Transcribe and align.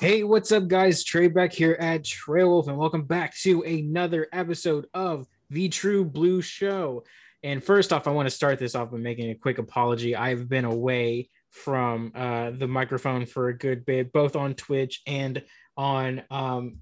Hey, 0.00 0.24
what's 0.24 0.50
up, 0.50 0.66
guys? 0.66 1.04
Trey 1.04 1.28
back 1.28 1.52
here 1.52 1.76
at 1.78 2.02
Trailwolf, 2.02 2.66
and 2.66 2.76
welcome 2.76 3.04
back 3.04 3.32
to 3.38 3.62
another 3.62 4.26
episode 4.32 4.86
of 4.92 5.28
the 5.50 5.68
True 5.68 6.04
Blue 6.04 6.42
Show. 6.42 7.04
And 7.44 7.62
first 7.62 7.92
off, 7.92 8.08
I 8.08 8.10
want 8.10 8.26
to 8.26 8.34
start 8.34 8.58
this 8.58 8.74
off 8.74 8.90
by 8.90 8.98
making 8.98 9.30
a 9.30 9.36
quick 9.36 9.58
apology. 9.58 10.16
I've 10.16 10.48
been 10.48 10.64
away 10.64 11.30
from 11.50 12.10
uh, 12.16 12.50
the 12.50 12.66
microphone 12.66 13.24
for 13.24 13.48
a 13.48 13.56
good 13.56 13.86
bit, 13.86 14.12
both 14.12 14.34
on 14.34 14.54
Twitch 14.54 15.00
and 15.06 15.44
on 15.76 16.24
um, 16.28 16.78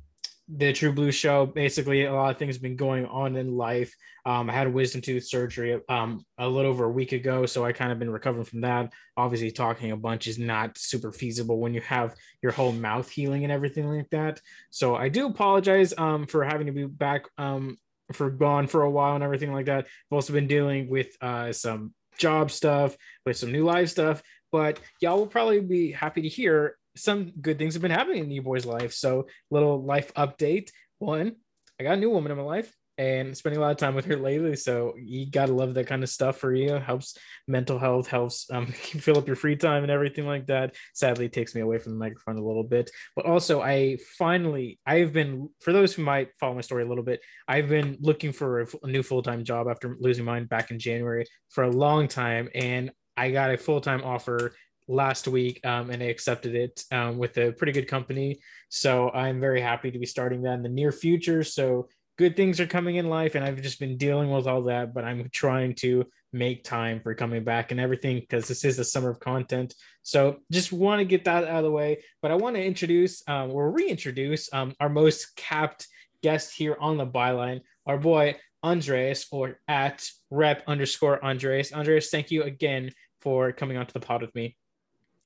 the 0.55 0.73
True 0.73 0.93
Blue 0.93 1.13
Show. 1.13 1.47
Basically, 1.47 2.05
a 2.05 2.13
lot 2.13 2.31
of 2.31 2.39
things 2.39 2.57
have 2.57 2.63
been 2.63 2.77
going 2.77 3.07
on 3.07 3.37
in 3.37 3.57
life. 3.57 3.95
Um, 4.27 4.51
I 4.51 4.53
had 4.53 4.73
wisdom 4.73 5.01
tooth 5.01 5.25
surgery 5.25 5.81
um, 5.89 6.25
a 6.39 6.49
little 6.49 6.71
over 6.71 6.85
a 6.85 6.91
week 6.91 7.13
ago, 7.13 7.47
so 7.47 7.65
I 7.65 7.73
kind 7.73 7.91
of 7.91 7.99
been 7.99 8.11
recovering 8.11 8.45
from 8.45 8.61
that. 8.63 8.93
Obviously, 9.17 9.51
talking 9.51 9.93
a 9.93 9.97
bunch 9.97 10.27
is 10.27 10.39
not 10.39 10.77
super 10.77 11.13
feasible 11.13 11.59
when 11.59 11.75
you 11.75 11.81
have 11.83 12.15
your 12.43 12.53
whole 12.53 12.73
mouth 12.73 13.09
healing 13.09 13.45
and 13.45 13.53
everything 13.53 13.89
like 13.89 14.11
that. 14.11 14.41
So 14.71 14.95
I 14.95 15.09
do 15.09 15.27
apologize 15.27 15.95
um, 15.97 16.27
for 16.27 16.45
having 16.45 16.67
to 16.67 16.73
be 16.73 16.87
back 16.87 17.27
um, 17.39 17.77
for 18.13 18.31
gone 18.31 18.67
for 18.67 18.83
a 18.83 18.91
while 18.91 19.15
and 19.15 19.25
everything 19.25 19.53
like 19.53 19.67
that. 19.67 19.87
I've 19.87 20.15
also 20.15 20.33
been 20.33 20.47
dealing 20.47 20.91
with 20.91 21.17
uh, 21.21 21.53
some 21.53 21.95
job 22.19 22.51
stuff, 22.51 22.97
with 23.25 23.37
some 23.37 23.53
new 23.53 23.65
live 23.65 23.91
stuff. 23.91 24.23
But 24.51 24.79
y'all 25.01 25.17
will 25.17 25.27
probably 25.27 25.61
be 25.61 25.93
happy 25.93 26.21
to 26.23 26.29
hear 26.29 26.77
some 26.97 27.33
good 27.41 27.59
things 27.59 27.75
have 27.75 27.83
been 27.83 27.91
happening 27.91 28.25
in 28.25 28.31
you 28.31 28.43
boy's 28.43 28.67
life. 28.67 28.93
So, 28.93 29.27
little 29.51 29.83
life 29.83 30.13
update. 30.15 30.71
One, 30.99 31.37
I 31.81 31.85
got 31.85 31.95
a 31.95 32.01
new 32.01 32.11
woman 32.11 32.33
in 32.33 32.39
my 32.39 32.45
life 32.45 32.73
and 32.99 33.37
spending 33.37 33.59
a 33.59 33.61
lot 33.61 33.71
of 33.71 33.79
time 33.79 33.95
with 33.95 34.05
her 34.05 34.17
lately. 34.17 34.55
So 34.55 34.95
you 35.03 35.31
gotta 35.31 35.53
love 35.53 35.75
that 35.75 35.87
kind 35.87 36.03
of 36.03 36.09
stuff 36.09 36.37
for 36.37 36.55
you. 36.55 36.75
Helps 36.75 37.17
mental 37.49 37.79
health, 37.79 38.07
helps 38.07 38.51
um, 38.51 38.67
fill 38.73 39.19
up 39.19 39.27
your 39.27 39.37
free 39.37 39.57
time 39.57 39.83
and 39.83 39.91
everything 39.91 40.27
like 40.27 40.47
that. 40.47 40.75
Sadly, 40.95 41.29
takes 41.29 41.55
me 41.55 41.63
away 41.63 41.79
from 41.79 41.93
the 41.93 41.99
microphone 41.99 42.37
a 42.37 42.45
little 42.45 42.65
bit. 42.65 42.91
But 43.17 43.27
also, 43.27 43.63
I 43.63 43.99
finally, 44.19 44.79
I've 44.87 45.13
been 45.13 45.49
for 45.61 45.73
those 45.73 45.95
who 45.95 46.03
might 46.03 46.29
follow 46.39 46.55
my 46.55 46.61
story 46.61 46.85
a 46.85 46.89
little 46.89 47.05
bit, 47.05 47.21
I've 47.49 47.69
been 47.69 47.97
looking 48.01 48.33
for 48.33 48.61
a, 48.61 48.67
a 48.83 48.87
new 48.87 49.03
full 49.03 49.23
time 49.23 49.43
job 49.43 49.69
after 49.69 49.97
losing 49.99 50.25
mine 50.25 50.45
back 50.45 50.71
in 50.71 50.79
January 50.79 51.27
for 51.49 51.65
a 51.65 51.71
long 51.71 52.09
time, 52.09 52.51
and 52.55 52.93
I 53.17 53.31
got 53.31 53.53
a 53.53 53.57
full 53.57 53.81
time 53.81 54.03
offer 54.05 54.53
last 54.93 55.27
week 55.27 55.65
um, 55.65 55.91
and 55.91 56.03
I 56.03 56.07
accepted 56.07 56.55
it 56.55 56.85
um, 56.93 57.19
with 57.19 57.37
a 57.39 57.53
pretty 57.53 57.73
good 57.73 57.89
company. 57.89 58.41
So 58.69 59.11
I'm 59.11 59.41
very 59.41 59.61
happy 59.61 59.91
to 59.91 59.99
be 59.99 60.07
starting 60.07 60.43
that 60.43 60.55
in 60.55 60.63
the 60.63 60.69
near 60.69 60.93
future. 60.93 61.43
So 61.43 61.89
good 62.19 62.37
things 62.37 62.61
are 62.61 62.67
coming 62.67 62.97
in 62.97 63.09
life 63.09 63.35
and 63.35 63.45
I've 63.45 63.63
just 63.63 63.81
been 63.81 63.97
dealing 63.97 64.31
with 64.31 64.47
all 64.47 64.63
that, 64.65 64.95
but 64.95 65.05
I'm 65.05 65.29
trying 65.33 65.75
to 65.77 66.07
make 66.33 66.65
time 66.65 67.01
for 67.01 67.15
coming 67.15 67.45
back 67.45 67.71
and 67.71 67.81
everything 67.81 68.21
because 68.21 68.47
this 68.47 68.65
is 68.65 68.77
the 68.77 68.85
summer 68.85 69.11
of 69.11 69.21
content. 69.21 69.75
So 70.03 70.39
just 70.51 70.73
want 70.73 71.01
to 71.01 71.05
get 71.05 71.25
that 71.25 71.45
out 71.45 71.59
of 71.59 71.65
the 71.65 71.71
way. 71.71 72.03
But 72.21 72.31
I 72.31 72.35
want 72.35 72.57
to 72.57 72.65
introduce 72.65 73.23
um, 73.29 73.51
or 73.51 73.71
reintroduce 73.71 74.53
um, 74.53 74.75
our 74.81 74.89
most 74.89 75.35
capped 75.37 75.87
guest 76.23 76.55
here 76.55 76.77
on 76.81 76.97
the 76.97 77.07
byline, 77.07 77.61
our 77.87 77.99
boy 77.99 78.37
Andres 78.63 79.27
or 79.33 79.59
at 79.69 80.07
rep 80.31 80.63
underscore 80.67 81.23
Andres. 81.25 81.73
Andres, 81.73 82.11
thank 82.11 82.31
you 82.31 82.45
again 82.45 82.93
for 83.21 83.53
coming 83.53 83.77
onto 83.77 83.93
the 83.93 84.01
pod 84.01 84.23
with 84.23 84.35
me. 84.35 84.57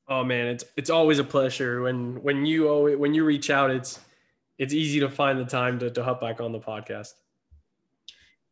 Oh 0.09 0.23
man, 0.23 0.47
it's 0.47 0.65
it's 0.77 0.91
always 0.91 1.19
a 1.19 1.25
pleasure 1.25 1.83
when 1.83 2.23
when 2.23 2.47
you 2.47 2.69
always, 2.69 2.97
when 2.97 3.12
you 3.12 3.25
reach 3.25 3.51
out. 3.51 3.71
It's 3.71 3.99
it's 4.59 4.73
easy 4.73 5.01
to 5.01 5.09
find 5.09 5.39
the 5.39 5.45
time 5.45 5.79
to 5.81 5.91
to 5.91 6.05
hop 6.05 6.21
back 6.21 6.41
on 6.41 6.53
the 6.53 6.61
podcast. 6.61 7.12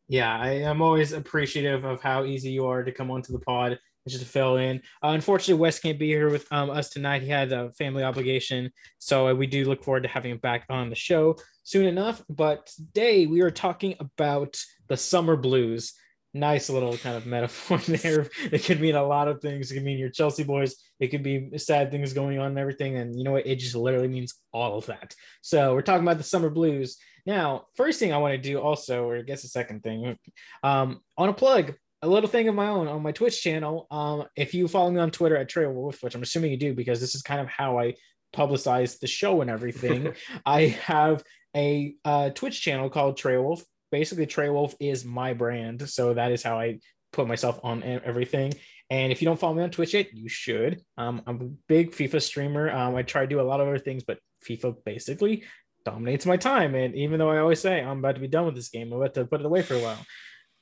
Yeah, 0.09 0.37
I 0.37 0.51
am 0.51 0.83
always 0.83 1.13
appreciative 1.13 1.85
of 1.85 2.03
how 2.03 2.25
easy 2.25 2.51
you 2.51 2.67
are 2.67 2.83
to 2.83 2.93
come 2.93 3.11
onto 3.11 3.33
the 3.33 3.39
pod 3.39 3.79
just 4.07 4.23
to 4.23 4.29
fill 4.29 4.57
in. 4.57 4.83
Uh, 5.03 5.09
unfortunately, 5.09 5.61
Wes 5.61 5.79
can't 5.79 5.99
be 5.99 6.09
here 6.09 6.29
with 6.29 6.47
um, 6.53 6.69
us 6.69 6.91
tonight. 6.91 7.23
He 7.23 7.29
had 7.29 7.53
a 7.53 7.73
family 7.73 8.03
obligation, 8.03 8.71
so 8.99 9.35
we 9.35 9.47
do 9.47 9.65
look 9.65 9.83
forward 9.83 10.03
to 10.03 10.09
having 10.09 10.33
him 10.33 10.39
back 10.39 10.67
on 10.69 10.91
the 10.91 10.97
show 10.97 11.37
soon 11.63 11.87
enough. 11.87 12.23
But 12.29 12.67
today 12.67 13.27
we 13.27 13.41
are 13.43 13.51
talking 13.51 13.95
about 14.01 14.61
the 14.89 14.97
summer 14.97 15.37
blues 15.37 15.95
nice 16.35 16.69
little 16.69 16.97
kind 16.98 17.17
of 17.17 17.27
metaphor 17.36 17.79
there. 17.79 18.29
It 18.53 18.64
could 18.64 18.81
mean 18.81 18.97
a 18.97 19.07
lot 19.07 19.29
of 19.29 19.41
things. 19.41 19.70
It 19.70 19.75
could 19.75 19.85
mean 19.85 19.98
your 19.98 20.11
Chelsea 20.11 20.42
boys. 20.42 20.77
It 21.01 21.08
could 21.08 21.23
be 21.23 21.57
sad 21.57 21.91
things 21.91 22.13
going 22.13 22.39
on 22.39 22.48
and 22.48 22.58
everything. 22.58 22.97
And 22.97 23.17
you 23.17 23.25
know 23.25 23.33
what? 23.33 23.47
It 23.47 23.57
just 23.57 23.75
literally 23.75 24.08
means 24.08 24.35
all 24.53 24.77
of 24.77 24.86
that. 24.86 25.14
So 25.41 25.75
we're 25.75 25.83
talking 25.83 26.03
about 26.03 26.19
the 26.19 26.25
summer 26.25 26.51
blues. 26.51 26.98
Now, 27.25 27.67
first 27.77 27.98
thing 27.98 28.13
I 28.13 28.19
want 28.19 28.33
to 28.33 28.39
do 28.39 28.58
also, 28.61 29.08
or 29.08 29.17
I 29.17 29.23
guess 29.23 29.42
the 29.42 29.48
second 29.48 29.83
thing, 29.83 30.19
um, 30.63 31.01
on 31.17 31.31
a 31.31 31.33
plug, 31.33 31.75
a 32.03 32.08
little 32.08 32.29
thing 32.29 32.48
of 32.48 32.55
my 32.55 32.69
own 32.69 32.87
on 32.87 33.03
my 33.03 33.13
Twitch 33.13 33.41
channel. 33.41 33.87
Um, 33.91 34.25
if 34.37 34.53
you 34.53 34.69
follow 34.69 34.91
me 34.91 35.01
on 35.01 35.11
Twitter 35.11 35.37
at 35.37 35.48
Trail 35.48 35.73
Wolf, 35.73 36.03
which 36.03 36.14
I'm 36.14 36.23
assuming 36.23 36.51
you 36.51 36.58
do 36.58 36.75
because 36.75 37.01
this 37.01 37.14
is 37.14 37.23
kind 37.23 37.41
of 37.41 37.48
how 37.48 37.79
I 37.79 37.95
publicize 38.37 38.98
the 38.98 39.07
show 39.07 39.41
and 39.41 39.48
everything, 39.48 40.13
I 40.47 40.67
have 40.67 41.23
a 41.57 41.95
uh, 42.05 42.31
Twitch 42.31 42.61
channel 42.61 42.91
called 42.91 43.17
Trail 43.17 43.42
Wolf 43.42 43.64
basically 43.95 44.27
Trey 44.27 44.49
Wolf 44.49 44.75
is 44.81 45.05
my 45.05 45.35
brand. 45.35 45.89
So 45.89 46.15
that 46.15 46.33
is 46.33 46.43
how 46.43 46.59
I 46.59 46.81
put 47.13 47.29
myself 47.29 47.61
on 47.63 47.85
everything. 47.85 48.53
And 48.91 49.13
if 49.13 49.23
you 49.23 49.27
don't 49.27 49.39
follow 49.39 49.55
me 49.55 49.63
on 49.63 49.71
Twitch 49.71 49.95
yet, 49.95 50.13
you 50.13 50.29
should. 50.29 50.83
Um, 50.99 51.23
I'm 51.29 51.41
a 51.41 51.45
big 51.69 51.93
FIFA 51.93 52.21
streamer. 52.21 52.69
Um, 52.73 52.97
I 52.97 53.03
try 53.03 53.21
to 53.21 53.29
do 53.29 53.41
a 53.41 53.49
lot 53.51 53.61
of 53.61 53.69
other 53.69 53.79
things, 53.79 54.03
but 54.03 54.19
FIFA 54.49 54.75
basically 54.85 55.45
dominates 55.85 56.27
my 56.27 56.37
time. 56.37 56.75
And 56.75 56.97
even 56.97 57.21
though 57.21 57.31
I 57.31 57.39
always 57.39 57.61
say 57.61 57.81
I'm 57.81 58.01
about 58.01 58.17
to 58.17 58.21
be 58.21 58.27
done 58.27 58.47
with 58.47 58.57
this 58.57 58.69
game, 58.69 58.93
I'm 58.93 58.99
about 58.99 59.15
to 59.15 59.27
put 59.27 59.39
it 59.39 59.47
away 59.47 59.63
for 59.63 59.75
a 59.75 59.79
while, 59.79 60.05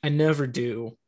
I 0.03 0.11
never 0.11 0.47
do. 0.47 0.99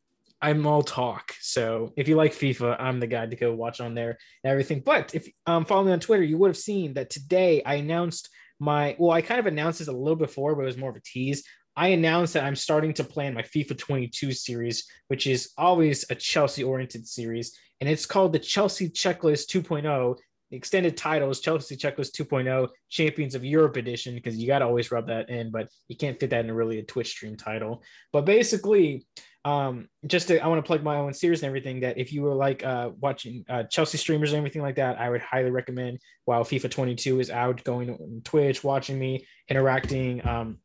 I'm 0.41 0.67
all 0.67 0.83
talk. 0.83 1.35
So 1.43 1.93
if 1.95 2.09
you 2.09 2.17
like 2.17 2.33
FIFA, 2.33 2.77
I'm 2.81 3.01
the 3.01 3.07
guy 3.07 3.27
to 3.27 3.37
go 3.37 3.53
watch 3.53 3.83
on 3.83 3.95
there 3.95 4.17
and 4.43 4.51
everything. 4.51 4.81
But 4.81 5.15
if 5.15 5.29
um 5.45 5.67
follow 5.67 5.85
me 5.85 5.93
on 5.93 6.01
Twitter, 6.01 6.23
you 6.23 6.39
would 6.39 6.49
have 6.49 6.57
seen 6.57 6.95
that 6.95 7.11
today 7.11 7.63
I 7.65 7.75
announced 7.75 8.31
my 8.59 8.97
well, 8.99 9.11
I 9.11 9.23
kind 9.23 9.41
of 9.41 9.47
announced 9.47 9.79
this 9.81 9.89
a 9.89 9.93
little 9.93 10.17
before, 10.17 10.55
but 10.55 10.63
it 10.63 10.67
was 10.73 10.79
more 10.79 10.91
of 10.91 10.97
a 10.97 11.01
tease. 11.05 11.45
I 11.77 11.89
announced 11.89 12.35
that 12.35 12.45
I'm 12.45 12.57
starting 12.57 12.95
to 12.95 13.05
plan 13.05 13.35
my 13.35 13.43
FIFA 13.43 13.79
22 13.79 14.33
series, 14.33 14.87
which 15.09 15.27
is 15.27 15.51
always 15.59 16.05
a 16.11 16.15
Chelsea 16.15 16.63
oriented 16.63 17.07
series. 17.07 17.57
And 17.81 17.91
it's 17.91 18.07
called 18.07 18.33
the 18.33 18.39
Chelsea 18.39 18.89
Checklist 18.89 19.49
2.0. 19.51 20.17
The 20.51 20.57
extended 20.57 20.97
title 20.97 21.31
is 21.31 21.41
Chelsea 21.41 21.77
Checklist 21.77 22.13
2.0 22.13 22.69
Champions 22.89 23.35
of 23.35 23.45
Europe 23.45 23.77
Edition, 23.77 24.15
because 24.15 24.37
you 24.37 24.47
got 24.47 24.61
to 24.61 24.67
always 24.67 24.93
rub 24.93 25.09
that 25.09 25.29
in, 25.29 25.51
but 25.51 25.69
you 25.89 25.97
can't 25.97 26.19
fit 26.21 26.31
that 26.31 26.45
in 26.45 26.53
really 26.53 26.79
a 26.79 26.85
Twitch 26.85 27.09
stream 27.09 27.37
title. 27.37 27.83
But 28.13 28.25
basically, 28.25 29.05
um, 29.45 29.89
just 30.07 30.29
to, 30.29 30.39
I 30.39 30.47
want 30.47 30.65
to 30.65 30.67
plug 30.67 30.83
my 30.83 30.97
own 30.97 31.13
series 31.13 31.43
and 31.43 31.49
everything 31.49 31.81
that 31.81 31.99
if 31.99 32.13
you 32.13 32.23
were 32.23 32.35
like 32.35 32.65
uh, 32.65 32.91
watching 33.01 33.45
uh, 33.49 33.65
Chelsea 33.65 33.99
streamers 33.99 34.33
and 34.33 34.39
everything 34.39 34.63
like 34.63 34.77
that, 34.77 34.99
I 34.99 35.11
would 35.11 35.21
highly 35.21 35.51
recommend 35.51 35.99
while 36.25 36.45
FIFA 36.45 36.71
22 36.71 37.21
is 37.21 37.31
out, 37.31 37.65
going 37.65 37.91
on 37.91 38.23
Twitch, 38.25 38.63
watching 38.63 38.99
me, 38.99 39.27
interacting. 39.49 40.27
Um, 40.27 40.59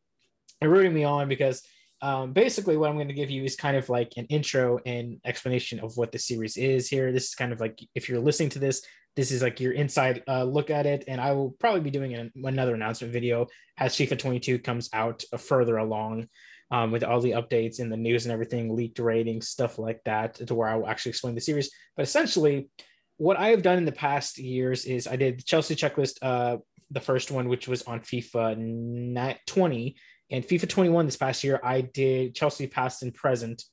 and 0.62 0.72
rooting 0.72 0.94
me 0.94 1.04
on 1.04 1.30
because 1.30 1.64
um, 2.02 2.32
basically 2.32 2.78
what 2.78 2.90
I'm 2.90 2.96
going 2.96 3.10
to 3.10 3.14
give 3.14 3.30
you 3.30 3.44
is 3.44 3.56
kind 3.56 3.76
of 3.76 3.90
like 3.90 4.14
an 4.18 4.26
intro 4.28 4.80
and 4.86 5.20
explanation 5.26 5.80
of 5.80 5.98
what 5.98 6.12
the 6.12 6.20
series 6.20 6.56
is 6.56 6.88
here. 6.88 7.12
This 7.12 7.30
is 7.30 7.36
kind 7.36 7.52
of 7.52 7.60
like 7.60 7.80
if 7.96 8.08
you're 8.08 8.20
listening 8.20 8.50
to 8.50 8.60
this, 8.60 8.82
this 9.16 9.32
is 9.32 9.42
like 9.42 9.60
your 9.60 9.74
inside 9.74 10.24
uh, 10.28 10.44
look 10.44 10.70
at 10.70 10.86
it. 10.86 11.04
And 11.08 11.20
I 11.20 11.34
will 11.34 11.52
probably 11.60 11.82
be 11.82 11.92
doing 11.92 12.14
an, 12.14 12.32
another 12.44 12.76
announcement 12.76 13.12
video 13.12 13.48
as 13.78 13.96
FIFA 13.96 14.18
22 14.18 14.60
comes 14.60 14.90
out 14.94 15.24
uh, 15.34 15.38
further 15.38 15.78
along 15.78 16.28
um, 16.72 16.92
with 16.92 17.04
all 17.04 17.20
the 17.20 17.32
updates 17.32 17.80
in 17.80 17.90
the 17.90 17.98
news 17.98 18.26
and 18.26 18.32
everything, 18.32 18.76
leaked 18.76 19.00
ratings, 19.00 19.50
stuff 19.50 19.78
like 19.78 20.02
that, 20.06 20.36
to 20.36 20.56
where 20.56 20.70
I 20.70 20.76
will 20.76 20.88
actually 20.88 21.10
explain 21.12 21.36
the 21.36 21.42
series. 21.42 21.72
But 21.98 22.04
essentially, 22.04 22.70
what 23.18 23.38
I 23.38 23.50
have 23.50 23.64
done 23.64 23.78
in 23.78 23.86
the 23.86 23.92
past 23.92 24.38
years 24.38 24.86
is 24.86 25.08
I 25.08 25.16
did 25.18 25.40
the 25.40 25.44
Chelsea 25.44 25.76
checklist, 25.76 26.20
uh, 26.22 26.58
the 26.92 27.02
first 27.02 27.32
one, 27.32 27.50
which 27.50 27.68
was 27.68 27.84
on 27.84 28.00
FIFA 28.00 29.38
20 29.46 29.96
and 30.32 30.44
FIFA 30.44 30.70
21 30.70 31.06
this 31.06 31.18
past 31.18 31.44
year, 31.44 31.60
I 31.64 31.82
did 31.82 32.36
Chelsea 32.36 32.68
past 32.68 33.04
and 33.04 33.14
present, 33.14 33.64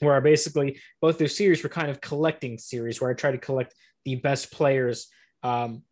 where 0.00 0.14
I 0.14 0.20
basically 0.20 0.80
both 1.00 1.18
those 1.18 1.36
series 1.36 1.62
were 1.62 1.68
kind 1.68 1.90
of 1.90 2.00
collecting 2.00 2.58
series 2.58 3.00
where 3.00 3.10
I 3.10 3.14
try 3.14 3.32
to 3.32 3.38
collect 3.38 3.74
the 4.04 4.16
best 4.16 4.52
players 4.52 5.08
um, 5.42 5.82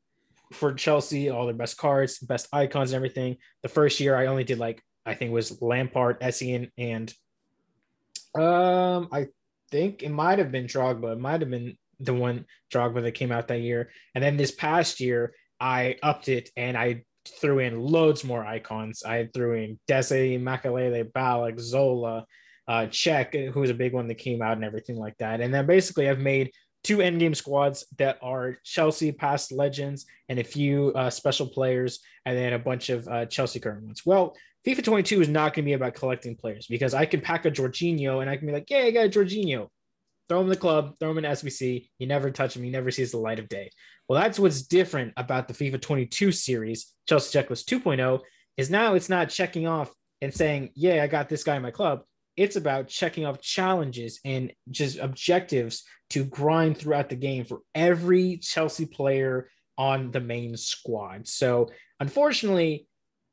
for 0.53 0.73
Chelsea, 0.73 1.29
all 1.29 1.47
their 1.47 1.55
best 1.55 1.77
cards, 1.77 2.19
best 2.19 2.49
icons, 2.53 2.93
and 2.93 2.97
everything. 2.97 3.37
The 3.63 3.69
first 3.69 4.01
year, 4.01 4.17
I 4.17 4.27
only 4.27 4.45
did 4.45 4.59
like 4.59 4.83
I 5.05 5.15
think 5.15 5.33
was 5.33 5.61
Lampard, 5.63 6.21
Essien, 6.21 6.71
and 6.77 7.13
um, 8.35 9.09
I 9.13 9.29
think 9.71 10.03
it 10.03 10.11
might 10.11 10.39
have 10.39 10.53
been 10.53 10.67
Drogba. 10.67 11.13
It 11.13 11.21
might 11.21 11.41
have 11.41 11.51
been 11.51 11.77
the 12.01 12.15
one 12.15 12.45
Drogba 12.73 13.03
that 13.03 13.13
came 13.13 13.33
out 13.33 13.49
that 13.49 13.61
year. 13.61 13.91
And 14.15 14.23
then 14.23 14.37
this 14.37 14.51
past 14.51 15.01
year, 15.01 15.35
I 15.61 15.97
upped 16.03 16.29
it 16.29 16.51
and 16.57 16.77
I 16.77 17.05
threw 17.27 17.59
in 17.61 17.81
loads 17.81 18.25
more 18.25 18.45
icons. 18.45 19.03
I 19.03 19.29
threw 19.33 19.55
in 19.55 19.79
Desi, 19.89 20.41
Makelele, 20.41 21.11
Ballack, 21.13 21.61
Zola, 21.61 22.27
uh, 22.69 22.87
Cech, 22.87 23.53
who 23.53 23.61
was 23.61 23.71
a 23.71 23.75
big 23.75 23.93
one 23.93 24.09
that 24.09 24.17
came 24.17 24.43
out 24.43 24.57
and 24.57 24.65
everything 24.65 24.97
like 24.97 25.17
that. 25.19 25.41
And 25.41 25.53
then 25.53 25.67
basically, 25.67 26.09
I've 26.09 26.19
made 26.19 26.51
two 26.85 26.99
endgame 26.99 27.35
squads 27.35 27.87
that 27.99 28.19
are 28.23 28.59
Chelsea 28.65 29.13
past 29.13 29.53
legends 29.53 30.07
and 30.29 30.39
a 30.39 30.45
few 30.45 30.93
uh, 30.95 31.11
special 31.11 31.49
players, 31.49 32.01
and 32.25 32.37
then 32.37 32.53
a 32.53 32.59
bunch 32.59 32.91
of 32.91 33.07
uh, 33.09 33.27
Chelsea 33.27 33.61
current 33.61 33.85
ones. 33.85 34.03
Well, 34.07 34.37
FIFA 34.67 34.85
22 34.85 35.23
is 35.23 35.29
not 35.29 35.55
going 35.55 35.65
to 35.65 35.69
be 35.69 35.75
about 35.75 35.95
collecting 35.95 36.37
players 36.37 36.67
because 36.67 36.93
I 36.95 37.07
can 37.07 37.21
pack 37.21 37.45
a 37.45 37.51
Jorginho 37.51 38.21
and 38.21 38.29
I 38.29 38.37
can 38.37 38.47
be 38.47 38.53
like, 38.53 38.69
yeah, 38.69 38.79
I 38.79 38.91
got 38.91 39.07
a 39.07 39.09
Jorginho. 39.09 39.69
Throw 40.29 40.41
him 40.41 40.47
in 40.47 40.51
the 40.51 40.57
club, 40.57 40.95
throw 40.99 41.11
him 41.11 41.19
in 41.19 41.25
SBC. 41.25 41.89
You 41.99 42.07
never 42.07 42.31
touch 42.31 42.57
him. 42.57 42.63
He 42.63 42.71
never 42.71 42.91
sees 42.91 43.13
the 43.13 43.19
light 43.19 43.39
of 43.39 43.49
day. 43.49 43.71
Well, 44.09 44.21
that's 44.21 44.39
what's 44.39 44.63
different 44.63 45.13
about 45.17 45.49
the 45.49 45.55
FIFA 45.55 45.81
22 45.81 46.33
series, 46.33 46.93
Chelsea 47.09 47.39
Checklist 47.39 47.65
2.0, 47.65 48.21
is 48.57 48.71
now 48.71 48.95
it's 48.95 49.09
not 49.09 49.31
checking 49.31 49.67
off 49.67 49.93
and 50.23 50.33
saying, 50.33 50.71
yeah, 50.75 51.03
I 51.03 51.07
got 51.07 51.29
this 51.29 51.45
guy 51.45 51.57
in 51.57 51.63
my 51.63 51.71
club. 51.71 52.03
It's 52.37 52.57
about 52.57 52.89
checking 52.89 53.25
off 53.25 53.41
challenges 53.41 54.21
and 54.25 54.53
just 54.71 54.99
objectives 54.99 55.85
to 56.11 56.25
grind 56.25 56.79
throughout 56.79 57.09
the 57.09 57.17
game 57.17 57.45
for 57.45 57.61
every 57.75 58.37
Chelsea 58.39 58.87
player 58.87 59.49
on 59.79 60.11
the 60.11 60.21
main 60.21 60.57
squad. 60.57 61.27
So, 61.27 61.71
unfortunately, 62.01 62.86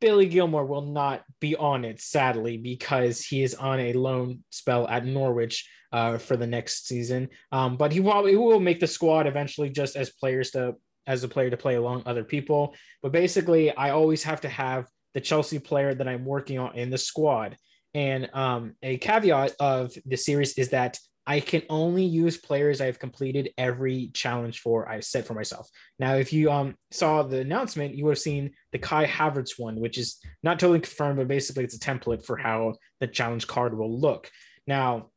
Billy 0.03 0.27
Gilmour 0.27 0.65
will 0.65 0.81
not 0.81 1.23
be 1.39 1.55
on 1.55 1.85
it, 1.85 2.01
sadly, 2.01 2.57
because 2.57 3.25
he 3.25 3.41
is 3.41 3.55
on 3.55 3.79
a 3.79 3.93
loan 3.93 4.43
spell 4.49 4.85
at 4.89 5.05
Norwich 5.05 5.65
uh, 5.93 6.17
for 6.17 6.35
the 6.35 6.45
next 6.45 6.87
season. 6.87 7.29
Um, 7.53 7.77
but 7.77 7.93
he 7.93 8.01
probably 8.01 8.35
will 8.35 8.59
make 8.59 8.81
the 8.81 8.87
squad 8.87 9.27
eventually, 9.27 9.69
just 9.69 9.95
as 9.95 10.09
players 10.09 10.51
to 10.51 10.75
as 11.07 11.23
a 11.23 11.29
player 11.29 11.49
to 11.49 11.55
play 11.55 11.75
along 11.75 12.03
other 12.05 12.25
people. 12.25 12.75
But 13.01 13.13
basically, 13.13 13.73
I 13.77 13.91
always 13.91 14.23
have 14.23 14.41
to 14.41 14.49
have 14.49 14.87
the 15.13 15.21
Chelsea 15.21 15.57
player 15.57 15.93
that 15.93 16.07
I'm 16.07 16.25
working 16.25 16.59
on 16.59 16.75
in 16.75 16.89
the 16.89 16.97
squad. 16.97 17.55
And 17.93 18.29
um, 18.33 18.73
a 18.83 18.97
caveat 18.97 19.53
of 19.61 19.93
the 20.05 20.17
series 20.17 20.57
is 20.57 20.71
that 20.71 20.99
I 21.25 21.39
can 21.39 21.63
only 21.69 22.03
use 22.03 22.37
players 22.37 22.81
I've 22.81 22.99
completed 22.99 23.51
every 23.57 24.11
challenge 24.13 24.59
for 24.59 24.89
I 24.89 24.99
set 24.99 25.25
for 25.25 25.33
myself. 25.33 25.69
Now, 25.97 26.15
if 26.15 26.33
you 26.33 26.51
um 26.51 26.75
saw 26.91 27.23
the 27.23 27.39
announcement, 27.39 27.95
you 27.95 28.05
would 28.05 28.11
have 28.11 28.19
seen 28.19 28.51
the 28.71 28.79
Kai 28.79 29.05
Havertz 29.05 29.57
one, 29.57 29.79
which 29.79 29.97
is 29.97 30.19
not 30.43 30.59
totally 30.59 30.79
confirmed, 30.79 31.17
but 31.17 31.27
basically 31.27 31.63
it's 31.63 31.75
a 31.75 31.79
template 31.79 32.25
for 32.25 32.37
how 32.37 32.75
the 32.99 33.07
challenge 33.07 33.47
card 33.47 33.77
will 33.77 33.99
look. 33.99 34.29
Now, 34.67 35.09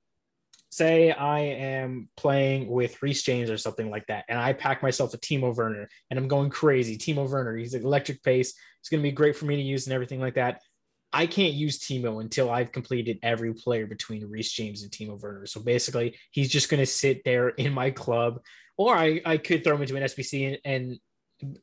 say 0.70 1.10
I 1.10 1.40
am 1.40 2.08
playing 2.16 2.68
with 2.68 3.02
Reece 3.02 3.22
James 3.22 3.50
or 3.50 3.56
something 3.56 3.90
like 3.90 4.06
that, 4.06 4.24
and 4.28 4.38
I 4.38 4.52
pack 4.52 4.82
myself 4.82 5.14
a 5.14 5.18
Timo 5.18 5.54
Werner 5.54 5.88
and 6.10 6.18
I'm 6.18 6.28
going 6.28 6.50
crazy. 6.50 6.96
Timo 6.96 7.28
Werner, 7.28 7.56
he's 7.56 7.74
an 7.74 7.82
electric 7.82 8.22
pace. 8.22 8.54
It's 8.80 8.88
going 8.88 9.02
to 9.02 9.08
be 9.08 9.12
great 9.12 9.36
for 9.36 9.46
me 9.46 9.56
to 9.56 9.62
use 9.62 9.86
and 9.86 9.94
everything 9.94 10.20
like 10.20 10.34
that. 10.34 10.60
I 11.12 11.26
can't 11.26 11.54
use 11.54 11.78
Timo 11.78 12.20
until 12.20 12.50
I've 12.50 12.72
completed 12.72 13.18
every 13.22 13.54
player 13.54 13.86
between 13.86 14.28
Reece 14.28 14.52
James 14.52 14.82
and 14.82 14.90
Timo 14.90 15.20
Werner. 15.20 15.46
So 15.46 15.60
basically, 15.60 16.16
he's 16.30 16.50
just 16.50 16.68
going 16.68 16.80
to 16.80 16.86
sit 16.86 17.24
there 17.24 17.50
in 17.50 17.72
my 17.72 17.90
club, 17.90 18.40
or 18.76 18.94
I, 18.94 19.20
I 19.24 19.38
could 19.38 19.64
throw 19.64 19.76
him 19.76 19.82
into 19.82 19.96
an 19.96 20.02
SBC 20.02 20.48
and, 20.48 20.58
and 20.64 21.00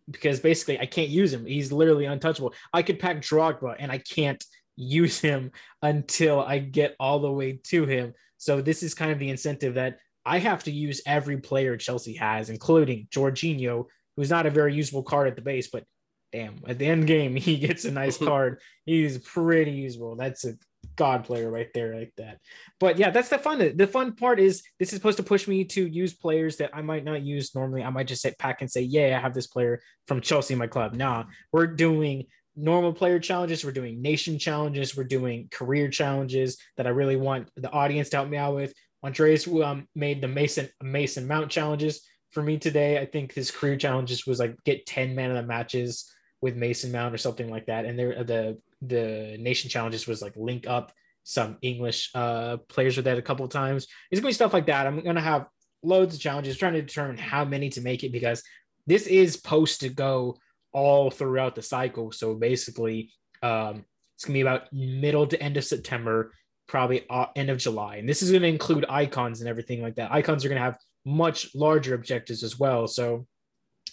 because 0.09 0.39
basically 0.39 0.79
I 0.79 0.85
can't 0.85 1.09
use 1.09 1.33
him. 1.33 1.45
He's 1.45 1.71
literally 1.71 2.05
untouchable. 2.05 2.53
I 2.73 2.83
could 2.83 2.99
pack 2.99 3.17
Drogba 3.17 3.75
and 3.79 3.91
I 3.91 3.97
can't 3.97 4.43
use 4.75 5.19
him 5.19 5.51
until 5.81 6.41
I 6.41 6.59
get 6.59 6.95
all 6.99 7.19
the 7.19 7.31
way 7.31 7.59
to 7.65 7.85
him. 7.85 8.13
So 8.37 8.61
this 8.61 8.83
is 8.83 8.93
kind 8.93 9.11
of 9.11 9.19
the 9.19 9.29
incentive 9.29 9.75
that 9.75 9.99
I 10.25 10.39
have 10.39 10.63
to 10.65 10.71
use 10.71 11.01
every 11.05 11.37
player 11.37 11.77
Chelsea 11.77 12.13
has, 12.15 12.49
including 12.49 13.07
Jorginho, 13.11 13.85
who's 14.15 14.29
not 14.29 14.45
a 14.45 14.51
very 14.51 14.73
usable 14.73 15.03
card 15.03 15.27
at 15.27 15.35
the 15.35 15.41
base, 15.41 15.69
but 15.69 15.85
damn, 16.33 16.55
at 16.67 16.79
the 16.79 16.87
end 16.87 17.07
game, 17.07 17.35
he 17.37 17.57
gets 17.57 17.85
a 17.85 17.91
nice 17.91 18.17
card. 18.29 18.59
He's 18.85 19.19
pretty 19.19 19.71
usable. 19.71 20.17
That's 20.17 20.43
a 20.43 20.55
god 20.97 21.23
player 21.23 21.49
right 21.49 21.69
there, 21.73 21.95
like 21.95 22.11
that. 22.17 22.39
But 22.79 22.97
yeah, 22.97 23.11
that's 23.11 23.29
the 23.29 23.37
fun. 23.37 23.77
The 23.77 23.87
fun 23.87 24.15
part 24.15 24.39
is 24.39 24.63
this 24.79 24.89
is 24.89 24.97
supposed 24.97 25.17
to 25.17 25.23
push 25.23 25.47
me 25.47 25.63
to 25.65 25.87
use 25.87 26.13
players 26.13 26.57
that 26.57 26.71
I 26.73 26.81
might 26.81 27.05
not 27.05 27.21
use 27.21 27.55
normally. 27.55 27.83
I 27.83 27.89
might 27.89 28.07
just 28.07 28.21
sit 28.21 28.37
back 28.37 28.61
and 28.61 28.69
say, 28.69 28.81
yeah, 28.81 29.15
I 29.17 29.21
have 29.21 29.33
this 29.33 29.47
player 29.47 29.79
from 30.07 30.19
Chelsea 30.19 30.53
in 30.53 30.57
my 30.57 30.67
club. 30.67 30.95
Nah, 30.95 31.25
we're 31.53 31.67
doing 31.67 32.25
normal 32.55 32.93
player 32.93 33.19
challenges. 33.19 33.63
We're 33.63 33.71
doing 33.71 34.01
nation 34.01 34.37
challenges. 34.37 34.95
We're 34.95 35.05
doing 35.05 35.47
career 35.51 35.87
challenges 35.87 36.57
that 36.77 36.85
I 36.85 36.89
really 36.89 37.15
want 37.15 37.49
the 37.55 37.71
audience 37.71 38.09
to 38.09 38.17
help 38.17 38.29
me 38.29 38.37
out 38.37 38.55
with. 38.55 38.73
Andreas 39.03 39.47
um, 39.47 39.87
made 39.95 40.21
the 40.21 40.27
Mason 40.27 40.69
Mason 40.81 41.27
Mount 41.27 41.49
challenges 41.49 42.01
for 42.31 42.41
me 42.41 42.57
today. 42.57 42.99
I 42.99 43.05
think 43.05 43.33
his 43.33 43.51
career 43.51 43.75
challenges 43.75 44.25
was 44.25 44.39
like 44.39 44.55
get 44.63 44.85
10 44.85 45.15
man 45.15 45.29
of 45.29 45.35
the 45.35 45.43
matches 45.43 46.13
with 46.43 46.57
Mason 46.57 46.91
Mount 46.91 47.15
or 47.15 47.17
something 47.17 47.49
like 47.49 47.67
that. 47.67 47.85
And 47.85 47.97
there 47.97 48.21
the 48.25 48.59
the 48.81 49.37
nation 49.39 49.69
challenges 49.69 50.05
was 50.05 50.21
like 50.21 50.33
link 50.35 50.67
up 50.67 50.91
some 51.23 51.57
English 51.61 52.11
uh, 52.13 52.57
players 52.67 52.97
with 52.97 53.05
that 53.05 53.17
a 53.17 53.21
couple 53.21 53.45
of 53.45 53.51
times. 53.51 53.87
It's 54.11 54.19
gonna 54.19 54.27
be 54.27 54.33
stuff 54.33 54.53
like 54.53 54.65
that. 54.65 54.85
I'm 54.85 55.01
gonna 55.01 55.21
have 55.21 55.47
loads 55.83 56.13
of 56.13 56.19
challenges 56.19 56.57
trying 56.57 56.73
to 56.73 56.81
determine 56.81 57.17
how 57.17 57.45
many 57.45 57.69
to 57.69 57.81
make 57.81 58.03
it 58.03 58.11
because 58.11 58.43
this 58.85 59.07
is 59.07 59.31
supposed 59.33 59.79
to 59.79 59.89
go 59.89 60.35
all 60.73 61.09
throughout 61.09 61.55
the 61.55 61.61
cycle. 61.61 62.11
So 62.11 62.35
basically, 62.35 63.13
um, 63.41 63.85
it's 64.15 64.25
gonna 64.25 64.33
be 64.33 64.41
about 64.41 64.67
middle 64.73 65.25
to 65.25 65.41
end 65.41 65.55
of 65.55 65.63
September, 65.63 66.33
probably 66.67 67.05
uh, 67.09 67.27
end 67.37 67.51
of 67.51 67.57
July, 67.57 67.95
and 67.95 68.09
this 68.09 68.21
is 68.21 68.33
gonna 68.33 68.47
include 68.47 68.85
icons 68.89 69.39
and 69.39 69.49
everything 69.49 69.81
like 69.81 69.95
that. 69.95 70.11
Icons 70.11 70.43
are 70.43 70.49
gonna 70.49 70.59
have 70.59 70.77
much 71.05 71.55
larger 71.55 71.95
objectives 71.95 72.43
as 72.43 72.59
well. 72.59 72.85
So 72.85 73.25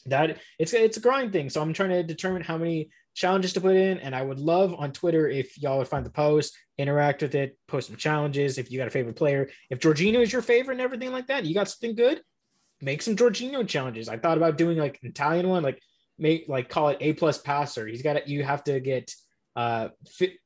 that 0.07 0.39
it's 0.59 0.73
it's 0.73 0.97
a 0.97 1.01
grind 1.01 1.33
thing. 1.33 1.51
So 1.51 1.61
I'm 1.61 1.73
trying 1.73 1.91
to 1.91 2.03
determine 2.03 2.43
how 2.43 2.59
many 2.59 2.91
challenges 3.15 3.53
to 3.55 3.61
put 3.61 3.77
in, 3.77 3.99
and 3.99 4.15
I 4.15 4.23
would 4.23 4.39
love 4.39 4.75
on 4.75 4.93
Twitter 4.93 5.29
if 5.29 5.61
y'all 5.61 5.79
would 5.79 5.89
find 5.89 6.07
the 6.07 6.11
post, 6.11 6.57
interact 6.79 7.23
with 7.23 7.35
it, 7.35 7.59
post 7.69 7.89
some 7.89 7.97
challenges. 7.97 8.59
If 8.59 8.71
you 8.71 8.79
got 8.79 8.89
a 8.89 8.91
favorite 8.91 9.17
player, 9.17 9.49
if 9.69 9.81
Jorginho 9.81 10.21
is 10.21 10.33
your 10.33 10.43
favorite 10.43 10.75
and 10.75 10.81
everything 10.81 11.13
like 11.13 11.27
that, 11.27 11.45
you 11.45 11.55
got 11.55 11.69
something 11.69 11.95
good, 11.95 12.23
make 12.81 13.03
some 13.03 13.17
Jorginho 13.17 13.67
challenges. 13.67 14.09
I 14.09 14.19
thought 14.19 14.39
about 14.39 14.59
doing 14.59 14.79
like 14.79 14.99
an 15.03 15.09
Italian 15.09 15.49
one, 15.49 15.63
like 15.63 15.81
make 16.19 16.47
like 16.49 16.69
call 16.69 16.91
it 16.91 16.99
A 17.01 17.13
plus 17.15 17.39
passer. 17.39 17.87
He's 17.87 18.03
got 18.03 18.17
it. 18.17 18.29
You 18.29 18.45
have 18.45 18.65
to 18.65 18.81
get 18.81 19.13
uh, 19.57 19.89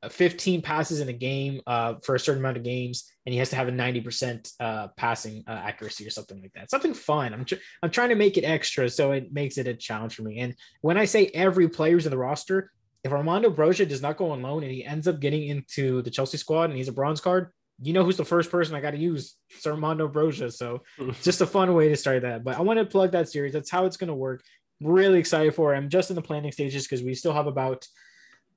15 0.09 0.62
passes 0.62 1.01
in 1.01 1.09
a 1.09 1.12
game 1.12 1.61
uh, 1.67 1.95
for 2.03 2.15
a 2.15 2.21
certain 2.21 2.43
amount 2.43 2.56
of 2.56 2.62
games, 2.62 3.11
and 3.27 3.33
he 3.33 3.39
has 3.39 3.51
to 3.51 3.56
have 3.56 3.69
a 3.69 3.73
90% 3.73 4.53
uh, 4.61 4.89
passing 4.97 5.45
uh, 5.47 5.53
accuracy 5.53 6.06
or 6.06 6.11
something 6.11 6.41
like 6.41 6.53
that. 6.55 6.71
Something 6.71 6.95
fun. 6.95 7.35
I'm, 7.35 7.45
tr- 7.45 7.56
I'm 7.83 7.91
trying 7.91 8.09
to 8.11 8.15
make 8.15 8.39
it 8.39 8.45
extra 8.45 8.89
so 8.89 9.12
it 9.12 9.33
makes 9.33 9.59
it 9.59 9.67
a 9.67 9.75
challenge 9.75 10.15
for 10.15 10.23
me. 10.23 10.41
And 10.41 10.55
when 10.81 10.97
I 10.97 11.05
say 11.05 11.27
every 11.35 11.69
player's 11.69 12.06
in 12.06 12.11
the 12.11 12.19
roster, 12.19 12.71
if 13.03 13.12
Armando 13.12 13.51
Broja 13.51 13.87
does 13.87 14.01
not 14.01 14.17
go 14.17 14.31
on 14.31 14.43
loan 14.43 14.62
and 14.62 14.73
he 14.73 14.85
ends 14.85 15.07
up 15.07 15.21
getting 15.21 15.49
into 15.49 16.00
the 16.03 16.11
Chelsea 16.11 16.39
squad 16.39 16.71
and 16.71 16.77
he's 16.77 16.89
a 16.89 16.93
bronze 16.93 17.21
card, 17.21 17.53
you 17.83 17.93
know 17.93 18.05
who's 18.05 18.17
the 18.17 18.25
first 18.25 18.50
person 18.50 18.75
I 18.75 18.81
got 18.81 18.93
to 18.93 18.99
use? 18.99 19.37
It's 19.50 19.67
Armando 19.67 20.09
Broja. 20.09 20.50
So 20.50 20.83
just 21.23 21.43
a 21.43 21.47
fun 21.47 21.75
way 21.75 21.91
to 21.91 21.97
start 21.97 22.23
that. 22.23 22.45
But 22.45 22.57
I 22.57 22.62
want 22.62 22.79
to 22.79 22.87
plug 22.87 23.12
that 23.12 23.29
series. 23.29 23.53
That's 23.53 23.71
how 23.71 23.85
it's 23.85 23.99
going 23.99 24.09
to 24.09 24.15
work. 24.15 24.43
Really 24.81 25.19
excited 25.19 25.55
for 25.55 25.75
it. 25.75 25.77
I'm 25.77 25.91
just 25.91 26.11
in 26.11 26.17
the 26.17 26.23
planning 26.23 26.53
stages 26.53 26.85
because 26.85 27.03
we 27.03 27.15
still 27.15 27.35
have 27.35 27.47
about– 27.47 27.87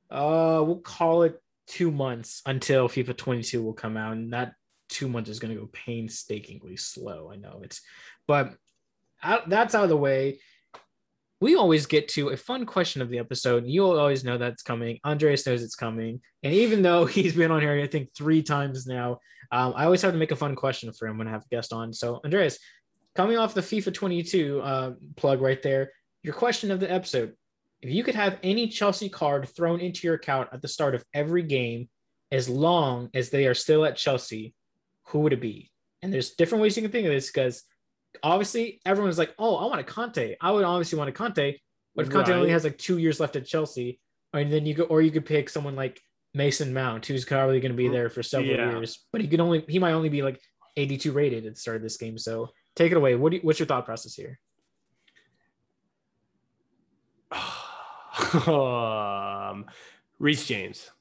uh, 0.09 0.63
we'll 0.65 0.79
call 0.79 1.23
it 1.23 1.41
two 1.67 1.91
months 1.91 2.41
until 2.45 2.87
FIFA 2.87 3.17
22 3.17 3.61
will 3.61 3.73
come 3.73 3.97
out, 3.97 4.13
and 4.13 4.33
that 4.33 4.53
two 4.89 5.07
months 5.07 5.29
is 5.29 5.39
going 5.39 5.53
to 5.53 5.59
go 5.59 5.69
painstakingly 5.73 6.77
slow. 6.77 7.29
I 7.31 7.35
know 7.35 7.61
it's, 7.63 7.81
but 8.27 8.53
out, 9.21 9.49
that's 9.49 9.75
out 9.75 9.83
of 9.83 9.89
the 9.89 9.97
way. 9.97 10.39
We 11.39 11.55
always 11.55 11.85
get 11.85 12.07
to 12.09 12.29
a 12.29 12.37
fun 12.37 12.65
question 12.65 13.01
of 13.01 13.09
the 13.09 13.19
episode. 13.19 13.67
You'll 13.67 13.99
always 13.99 14.23
know 14.23 14.39
that's 14.39 14.63
coming. 14.63 14.97
Andreas 15.05 15.45
knows 15.45 15.61
it's 15.61 15.75
coming, 15.75 16.21
and 16.43 16.53
even 16.53 16.81
though 16.81 17.05
he's 17.05 17.35
been 17.35 17.51
on 17.51 17.61
here, 17.61 17.79
I 17.81 17.87
think 17.87 18.09
three 18.15 18.41
times 18.41 18.87
now, 18.87 19.19
um, 19.51 19.73
I 19.75 19.85
always 19.85 20.01
have 20.01 20.13
to 20.13 20.17
make 20.17 20.31
a 20.31 20.35
fun 20.35 20.55
question 20.55 20.91
for 20.93 21.07
him 21.07 21.17
when 21.17 21.27
I 21.27 21.31
have 21.31 21.43
a 21.43 21.55
guest 21.55 21.73
on. 21.73 21.93
So, 21.93 22.21
Andreas, 22.23 22.57
coming 23.15 23.37
off 23.37 23.53
the 23.53 23.61
FIFA 23.61 23.93
22 23.93 24.61
uh, 24.61 24.91
plug 25.15 25.41
right 25.41 25.61
there, 25.61 25.91
your 26.23 26.33
question 26.33 26.71
of 26.71 26.79
the 26.79 26.91
episode 26.91 27.33
if 27.81 27.91
you 27.91 28.03
could 28.03 28.15
have 28.15 28.39
any 28.43 28.67
Chelsea 28.67 29.09
card 29.09 29.47
thrown 29.49 29.79
into 29.79 30.07
your 30.07 30.15
account 30.15 30.49
at 30.51 30.61
the 30.61 30.67
start 30.67 30.95
of 30.95 31.05
every 31.13 31.43
game, 31.43 31.89
as 32.31 32.49
long 32.49 33.09
as 33.13 33.29
they 33.29 33.47
are 33.47 33.53
still 33.53 33.85
at 33.85 33.95
Chelsea, 33.95 34.53
who 35.07 35.19
would 35.19 35.33
it 35.33 35.41
be? 35.41 35.71
And 36.01 36.13
there's 36.13 36.31
different 36.31 36.61
ways 36.61 36.75
you 36.75 36.83
can 36.83 36.91
think 36.91 37.05
of 37.05 37.13
this 37.13 37.31
because 37.31 37.63
obviously 38.23 38.81
everyone's 38.85 39.17
like, 39.17 39.33
oh, 39.39 39.55
I 39.55 39.65
want 39.65 39.79
a 39.79 39.83
Kanté. 39.83 40.35
I 40.41 40.51
would 40.51 40.65
obviously 40.65 40.97
want 40.97 41.09
a 41.09 41.13
Kanté, 41.13 41.59
but 41.95 42.05
if 42.05 42.11
Kanté 42.11 42.27
right. 42.27 42.37
only 42.37 42.49
has 42.49 42.63
like 42.63 42.77
two 42.77 42.97
years 42.97 43.19
left 43.19 43.35
at 43.35 43.45
Chelsea, 43.45 43.99
and 44.33 44.51
then 44.51 44.65
you 44.65 44.73
go, 44.73 44.83
or 44.83 45.01
you 45.01 45.11
could 45.11 45.25
pick 45.25 45.49
someone 45.49 45.75
like 45.75 46.01
Mason 46.33 46.73
Mount, 46.73 47.05
who's 47.05 47.25
probably 47.25 47.59
going 47.59 47.71
to 47.71 47.77
be 47.77 47.87
there 47.87 48.09
for 48.09 48.21
several 48.21 48.51
yeah. 48.51 48.71
years, 48.71 49.05
but 49.11 49.21
he 49.21 49.27
could 49.27 49.39
only 49.39 49.63
he 49.67 49.79
might 49.79 49.93
only 49.93 50.09
be 50.09 50.21
like 50.21 50.39
82 50.75 51.11
rated 51.11 51.45
at 51.45 51.53
the 51.53 51.59
start 51.59 51.77
of 51.77 51.83
this 51.83 51.97
game. 51.97 52.17
So 52.17 52.49
take 52.75 52.91
it 52.91 52.97
away. 52.97 53.15
What 53.15 53.33
you, 53.33 53.39
what's 53.41 53.59
your 53.59 53.65
thought 53.65 53.85
process 53.85 54.13
here? 54.13 54.39
Um, 58.47 59.65
Reece 60.19 60.45
James. 60.45 60.91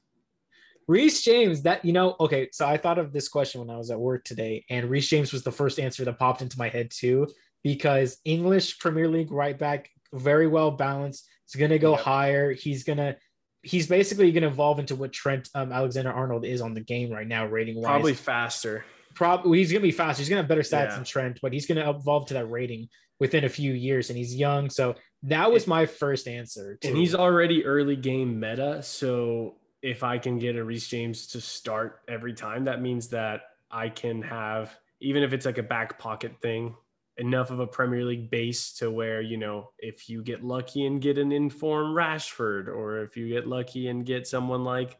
Reece 0.87 1.21
James, 1.21 1.63
that 1.63 1.83
you 1.83 1.91
know, 1.91 2.15
okay. 2.19 2.47
So 2.51 2.65
I 2.65 2.77
thought 2.77 2.97
of 2.97 3.11
this 3.11 3.27
question 3.27 3.59
when 3.59 3.69
I 3.69 3.77
was 3.77 3.91
at 3.91 3.99
work 3.99 4.23
today, 4.23 4.65
and 4.69 4.89
Reece 4.89 5.09
James 5.09 5.33
was 5.33 5.43
the 5.43 5.51
first 5.51 5.79
answer 5.79 6.05
that 6.05 6.17
popped 6.17 6.41
into 6.41 6.57
my 6.57 6.69
head 6.69 6.91
too, 6.91 7.27
because 7.63 8.17
English 8.23 8.79
Premier 8.79 9.09
League 9.09 9.31
right 9.31 9.57
back, 9.57 9.89
very 10.13 10.47
well 10.47 10.71
balanced. 10.71 11.27
He's 11.45 11.59
gonna 11.59 11.77
go 11.77 11.91
yep. 11.91 12.01
higher. 12.01 12.53
He's 12.53 12.85
gonna, 12.85 13.17
he's 13.63 13.87
basically 13.87 14.31
gonna 14.31 14.47
evolve 14.47 14.79
into 14.79 14.95
what 14.95 15.11
Trent 15.11 15.49
um, 15.55 15.73
Alexander 15.73 16.11
Arnold 16.11 16.45
is 16.45 16.61
on 16.61 16.73
the 16.73 16.81
game 16.81 17.11
right 17.11 17.27
now, 17.27 17.45
rating 17.45 17.75
wise. 17.75 17.85
Probably 17.85 18.13
faster. 18.13 18.85
Probably 19.13 19.57
he's 19.57 19.71
gonna 19.71 19.81
be 19.81 19.91
faster. 19.91 20.21
He's 20.21 20.29
gonna 20.29 20.41
have 20.41 20.49
better 20.49 20.61
stats 20.61 20.89
yeah. 20.89 20.95
than 20.95 21.03
Trent, 21.03 21.39
but 21.41 21.51
he's 21.51 21.65
gonna 21.65 21.89
evolve 21.89 22.27
to 22.27 22.35
that 22.35 22.49
rating 22.49 22.87
within 23.19 23.43
a 23.45 23.49
few 23.49 23.73
years, 23.73 24.09
and 24.09 24.17
he's 24.17 24.35
young, 24.35 24.69
so 24.69 24.95
that 25.23 25.51
was 25.51 25.67
my 25.67 25.85
first 25.85 26.27
answer. 26.27 26.77
And 26.83 26.95
he's 26.95 27.15
already 27.15 27.65
early 27.65 27.95
game 27.95 28.39
meta. 28.39 28.83
So 28.83 29.55
if 29.81 30.03
I 30.03 30.19
can 30.19 30.37
get 30.37 30.55
a 30.55 30.63
Reece 30.63 30.87
James 30.87 31.27
to 31.27 31.41
start 31.41 32.01
every 32.07 32.33
time, 32.33 32.65
that 32.65 32.81
means 32.81 33.07
that 33.09 33.41
I 33.71 33.89
can 33.89 34.21
have 34.21 34.77
even 34.99 35.23
if 35.23 35.33
it's 35.33 35.45
like 35.45 35.57
a 35.57 35.63
back 35.63 35.99
pocket 35.99 36.33
thing, 36.41 36.75
enough 37.17 37.51
of 37.51 37.59
a 37.59 37.67
Premier 37.67 38.05
League 38.05 38.29
base 38.29 38.73
to 38.73 38.91
where, 38.91 39.21
you 39.21 39.37
know, 39.37 39.71
if 39.79 40.09
you 40.09 40.23
get 40.23 40.43
lucky 40.43 40.85
and 40.85 41.01
get 41.01 41.17
an 41.17 41.31
informed 41.31 41.95
Rashford, 41.95 42.67
or 42.67 43.03
if 43.03 43.17
you 43.17 43.27
get 43.27 43.47
lucky 43.47 43.87
and 43.87 44.05
get 44.05 44.27
someone 44.27 44.63
like, 44.63 44.97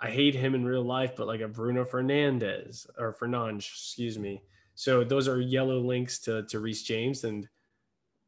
I 0.00 0.10
hate 0.10 0.34
him 0.34 0.54
in 0.54 0.64
real 0.64 0.84
life, 0.84 1.14
but 1.16 1.28
like 1.28 1.40
a 1.40 1.48
Bruno 1.48 1.84
Fernandez 1.84 2.86
or 2.98 3.14
Fernandes, 3.14 3.68
excuse 3.68 4.18
me. 4.18 4.42
So 4.82 5.04
those 5.04 5.28
are 5.28 5.40
yellow 5.40 5.78
links 5.78 6.18
to, 6.22 6.42
to 6.46 6.58
Reece 6.58 6.82
James 6.82 7.22
and 7.22 7.48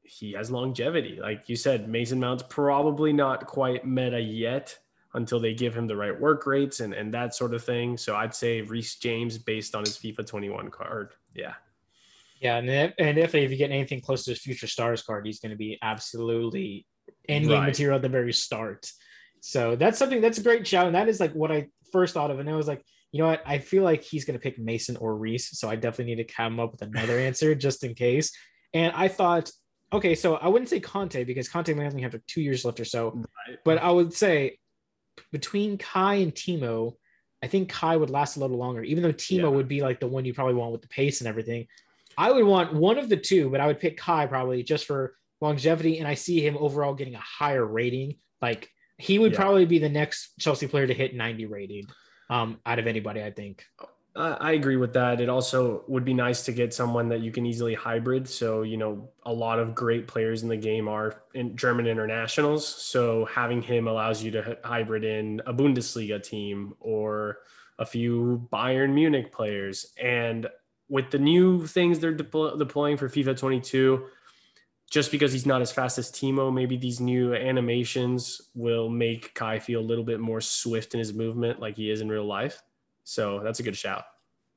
he 0.05 0.35
has 0.35 0.53
longevity. 0.53 1.19
Like 1.21 1.49
you 1.49 1.57
said, 1.57 1.89
Mason 1.89 2.21
Mount's 2.21 2.45
probably 2.45 3.13
not 3.13 3.49
quite 3.49 3.85
meta 3.85 4.21
yet 4.21 4.79
until 5.15 5.41
they 5.41 5.53
give 5.53 5.75
him 5.75 5.89
the 5.89 5.97
right 5.97 6.19
work 6.19 6.47
rates 6.47 6.79
and, 6.79 6.95
and 6.95 7.13
that 7.13 7.35
sort 7.35 7.55
of 7.55 7.65
thing. 7.65 7.97
So 7.97 8.15
I'd 8.15 8.37
say 8.37 8.61
Reece 8.61 9.01
James 9.01 9.37
based 9.37 9.75
on 9.75 9.83
his 9.83 9.99
FIFA 9.99 10.29
21 10.29 10.71
card. 10.71 11.15
Yeah. 11.35 11.55
Yeah, 12.41 12.59
and 12.59 12.71
if, 12.71 12.95
and 13.01 13.19
if 13.19 13.35
if 13.35 13.51
you 13.51 13.57
get 13.57 13.73
anything 13.73 14.01
close 14.01 14.25
to 14.27 14.31
his 14.31 14.39
future 14.41 14.69
stars 14.69 15.03
card, 15.03 15.27
he's 15.27 15.41
going 15.41 15.51
to 15.51 15.57
be 15.57 15.77
absolutely 15.83 16.87
in 17.25 17.49
game 17.49 17.51
right. 17.51 17.67
material 17.67 17.97
at 17.97 18.03
the 18.03 18.09
very 18.09 18.33
start. 18.33 18.93
So 19.41 19.75
that's 19.75 19.99
something 19.99 20.21
that's 20.21 20.39
a 20.39 20.43
great 20.43 20.67
shout, 20.69 20.87
and 20.87 20.95
that 20.95 21.09
is 21.09 21.19
like 21.19 21.33
what 21.33 21.51
I 21.51 21.69
first 21.91 22.15
thought 22.15 22.31
of, 22.31 22.39
and 22.39 22.49
I 22.49 22.55
was 22.55 22.69
like, 22.69 22.85
you 23.15 23.23
know 23.23 23.29
what, 23.29 23.45
I 23.47 23.59
feel 23.59 23.85
like 23.85 24.03
he's 24.03 24.25
going 24.25 24.37
to 24.37 24.43
pick 24.43 24.59
Mason 24.59 24.97
or 24.97 25.15
Reece. 25.15 25.57
so 25.57 25.71
I 25.71 25.77
definitely 25.77 26.17
need 26.17 26.27
to 26.27 26.35
come 26.35 26.59
up 26.59 26.73
with 26.73 26.83
another 26.83 27.17
answer 27.17 27.55
just 27.55 27.85
in 27.85 27.95
case. 27.95 28.33
And 28.73 28.93
I 28.97 29.07
thought, 29.07 29.53
okay, 29.93 30.17
so 30.17 30.35
I 30.35 30.49
wouldn't 30.49 30.69
say 30.69 30.81
Kanté 30.81 31.25
because 31.25 31.49
Kanté 31.49 31.77
may 31.77 31.87
only 31.87 32.03
have 32.03 32.13
like 32.13 32.27
two 32.27 32.43
years 32.43 32.65
left 32.65 32.81
or 32.81 32.85
so, 32.85 33.23
right. 33.47 33.59
but 33.65 33.79
I 33.79 33.93
would 33.93 34.13
say 34.13 34.59
between 35.31 35.79
Kai 35.79 36.17
and 36.17 36.35
Timo, 36.35 36.95
I 37.41 37.47
think 37.47 37.69
Kai 37.69 37.97
would 37.97 38.11
last 38.11 38.37
a 38.37 38.41
little 38.41 38.59
longer, 38.59 38.83
even 38.83 39.05
though 39.05 39.13
Timo 39.13 39.43
yeah. 39.43 39.47
would 39.47 39.69
be 39.69 39.81
like 39.81 40.01
the 40.01 40.09
one 40.09 40.25
you 40.25 40.35
probably 40.35 40.55
want 40.55 40.73
with 40.73 40.83
the 40.83 40.89
pace 40.89 41.21
and 41.21 41.29
everything. 41.29 41.69
I 42.19 42.33
would 42.33 42.45
want 42.45 42.75
one 42.75 42.99
of 42.99 43.09
the 43.09 43.17
two, 43.17 43.49
but 43.49 43.61
I 43.61 43.69
would 43.69 43.79
pick 43.79 43.97
Kai 43.97 44.27
probably 44.27 44.65
just 44.65 44.87
for 44.87 45.15
longevity. 45.41 46.01
And 46.01 46.09
I 46.09 46.15
see 46.15 46.45
him 46.45 46.57
overall 46.59 46.95
getting 46.95 47.15
a 47.15 47.21
higher 47.21 47.65
rating. 47.65 48.17
Like 48.43 48.71
he 48.99 49.21
would 49.21 49.35
yeah. 49.35 49.39
probably 49.39 49.67
be 49.67 49.79
the 49.79 49.89
next 49.89 50.33
Chelsea 50.41 50.67
player 50.67 50.89
to 50.89 50.95
hit 50.95 51.15
90 51.15 51.47
rated 51.47 51.87
um, 52.31 52.61
out 52.67 52.79
of 52.79 52.87
anybody, 52.87 53.23
I 53.23 53.31
think. 53.31 53.67
I 54.17 54.53
agree 54.53 54.77
with 54.77 54.93
that. 54.93 55.21
It 55.21 55.29
also 55.29 55.83
would 55.89 56.05
be 56.05 56.15
nice 56.15 56.45
to 56.45 56.53
get 56.53 56.73
someone 56.73 57.09
that 57.09 57.21
you 57.21 57.33
can 57.33 57.47
easily 57.47 57.75
hybrid. 57.75 58.29
So, 58.29 58.63
you 58.63 58.77
know, 58.77 59.09
a 59.27 59.33
lot 59.33 59.59
of 59.59 59.75
great 59.75 60.07
players 60.07 60.45
in 60.45 60.49
the 60.49 60.57
game 60.57 60.87
are 60.87 61.21
in 61.35 61.57
German 61.57 61.89
internationals. 61.89 62.65
So, 62.65 63.25
having 63.25 63.61
him 63.61 63.89
allows 63.89 64.23
you 64.23 64.31
to 64.33 64.57
hybrid 64.63 65.03
in 65.03 65.43
a 65.47 65.53
Bundesliga 65.53 66.23
team 66.23 66.75
or 66.79 67.39
a 67.81 67.85
few 67.85 68.47
Bayern 68.53 68.95
Munich 68.95 69.33
players. 69.33 69.93
And 70.01 70.47
with 70.89 71.11
the 71.11 71.19
new 71.19 71.67
things 71.67 71.99
they're 71.99 72.13
deploying 72.13 72.97
for 72.97 73.09
FIFA 73.09 73.37
22, 73.37 74.07
just 74.95 75.11
because 75.11 75.33
he's 75.33 75.45
not 75.45 75.61
as 75.61 75.73
fast 75.73 75.99
as 75.99 76.09
Timo, 76.13 76.55
maybe 76.55 76.77
these 76.77 77.01
new 77.01 77.35
animations 77.35 78.41
will 78.55 78.89
make 78.89 79.35
Kai 79.35 79.59
feel 79.59 79.81
a 79.81 79.83
little 79.83 80.05
bit 80.05 80.21
more 80.21 80.41
swift 80.41 80.95
in 80.95 81.01
his 81.01 81.13
movement, 81.13 81.59
like 81.59 81.75
he 81.75 81.91
is 81.91 82.01
in 82.01 82.09
real 82.09 82.25
life. 82.25 82.63
So 83.03 83.41
that's 83.43 83.59
a 83.59 83.65
good 83.65 83.77
shout. 83.77 84.05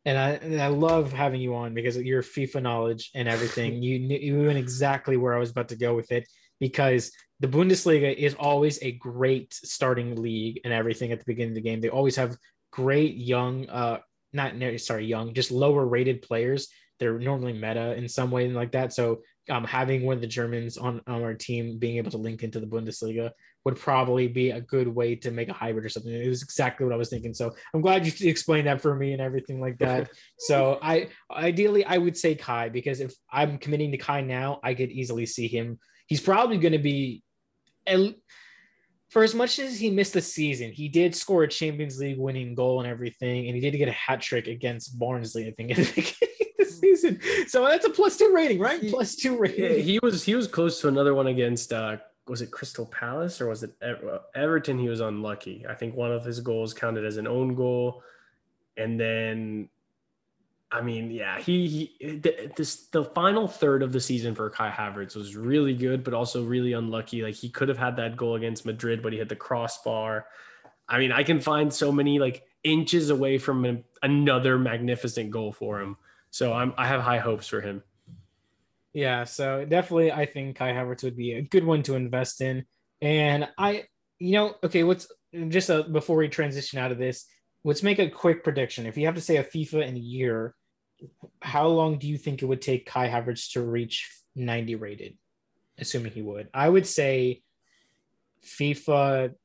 And 0.06 0.16
I 0.16 0.30
and 0.34 0.62
I 0.62 0.68
love 0.68 1.12
having 1.12 1.42
you 1.42 1.56
on 1.56 1.74
because 1.74 1.98
your 1.98 2.22
FIFA 2.22 2.62
knowledge 2.62 3.10
and 3.16 3.28
everything. 3.28 3.82
you 3.82 3.98
knew 3.98 4.20
you 4.20 4.48
exactly 4.52 5.18
where 5.18 5.34
I 5.34 5.40
was 5.40 5.50
about 5.50 5.70
to 5.70 5.76
go 5.76 5.96
with 5.96 6.12
it 6.12 6.28
because 6.60 7.12
the 7.40 7.48
Bundesliga 7.48 8.14
is 8.16 8.36
always 8.36 8.78
a 8.84 8.92
great 8.92 9.56
starting 9.56 10.22
league 10.22 10.62
and 10.64 10.72
everything 10.72 11.12
at 11.12 11.18
the 11.18 11.26
beginning 11.26 11.54
of 11.54 11.56
the 11.56 11.62
game. 11.62 11.82
They 11.82 11.90
always 11.90 12.16
have 12.16 12.38
great 12.72 13.16
young 13.16 13.68
uh 13.72 14.02
not 14.34 14.54
sorry, 14.82 15.08
young, 15.08 15.34
just 15.34 15.50
lower 15.50 15.84
rated 15.88 16.22
players. 16.22 16.68
They're 17.00 17.18
normally 17.18 17.54
meta 17.54 17.96
in 17.96 18.08
some 18.08 18.30
way 18.30 18.46
and 18.46 18.54
like 18.54 18.74
that. 18.74 18.94
So 18.94 19.22
um, 19.50 19.64
having 19.64 20.04
one 20.04 20.16
of 20.16 20.22
the 20.22 20.28
Germans 20.28 20.78
on, 20.78 21.02
on 21.08 21.24
our 21.24 21.34
team 21.34 21.78
being 21.78 21.98
able 21.98 22.12
to 22.12 22.18
link 22.18 22.44
into 22.44 22.60
the 22.60 22.68
Bundesliga 22.68 23.32
would 23.66 23.76
probably 23.76 24.28
be 24.28 24.52
a 24.52 24.62
good 24.62 24.88
way 24.88 25.16
to 25.16 25.32
make 25.32 25.50
a 25.50 25.54
hybrid 25.54 25.86
or 25.86 25.90
something. 25.90 26.14
It 26.14 26.28
was 26.28 26.44
exactly 26.44 26.86
what 26.86 26.94
I 26.94 26.98
was 26.98 27.10
thinking. 27.10 27.34
So 27.34 27.54
I'm 27.74 27.82
glad 27.82 28.06
you 28.06 28.14
explained 28.30 28.68
that 28.68 28.82
for 28.82 28.96
me 28.96 29.14
and 29.14 29.22
everything 29.22 29.60
like 29.60 29.78
that. 29.80 30.10
so 30.40 30.80
I 30.82 31.10
ideally 31.32 31.86
I 31.86 31.98
would 31.98 32.18
say 32.18 32.36
Kai 32.36 32.70
because 32.70 33.02
if 33.02 33.14
I'm 33.32 33.58
committing 33.58 33.92
to 33.92 33.98
Kai 33.98 34.22
now, 34.22 34.60
I 34.64 34.74
could 34.74 34.92
easily 34.92 35.26
see 35.26 35.48
him. 35.48 35.80
He's 36.08 36.22
probably 36.22 36.58
going 36.58 36.74
to 36.74 36.80
be 36.80 37.24
for 39.10 39.24
as 39.24 39.34
much 39.34 39.60
as 39.60 39.80
he 39.80 39.90
missed 39.90 40.14
the 40.14 40.22
season, 40.22 40.72
he 40.72 40.90
did 40.90 41.16
score 41.16 41.44
a 41.44 41.48
Champions 41.48 42.00
League 42.00 42.18
winning 42.18 42.56
goal 42.56 42.82
and 42.82 42.90
everything, 42.90 43.48
and 43.48 43.56
he 43.56 43.62
did 43.62 43.78
get 43.78 43.88
a 43.88 43.94
hat 43.94 44.22
trick 44.22 44.48
against 44.48 45.00
Barnsley, 45.00 45.48
I 45.48 45.52
think, 45.52 45.78
at 46.78 46.82
the 46.82 46.88
beginning 46.88 47.16
of 47.16 47.22
the 47.22 47.28
season. 47.28 47.48
So 47.50 47.66
that's 47.66 47.86
a 47.86 47.90
plus 47.90 48.18
two 48.18 48.32
rating, 48.34 48.60
right? 48.60 48.82
He, 48.82 48.90
plus 48.90 49.16
two 49.16 49.38
rating. 49.38 49.84
He 49.84 50.00
was 50.02 50.24
he 50.24 50.36
was 50.36 50.48
close 50.48 50.82
to 50.82 50.88
another 50.88 51.14
one 51.14 51.28
against 51.28 51.74
uh 51.74 51.98
was 52.28 52.42
it 52.42 52.52
Crystal 52.52 52.86
Palace 52.86 53.40
or 53.40 53.48
was 53.48 53.64
it 53.64 53.74
Everton? 54.36 54.78
He 54.78 54.90
was 54.90 55.00
unlucky. 55.00 55.66
I 55.68 55.74
think 55.74 55.96
one 55.96 56.12
of 56.12 56.26
his 56.26 56.40
goals 56.40 56.74
counted 56.74 57.06
as 57.06 57.18
an 57.18 57.28
own 57.28 57.56
goal, 57.56 58.04
and 58.76 59.00
then 59.00 59.70
I 60.70 60.82
mean, 60.82 61.12
yeah, 61.12 61.40
he, 61.40 61.68
he 62.00 62.18
this 62.56 62.88
the 62.88 63.06
final 63.06 63.48
third 63.48 63.82
of 63.82 63.94
the 63.94 64.02
season 64.02 64.36
for 64.36 64.50
Kai 64.50 64.70
Havertz 64.70 65.16
was 65.16 65.36
really 65.36 65.74
good, 65.74 66.04
but 66.04 66.14
also 66.14 66.44
really 66.44 66.74
unlucky. 66.74 67.22
Like 67.22 67.36
he 67.36 67.50
could 67.50 67.70
have 67.70 67.78
had 67.78 67.96
that 67.96 68.18
goal 68.18 68.36
against 68.36 68.66
Madrid, 68.66 69.02
but 69.02 69.14
he 69.14 69.20
hit 69.20 69.30
the 69.30 69.36
crossbar. 69.36 70.26
I 70.90 71.00
mean, 71.00 71.14
I 71.14 71.24
can 71.24 71.40
find 71.40 71.74
so 71.74 71.92
many 71.92 72.20
like 72.20 72.46
inches 72.64 73.10
away 73.10 73.38
from 73.38 73.84
another 74.04 74.60
magnificent 74.60 75.32
goal 75.32 75.54
for 75.54 75.80
him. 75.80 75.96
So 76.32 76.54
I'm 76.54 76.74
I 76.78 76.88
have 76.88 77.02
high 77.02 77.20
hopes 77.20 77.48
for 77.48 77.62
him. 77.62 77.84
Yeah, 78.94 79.26
so 79.26 79.64
definitely 79.64 80.12
I 80.12 80.26
think 80.26 80.56
Kai 80.56 80.72
Havertz 80.72 81.04
would 81.04 81.16
be 81.16 81.34
a 81.34 81.42
good 81.42 81.64
one 81.64 81.84
to 81.84 81.96
invest 81.96 82.42
in. 82.42 82.66
And 83.02 83.48
I, 83.58 83.84
you 84.18 84.32
know, 84.32 84.56
okay, 84.64 84.84
what's 84.84 85.08
just 85.50 85.70
a, 85.70 85.84
before 85.84 86.18
we 86.18 86.30
transition 86.30 86.80
out 86.80 86.92
of 86.92 86.98
this, 86.98 87.26
let's 87.64 87.84
make 87.84 88.00
a 88.00 88.10
quick 88.10 88.44
prediction. 88.44 88.88
If 88.88 88.98
you 88.98 89.06
have 89.06 89.16
to 89.16 89.22
say 89.22 89.38
a 89.38 89.44
FIFA 89.44 89.88
in 89.88 89.96
a 89.96 90.00
year, 90.00 90.56
how 91.42 91.68
long 91.68 92.00
do 92.00 92.08
you 92.08 92.18
think 92.18 92.42
it 92.42 92.46
would 92.46 92.62
take 92.62 92.88
Kai 92.88 93.08
Havertz 93.08 93.54
to 93.54 93.62
reach 93.62 94.12
90 94.36 94.76
rated? 94.76 95.18
Assuming 95.78 96.12
he 96.12 96.24
would. 96.24 96.50
I 96.54 96.68
would 96.68 96.88
say 96.88 97.44
FIFA 98.44 99.36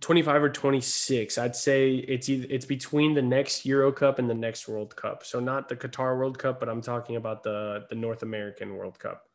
25 0.00 0.42
or 0.42 0.48
26 0.48 1.38
i'd 1.38 1.56
say 1.56 1.94
it's 1.94 2.28
either, 2.28 2.46
it's 2.50 2.66
between 2.66 3.14
the 3.14 3.22
next 3.22 3.64
euro 3.66 3.92
cup 3.92 4.18
and 4.18 4.28
the 4.28 4.34
next 4.34 4.68
world 4.68 4.94
cup 4.96 5.24
so 5.24 5.40
not 5.40 5.68
the 5.68 5.76
qatar 5.76 6.16
world 6.16 6.38
cup 6.38 6.60
but 6.60 6.68
i'm 6.68 6.80
talking 6.80 7.16
about 7.16 7.42
the 7.42 7.84
the 7.90 7.94
north 7.94 8.22
american 8.22 8.76
world 8.76 8.98
cup 8.98 9.26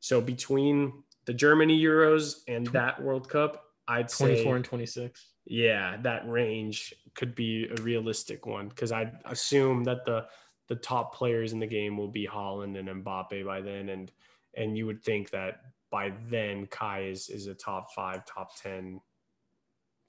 so 0.00 0.20
between 0.20 1.02
the 1.26 1.34
Germany 1.34 1.80
Euros 1.80 2.40
and 2.48 2.66
that 2.68 3.00
World 3.00 3.28
Cup, 3.28 3.64
I'd 3.86 4.08
24 4.08 4.08
say 4.08 4.42
24 4.42 4.56
and 4.56 4.64
26. 4.64 5.26
Yeah, 5.46 5.96
that 6.02 6.28
range 6.28 6.94
could 7.14 7.34
be 7.34 7.68
a 7.68 7.80
realistic 7.82 8.46
one 8.46 8.68
because 8.68 8.92
I 8.92 9.12
assume 9.24 9.84
that 9.84 10.04
the 10.04 10.26
the 10.68 10.76
top 10.76 11.14
players 11.14 11.52
in 11.52 11.58
the 11.58 11.66
game 11.66 11.96
will 11.96 12.08
be 12.08 12.26
Haaland 12.26 12.78
and 12.78 13.04
Mbappe 13.04 13.44
by 13.44 13.60
then, 13.60 13.88
and 13.90 14.10
and 14.56 14.76
you 14.76 14.86
would 14.86 15.02
think 15.02 15.30
that 15.30 15.60
by 15.90 16.12
then 16.28 16.66
Kai 16.66 17.04
is 17.04 17.28
is 17.28 17.46
a 17.46 17.54
top 17.54 17.92
five, 17.92 18.24
top 18.24 18.56
ten, 18.60 19.00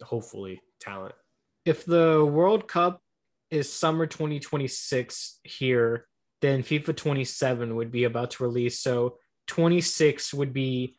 hopefully 0.02 0.62
talent. 0.80 1.16
If 1.66 1.86
the 1.86 2.26
World 2.26 2.68
Cup 2.68 3.02
is 3.50 3.72
summer 3.72 4.06
2026 4.06 5.40
here, 5.44 6.08
then 6.42 6.64
FIFA 6.64 6.96
27 6.96 7.76
would 7.76 7.92
be 7.92 8.06
about 8.06 8.32
to 8.32 8.44
release. 8.44 8.80
So 8.80 9.18
26 9.48 10.34
would 10.34 10.54
be 10.54 10.98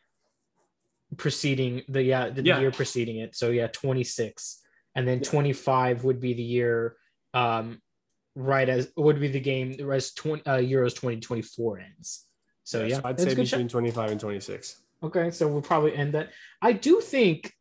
preceding 1.17 1.83
the 1.87 2.01
yeah 2.01 2.29
the 2.29 2.43
yeah. 2.43 2.59
year 2.59 2.71
preceding 2.71 3.17
it. 3.17 3.35
So 3.35 3.49
yeah, 3.49 3.67
26, 3.67 4.61
and 4.95 5.07
then 5.07 5.19
yeah. 5.19 5.29
25 5.29 6.03
would 6.03 6.19
be 6.19 6.33
the 6.33 6.43
year 6.43 6.95
um 7.33 7.81
right 8.35 8.69
as 8.69 8.91
would 8.95 9.19
be 9.19 9.27
the 9.27 9.39
game 9.39 9.75
as 9.91 10.13
20 10.13 10.45
uh, 10.45 10.57
Euros 10.57 10.95
2024 10.95 11.79
ends. 11.79 12.25
So 12.63 12.81
yeah, 12.81 12.87
yeah 12.87 12.95
so 12.95 13.01
I'd 13.05 13.19
say 13.19 13.35
between 13.35 13.67
25 13.67 14.11
and 14.11 14.19
26. 14.19 14.81
Okay, 15.03 15.31
so 15.31 15.47
we'll 15.47 15.61
probably 15.61 15.95
end 15.95 16.13
that. 16.13 16.29
I 16.61 16.71
do 16.71 17.01
think 17.01 17.53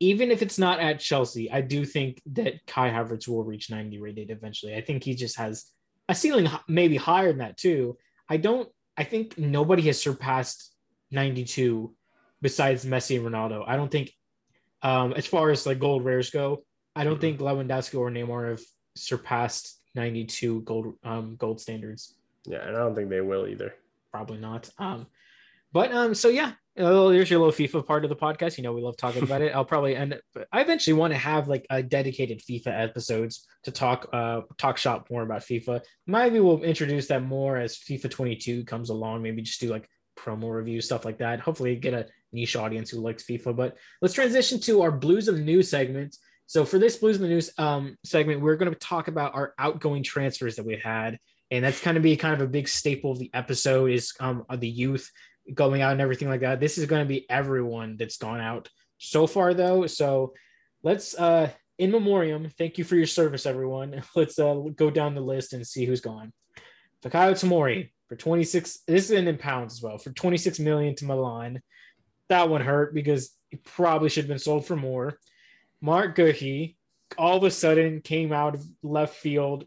even 0.00 0.30
if 0.30 0.42
it's 0.42 0.58
not 0.58 0.80
at 0.80 0.98
Chelsea, 0.98 1.50
I 1.50 1.60
do 1.60 1.84
think 1.84 2.20
that 2.32 2.66
Kai 2.66 2.90
Havertz 2.90 3.28
will 3.28 3.44
reach 3.44 3.70
90 3.70 4.00
rated 4.00 4.30
eventually. 4.30 4.74
I 4.74 4.80
think 4.80 5.04
he 5.04 5.14
just 5.14 5.36
has 5.36 5.66
a 6.08 6.14
ceiling 6.14 6.48
maybe 6.66 6.96
higher 6.96 7.28
than 7.28 7.38
that 7.38 7.56
too. 7.56 7.96
I 8.28 8.38
don't 8.38 8.68
I 9.00 9.04
think 9.04 9.38
nobody 9.38 9.82
has 9.84 9.98
surpassed 9.98 10.74
92 11.10 11.94
besides 12.42 12.84
Messi 12.84 13.16
and 13.16 13.26
Ronaldo. 13.26 13.64
I 13.66 13.76
don't 13.76 13.90
think, 13.90 14.12
um, 14.82 15.14
as 15.14 15.26
far 15.26 15.50
as 15.50 15.64
like 15.64 15.78
gold 15.78 16.04
rares 16.04 16.28
go, 16.28 16.64
I 16.94 17.04
don't 17.04 17.18
think 17.18 17.40
Lewandowski 17.40 17.98
or 17.98 18.10
Neymar 18.10 18.50
have 18.50 18.60
surpassed 18.96 19.80
92 19.94 20.60
gold 20.62 20.94
um, 21.02 21.36
gold 21.36 21.62
standards. 21.62 22.14
Yeah, 22.44 22.66
and 22.66 22.76
I 22.76 22.80
don't 22.80 22.94
think 22.94 23.08
they 23.08 23.22
will 23.22 23.46
either. 23.46 23.74
Probably 24.10 24.38
not. 24.38 24.68
Um, 24.78 25.06
but 25.72 25.92
um, 25.92 26.14
so 26.14 26.28
yeah, 26.28 26.52
There's 26.80 27.30
your 27.30 27.40
little 27.40 27.52
FIFA 27.52 27.86
part 27.86 28.04
of 28.04 28.10
the 28.10 28.16
podcast. 28.16 28.56
You 28.56 28.64
know, 28.64 28.72
we 28.72 28.80
love 28.80 28.96
talking 28.96 29.22
about 29.22 29.42
it. 29.42 29.54
I'll 29.54 29.64
probably 29.64 29.94
end. 29.94 30.20
I 30.52 30.60
eventually 30.60 30.94
want 30.94 31.12
to 31.12 31.18
have 31.18 31.48
like 31.48 31.66
a 31.70 31.82
dedicated 31.82 32.40
FIFA 32.40 32.88
episodes 32.88 33.46
to 33.64 33.70
talk 33.70 34.08
uh 34.12 34.42
talk 34.56 34.78
shop 34.78 35.08
more 35.10 35.22
about 35.22 35.42
FIFA. 35.42 35.82
Maybe 36.06 36.40
we'll 36.40 36.62
introduce 36.62 37.08
that 37.08 37.22
more 37.22 37.56
as 37.56 37.76
FIFA 37.76 38.10
22 38.10 38.64
comes 38.64 38.90
along. 38.90 39.22
Maybe 39.22 39.42
just 39.42 39.60
do 39.60 39.68
like 39.68 39.88
promo 40.18 40.52
review 40.52 40.80
stuff 40.80 41.04
like 41.04 41.18
that. 41.18 41.40
Hopefully, 41.40 41.76
get 41.76 41.94
a 41.94 42.06
niche 42.32 42.56
audience 42.56 42.90
who 42.90 43.00
likes 43.00 43.24
FIFA. 43.24 43.56
But 43.56 43.76
let's 44.00 44.14
transition 44.14 44.60
to 44.60 44.82
our 44.82 44.92
Blues 44.92 45.28
of 45.28 45.36
the 45.36 45.42
News 45.42 45.68
segment. 45.68 46.16
So 46.46 46.64
for 46.64 46.78
this 46.78 46.96
Blues 46.96 47.16
of 47.16 47.22
the 47.22 47.28
News 47.28 47.50
um, 47.58 47.96
segment, 48.04 48.40
we're 48.40 48.56
going 48.56 48.72
to 48.72 48.78
talk 48.78 49.08
about 49.08 49.34
our 49.34 49.54
outgoing 49.58 50.02
transfers 50.02 50.56
that 50.56 50.66
we 50.66 50.76
had, 50.76 51.18
and 51.50 51.64
that's 51.64 51.80
kind 51.80 51.96
of 51.96 52.02
be 52.02 52.16
kind 52.16 52.34
of 52.34 52.40
a 52.40 52.50
big 52.50 52.68
staple 52.68 53.12
of 53.12 53.18
the 53.18 53.30
episode 53.34 53.92
is 53.92 54.12
um, 54.18 54.44
the 54.58 54.68
youth 54.68 55.10
going 55.54 55.82
out 55.82 55.92
and 55.92 56.00
everything 56.00 56.28
like 56.28 56.40
that. 56.40 56.60
This 56.60 56.78
is 56.78 56.86
going 56.86 57.02
to 57.02 57.08
be 57.08 57.28
everyone 57.30 57.96
that's 57.96 58.18
gone 58.18 58.40
out 58.40 58.68
so 58.98 59.26
far, 59.26 59.54
though. 59.54 59.86
So 59.86 60.34
let's, 60.82 61.14
uh, 61.14 61.50
in 61.78 61.90
memoriam, 61.90 62.48
thank 62.58 62.78
you 62.78 62.84
for 62.84 62.96
your 62.96 63.06
service, 63.06 63.46
everyone. 63.46 64.02
Let's 64.14 64.38
uh, 64.38 64.54
go 64.76 64.90
down 64.90 65.14
the 65.14 65.22
list 65.22 65.54
and 65.54 65.66
see 65.66 65.86
who's 65.86 66.02
gone. 66.02 66.30
Fikayo 67.02 67.32
Tomori 67.32 67.90
for 68.06 68.16
26. 68.16 68.80
This 68.86 69.04
is 69.06 69.12
in 69.12 69.38
pounds 69.38 69.72
as 69.72 69.82
well 69.82 69.96
for 69.96 70.10
26 70.10 70.58
million 70.58 70.94
to 70.96 71.06
Milan. 71.06 71.62
That 72.28 72.50
one 72.50 72.60
hurt 72.60 72.92
because 72.94 73.30
he 73.48 73.56
probably 73.56 74.10
should 74.10 74.24
have 74.24 74.28
been 74.28 74.38
sold 74.38 74.66
for 74.66 74.76
more. 74.76 75.18
Mark 75.80 76.16
Guehi 76.16 76.76
all 77.18 77.38
of 77.38 77.44
a 77.44 77.50
sudden 77.50 78.02
came 78.02 78.32
out 78.32 78.54
of 78.54 78.64
left 78.82 79.16
field. 79.16 79.64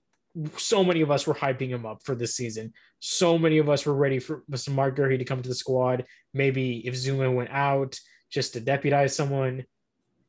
So 0.57 0.83
many 0.83 1.01
of 1.01 1.11
us 1.11 1.27
were 1.27 1.33
hyping 1.33 1.69
him 1.69 1.85
up 1.85 2.01
for 2.03 2.15
this 2.15 2.35
season. 2.35 2.73
So 2.99 3.37
many 3.37 3.59
of 3.59 3.69
us 3.69 3.85
were 3.85 3.93
ready 3.93 4.19
for 4.19 4.43
Mr. 4.49 4.73
Mark 4.73 4.97
Guehi 4.97 5.19
to 5.19 5.25
come 5.25 5.41
to 5.41 5.49
the 5.49 5.55
squad. 5.55 6.05
Maybe 6.33 6.85
if 6.87 6.95
Zouma 6.95 7.33
went 7.33 7.51
out, 7.51 7.99
just 8.31 8.53
to 8.53 8.59
deputize 8.59 9.15
someone. 9.15 9.63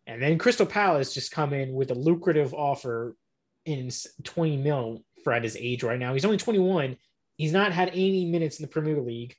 And 0.07 0.23
then 0.23 0.39
Crystal 0.39 0.67
Palace 0.67 1.15
just 1.15 1.33
come 1.33 1.55
in 1.55 1.73
with 1.73 1.91
a 1.91 1.95
lucrative 1.95 2.53
offer 2.53 3.17
in 3.65 3.91
20 4.23 4.59
mil 4.59 5.03
for 5.23 5.33
at 5.33 5.43
his 5.43 5.57
age 5.57 5.83
right 5.83 5.99
now. 5.99 6.13
He's 6.13 6.27
only 6.27 6.37
21. 6.37 6.97
He's 7.37 7.53
not 7.53 7.73
had 7.73 7.89
any 7.89 8.27
minutes 8.27 8.61
in 8.61 8.65
the 8.65 8.71
Premier 8.71 9.01
League, 9.01 9.35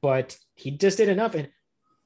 but 0.00 0.36
he 0.54 0.70
just 0.70 0.96
did 0.96 1.10
enough. 1.10 1.34
And 1.34 1.48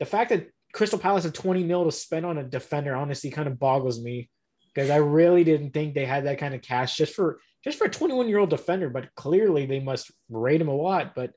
the 0.00 0.04
fact 0.04 0.30
that 0.30 0.48
Crystal 0.72 0.98
Palace 0.98 1.24
had 1.24 1.34
20 1.34 1.62
mil 1.62 1.84
to 1.84 1.92
spend 1.92 2.26
on 2.26 2.38
a 2.38 2.44
defender 2.44 2.94
honestly 2.94 3.30
kind 3.30 3.48
of 3.48 3.58
boggles 3.58 4.02
me 4.02 4.28
because 4.74 4.90
I 4.90 4.96
really 4.96 5.44
didn't 5.44 5.70
think 5.70 5.94
they 5.94 6.06
had 6.06 6.26
that 6.26 6.38
kind 6.38 6.54
of 6.54 6.62
cash 6.62 6.96
just 6.96 7.14
for 7.14 7.40
just 7.64 7.78
for 7.78 7.84
a 7.84 7.90
21 7.90 8.28
year 8.28 8.38
old 8.38 8.50
defender. 8.50 8.88
But 8.88 9.14
clearly 9.14 9.66
they 9.66 9.80
must 9.80 10.10
rate 10.28 10.60
him 10.60 10.68
a 10.68 10.74
lot. 10.74 11.14
But 11.14 11.32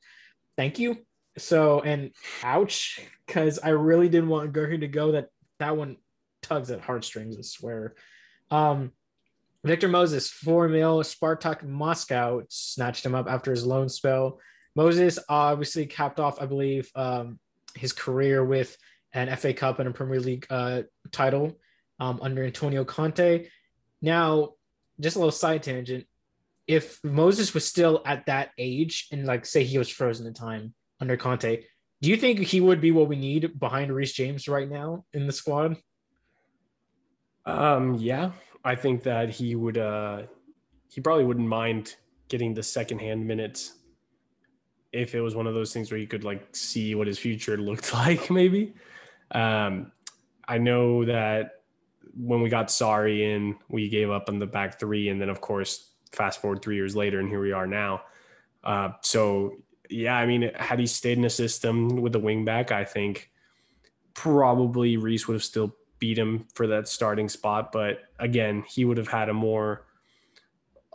thank 0.58 0.80
you. 0.80 0.98
So 1.38 1.82
and 1.82 2.12
ouch, 2.44 3.00
because 3.25 3.60
I 3.60 3.70
really 3.70 4.10
didn't 4.10 4.30
want 4.30 4.54
Guehi 4.54 4.80
to 4.82 4.88
go. 4.88 5.13
That 5.13 5.30
that 5.60 5.75
one 5.75 5.98
tugs 6.42 6.72
at 6.72 6.82
heartstrings. 6.82 7.38
I 7.38 7.42
swear. 7.42 7.96
Um, 8.52 8.92
Victor 9.63 9.88
Moses, 9.88 10.30
four 10.30 10.68
mil. 10.68 11.02
Spartak 11.02 11.63
Moscow 11.63 12.44
snatched 12.50 13.06
him 13.06 13.16
up 13.16 13.28
after 13.28 13.52
his 13.52 13.66
loan 13.66 13.90
spell. 13.90 14.40
Moses 14.75 15.20
obviously 15.30 15.86
capped 15.86 16.20
off, 16.20 16.42
I 16.42 16.46
believe, 16.46 16.90
um, 16.96 17.40
his 17.75 17.94
career 17.94 18.44
with 18.44 18.75
an 19.13 19.36
FA 19.38 19.54
Cup 19.54 19.80
and 19.80 19.88
a 19.88 19.92
Premier 19.92 20.20
League 20.20 20.46
uh, 20.50 20.82
title 21.12 21.58
um, 22.00 22.19
under 22.21 22.43
Antonio 22.43 22.83
Conte. 22.83 23.47
Now, 24.01 24.53
just 25.00 25.15
a 25.15 25.19
little 25.19 25.31
side 25.31 25.63
tangent. 25.63 26.05
If 26.67 27.03
Moses 27.03 27.53
was 27.53 27.65
still 27.65 28.01
at 28.05 28.25
that 28.27 28.51
age 28.57 29.07
and 29.12 29.25
like 29.25 29.45
say 29.45 29.63
he 29.63 29.77
was 29.77 29.89
frozen 29.89 30.27
in 30.27 30.33
time 30.33 30.73
under 31.00 31.17
Conte, 31.17 31.63
do 32.01 32.09
you 32.09 32.17
think 32.17 32.39
he 32.39 32.62
would 32.62 32.81
be 32.81 32.91
what 32.91 33.07
we 33.07 33.15
need 33.15 33.59
behind 33.59 33.91
Reece 33.91 34.13
James 34.13 34.47
right 34.47 34.69
now 34.69 35.05
in 35.13 35.27
the 35.27 35.33
squad? 35.33 35.77
Um, 37.45 37.95
yeah, 37.95 38.31
I 38.63 38.75
think 38.75 39.03
that 39.03 39.29
he 39.29 39.55
would. 39.55 39.77
Uh, 39.77 40.23
he 40.89 41.01
probably 41.01 41.25
wouldn't 41.25 41.47
mind 41.47 41.95
getting 42.29 42.53
the 42.53 42.63
secondhand 42.63 43.25
minutes 43.25 43.73
if 44.91 45.15
it 45.15 45.21
was 45.21 45.35
one 45.35 45.47
of 45.47 45.53
those 45.53 45.73
things 45.73 45.91
where 45.91 46.00
he 46.00 46.05
could 46.05 46.23
like 46.23 46.55
see 46.55 46.93
what 46.93 47.07
his 47.07 47.17
future 47.17 47.57
looked 47.69 47.93
like, 47.93 48.29
maybe. 48.29 48.73
Um, 49.32 49.91
I 50.47 50.58
know 50.58 51.06
that 51.06 51.62
when 52.15 52.41
we 52.41 52.49
got 52.49 52.67
Sarri 52.67 53.21
in, 53.21 53.58
we 53.69 53.89
gave 53.89 54.10
up 54.10 54.30
on 54.30 54.39
the 54.39 54.45
back 54.45 54.80
three, 54.80 55.10
and 55.10 55.19
then 55.19 55.30
of 55.30 55.41
course, 55.41 55.91
fast 56.12 56.41
forward 56.41 56.62
three 56.62 56.76
years 56.76 56.95
later, 56.95 57.19
and 57.19 57.30
here 57.30 57.41
we 57.41 57.52
are 57.52 57.67
now. 57.67 58.04
Uh, 58.63 58.89
so 59.02 59.58
yeah, 59.89 60.15
I 60.15 60.26
mean, 60.26 60.52
had 60.56 60.80
he 60.80 60.88
stayed 60.88 61.17
in 61.17 61.26
a 61.26 61.30
system 61.30 62.02
with 62.02 62.13
the 62.13 62.19
wing 62.19 62.45
back, 62.45 62.71
I 62.71 62.86
think 62.86 63.30
probably 64.13 64.97
Reece 64.97 65.28
would 65.28 65.36
have 65.36 65.43
still 65.43 65.76
beat 65.99 66.17
him 66.17 66.47
for 66.54 66.67
that 66.67 66.88
starting 66.88 67.30
spot. 67.30 67.71
But 67.71 68.04
again, 68.19 68.63
he 68.67 68.86
would 68.86 68.97
have 68.97 69.08
had 69.08 69.30
a 69.30 69.34
more 69.34 69.86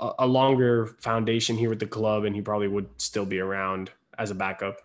a 0.01 0.27
longer 0.27 0.87
foundation 1.01 1.57
here 1.57 1.69
with 1.69 1.81
the 1.81 1.87
club, 1.87 2.25
and 2.25 2.35
he 2.35 2.41
probably 2.41 2.69
would 2.69 2.89
still 2.99 3.27
be 3.27 3.41
around 3.41 3.91
as 4.17 4.31
a 4.31 4.35
backup. 4.35 4.77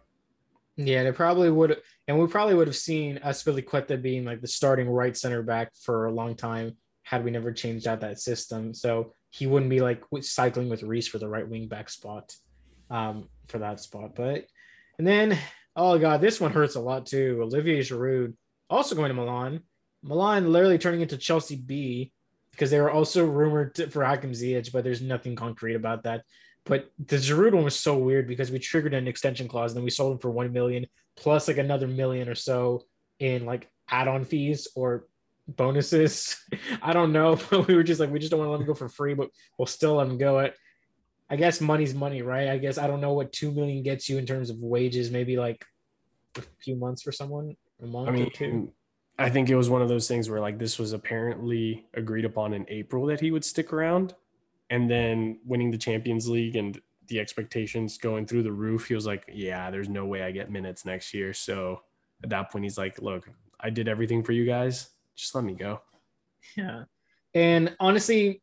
Yeah, 0.75 1.01
it 1.03 1.15
probably 1.15 1.51
would, 1.51 1.81
and 2.07 2.19
we 2.19 2.27
probably 2.27 2.55
would 2.55 2.67
have 2.67 2.75
seen 2.75 3.19
Azpilicueta 3.23 4.01
being 4.01 4.25
like 4.25 4.41
the 4.41 4.47
starting 4.47 4.89
right 4.89 5.15
center 5.15 5.41
back 5.41 5.71
for 5.81 6.05
a 6.05 6.11
long 6.11 6.35
time 6.35 6.75
had 7.03 7.23
we 7.23 7.31
never 7.31 7.51
changed 7.51 7.87
out 7.87 8.01
that 8.01 8.19
system. 8.19 8.73
So 8.73 9.13
he 9.29 9.47
wouldn't 9.47 9.69
be 9.69 9.81
like 9.81 10.03
cycling 10.21 10.69
with 10.69 10.83
Reece 10.83 11.07
for 11.07 11.17
the 11.17 11.27
right 11.27 11.47
wing 11.47 11.67
back 11.67 11.89
spot, 11.89 12.35
um, 12.89 13.29
for 13.47 13.59
that 13.59 13.79
spot. 13.79 14.15
But 14.15 14.45
and 14.97 15.07
then, 15.07 15.37
oh 15.75 15.97
god, 15.97 16.21
this 16.21 16.39
one 16.39 16.51
hurts 16.51 16.75
a 16.75 16.81
lot 16.81 17.05
too. 17.05 17.39
Olivier 17.41 17.79
Giroud 17.79 18.33
also 18.69 18.95
going 18.95 19.09
to 19.09 19.15
Milan. 19.15 19.61
Milan 20.01 20.51
literally 20.51 20.77
turning 20.77 21.01
into 21.01 21.17
Chelsea 21.17 21.55
B 21.55 22.11
because 22.51 22.69
they 22.69 22.79
were 22.79 22.91
also 22.91 23.25
rumored 23.25 23.91
for 23.91 24.03
Hakim 24.03 24.31
Ziyech, 24.31 24.71
but 24.71 24.83
there's 24.83 25.01
nothing 25.01 25.35
concrete 25.35 25.75
about 25.75 26.03
that. 26.03 26.23
But 26.65 26.89
the 26.97 27.17
Giroud 27.17 27.53
one 27.53 27.65
was 27.65 27.77
so 27.77 27.97
weird 27.97 28.27
because 28.27 28.51
we 28.51 28.59
triggered 28.59 28.93
an 28.93 29.07
extension 29.07 29.47
clause 29.47 29.71
and 29.71 29.77
then 29.77 29.83
we 29.83 29.89
sold 29.89 30.13
him 30.13 30.19
for 30.19 30.31
one 30.31 30.51
million 30.53 30.85
plus 31.17 31.47
like 31.47 31.57
another 31.57 31.87
million 31.87 32.29
or 32.29 32.35
so 32.35 32.83
in 33.19 33.45
like 33.45 33.69
add-on 33.89 34.23
fees 34.23 34.67
or 34.75 35.05
bonuses. 35.47 36.37
I 36.81 36.93
don't 36.93 37.11
know. 37.11 37.37
But 37.49 37.67
we 37.67 37.75
were 37.75 37.83
just 37.83 37.99
like, 37.99 38.11
we 38.11 38.19
just 38.19 38.31
don't 38.31 38.39
want 38.39 38.47
to 38.47 38.51
let 38.51 38.61
him 38.61 38.67
go 38.67 38.73
for 38.73 38.89
free, 38.89 39.13
but 39.13 39.29
we'll 39.57 39.65
still 39.65 39.95
let 39.95 40.07
him 40.07 40.17
go. 40.17 40.39
At 40.39 40.55
I 41.29 41.35
guess 41.35 41.59
money's 41.59 41.93
money, 41.93 42.21
right? 42.21 42.49
I 42.49 42.57
guess 42.57 42.77
I 42.77 42.87
don't 42.87 43.01
know 43.01 43.13
what 43.13 43.33
two 43.33 43.51
million 43.51 43.83
gets 43.83 44.07
you 44.07 44.17
in 44.17 44.25
terms 44.25 44.49
of 44.49 44.57
wages. 44.59 45.11
Maybe 45.11 45.35
like 45.35 45.65
a 46.37 46.41
few 46.61 46.75
months 46.75 47.01
for 47.01 47.11
someone, 47.11 47.55
a 47.81 47.87
month 47.87 48.09
I 48.09 48.11
mean, 48.11 48.27
or 48.27 48.29
two. 48.29 48.71
I 49.19 49.29
think 49.29 49.49
it 49.49 49.55
was 49.55 49.69
one 49.69 49.81
of 49.81 49.89
those 49.89 50.07
things 50.07 50.29
where 50.29 50.39
like 50.39 50.57
this 50.57 50.79
was 50.79 50.93
apparently 50.93 51.85
agreed 51.93 52.25
upon 52.25 52.53
in 52.53 52.65
April 52.69 53.05
that 53.07 53.19
he 53.19 53.31
would 53.31 53.45
stick 53.45 53.71
around 53.73 54.15
and 54.69 54.89
then 54.89 55.39
winning 55.45 55.71
the 55.71 55.77
Champions 55.77 56.27
League 56.27 56.55
and 56.55 56.79
the 57.07 57.19
expectations 57.19 57.97
going 57.97 58.25
through 58.25 58.43
the 58.43 58.51
roof, 58.51 58.87
he 58.87 58.95
was 58.95 59.05
like, 59.05 59.29
"Yeah, 59.31 59.69
there's 59.71 59.89
no 59.89 60.05
way 60.05 60.23
I 60.23 60.31
get 60.31 60.51
minutes 60.51 60.85
next 60.85 61.13
year." 61.13 61.33
So 61.33 61.81
at 62.23 62.29
that 62.29 62.51
point, 62.51 62.63
he's 62.63 62.77
like, 62.77 63.01
"Look, 63.01 63.29
I 63.59 63.69
did 63.69 63.87
everything 63.87 64.23
for 64.23 64.31
you 64.31 64.45
guys. 64.45 64.89
Just 65.15 65.35
let 65.35 65.43
me 65.43 65.53
go." 65.53 65.81
Yeah, 66.55 66.85
and 67.33 67.75
honestly, 67.79 68.41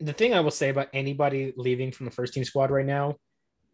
the 0.00 0.12
thing 0.12 0.34
I 0.34 0.40
will 0.40 0.50
say 0.50 0.68
about 0.68 0.88
anybody 0.92 1.52
leaving 1.56 1.90
from 1.90 2.06
the 2.06 2.12
first 2.12 2.34
team 2.34 2.44
squad 2.44 2.70
right 2.70 2.86
now, 2.86 3.16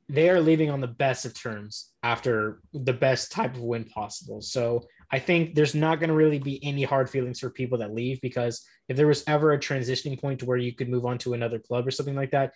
they 0.08 0.30
are 0.30 0.40
leaving 0.40 0.70
on 0.70 0.80
the 0.80 0.88
best 0.88 1.24
of 1.24 1.34
terms 1.34 1.92
after 2.02 2.60
the 2.72 2.92
best 2.92 3.32
type 3.32 3.54
of 3.54 3.62
win 3.62 3.84
possible. 3.84 4.40
So 4.40 4.86
I 5.12 5.18
think 5.18 5.54
there's 5.54 5.74
not 5.74 6.00
going 6.00 6.08
to 6.08 6.14
really 6.14 6.38
be 6.38 6.58
any 6.64 6.84
hard 6.84 7.10
feelings 7.10 7.38
for 7.38 7.50
people 7.50 7.78
that 7.78 7.94
leave 7.94 8.20
because 8.22 8.64
if 8.88 8.96
there 8.96 9.06
was 9.06 9.22
ever 9.26 9.52
a 9.52 9.58
transitioning 9.58 10.18
point 10.18 10.40
to 10.40 10.46
where 10.46 10.56
you 10.56 10.74
could 10.74 10.88
move 10.88 11.04
on 11.04 11.18
to 11.18 11.34
another 11.34 11.58
club 11.58 11.86
or 11.86 11.90
something 11.90 12.16
like 12.16 12.30
that, 12.30 12.54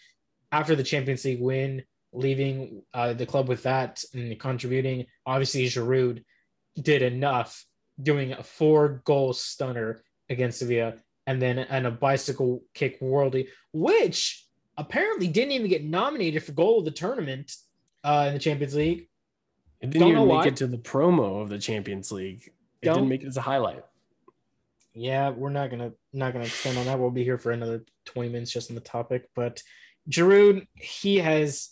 after 0.50 0.74
the 0.74 0.82
Champions 0.82 1.24
League 1.24 1.40
win, 1.40 1.82
leaving 2.14 2.82
uh, 2.94 3.12
the 3.12 3.26
club 3.26 3.46
with 3.46 3.62
that 3.64 4.02
and 4.14 4.40
contributing, 4.40 5.04
obviously 5.26 5.66
Giroud 5.66 6.24
did 6.80 7.02
enough 7.02 7.64
doing 8.02 8.32
a 8.32 8.42
four 8.42 9.02
goal 9.04 9.34
stunner 9.34 10.02
against 10.30 10.58
Sevilla 10.58 10.94
and 11.26 11.40
then 11.42 11.58
and 11.58 11.86
a 11.86 11.90
bicycle 11.90 12.62
kick 12.72 13.00
worldy, 13.00 13.48
which 13.72 14.46
apparently 14.78 15.28
didn't 15.28 15.52
even 15.52 15.68
get 15.68 15.84
nominated 15.84 16.42
for 16.42 16.52
goal 16.52 16.78
of 16.78 16.84
the 16.86 16.90
tournament 16.90 17.52
uh, 18.04 18.26
in 18.28 18.34
the 18.34 18.40
Champions 18.40 18.74
League. 18.74 19.08
It 19.80 19.90
didn't 19.90 20.00
Don't 20.00 20.10
even 20.12 20.28
make 20.28 20.36
why. 20.36 20.46
it 20.46 20.56
to 20.56 20.66
the 20.66 20.78
promo 20.78 21.42
of 21.42 21.48
the 21.48 21.58
Champions 21.58 22.10
League. 22.10 22.50
It 22.82 22.86
Don't. 22.86 22.94
didn't 22.94 23.08
make 23.08 23.22
it 23.22 23.26
as 23.26 23.36
a 23.36 23.42
highlight. 23.42 23.84
Yeah, 24.94 25.30
we're 25.30 25.50
not 25.50 25.70
gonna 25.70 25.92
not 26.12 26.32
gonna 26.32 26.46
extend 26.46 26.78
on 26.78 26.86
that. 26.86 26.98
We'll 26.98 27.10
be 27.10 27.24
here 27.24 27.36
for 27.36 27.52
another 27.52 27.84
20 28.06 28.30
minutes 28.30 28.50
just 28.52 28.70
on 28.70 28.74
the 28.74 28.80
topic. 28.80 29.28
But 29.34 29.62
Giroud, 30.10 30.66
he 30.74 31.16
has 31.18 31.70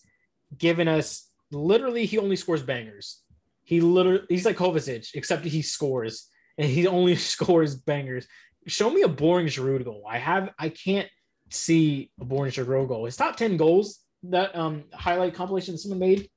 given 0.57 0.89
us 0.89 1.29
literally 1.51 2.05
he 2.05 2.19
only 2.19 2.37
scores 2.37 2.63
bangers. 2.63 3.23
He 3.63 3.81
literally 3.81 4.27
he's 4.29 4.45
like 4.45 4.57
Kovacic, 4.57 5.15
except 5.15 5.45
he 5.47 5.63
scores 5.63 6.29
and 6.59 6.69
he 6.69 6.87
only 6.87 7.17
scores 7.35 7.75
bangers. 7.75 8.27
Show 8.67 8.91
me 8.91 9.03
a 9.03 9.09
boring 9.09 9.47
Giroud 9.47 9.85
goal. 9.85 10.05
I 10.09 10.19
have 10.19 10.51
I 10.59 10.69
can't 10.69 11.09
see 11.49 12.11
a 12.21 12.25
boring 12.27 12.53
Giroud 12.53 12.89
goal. 12.89 13.07
His 13.07 13.17
top 13.17 13.37
10 13.37 13.57
goals 13.57 14.01
that 14.25 14.55
um 14.55 14.85
highlight 14.93 15.35
compilation 15.35 15.79
someone 15.79 15.99
made, 16.01 16.29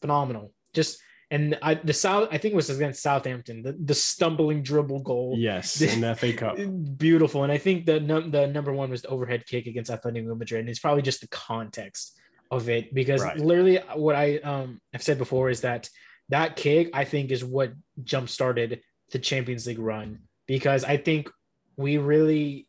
phenomenal. 0.00 0.52
Just 0.72 1.00
And 1.30 1.58
I, 1.60 1.74
the 1.74 1.92
South, 1.92 2.28
I 2.30 2.38
think 2.38 2.52
it 2.52 2.56
was 2.56 2.70
against 2.70 3.02
Southampton, 3.02 3.62
the, 3.62 3.72
the 3.72 3.94
stumbling 3.94 4.62
dribble 4.62 5.00
goal. 5.02 5.34
Yes, 5.36 5.80
in 5.80 6.00
the 6.00 6.14
FA 6.14 6.32
Cup. 6.32 6.56
Beautiful. 6.96 7.42
And 7.42 7.50
I 7.50 7.58
think 7.58 7.84
the, 7.84 7.98
num- 7.98 8.30
the 8.30 8.46
number 8.46 8.72
one 8.72 8.90
was 8.90 9.02
the 9.02 9.08
overhead 9.08 9.44
kick 9.44 9.66
against 9.66 9.90
Atletico 9.90 10.38
Madrid. 10.38 10.60
And 10.60 10.68
it's 10.68 10.78
probably 10.78 11.02
just 11.02 11.20
the 11.20 11.28
context 11.28 12.16
of 12.52 12.68
it 12.68 12.94
because 12.94 13.22
Right. 13.22 13.36
literally 13.38 13.80
what 13.96 14.14
I 14.14 14.36
um 14.38 14.80
have 14.92 15.02
said 15.02 15.18
before 15.18 15.50
is 15.50 15.62
that 15.62 15.88
that 16.28 16.54
kick 16.54 16.90
I 16.94 17.04
think 17.04 17.32
is 17.32 17.44
what 17.44 17.72
jump 18.04 18.28
started 18.28 18.82
the 19.10 19.18
Champions 19.18 19.66
League 19.66 19.80
run 19.80 20.20
because 20.46 20.84
I 20.84 20.96
think 20.96 21.28
we 21.76 21.98
really 21.98 22.68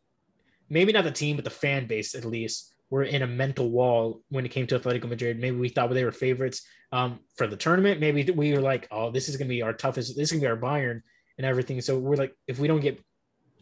maybe 0.68 0.90
not 0.92 1.04
the 1.04 1.12
team 1.12 1.36
but 1.36 1.44
the 1.44 1.50
fan 1.50 1.86
base 1.86 2.16
at 2.16 2.24
least 2.24 2.74
were 2.90 3.02
in 3.04 3.22
a 3.22 3.26
mental 3.26 3.70
wall 3.70 4.22
when 4.30 4.44
it 4.46 4.50
came 4.50 4.66
to 4.66 4.78
Atletico 4.78 5.08
Madrid. 5.08 5.38
Maybe 5.38 5.56
we 5.56 5.68
thought 5.68 5.90
they 5.92 6.04
were 6.04 6.12
favorites 6.12 6.62
um 6.92 7.20
for 7.36 7.46
the 7.46 7.56
tournament. 7.56 8.00
Maybe 8.00 8.30
we 8.30 8.52
were 8.54 8.60
like, 8.60 8.88
oh, 8.90 9.10
this 9.10 9.28
is 9.28 9.36
gonna 9.36 9.48
be 9.48 9.62
our 9.62 9.72
toughest. 9.74 10.16
This 10.16 10.28
is 10.28 10.32
gonna 10.32 10.40
be 10.40 10.46
our 10.46 10.56
Bayern 10.56 11.02
and 11.36 11.46
everything. 11.46 11.80
So 11.80 11.98
we're 11.98 12.16
like, 12.16 12.34
if 12.46 12.58
we 12.58 12.68
don't 12.68 12.80
get 12.80 12.98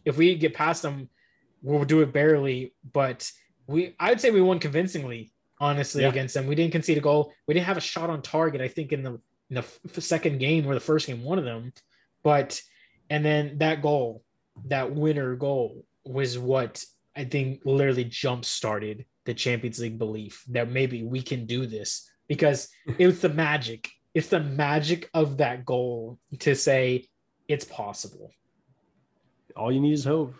if 0.05 0.17
we 0.17 0.35
get 0.35 0.53
past 0.53 0.81
them, 0.81 1.09
we'll 1.61 1.83
do 1.83 2.01
it 2.01 2.13
barely. 2.13 2.73
But 2.93 3.29
we, 3.67 3.93
I 3.99 4.09
would 4.09 4.21
say 4.21 4.31
we 4.31 4.41
won 4.41 4.59
convincingly, 4.59 5.33
honestly, 5.59 6.03
Yeah. 6.03 6.09
against 6.09 6.33
them. 6.33 6.47
We 6.47 6.55
didn't 6.55 6.71
concede 6.71 6.97
a 6.97 7.01
goal. 7.01 7.33
We 7.47 7.53
didn't 7.53 7.65
have 7.65 7.75
a 7.77 7.81
shot 7.81 8.09
on 8.09 8.21
target. 8.21 8.61
I 8.61 8.69
think 8.69 8.93
in 8.93 9.03
the 9.03 9.19
in 9.49 9.55
the 9.55 9.59
f- 9.59 9.79
second 9.99 10.39
game 10.39 10.65
or 10.67 10.73
the 10.73 10.79
first 10.79 11.07
game, 11.07 11.23
one 11.23 11.37
of 11.37 11.43
them. 11.45 11.73
But 12.23 12.61
and 13.09 13.25
then 13.25 13.57
that 13.57 13.81
goal, 13.81 14.23
that 14.67 14.93
winner 14.95 15.35
goal, 15.35 15.85
was 16.05 16.39
what 16.39 16.83
I 17.15 17.25
think 17.25 17.61
literally 17.65 18.05
jump 18.05 18.45
started 18.45 19.05
the 19.27 19.33
Champions 19.35 19.77
League 19.79 19.99
belief 19.99 20.43
that 20.49 20.71
maybe 20.71 21.03
we 21.03 21.21
can 21.21 21.45
do 21.45 21.67
this 21.67 22.09
because 22.27 22.69
it 22.97 23.05
was 23.05 23.19
the 23.21 23.29
magic. 23.29 23.89
It's 24.15 24.29
the 24.29 24.39
magic 24.39 25.09
of 25.13 25.37
that 25.37 25.65
goal 25.65 26.17
to 26.39 26.55
say 26.55 27.05
it's 27.47 27.65
possible 27.65 28.31
All 29.55 29.71
you 29.71 29.79
need 29.79 29.93
is 29.93 30.03
hope. 30.05 30.33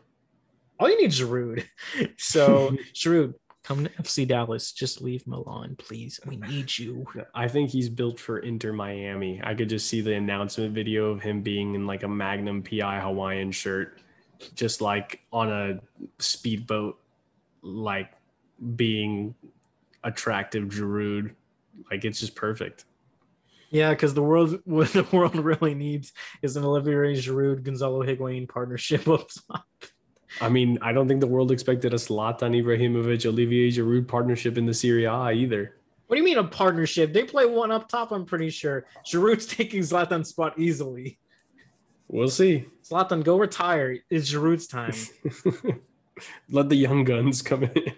all 0.80 0.89
you 0.89 0.97
need 1.00 1.12
is 1.13 1.19
Giroud. 1.21 1.63
So 2.17 2.71
Giroud, 2.93 3.34
come 3.63 3.84
to 3.84 3.89
FC 4.02 4.26
Dallas. 4.28 4.71
Just 4.71 5.02
leave 5.02 5.28
Milan, 5.28 5.76
please. 5.78 6.19
We 6.26 6.38
need 6.38 6.76
you. 6.78 7.06
I 7.36 7.47
think 7.47 7.69
he's 7.69 7.89
built 7.89 8.19
for 8.19 8.39
Inter 8.39 8.71
Miami. 8.73 9.41
I 9.43 9.54
could 9.54 9.69
just 9.69 9.88
see 9.88 10.02
the 10.02 10.15
announcement 10.15 10.73
video 10.73 11.12
of 11.12 11.21
him 11.21 11.41
being 11.41 11.76
in 11.76 11.86
like 11.86 12.04
a 12.04 12.08
Magnum 12.08 12.63
PI 12.63 13.00
Hawaiian 13.02 13.52
shirt, 13.52 14.00
just 14.56 14.82
like 14.82 15.19
on 15.32 15.52
a 15.52 15.80
speedboat, 16.19 16.97
like 17.62 18.12
being 18.76 19.36
attractive 20.04 20.65
Giroud. 20.65 21.34
Like 21.91 22.06
it's 22.06 22.20
just 22.20 22.36
perfect. 22.36 22.86
Yeah, 23.70 23.89
because 23.91 24.13
the 24.13 24.24
world, 24.24 24.60
what 24.65 24.93
the 24.93 25.08
world 25.12 25.36
really 25.36 25.76
needs 25.76 26.13
is 26.41 26.56
an 26.56 26.63
Olivier 26.63 27.13
Giroud 27.13 27.63
Gonzalo 27.63 28.04
Higuain 28.04 28.48
partnership 28.48 29.08
of 29.08 29.26
I 30.41 30.50
mean, 30.50 30.78
I 30.82 30.91
don't 30.91 31.08
think 31.08 31.22
the 31.22 31.28
world 31.28 31.52
expected 31.52 31.93
a 31.93 31.98
Zlatan 31.98 32.62
Ibrahimovic 32.62 33.26
Olivier 33.26 33.70
Giroud 33.70 34.08
partnership 34.08 34.58
in 34.58 34.65
the 34.65 34.74
Serie 34.74 35.06
A 35.06 35.32
either. 35.32 35.76
What 36.08 36.15
do 36.15 36.22
you 36.22 36.26
mean 36.26 36.38
a 36.38 36.43
partnership? 36.43 37.12
They 37.12 37.24
play 37.24 37.46
one 37.46 37.72
up 37.72 37.89
top. 37.89 38.12
I'm 38.12 38.26
pretty 38.26 38.50
sure 38.50 38.86
Giroud's 39.06 39.46
taking 39.56 39.82
Zlatan's 39.82 40.30
spot 40.30 40.58
easily. 40.58 41.20
We'll 42.08 42.30
see. 42.30 42.65
Zlatan, 42.84 43.24
go 43.24 43.38
retire. 43.38 43.98
It's 44.10 44.32
Giroud's 44.32 44.67
time. 44.67 44.93
Let 46.50 46.70
the 46.70 46.76
young 46.76 47.04
guns 47.04 47.41
come 47.41 47.63
in. 47.63 47.93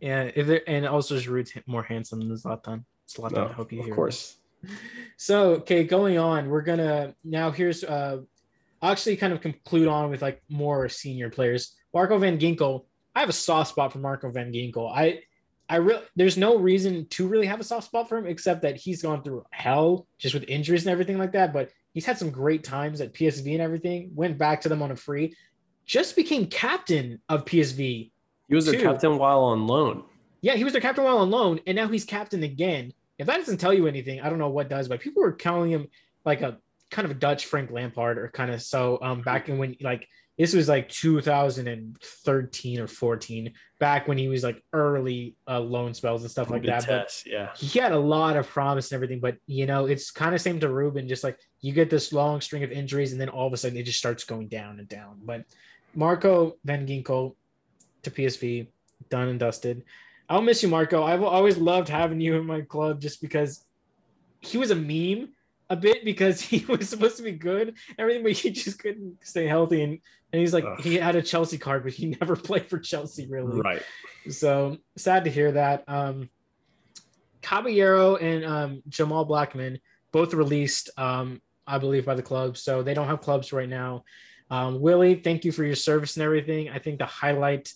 Yeah, 0.00 0.30
if 0.34 0.46
they're, 0.46 0.68
and 0.68 0.86
also 0.86 1.16
Giroud's 1.18 1.52
more 1.66 1.82
handsome 1.82 2.20
than 2.20 2.36
Zlatan. 2.36 2.84
Zlatan, 3.08 3.32
No, 3.32 3.46
I 3.48 3.52
hope 3.52 3.72
you 3.72 3.80
of 3.80 3.86
hear 3.86 3.94
course. 3.94 4.36
this. 4.62 4.72
So, 5.16 5.52
okay, 5.56 5.84
going 5.84 6.18
on, 6.18 6.48
we're 6.48 6.62
gonna 6.62 7.14
now 7.24 7.50
here's 7.50 7.82
uh 7.84 8.18
I'll 8.80 8.92
actually 8.92 9.16
kind 9.16 9.32
of 9.32 9.40
conclude 9.40 9.88
on 9.88 10.10
with 10.10 10.22
like 10.22 10.42
more 10.48 10.88
senior 10.88 11.30
players. 11.30 11.74
Marco 11.94 12.18
Van 12.18 12.38
Ginkel. 12.38 12.84
I 13.14 13.20
have 13.20 13.28
a 13.28 13.32
soft 13.34 13.70
spot 13.70 13.92
for 13.92 13.98
Marco 13.98 14.30
Van 14.30 14.52
Ginkel. 14.52 14.90
I 14.94 15.22
I 15.68 15.76
really 15.76 16.02
there's 16.16 16.36
no 16.36 16.58
reason 16.58 17.06
to 17.10 17.26
really 17.26 17.46
have 17.46 17.60
a 17.60 17.64
soft 17.64 17.86
spot 17.86 18.08
for 18.08 18.18
him 18.18 18.26
except 18.26 18.62
that 18.62 18.76
he's 18.76 19.02
gone 19.02 19.22
through 19.22 19.44
hell 19.50 20.06
just 20.18 20.34
with 20.34 20.44
injuries 20.48 20.84
and 20.84 20.92
everything 20.92 21.18
like 21.18 21.32
that. 21.32 21.52
But 21.52 21.70
he's 21.92 22.06
had 22.06 22.18
some 22.18 22.30
great 22.30 22.62
times 22.62 23.00
at 23.00 23.14
PSV 23.14 23.52
and 23.52 23.60
everything. 23.62 24.10
Went 24.14 24.38
back 24.38 24.60
to 24.62 24.68
them 24.68 24.82
on 24.82 24.92
a 24.92 24.96
free. 24.96 25.34
Just 25.86 26.14
became 26.14 26.46
captain 26.46 27.20
of 27.28 27.44
PSV. 27.44 28.11
He 28.52 28.56
was 28.56 28.66
their 28.66 28.74
Two. 28.74 28.82
captain 28.82 29.16
while 29.16 29.44
on 29.44 29.66
loan. 29.66 30.04
Yeah, 30.42 30.56
he 30.56 30.64
was 30.64 30.74
their 30.74 30.82
captain 30.82 31.04
while 31.04 31.16
on 31.16 31.30
loan, 31.30 31.60
and 31.66 31.74
now 31.74 31.88
he's 31.88 32.04
captain 32.04 32.42
again. 32.42 32.92
If 33.18 33.26
that 33.26 33.38
doesn't 33.38 33.56
tell 33.56 33.72
you 33.72 33.86
anything, 33.86 34.20
I 34.20 34.28
don't 34.28 34.38
know 34.38 34.50
what 34.50 34.68
does. 34.68 34.88
But 34.88 35.00
people 35.00 35.22
were 35.22 35.32
calling 35.32 35.70
him 35.70 35.88
like 36.26 36.42
a 36.42 36.58
kind 36.90 37.06
of 37.06 37.12
a 37.12 37.14
Dutch 37.14 37.46
Frank 37.46 37.70
Lampard, 37.70 38.18
or 38.18 38.28
kind 38.28 38.50
of 38.50 38.60
so. 38.60 38.98
Um, 39.00 39.22
back 39.22 39.48
in 39.48 39.56
when 39.56 39.76
like 39.80 40.06
this 40.36 40.52
was 40.52 40.68
like 40.68 40.90
2013 40.90 42.80
or 42.80 42.86
14, 42.86 43.54
back 43.80 44.06
when 44.06 44.18
he 44.18 44.28
was 44.28 44.44
like 44.44 44.62
early 44.74 45.34
uh, 45.48 45.58
loan 45.58 45.94
spells 45.94 46.20
and 46.20 46.30
stuff 46.30 46.50
like 46.50 46.64
that. 46.64 46.86
But 46.86 47.22
yeah. 47.24 47.54
he 47.56 47.78
had 47.78 47.92
a 47.92 47.98
lot 47.98 48.36
of 48.36 48.46
promise 48.46 48.92
and 48.92 48.96
everything, 48.96 49.20
but 49.20 49.38
you 49.46 49.64
know, 49.64 49.86
it's 49.86 50.10
kind 50.10 50.34
of 50.34 50.42
same 50.42 50.60
to 50.60 50.68
Ruben, 50.68 51.08
just 51.08 51.24
like 51.24 51.38
you 51.62 51.72
get 51.72 51.88
this 51.88 52.12
long 52.12 52.42
string 52.42 52.64
of 52.64 52.70
injuries 52.70 53.12
and 53.12 53.20
then 53.20 53.30
all 53.30 53.46
of 53.46 53.54
a 53.54 53.56
sudden 53.56 53.78
it 53.78 53.84
just 53.84 53.98
starts 53.98 54.24
going 54.24 54.48
down 54.48 54.78
and 54.78 54.88
down. 54.88 55.20
But 55.24 55.46
Marco 55.94 56.56
Van 56.66 56.86
Ginkel 56.86 57.34
to 58.02 58.10
PSV, 58.10 58.68
done 59.08 59.28
and 59.28 59.40
dusted. 59.40 59.84
I'll 60.28 60.42
miss 60.42 60.62
you, 60.62 60.68
Marco. 60.68 61.02
I've 61.02 61.22
always 61.22 61.58
loved 61.58 61.88
having 61.88 62.20
you 62.20 62.36
in 62.36 62.46
my 62.46 62.62
club 62.62 63.00
just 63.00 63.20
because 63.20 63.64
he 64.40 64.58
was 64.58 64.70
a 64.70 64.74
meme 64.74 65.30
a 65.70 65.76
bit 65.76 66.04
because 66.04 66.40
he 66.52 66.64
was 66.66 66.88
supposed 66.88 67.16
to 67.16 67.22
be 67.22 67.32
good 67.32 67.74
everything, 67.98 68.22
but 68.22 68.32
he 68.32 68.50
just 68.50 68.78
couldn't 68.78 69.18
stay 69.22 69.46
healthy. 69.46 69.82
And, 69.82 69.98
and 70.32 70.40
he's 70.40 70.54
like, 70.54 70.64
Ugh. 70.64 70.80
he 70.80 70.96
had 70.96 71.16
a 71.16 71.22
Chelsea 71.22 71.58
card, 71.58 71.82
but 71.82 71.92
he 71.92 72.06
never 72.20 72.36
played 72.36 72.66
for 72.68 72.78
Chelsea 72.78 73.26
really. 73.26 73.60
Right. 73.60 73.82
So 74.28 74.78
sad 74.96 75.24
to 75.24 75.30
hear 75.30 75.52
that. 75.52 75.84
Um, 75.88 76.30
Caballero 77.42 78.16
and 78.16 78.44
um, 78.44 78.82
Jamal 78.88 79.24
Blackman 79.24 79.80
both 80.12 80.32
released, 80.32 80.90
um, 80.96 81.42
I 81.66 81.78
believe, 81.78 82.06
by 82.06 82.14
the 82.14 82.22
club. 82.22 82.56
So 82.56 82.82
they 82.82 82.94
don't 82.94 83.08
have 83.08 83.20
clubs 83.20 83.52
right 83.52 83.68
now. 83.68 84.04
Um, 84.50 84.80
Willie, 84.80 85.16
thank 85.16 85.44
you 85.44 85.50
for 85.50 85.64
your 85.64 85.74
service 85.74 86.16
and 86.16 86.24
everything. 86.24 86.68
I 86.68 86.78
think 86.78 86.98
the 86.98 87.06
highlight, 87.06 87.72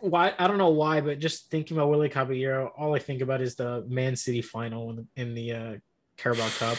why 0.00 0.32
I 0.38 0.46
don't 0.46 0.58
know 0.58 0.70
why, 0.70 1.00
but 1.00 1.18
just 1.18 1.50
thinking 1.50 1.76
about 1.76 1.90
Willie 1.90 2.08
Caballero, 2.08 2.72
all 2.76 2.94
I 2.94 2.98
think 2.98 3.20
about 3.20 3.40
is 3.40 3.56
the 3.56 3.84
Man 3.88 4.16
City 4.16 4.42
final 4.42 4.90
in 4.90 4.96
the, 4.96 5.06
in 5.16 5.34
the 5.34 5.52
uh, 5.52 5.76
Carabao 6.16 6.48
Cup. 6.58 6.78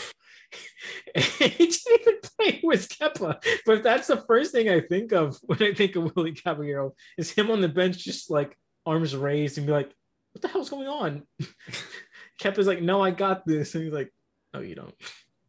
he 1.16 1.48
didn't 1.48 2.02
even 2.02 2.16
play 2.22 2.60
with 2.64 2.90
Kepa, 2.90 3.42
but 3.66 3.84
that's 3.84 4.08
the 4.08 4.18
first 4.18 4.52
thing 4.52 4.70
I 4.70 4.82
think 4.82 5.12
of 5.14 5.38
when 5.44 5.62
I 5.62 5.74
think 5.74 5.96
of 5.96 6.16
Willie 6.16 6.34
Caballero 6.34 6.94
is 7.18 7.32
him 7.32 7.52
on 7.52 7.62
the 7.62 7.70
bench, 7.70 7.98
just 7.98 8.30
like 8.30 8.58
arms 8.86 9.16
raised 9.16 9.58
and 9.58 9.68
be 9.68 9.74
like, 9.74 9.94
"What 10.34 10.42
the 10.42 10.48
hell's 10.48 10.70
going 10.70 10.88
on?" 10.88 11.24
Kepa's 12.42 12.68
like, 12.68 12.82
"No, 12.82 13.02
I 13.02 13.12
got 13.12 13.46
this," 13.46 13.76
and 13.76 13.84
he's 13.84 13.94
like, 13.94 14.12
"No, 14.54 14.60
you 14.60 14.76
don't." 14.76 14.96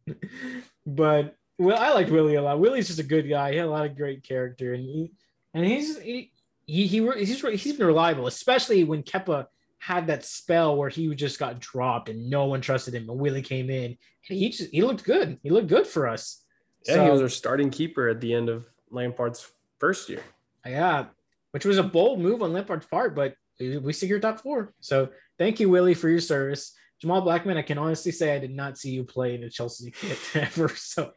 but 0.85 1.35
well, 1.57 1.77
I 1.77 1.93
liked 1.93 2.11
Willie 2.11 2.35
a 2.35 2.41
lot. 2.41 2.59
Willie's 2.59 2.87
just 2.87 2.99
a 2.99 3.03
good 3.03 3.27
guy. 3.27 3.51
He 3.51 3.57
had 3.57 3.67
a 3.67 3.71
lot 3.71 3.85
of 3.85 3.97
great 3.97 4.23
character, 4.23 4.73
and 4.73 4.83
he 4.83 5.11
and 5.53 5.65
he's 5.65 5.99
he 5.99 6.31
he, 6.65 6.87
he 6.87 7.09
he's 7.19 7.41
he's 7.41 7.77
been 7.77 7.87
reliable, 7.87 8.27
especially 8.27 8.83
when 8.83 9.03
Kepa 9.03 9.47
had 9.79 10.07
that 10.07 10.23
spell 10.23 10.77
where 10.77 10.89
he 10.89 11.13
just 11.13 11.39
got 11.39 11.59
dropped 11.59 12.07
and 12.07 12.29
no 12.29 12.45
one 12.45 12.61
trusted 12.61 12.93
him. 12.93 13.09
And 13.09 13.19
Willie 13.19 13.41
came 13.41 13.69
in 13.69 13.83
and 13.85 13.97
he 14.39 14.49
just 14.49 14.71
he 14.71 14.81
looked 14.81 15.03
good. 15.03 15.39
He 15.43 15.49
looked 15.49 15.67
good 15.67 15.85
for 15.85 16.07
us. 16.07 16.43
Yeah, 16.87 16.95
So- 16.95 17.05
he 17.05 17.11
was 17.11 17.21
our 17.21 17.29
starting 17.29 17.69
keeper 17.69 18.07
at 18.07 18.21
the 18.21 18.33
end 18.33 18.49
of 18.49 18.65
Lampard's 18.89 19.51
first 19.79 20.09
year. 20.09 20.21
Yeah, 20.65 21.07
which 21.51 21.65
was 21.65 21.77
a 21.77 21.83
bold 21.83 22.19
move 22.21 22.41
on 22.41 22.53
Lampard's 22.53 22.85
part, 22.85 23.15
but 23.15 23.35
we, 23.59 23.93
secured 23.93 24.21
top 24.21 24.39
four. 24.39 24.73
So 24.79 25.09
thank 25.37 25.59
you, 25.59 25.69
Willie, 25.69 25.93
for 25.93 26.09
your 26.09 26.21
service. 26.21 26.73
Jamal 27.01 27.21
Blackman, 27.21 27.57
I 27.57 27.61
can 27.63 27.77
honestly 27.77 28.13
say 28.13 28.33
I 28.33 28.39
did 28.39 28.55
not 28.55 28.77
see 28.77 28.91
you 28.91 29.03
play 29.03 29.35
in 29.35 29.43
a 29.43 29.49
Chelsea 29.49 29.91
kit 29.91 30.17
ever. 30.35 30.69
So, 30.69 31.11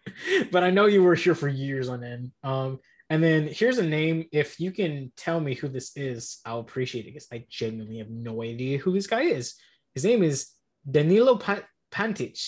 but 0.50 0.64
I 0.64 0.70
know 0.70 0.86
you 0.86 1.02
were 1.04 1.14
here 1.14 1.36
for 1.36 1.48
years 1.48 1.88
on 1.88 2.02
end. 2.02 2.32
Um, 2.42 2.80
and 3.10 3.22
then 3.22 3.48
here's 3.48 3.78
a 3.78 3.86
name. 3.86 4.26
If 4.32 4.58
you 4.58 4.72
can 4.72 5.12
tell 5.16 5.40
me 5.40 5.54
who 5.54 5.68
this 5.68 5.96
is, 5.96 6.40
I'll 6.44 6.60
appreciate 6.60 7.02
it 7.06 7.08
because 7.14 7.28
I 7.32 7.44
genuinely 7.48 7.98
have 7.98 8.10
no 8.10 8.42
idea 8.42 8.78
who 8.78 8.92
this 8.92 9.06
guy 9.06 9.22
is. 9.22 9.54
His 9.94 10.04
name 10.04 10.22
is 10.22 10.50
Danilo 10.90 11.36
Pa- 11.36 11.62
Pantic. 11.92 12.38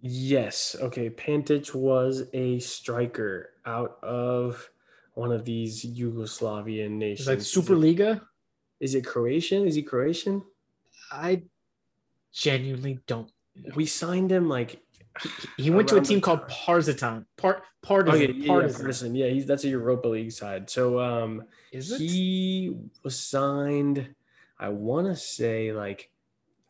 Yes. 0.00 0.76
Okay. 0.80 1.10
Pantic 1.10 1.74
was 1.74 2.24
a 2.32 2.58
striker 2.60 3.50
out 3.66 3.98
of 4.02 4.68
one 5.14 5.32
of 5.32 5.44
these 5.44 5.84
Yugoslavian 5.84 6.92
nations. 6.92 7.20
It's 7.20 7.28
like 7.28 7.38
Is 7.38 7.56
it- 7.56 7.60
Superliga. 7.60 8.22
Is 8.80 8.94
it 8.94 9.04
Croatian? 9.04 9.66
Is 9.66 9.74
he 9.74 9.82
Croatian? 9.82 10.42
I 11.10 11.42
genuinely 12.32 13.00
don't. 13.08 13.30
We 13.74 13.86
signed 13.86 14.30
him 14.30 14.48
like 14.48 14.80
He 15.56 15.70
went 15.70 15.88
to 15.88 15.96
a 15.96 16.00
team 16.00 16.20
called 16.20 16.40
time. 16.40 16.48
Partizan. 16.50 17.26
Part 17.36 17.62
Partizan. 17.82 18.22
okay, 18.22 18.32
yeah, 18.32 18.60
yeah, 18.60 18.68
Partizan. 18.68 19.14
Yeah, 19.14 19.28
he's 19.28 19.46
that's 19.46 19.64
a 19.64 19.68
Europa 19.68 20.08
League 20.08 20.32
side. 20.32 20.68
So 20.70 21.00
um 21.00 21.44
he 21.70 22.74
was 23.02 23.18
signed, 23.18 24.14
I 24.58 24.68
want 24.70 25.06
to 25.06 25.16
say 25.16 25.72
like 25.72 26.10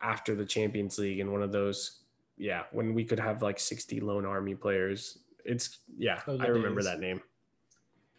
after 0.01 0.35
the 0.35 0.45
Champions 0.45 0.99
League 0.99 1.21
in 1.21 1.33
one 1.33 1.43
of 1.43 1.53
those. 1.53 2.01
Yeah, 2.37 2.63
when 2.71 2.95
we 2.95 3.05
could 3.05 3.19
have 3.19 3.43
like 3.43 3.59
60 3.59 3.99
loan 4.01 4.25
army 4.25 4.55
players. 4.55 5.19
It's 5.45 5.79
yeah, 5.97 6.21
Those 6.25 6.41
I 6.41 6.47
remember 6.47 6.81
days. 6.81 6.87
that 6.87 7.01
name. 7.01 7.21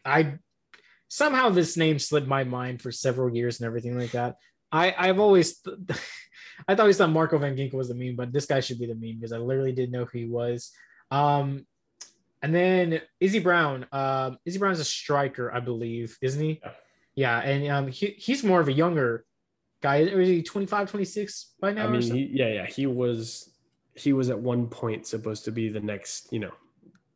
I 0.04 0.40
somehow 1.08 1.50
this 1.50 1.78
name 1.78 2.00
slid 2.00 2.28
my 2.28 2.44
mind 2.44 2.82
for 2.82 2.92
several 2.92 3.34
years 3.34 3.60
and 3.60 3.68
everything 3.68 3.98
like 3.98 4.12
that. 4.12 4.38
I 4.72 4.94
I've 4.98 5.20
always 5.20 5.62
I 6.68 6.76
thought 6.76 6.82
always 6.82 6.98
thought 6.98 7.10
Marco 7.12 7.38
Van 7.38 7.56
Ginkel 7.56 7.74
was 7.74 7.90
the 7.90 7.96
meme, 7.96 8.16
but 8.16 8.34
this 8.34 8.46
guy 8.46 8.60
should 8.60 8.80
be 8.80 8.86
the 8.86 8.96
meme 8.96 9.16
because 9.16 9.32
I 9.32 9.38
literally 9.38 9.72
didn't 9.72 9.92
know 9.92 10.06
who 10.06 10.18
he 10.18 10.26
was. 10.26 10.72
Um, 11.12 11.66
and 12.42 12.54
then 12.54 13.02
Izzy 13.20 13.40
Brown. 13.40 13.86
Um, 13.92 14.38
Izzy 14.46 14.60
Brown's 14.60 14.80
a 14.80 14.86
striker, 14.86 15.54
I 15.54 15.60
believe, 15.60 16.18
isn't 16.22 16.42
he? 16.42 16.60
Yeah. 16.64 16.72
Yeah, 17.16 17.40
and 17.40 17.68
um, 17.68 17.88
he, 17.88 18.16
he's 18.18 18.46
more 18.46 18.62
of 18.62 18.70
a 18.70 18.72
younger 18.72 19.26
guy. 19.82 19.98
Is 19.98 20.30
he 20.30 20.42
25, 20.42 20.90
26 20.90 21.54
by 21.60 21.74
now? 21.74 21.86
I 21.86 21.90
mean, 21.90 22.02
he, 22.02 22.30
yeah, 22.32 22.48
yeah, 22.48 22.66
he 22.66 22.86
was 22.86 23.52
he 23.94 24.14
was 24.14 24.30
at 24.30 24.40
one 24.40 24.68
point 24.68 25.06
supposed 25.06 25.44
to 25.44 25.52
be 25.52 25.68
the 25.68 25.82
next, 25.82 26.32
you 26.32 26.40
know, 26.40 26.54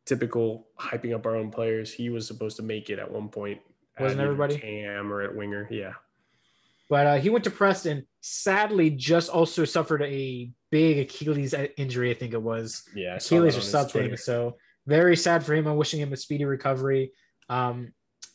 typical 0.04 0.66
hyping 0.78 1.14
up 1.14 1.24
our 1.24 1.36
own 1.36 1.50
players. 1.50 1.90
He 1.90 2.10
was 2.10 2.26
supposed 2.26 2.56
to 2.56 2.62
make 2.62 2.90
it 2.90 2.98
at 2.98 3.10
one 3.10 3.30
point. 3.30 3.62
Wasn't 3.98 4.20
everybody? 4.20 4.58
Cam 4.58 5.10
or 5.10 5.22
at 5.22 5.34
winger? 5.34 5.68
Yeah. 5.70 5.94
But 6.88 7.06
uh, 7.06 7.16
he 7.16 7.30
went 7.30 7.44
to 7.44 7.50
Preston. 7.50 8.06
Sadly, 8.20 8.90
just 8.90 9.30
also 9.30 9.64
suffered 9.64 10.02
a 10.02 10.50
big 10.70 10.98
Achilles 10.98 11.54
injury. 11.76 12.10
I 12.10 12.14
think 12.14 12.34
it 12.34 12.42
was. 12.42 12.82
Yeah. 12.94 13.16
Achilles 13.16 13.56
or 13.56 13.62
something. 13.62 14.02
Twitter. 14.02 14.16
So 14.16 14.56
very 14.86 15.16
sad 15.16 15.44
for 15.44 15.54
him. 15.54 15.66
I'm 15.66 15.76
wishing 15.76 16.00
him 16.00 16.12
a 16.12 16.16
speedy 16.16 16.44
recovery. 16.44 17.12
Um, 17.48 17.92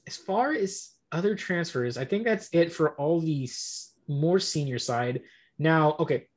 as 0.07 0.17
far 0.17 0.53
as 0.53 0.91
other 1.11 1.35
transfers, 1.35 1.97
I 1.97 2.05
think 2.05 2.23
that's 2.23 2.49
it 2.51 2.71
for 2.71 2.91
all 2.95 3.21
the 3.21 3.49
more 4.07 4.39
senior 4.39 4.79
side. 4.79 5.21
Now, 5.57 5.95
okay, 5.99 6.27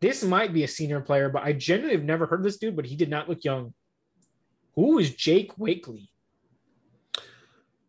this 0.00 0.22
might 0.22 0.52
be 0.52 0.64
a 0.64 0.68
senior 0.68 1.00
player, 1.00 1.30
but 1.30 1.44
I 1.44 1.52
genuinely 1.52 1.96
have 1.96 2.04
never 2.04 2.26
heard 2.26 2.40
of 2.40 2.44
this 2.44 2.58
dude, 2.58 2.76
but 2.76 2.84
he 2.84 2.96
did 2.96 3.08
not 3.08 3.28
look 3.28 3.44
young. 3.44 3.72
Who 4.74 4.98
is 4.98 5.14
Jake 5.14 5.56
Wakely? 5.56 6.10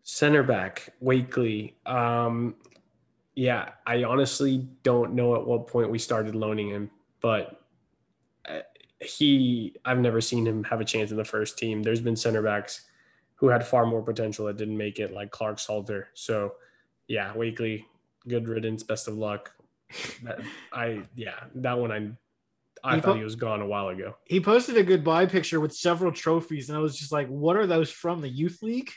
Center 0.03 0.43
back, 0.43 0.93
Wakely. 1.01 1.75
Um, 1.85 2.55
yeah, 3.35 3.71
I 3.85 4.03
honestly 4.03 4.67
don't 4.83 5.13
know 5.13 5.35
at 5.35 5.45
what 5.45 5.67
point 5.67 5.89
we 5.89 5.99
started 5.99 6.35
loaning 6.35 6.69
him, 6.69 6.89
but 7.21 7.61
uh, 8.47 8.59
he, 9.01 9.75
I've 9.83 9.99
never 9.99 10.21
seen 10.21 10.47
him 10.47 10.63
have 10.63 10.79
a 10.79 10.85
chance 10.85 11.11
in 11.11 11.17
the 11.17 11.25
first 11.25 11.57
team. 11.57 11.83
There's 11.83 12.01
been 12.01 12.15
center 12.15 12.41
backs 12.41 12.85
who 13.35 13.49
had 13.49 13.67
far 13.67 13.85
more 13.85 14.01
potential 14.01 14.45
that 14.45 14.57
didn't 14.57 14.77
make 14.77 14.99
it, 14.99 15.11
like 15.11 15.31
Clarke 15.31 15.59
Salter. 15.59 16.07
So, 16.13 16.53
yeah, 17.07 17.33
Wakely, 17.33 17.85
good 18.27 18.47
riddance, 18.47 18.83
best 18.83 19.09
of 19.09 19.17
luck. 19.17 19.51
That, 20.23 20.39
I, 20.73 21.03
yeah, 21.15 21.43
that 21.55 21.77
one 21.77 21.91
I, 21.91 22.11
I 22.89 22.95
He 22.95 23.01
thought 23.01 23.13
po- 23.13 23.17
he 23.17 23.23
was 23.23 23.35
gone 23.35 23.61
a 23.61 23.67
while 23.67 23.89
ago. 23.89 24.15
He 24.23 24.39
posted 24.39 24.77
a 24.77 24.83
goodbye 24.83 25.25
picture 25.25 25.59
with 25.59 25.73
several 25.75 26.13
trophies, 26.13 26.69
and 26.69 26.77
I 26.77 26.81
was 26.81 26.97
just 26.97 27.11
like, 27.11 27.27
"What 27.27 27.57
are 27.57 27.65
those 27.65 27.91
from 27.91 28.21
the 28.21 28.29
youth 28.29 28.59
league?" 28.61 28.91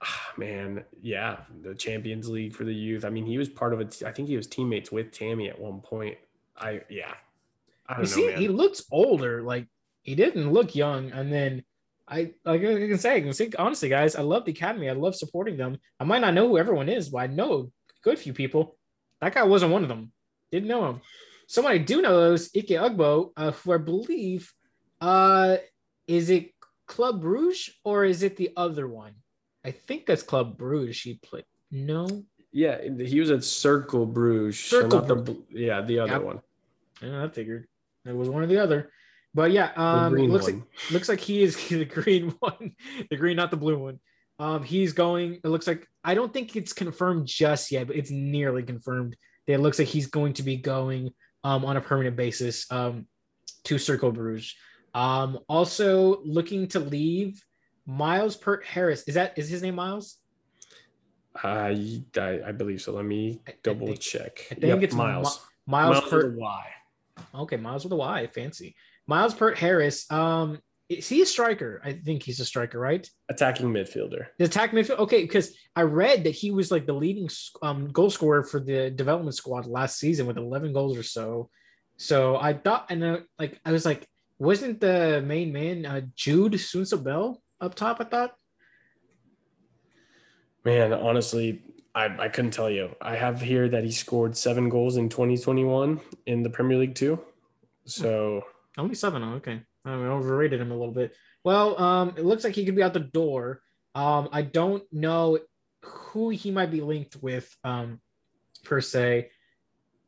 Ah, 0.00 0.32
man, 0.36 0.84
yeah, 1.02 1.38
the 1.62 1.74
Champions 1.74 2.28
League 2.28 2.54
for 2.54 2.64
the 2.64 2.74
youth. 2.74 3.04
I 3.04 3.10
mean, 3.10 3.26
he 3.26 3.36
was 3.38 3.48
part 3.48 3.72
of 3.72 3.80
it. 3.80 4.02
I 4.06 4.12
think 4.12 4.28
he 4.28 4.36
was 4.36 4.46
teammates 4.46 4.92
with 4.92 5.10
Tammy 5.10 5.48
at 5.48 5.58
one 5.58 5.80
point. 5.80 6.16
I 6.56 6.82
yeah, 6.88 7.14
I 7.88 7.94
You 7.94 7.96
don't 7.96 7.98
know, 8.02 8.04
see, 8.04 8.26
man. 8.28 8.38
he 8.38 8.48
looks 8.48 8.84
older. 8.92 9.42
Like 9.42 9.66
he 10.02 10.14
didn't 10.14 10.52
look 10.52 10.76
young. 10.76 11.10
And 11.10 11.32
then 11.32 11.64
I 12.06 12.32
like 12.44 12.60
I 12.62 12.88
can 12.88 12.98
say, 12.98 13.16
I 13.16 13.20
can 13.20 13.32
say 13.32 13.50
honestly, 13.58 13.88
guys, 13.88 14.14
I 14.14 14.22
love 14.22 14.44
the 14.44 14.52
academy. 14.52 14.88
I 14.88 14.92
love 14.92 15.16
supporting 15.16 15.56
them. 15.56 15.78
I 15.98 16.04
might 16.04 16.20
not 16.20 16.34
know 16.34 16.46
who 16.48 16.58
everyone 16.58 16.88
is, 16.88 17.08
but 17.08 17.18
I 17.18 17.26
know 17.26 17.52
a 17.54 17.92
good 18.02 18.18
few 18.18 18.32
people. 18.32 18.76
That 19.20 19.34
guy 19.34 19.42
wasn't 19.42 19.72
one 19.72 19.82
of 19.82 19.88
them. 19.88 20.12
Didn't 20.52 20.68
know 20.68 20.88
him. 20.88 21.00
Someone 21.48 21.72
I 21.72 21.78
do 21.78 22.02
know 22.02 22.32
is 22.34 22.50
Ike 22.56 22.66
Ugbo, 22.68 23.30
uh, 23.36 23.50
who 23.50 23.72
I 23.72 23.78
believe 23.78 24.52
uh 25.00 25.56
is 26.06 26.30
it 26.30 26.52
Club 26.86 27.24
Rouge 27.24 27.70
or 27.84 28.04
is 28.04 28.22
it 28.22 28.36
the 28.36 28.50
other 28.56 28.86
one? 28.88 29.14
I 29.64 29.70
think 29.70 30.06
that's 30.06 30.22
Club 30.22 30.56
Bruges. 30.56 30.96
She 30.96 31.14
played. 31.14 31.44
No, 31.70 32.06
yeah, 32.52 32.80
he 32.82 33.20
was 33.20 33.30
at 33.30 33.44
Circle 33.44 34.06
Bruges. 34.06 34.58
Circle 34.58 35.00
not 35.00 35.08
the 35.08 35.16
Bruges. 35.16 35.44
bl- 35.50 35.58
yeah, 35.58 35.80
the 35.82 35.98
other 36.00 36.20
one. 36.20 36.40
yeah, 37.02 37.24
I 37.24 37.28
figured 37.28 37.66
it 38.06 38.14
was 38.14 38.28
one 38.28 38.42
or 38.42 38.46
the 38.46 38.58
other. 38.58 38.90
But 39.34 39.52
yeah, 39.52 39.72
um, 39.76 40.14
looks 40.14 40.46
one. 40.46 40.60
like 40.60 40.90
looks 40.90 41.08
like 41.08 41.20
he 41.20 41.42
is 41.42 41.56
the 41.68 41.84
green 41.84 42.34
one, 42.40 42.72
the 43.10 43.16
green, 43.16 43.36
not 43.36 43.50
the 43.50 43.56
blue 43.56 43.78
one. 43.78 44.00
Um, 44.38 44.62
he's 44.62 44.92
going. 44.92 45.34
It 45.34 45.48
looks 45.48 45.66
like 45.66 45.86
I 46.02 46.14
don't 46.14 46.32
think 46.32 46.56
it's 46.56 46.72
confirmed 46.72 47.26
just 47.26 47.70
yet, 47.70 47.88
but 47.88 47.96
it's 47.96 48.10
nearly 48.10 48.62
confirmed. 48.62 49.16
That 49.46 49.54
it 49.54 49.60
looks 49.60 49.78
like 49.78 49.88
he's 49.88 50.06
going 50.06 50.34
to 50.34 50.42
be 50.42 50.56
going 50.56 51.10
um 51.44 51.64
on 51.64 51.76
a 51.76 51.80
permanent 51.80 52.16
basis 52.16 52.70
um 52.70 53.06
to 53.64 53.78
Circle 53.78 54.12
Bruges. 54.12 54.54
Um, 54.94 55.38
also 55.48 56.22
looking 56.24 56.66
to 56.68 56.80
leave 56.80 57.42
Myles 57.88 58.36
Peart 58.36 58.64
Harris. 58.66 59.02
Is 59.08 59.14
that 59.14 59.32
is 59.38 59.48
his 59.48 59.62
name 59.62 59.74
Miles? 59.76 60.18
Uh, 61.42 61.72
I, 62.18 62.40
I 62.46 62.52
believe 62.52 62.82
so. 62.82 62.92
Let 62.92 63.04
me 63.06 63.40
I- 63.46 63.52
I 63.52 63.54
double 63.62 63.86
think- 63.88 64.00
check. 64.00 64.40
I 64.50 64.54
think 64.54 64.64
Yep, 64.66 64.82
it's 64.82 64.94
Miles. 64.94 65.40
Mi- 65.66 65.72
Miles, 65.72 65.94
Miles 65.96 66.10
Pert. 66.10 66.26
with 66.26 66.34
a 66.34 66.38
Y. 66.38 66.64
Okay, 67.34 67.56
Miles 67.56 67.84
with 67.84 67.92
a 67.92 67.96
Y, 67.96 68.26
fancy. 68.28 68.76
Myles 69.06 69.34
Peart 69.34 69.56
Harris. 69.58 70.10
Um, 70.10 70.58
is 70.88 71.08
he 71.08 71.22
a 71.22 71.26
striker? 71.26 71.80
I 71.84 71.92
think 71.94 72.22
he's 72.22 72.40
a 72.40 72.44
striker, 72.44 72.78
right? 72.78 73.08
Attacking 73.28 73.66
midfielder. 73.72 74.26
The 74.38 74.44
attack 74.44 74.72
midfield. 74.72 74.98
Okay, 75.00 75.22
because 75.22 75.54
I 75.76 75.82
read 75.82 76.24
that 76.24 76.30
he 76.34 76.50
was 76.50 76.70
like 76.70 76.86
the 76.86 76.94
leading 76.94 77.28
um, 77.62 77.88
goal 77.88 78.10
scorer 78.10 78.42
for 78.42 78.60
the 78.60 78.90
development 78.90 79.34
squad 79.34 79.66
last 79.66 79.98
season 79.98 80.26
with 80.26 80.36
11 80.38 80.72
goals 80.72 80.96
or 80.96 81.02
so. 81.02 81.50
So 81.98 82.36
I 82.36 82.54
thought, 82.54 82.86
and 82.90 83.02
uh, 83.04 83.18
like 83.38 83.60
I 83.64 83.72
was 83.72 83.84
like, 83.84 84.06
wasn't 84.38 84.80
the 84.80 85.22
main 85.26 85.52
man 85.52 85.84
uh, 85.86 86.00
Jude 86.14 86.52
Soonsup 86.54 87.04
Bell 87.04 87.42
up 87.60 87.74
top? 87.74 88.00
I 88.00 88.04
thought. 88.04 88.34
Man, 90.64 90.92
honestly, 90.92 91.62
I, 91.94 92.06
I 92.18 92.28
couldn't 92.28 92.50
tell 92.50 92.70
you. 92.70 92.94
I 93.00 93.16
have 93.16 93.40
here 93.40 93.68
that 93.68 93.84
he 93.84 93.90
scored 93.90 94.36
seven 94.36 94.68
goals 94.68 94.96
in 94.96 95.08
2021 95.08 96.00
in 96.26 96.42
the 96.42 96.50
Premier 96.50 96.78
League 96.78 96.94
too. 96.94 97.20
So 97.86 98.44
Only 98.76 98.94
seven. 98.94 99.22
Oh, 99.22 99.34
okay. 99.34 99.62
I 99.84 99.96
mean, 99.96 100.06
overrated 100.06 100.60
him 100.60 100.70
a 100.70 100.76
little 100.76 100.92
bit. 100.92 101.14
Well, 101.44 101.80
um, 101.80 102.14
it 102.16 102.24
looks 102.24 102.44
like 102.44 102.54
he 102.54 102.64
could 102.64 102.76
be 102.76 102.82
out 102.82 102.92
the 102.92 103.00
door. 103.00 103.62
Um, 103.94 104.28
I 104.32 104.42
don't 104.42 104.84
know 104.92 105.38
who 105.82 106.28
he 106.28 106.50
might 106.50 106.70
be 106.70 106.82
linked 106.82 107.16
with, 107.22 107.48
um, 107.64 108.00
per 108.64 108.80
se. 108.80 109.30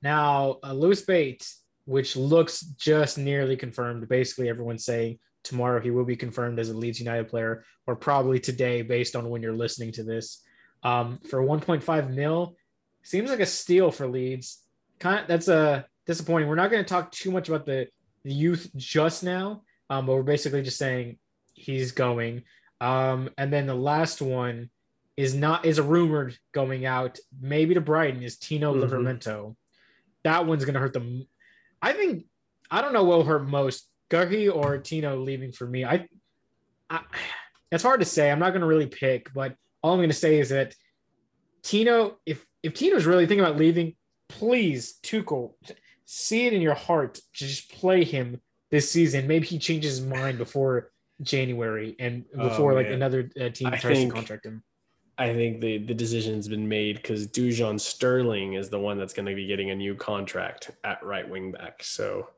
Now, 0.03 0.59
uh, 0.63 0.73
Lewis 0.73 1.03
Bates, 1.03 1.63
which 1.87 2.17
looks 2.17 2.61
just 2.61 3.17
nearly 3.17 3.57
confirmed. 3.57 4.07
Basically, 4.09 4.49
everyone's 4.49 4.85
saying 4.85 5.19
tomorrow 5.43 5.81
he 5.81 5.91
will 5.91 6.05
be 6.05 6.17
confirmed 6.17 6.59
as 6.59 6.71
a 6.71 6.77
Leeds 6.77 6.99
United 7.01 7.29
player, 7.29 7.65
or 7.87 7.97
probably 7.97 8.41
today, 8.41 8.83
based 8.83 9.17
on 9.17 9.29
when 9.29 9.43
you're 9.43 9.57
listening 9.57 9.93
to 9.93 10.03
this. 10.03 10.43
Um, 10.83 11.19
for 11.29 11.43
1.5 11.43 12.15
mil, 12.15 12.57
seems 13.03 13.31
like 13.31 13.41
a 13.41 13.47
steal 13.47 13.91
for 13.91 14.07
Leeds. 14.07 14.63
Kind 14.99 15.25
that's 15.29 15.49
a 15.49 15.87
disappointing. 16.07 16.49
We're 16.49 16.55
not 16.55 16.71
going 16.71 16.85
to 16.85 16.89
talk 16.89 17.11
too 17.13 17.31
much 17.31 17.49
about 17.49 17.67
the 17.67 17.89
the 18.25 18.33
youth 18.33 18.71
just 18.77 19.25
now, 19.25 19.63
um, 19.89 20.07
but 20.07 20.15
we're 20.15 20.23
basically 20.23 20.63
just 20.63 20.77
saying 20.77 21.19
he's 21.55 21.93
going. 21.93 22.43
Um, 22.81 23.31
and 23.39 23.53
then 23.53 23.67
the 23.67 23.75
last 23.75 24.21
one 24.21 24.71
is 25.17 25.35
not 25.35 25.65
is 25.65 25.79
a 25.79 25.83
rumored 25.83 26.37
going 26.53 26.87
out 26.87 27.19
maybe 27.41 27.75
to 27.75 27.81
Brighton 27.81 28.23
is 28.23 28.39
Tino 28.39 28.75
Mhm. 28.75 28.83
Livramento. 28.89 29.57
That 30.23 30.47
one's 30.47 30.65
gonna 30.65 30.79
hurt 30.79 30.93
them. 30.93 31.27
I 31.83 31.93
think 31.93 32.27
I 32.71 32.83
don't 32.83 32.93
know 32.93 33.05
what 33.05 33.19
will 33.19 33.25
hurt 33.25 33.49
most, 33.49 33.90
Guehi 34.11 34.55
or 34.55 34.79
Tino 34.79 35.17
leaving 35.19 35.53
for 35.53 35.67
me. 35.67 35.85
I, 35.85 36.07
I 36.89 37.01
it's 37.73 37.83
hard 37.85 38.01
to 38.01 38.07
say. 38.07 38.31
I'm 38.31 38.39
not 38.41 38.53
gonna 38.53 38.67
really 38.67 38.87
pick, 38.87 39.33
but 39.33 39.55
all 39.83 39.95
I'm 39.95 40.01
gonna 40.01 40.13
say 40.13 40.39
is 40.39 40.49
that 40.51 40.75
Tino, 41.63 42.19
if 42.27 42.45
if 42.63 42.75
Tino's 42.75 43.07
really 43.07 43.27
thinking 43.27 43.45
about 43.45 43.57
leaving, 43.59 43.95
please 44.29 44.99
Tuchel, 45.03 45.55
see 46.05 46.47
it 46.47 46.53
in 46.53 46.61
your 46.61 46.75
heart 46.75 47.15
to 47.15 47.23
just 47.47 47.71
play 47.73 48.05
him 48.05 48.41
this 48.71 48.91
season. 48.91 49.27
Maybe 49.27 49.47
he 49.47 49.59
changes 49.59 49.99
his 49.99 50.07
mind 50.07 50.39
before 50.39 50.91
January 51.23 51.95
and 51.99 52.25
Oh, 52.37 52.49
before 52.49 52.75
like 52.75 52.89
another 52.89 53.31
uh, 53.41 53.51
team 53.51 53.69
I 53.69 53.77
tries 53.77 53.99
think- 53.99 54.11
to 54.11 54.15
contract 54.17 54.47
him. 54.47 54.63
I 55.19 55.35
think 55.35 55.61
the, 55.61 55.77
the 55.77 55.93
decision's 55.93 56.49
been 56.49 56.67
made 56.67 56.97
because 56.97 57.29
Dujon 57.29 57.79
Sterling 57.79 58.55
is 58.55 58.71
the 58.71 58.79
one 58.79 58.97
that's 58.97 59.13
going 59.13 59.27
to 59.27 59.35
be 59.35 59.47
getting 59.47 59.69
a 59.71 59.75
new 59.75 59.95
contract 59.95 60.71
at 60.83 61.03
right 61.05 61.29
wing 61.29 61.53
back. 61.53 61.83
So, 61.85 62.31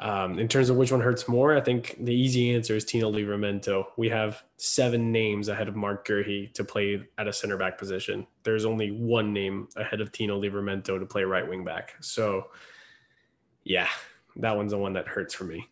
um, 0.00 0.38
in 0.38 0.46
terms 0.46 0.70
of 0.70 0.76
which 0.76 0.92
one 0.92 1.00
hurts 1.00 1.26
more, 1.26 1.56
I 1.56 1.60
think 1.60 1.96
the 2.00 2.14
easy 2.14 2.54
answer 2.54 2.76
is 2.76 2.84
Tino 2.84 3.10
Livramento. 3.10 3.86
We 3.96 4.08
have 4.10 4.42
seven 4.56 5.10
names 5.10 5.48
ahead 5.48 5.66
of 5.66 5.74
Mark 5.74 6.06
Guehi 6.06 6.52
to 6.54 6.62
play 6.62 7.02
at 7.18 7.26
a 7.26 7.32
center 7.32 7.56
back 7.56 7.78
position. 7.78 8.26
There's 8.44 8.64
only 8.64 8.92
one 8.92 9.32
name 9.32 9.68
ahead 9.76 10.00
of 10.00 10.12
Tino 10.12 10.40
Livramento 10.40 11.00
to 11.00 11.06
play 11.06 11.24
right 11.24 11.48
wing 11.48 11.64
back. 11.64 11.96
So, 12.00 12.46
yeah, 13.64 13.88
that 14.36 14.56
one's 14.56 14.70
the 14.70 14.78
one 14.78 14.92
that 14.92 15.08
hurts 15.08 15.34
for 15.34 15.44
me. 15.44 15.66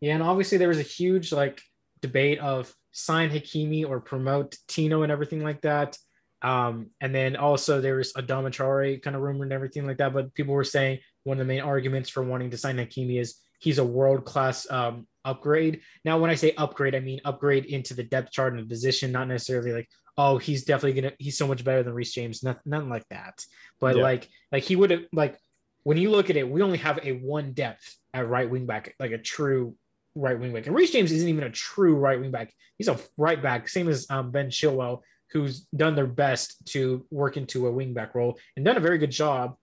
Yeah, 0.00 0.14
and 0.14 0.22
obviously 0.22 0.58
there 0.58 0.68
was 0.68 0.78
a 0.78 0.82
huge 0.82 1.32
like 1.32 1.62
debate 2.02 2.38
of 2.40 2.74
sign 2.92 3.30
Hakimi 3.30 3.88
or 3.88 4.00
promote 4.00 4.56
Tino 4.68 5.02
and 5.02 5.10
everything 5.10 5.42
like 5.42 5.62
that. 5.62 5.96
Um, 6.42 6.90
and 7.00 7.14
then 7.14 7.36
also 7.36 7.80
there 7.80 7.96
was 7.96 8.12
a 8.16 8.22
Traore 8.22 9.02
kind 9.02 9.16
of 9.16 9.22
rumor 9.22 9.44
and 9.44 9.52
everything 9.52 9.86
like 9.86 9.96
that. 9.96 10.12
But 10.12 10.34
people 10.34 10.52
were 10.52 10.62
saying 10.62 10.98
one 11.24 11.40
of 11.40 11.46
the 11.46 11.50
main 11.50 11.62
arguments 11.62 12.10
for 12.10 12.22
wanting 12.22 12.50
to 12.50 12.58
sign 12.58 12.76
Hakimi 12.76 13.18
is 13.18 13.36
he's 13.58 13.78
a 13.78 13.84
world 13.84 14.24
class 14.24 14.70
um, 14.70 15.06
upgrade. 15.24 15.80
Now, 16.04 16.18
when 16.18 16.30
I 16.30 16.34
say 16.34 16.52
upgrade, 16.56 16.94
I 16.94 17.00
mean 17.00 17.20
upgrade 17.24 17.66
into 17.66 17.94
the 17.94 18.04
depth 18.04 18.32
chart 18.32 18.54
and 18.54 18.62
the 18.62 18.68
position, 18.68 19.12
not 19.12 19.28
necessarily 19.28 19.72
like 19.72 19.88
oh 20.18 20.38
he's 20.38 20.64
definitely 20.64 21.00
gonna 21.00 21.14
he's 21.18 21.36
so 21.36 21.46
much 21.46 21.64
better 21.64 21.82
than 21.82 21.92
Reece 21.92 22.12
James, 22.12 22.42
nothing, 22.42 22.62
nothing 22.64 22.88
like 22.88 23.06
that. 23.10 23.44
But 23.80 23.96
yeah. 23.96 24.02
like 24.02 24.28
like 24.52 24.64
he 24.64 24.76
would 24.76 24.90
have 24.90 25.04
like 25.12 25.38
when 25.82 25.98
you 25.98 26.10
look 26.10 26.30
at 26.30 26.36
it, 26.36 26.48
we 26.48 26.62
only 26.62 26.78
have 26.78 26.98
a 27.02 27.12
one 27.12 27.52
depth 27.52 27.96
at 28.12 28.28
right 28.28 28.50
wing 28.50 28.66
back, 28.66 28.94
like 28.98 29.12
a 29.12 29.18
true 29.18 29.76
right 30.14 30.38
wing 30.38 30.52
back. 30.52 30.66
And 30.66 30.74
Reece 30.74 30.90
James 30.90 31.12
isn't 31.12 31.28
even 31.28 31.44
a 31.44 31.50
true 31.50 31.94
right 31.94 32.18
wing 32.18 32.30
back. 32.30 32.52
He's 32.76 32.88
a 32.88 32.98
right 33.16 33.40
back, 33.40 33.68
same 33.68 33.88
as 33.88 34.06
um, 34.10 34.30
Ben 34.30 34.48
Chilwell, 34.48 35.02
who's 35.30 35.66
done 35.76 35.94
their 35.94 36.06
best 36.06 36.66
to 36.66 37.06
work 37.10 37.36
into 37.36 37.66
a 37.66 37.72
wing 37.72 37.94
back 37.94 38.14
role 38.14 38.38
and 38.56 38.64
done 38.64 38.76
a 38.76 38.80
very 38.80 38.98
good 38.98 39.10
job. 39.10 39.54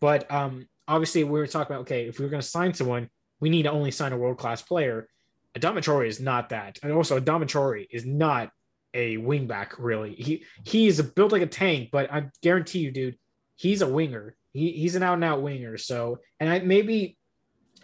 But 0.00 0.30
um, 0.30 0.68
obviously, 0.86 1.24
we 1.24 1.38
were 1.38 1.46
talking 1.46 1.74
about 1.74 1.82
okay, 1.82 2.08
if 2.08 2.18
we 2.18 2.24
were 2.24 2.30
going 2.30 2.42
to 2.42 2.46
sign 2.46 2.74
someone, 2.74 3.08
we 3.40 3.50
need 3.50 3.64
to 3.64 3.70
only 3.70 3.90
sign 3.90 4.12
a 4.12 4.16
world 4.16 4.38
class 4.38 4.62
player. 4.62 5.08
Adama 5.56 6.06
is 6.06 6.20
not 6.20 6.50
that, 6.50 6.78
and 6.82 6.92
also 6.92 7.18
Adama 7.18 7.86
is 7.90 8.06
not 8.06 8.50
a 8.94 9.16
wingback 9.18 9.74
really. 9.78 10.14
He 10.14 10.44
he's 10.64 11.00
built 11.00 11.32
like 11.32 11.42
a 11.42 11.46
tank, 11.46 11.90
but 11.90 12.12
I 12.12 12.28
guarantee 12.42 12.80
you, 12.80 12.90
dude, 12.90 13.16
he's 13.56 13.82
a 13.82 13.88
winger. 13.88 14.36
He, 14.52 14.72
he's 14.72 14.96
an 14.96 15.02
out 15.02 15.14
and 15.14 15.24
out 15.24 15.42
winger. 15.42 15.76
So, 15.78 16.18
and 16.40 16.50
I 16.50 16.58
maybe, 16.60 17.16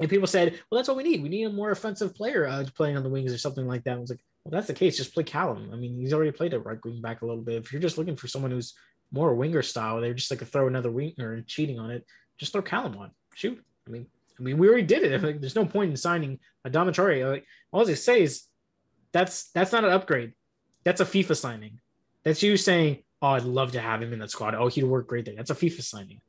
and 0.01 0.11
people 0.11 0.27
said, 0.27 0.59
well, 0.71 0.79
that's 0.79 0.89
what 0.89 0.97
we 0.97 1.05
need. 1.05 1.23
We 1.23 1.29
need 1.29 1.45
a 1.45 1.51
more 1.51 1.71
offensive 1.71 2.15
player 2.15 2.47
uh, 2.47 2.65
playing 2.75 2.97
on 2.97 3.03
the 3.03 3.09
wings 3.09 3.33
or 3.33 3.39
something 3.39 3.67
like 3.67 3.85
that. 3.85 3.97
I 3.97 4.01
was 4.01 4.11
like, 4.11 4.21
well, 4.45 4.51
that's 4.51 4.67
the 4.67 4.75
case. 4.75 4.97
Just 4.97 5.15
play 5.15 5.25
Callum. 5.25 5.71
I 5.73 5.77
mean, 5.77 5.97
he's 5.99 6.13
already 6.13 6.33
played 6.33 6.55
a 6.55 6.61
right 6.61 6.79
wing 6.85 7.01
back 7.01 7.23
a 7.23 7.27
little 7.27 7.43
bit. 7.43 7.63
If 7.63 7.73
you're 7.73 7.83
just 7.83 7.99
looking 7.99 8.17
for 8.17 8.29
someone 8.29 8.51
who's 8.51 8.75
more 9.13 9.35
winger 9.35 9.63
style, 9.63 10.01
they're 10.01 10.15
just 10.15 10.31
like 10.31 10.43
a 10.43 10.45
throw 10.45 10.67
another 10.67 10.91
winger 10.91 11.33
and 11.33 11.47
cheating 11.47 11.79
on 11.79 11.91
it. 11.91 12.05
Just 12.39 12.53
throw 12.53 12.63
Callum 12.63 12.97
on. 12.97 13.13
Shoot. 13.35 13.63
I 13.87 13.91
mean, 13.91 14.07
I 14.39 14.43
mean, 14.43 14.59
we 14.59 14.69
already 14.69 14.87
did 14.87 15.03
it. 15.03 15.23
Like, 15.23 15.41
there's 15.41 15.55
no 15.55 15.67
point 15.67 15.91
in 15.91 15.97
signing 15.97 16.39
Adama 16.67 16.91
Traoré. 16.91 17.29
Like, 17.29 17.47
all 17.73 17.89
I 17.89 17.95
say 17.95 18.23
is 18.23 18.45
that's 19.13 19.51
that's 19.53 19.73
not 19.73 19.85
an 19.85 19.93
upgrade. 19.93 20.33
That's 20.85 21.01
a 21.01 21.07
FIFA 21.07 21.37
signing. 21.37 21.81
That's 22.25 22.43
you 22.43 22.57
saying, 22.57 23.03
"Oh, 23.23 23.29
I'd 23.29 23.45
love 23.45 23.73
to 23.73 23.81
have 23.81 24.03
him 24.03 24.13
in 24.13 24.19
that 24.19 24.31
squad. 24.31 24.55
Oh, 24.55 24.69
he'd 24.69 24.85
work 24.85 25.07
great 25.09 25.25
there." 25.25 25.35
That's 25.35 25.51
a 25.51 25.55
FIFA 25.55 25.83
signing. 25.83 26.21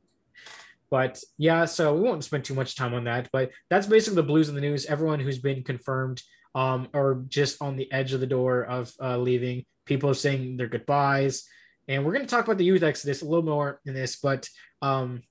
But 0.90 1.22
yeah, 1.36 1.66
so 1.66 1.94
we 1.94 2.00
won't 2.00 2.24
spend 2.24 2.44
too 2.44 2.54
much 2.54 2.76
time 2.76 2.94
on 2.94 3.04
that. 3.04 3.28
But 3.32 3.50
that's 3.68 3.86
basically 3.86 4.16
the 4.16 4.22
Blues 4.22 4.48
in 4.48 4.54
the 4.54 4.60
news. 4.60 4.86
Everyone 4.86 5.20
who's 5.20 5.38
been 5.38 5.62
confirmed 5.62 6.22
um, 6.54 6.88
or 6.94 7.24
just 7.28 7.60
on 7.60 7.76
the 7.76 7.90
edge 7.92 8.12
of 8.12 8.20
the 8.20 8.26
door 8.26 8.64
of 8.64 8.92
uh, 9.02 9.18
leaving, 9.18 9.66
people 9.84 10.08
are 10.08 10.14
saying 10.14 10.56
their 10.56 10.66
goodbyes. 10.66 11.46
And 11.88 12.04
we're 12.04 12.12
going 12.12 12.24
to 12.24 12.30
talk 12.30 12.44
about 12.44 12.58
the 12.58 12.64
youth 12.64 12.82
exodus 12.82 13.22
a 13.22 13.24
little 13.24 13.44
more 13.44 13.80
in 13.86 13.94
this, 13.94 14.16
but 14.16 14.48
um, 14.82 15.22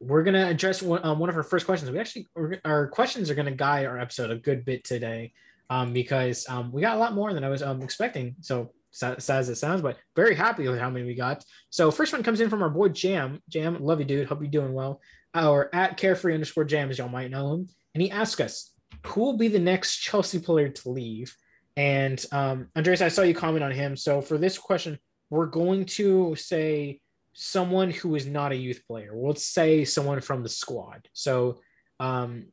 we're 0.00 0.22
going 0.22 0.34
to 0.34 0.48
address 0.48 0.82
one, 0.82 1.04
um, 1.04 1.18
one 1.18 1.28
of 1.28 1.36
our 1.36 1.42
first 1.42 1.66
questions. 1.66 1.90
We 1.90 1.98
actually, 1.98 2.28
our 2.64 2.88
questions 2.88 3.30
are 3.30 3.34
going 3.34 3.46
to 3.46 3.52
guide 3.52 3.86
our 3.86 3.98
episode 3.98 4.30
a 4.30 4.36
good 4.36 4.64
bit 4.64 4.82
today 4.82 5.32
um, 5.68 5.92
because 5.92 6.46
um, 6.48 6.72
we 6.72 6.80
got 6.80 6.96
a 6.96 6.98
lot 6.98 7.14
more 7.14 7.32
than 7.34 7.44
I 7.44 7.48
was 7.48 7.62
um, 7.62 7.82
expecting. 7.82 8.34
So 8.40 8.72
sad, 8.90 9.22
as 9.28 9.48
it 9.48 9.56
sounds, 9.56 9.82
but 9.82 9.98
very 10.16 10.34
happy 10.34 10.66
with 10.66 10.80
how 10.80 10.90
many 10.90 11.06
we 11.06 11.14
got. 11.14 11.44
So 11.68 11.90
first 11.90 12.12
one 12.12 12.22
comes 12.22 12.40
in 12.40 12.48
from 12.50 12.62
our 12.62 12.70
boy 12.70 12.88
Jam. 12.88 13.42
Jam, 13.48 13.78
love 13.78 14.00
you, 14.00 14.06
dude. 14.06 14.26
Hope 14.26 14.40
you're 14.40 14.50
doing 14.50 14.72
well. 14.72 15.00
Our 15.34 15.70
at 15.72 15.96
carefree 15.96 16.34
underscore 16.34 16.64
jam, 16.64 16.90
as 16.90 16.98
y'all 16.98 17.08
might 17.08 17.30
know 17.30 17.52
him. 17.54 17.68
And 17.94 18.02
he 18.02 18.10
asked 18.10 18.40
us, 18.40 18.72
who 19.06 19.20
will 19.20 19.36
be 19.36 19.48
the 19.48 19.58
next 19.58 19.98
Chelsea 19.98 20.38
player 20.38 20.68
to 20.70 20.88
leave? 20.88 21.36
And 21.76 22.24
um, 22.32 22.68
Andreas, 22.76 23.00
I 23.00 23.08
saw 23.08 23.22
you 23.22 23.34
comment 23.34 23.62
on 23.62 23.70
him. 23.70 23.96
So 23.96 24.20
for 24.20 24.38
this 24.38 24.58
question, 24.58 24.98
we're 25.30 25.46
going 25.46 25.84
to 25.86 26.34
say 26.34 27.00
someone 27.32 27.90
who 27.90 28.14
is 28.14 28.26
not 28.26 28.52
a 28.52 28.56
youth 28.56 28.82
player. 28.86 29.10
We'll 29.12 29.34
say 29.34 29.84
someone 29.84 30.20
from 30.20 30.42
the 30.42 30.48
squad. 30.48 31.08
So, 31.12 31.60
um, 31.98 32.46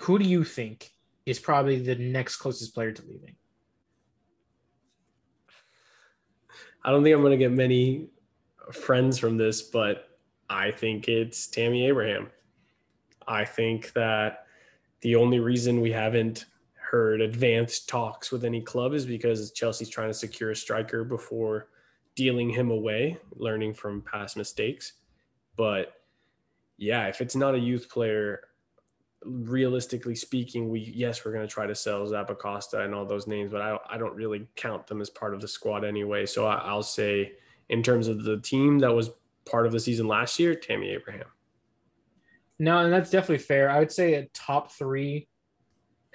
who 0.00 0.18
do 0.18 0.24
you 0.24 0.44
think 0.44 0.90
is 1.26 1.38
probably 1.38 1.78
the 1.78 1.96
next 1.96 2.36
closest 2.36 2.74
player 2.74 2.92
to 2.92 3.02
leaving? 3.02 3.36
I 6.82 6.90
don't 6.90 7.02
think 7.02 7.14
I'm 7.14 7.22
going 7.22 7.38
to 7.38 7.44
get 7.44 7.52
many 7.52 8.08
friends 8.72 9.18
from 9.18 9.36
this, 9.36 9.62
but 9.62 10.08
I 10.48 10.70
think 10.70 11.08
it's 11.08 11.46
Tammy 11.46 11.86
Abraham. 11.86 12.28
I 13.28 13.44
think 13.44 13.92
that 13.92 14.46
the 15.02 15.16
only 15.16 15.40
reason 15.40 15.80
we 15.80 15.92
haven't 15.92 16.46
heard 16.74 17.20
advanced 17.20 17.88
talks 17.88 18.32
with 18.32 18.44
any 18.44 18.60
club 18.60 18.94
is 18.94 19.06
because 19.06 19.52
Chelsea's 19.52 19.88
trying 19.88 20.08
to 20.08 20.14
secure 20.14 20.50
a 20.50 20.56
striker 20.56 21.04
before 21.04 21.68
dealing 22.14 22.50
him 22.50 22.70
away, 22.70 23.18
learning 23.34 23.74
from 23.74 24.02
past 24.02 24.36
mistakes. 24.36 24.94
But 25.56 25.94
yeah, 26.76 27.06
if 27.06 27.20
it's 27.20 27.36
not 27.36 27.54
a 27.54 27.58
youth 27.58 27.88
player, 27.88 28.40
realistically 29.24 30.14
speaking, 30.14 30.70
we 30.70 30.80
yes, 30.80 31.24
we're 31.24 31.32
going 31.32 31.46
to 31.46 31.52
try 31.52 31.66
to 31.66 31.74
sell 31.74 32.06
Zappacosta 32.06 32.84
and 32.84 32.94
all 32.94 33.04
those 33.04 33.26
names, 33.26 33.50
but 33.50 33.60
I 33.60 33.78
I 33.88 33.98
don't 33.98 34.14
really 34.14 34.46
count 34.56 34.86
them 34.86 35.00
as 35.00 35.10
part 35.10 35.34
of 35.34 35.40
the 35.40 35.48
squad 35.48 35.84
anyway. 35.84 36.26
So 36.26 36.46
I, 36.46 36.56
I'll 36.56 36.82
say 36.82 37.32
in 37.68 37.82
terms 37.82 38.08
of 38.08 38.24
the 38.24 38.38
team 38.40 38.78
that 38.80 38.92
was 38.92 39.10
part 39.44 39.66
of 39.66 39.72
the 39.72 39.80
season 39.80 40.06
last 40.06 40.38
year, 40.38 40.54
Tammy 40.54 40.90
Abraham. 40.90 41.26
No, 42.58 42.78
and 42.78 42.92
that's 42.92 43.10
definitely 43.10 43.38
fair. 43.38 43.70
I 43.70 43.78
would 43.78 43.92
say 43.92 44.14
a 44.14 44.26
top 44.34 44.72
three. 44.72 45.28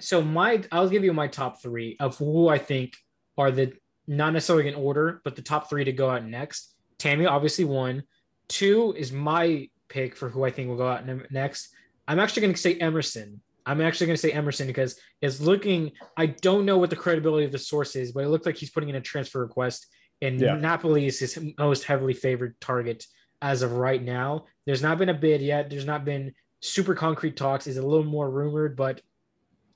So 0.00 0.22
my, 0.22 0.62
I'll 0.70 0.88
give 0.88 1.02
you 1.02 1.12
my 1.12 1.26
top 1.26 1.60
three 1.60 1.96
of 1.98 2.16
who 2.18 2.48
I 2.48 2.58
think 2.58 2.96
are 3.36 3.50
the 3.50 3.72
not 4.06 4.32
necessarily 4.32 4.68
in 4.68 4.74
order, 4.74 5.20
but 5.24 5.36
the 5.36 5.42
top 5.42 5.68
three 5.68 5.84
to 5.84 5.92
go 5.92 6.10
out 6.10 6.24
next. 6.24 6.74
Tammy, 6.98 7.26
obviously, 7.26 7.64
one. 7.64 8.02
Two 8.48 8.94
is 8.96 9.12
my 9.12 9.68
pick 9.88 10.16
for 10.16 10.28
who 10.28 10.44
I 10.44 10.50
think 10.50 10.68
will 10.68 10.76
go 10.76 10.88
out 10.88 11.04
next. 11.30 11.68
I'm 12.06 12.20
actually 12.20 12.42
going 12.42 12.54
to 12.54 12.60
say 12.60 12.74
Emerson. 12.74 13.40
I'm 13.64 13.80
actually 13.80 14.06
going 14.06 14.16
to 14.16 14.22
say 14.22 14.30
Emerson 14.30 14.68
because 14.68 14.98
it's 15.20 15.40
looking. 15.40 15.92
I 16.16 16.26
don't 16.26 16.64
know 16.64 16.78
what 16.78 16.90
the 16.90 16.96
credibility 16.96 17.44
of 17.44 17.52
the 17.52 17.58
source 17.58 17.96
is, 17.96 18.12
but 18.12 18.24
it 18.24 18.28
looks 18.28 18.46
like 18.46 18.56
he's 18.56 18.70
putting 18.70 18.88
in 18.88 18.94
a 18.94 19.00
transfer 19.00 19.40
request, 19.40 19.86
and 20.22 20.40
yeah. 20.40 20.54
Napoli 20.54 21.06
is 21.06 21.18
his 21.18 21.38
most 21.58 21.84
heavily 21.84 22.14
favored 22.14 22.60
target 22.60 23.04
as 23.42 23.62
of 23.62 23.72
right 23.72 24.02
now. 24.02 24.46
There's 24.66 24.82
not 24.82 24.98
been 24.98 25.08
a 25.08 25.14
bid 25.14 25.42
yet. 25.42 25.68
There's 25.68 25.84
not 25.84 26.04
been 26.04 26.32
super 26.60 26.94
concrete 26.94 27.36
talks. 27.36 27.66
Is 27.66 27.76
a 27.76 27.86
little 27.86 28.04
more 28.04 28.30
rumored, 28.30 28.76
but 28.76 29.00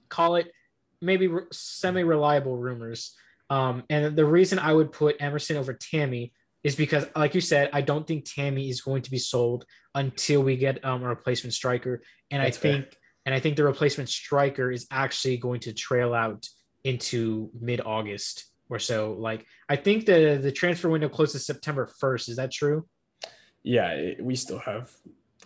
call 0.09 0.37
it 0.37 0.53
maybe 1.03 1.29
semi 1.51 2.03
reliable 2.03 2.57
rumors. 2.57 3.17
Um, 3.51 3.83
and 3.91 4.17
the 4.17 4.25
reason 4.25 4.59
I 4.59 4.73
would 4.73 4.93
put 4.93 5.17
Emerson 5.21 5.57
over 5.57 5.75
Tammy 5.75 6.33
is 6.63 6.77
because, 6.77 7.07
like 7.17 7.35
you 7.35 7.41
said, 7.41 7.71
I 7.73 7.81
don't 7.81 8.07
think 8.07 8.25
Tammy 8.25 8.71
is 8.71 8.81
going 8.81 9.03
to 9.03 9.11
be 9.11 9.19
sold 9.19 9.65
until 9.95 10.43
we 10.43 10.57
get 10.57 10.85
um, 10.85 11.03
a 11.03 11.09
replacement 11.09 11.53
striker. 11.53 12.03
And 12.31 12.43
That's 12.43 12.57
I 12.57 12.61
think, 12.61 12.85
fair. 12.85 12.93
and 13.27 13.35
I 13.35 13.41
think 13.41 13.57
the 13.57 13.65
replacement 13.65 14.09
striker 14.09 14.71
is 14.71 14.87
actually 14.91 15.39
going 15.39 15.61
to 15.61 15.73
trail 15.73 16.15
out 16.15 16.47
into 16.85 17.51
mid 17.61 17.81
August 17.81 18.47
or 18.69 18.79
so. 18.79 19.17
Like, 19.19 19.47
I 19.69 19.77
think 19.77 20.07
the 20.07 20.39
the 20.41 20.53
transfer 20.53 20.89
window 20.89 21.09
closes 21.09 21.45
September 21.45 21.91
first. 21.99 22.29
Is 22.29 22.37
that 22.37 22.53
true? 22.53 22.87
Yeah, 23.63 24.13
we 24.21 24.37
still 24.37 24.61
have 24.61 24.91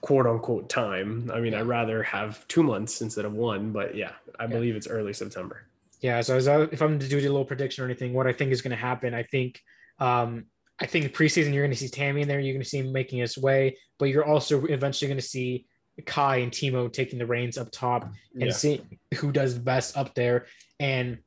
quote 0.01 0.27
unquote 0.27 0.69
time. 0.69 1.31
I 1.33 1.41
mean, 1.41 1.55
I'd 1.55 1.67
rather 1.67 2.03
have 2.03 2.47
two 2.49 2.63
months 2.63 3.01
instead 3.01 3.25
of 3.25 3.33
one, 3.33 3.73
but 3.73 3.97
yeah, 3.97 4.13
I 4.39 4.45
yeah. 4.45 4.49
believe 4.49 4.77
it's 4.77 4.87
early 4.87 5.13
September. 5.13 5.67
Yeah. 6.05 6.21
So 6.21 6.37
as 6.37 6.49
I, 6.49 6.61
if 6.65 6.83
I'm 6.83 6.99
to 6.99 7.09
do 7.09 7.19
a 7.19 7.23
little 7.23 7.47
prediction 7.47 7.83
or 7.83 7.87
anything, 7.87 8.13
what 8.13 8.27
I 8.27 8.33
think 8.35 8.53
is 8.53 8.61
going 8.61 8.73
to 8.73 8.77
happen, 8.77 9.15
I 9.15 9.23
think, 9.23 9.59
um, 9.99 10.45
I 10.79 10.85
think 10.85 11.17
preseason 11.17 11.55
you're 11.55 11.63
going 11.65 11.71
to 11.71 11.79
see 11.79 11.89
Tammy 11.89 12.21
in 12.21 12.29
there. 12.29 12.41
You're 12.41 12.53
going 12.53 12.63
to 12.63 12.69
see 12.69 12.81
him 12.81 12.93
making 12.93 13.21
his 13.21 13.39
way, 13.39 13.79
but 13.99 14.11
you're 14.11 14.27
also 14.27 14.67
eventually 14.67 15.09
going 15.09 15.19
to 15.19 15.27
see 15.27 15.65
Kai 16.05 16.37
and 16.37 16.53
Timo 16.53 16.93
taking 16.93 17.19
the 17.19 17.25
reins 17.25 17.57
up 17.57 17.71
top 17.73 18.03
and 18.35 18.49
yeah. 18.49 18.53
see 18.53 18.83
who 19.15 19.33
does 19.33 19.55
the 19.55 19.63
best 19.63 19.97
up 19.97 20.15
there. 20.15 20.45
And 20.79 21.21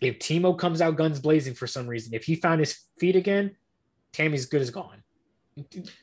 if 0.00 0.20
Timo 0.20 0.58
comes 0.58 0.80
out 0.80 0.96
guns 0.96 1.20
blazing 1.20 1.52
for 1.52 1.66
some 1.66 1.86
reason, 1.86 2.14
if 2.14 2.24
he 2.24 2.36
found 2.36 2.60
his 2.60 2.78
feet 2.98 3.14
again, 3.14 3.56
Tammy's 4.14 4.46
good 4.46 4.62
as 4.62 4.70
gone. 4.70 5.02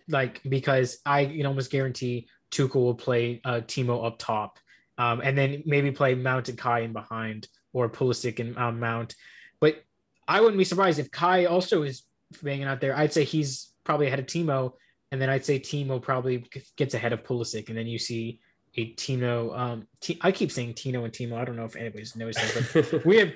Like 0.07 0.41
because 0.47 0.99
I 1.07 1.25
can 1.25 1.47
almost 1.47 1.71
guarantee 1.71 2.27
Tuchel 2.51 2.75
will 2.75 2.93
play 2.93 3.41
uh, 3.43 3.61
Timo 3.61 4.05
up 4.05 4.19
top, 4.19 4.59
um, 4.99 5.21
and 5.21 5.35
then 5.35 5.63
maybe 5.65 5.89
play 5.89 6.13
Mount 6.13 6.49
and 6.49 6.57
Kai 6.57 6.81
in 6.81 6.93
behind 6.93 7.47
or 7.73 7.89
Pulisic 7.89 8.39
and 8.39 8.57
um, 8.57 8.79
Mount. 8.79 9.15
But 9.59 9.83
I 10.27 10.39
wouldn't 10.39 10.57
be 10.57 10.63
surprised 10.63 10.99
if 10.99 11.11
Kai 11.11 11.45
also 11.45 11.83
is 11.83 12.03
banging 12.41 12.65
out 12.65 12.79
there. 12.79 12.95
I'd 12.95 13.13
say 13.13 13.23
he's 13.23 13.73
probably 13.83 14.07
ahead 14.07 14.19
of 14.19 14.25
Timo, 14.25 14.73
and 15.11 15.21
then 15.21 15.29
I'd 15.29 15.45
say 15.45 15.59
Timo 15.59 16.01
probably 16.01 16.45
gets 16.77 16.93
ahead 16.93 17.13
of 17.13 17.23
Pulisic, 17.23 17.69
and 17.69 17.77
then 17.77 17.87
you 17.87 17.99
see 17.99 18.39
a 18.75 18.85
Tino. 18.93 19.53
Um, 19.53 19.87
T- 20.01 20.19
I 20.21 20.31
keep 20.31 20.51
saying 20.51 20.75
Tino 20.75 21.03
and 21.03 21.13
Timo. 21.13 21.37
I 21.37 21.45
don't 21.45 21.55
know 21.55 21.65
if 21.65 21.75
anybody's 21.75 22.15
noticing, 22.15 22.63
but 22.73 23.05
we 23.05 23.17
have 23.17 23.33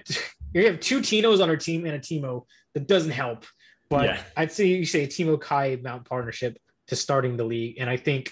we 0.53 0.65
have 0.65 0.79
two 0.79 0.99
Tinos 0.99 1.41
on 1.41 1.49
our 1.49 1.57
team 1.57 1.85
and 1.85 1.95
a 1.95 1.99
Timo 1.99 2.45
that 2.73 2.87
doesn't 2.87 3.11
help. 3.11 3.45
But 3.89 4.05
yeah. 4.05 4.21
I'd 4.35 4.51
say 4.51 4.65
you 4.65 4.85
say 4.85 5.07
Timo 5.07 5.39
Kai 5.39 5.79
Mount 5.81 6.05
partnership 6.05 6.57
to 6.87 6.95
starting 6.95 7.37
the 7.37 7.43
league, 7.43 7.77
and 7.79 7.89
I 7.89 7.97
think 7.97 8.31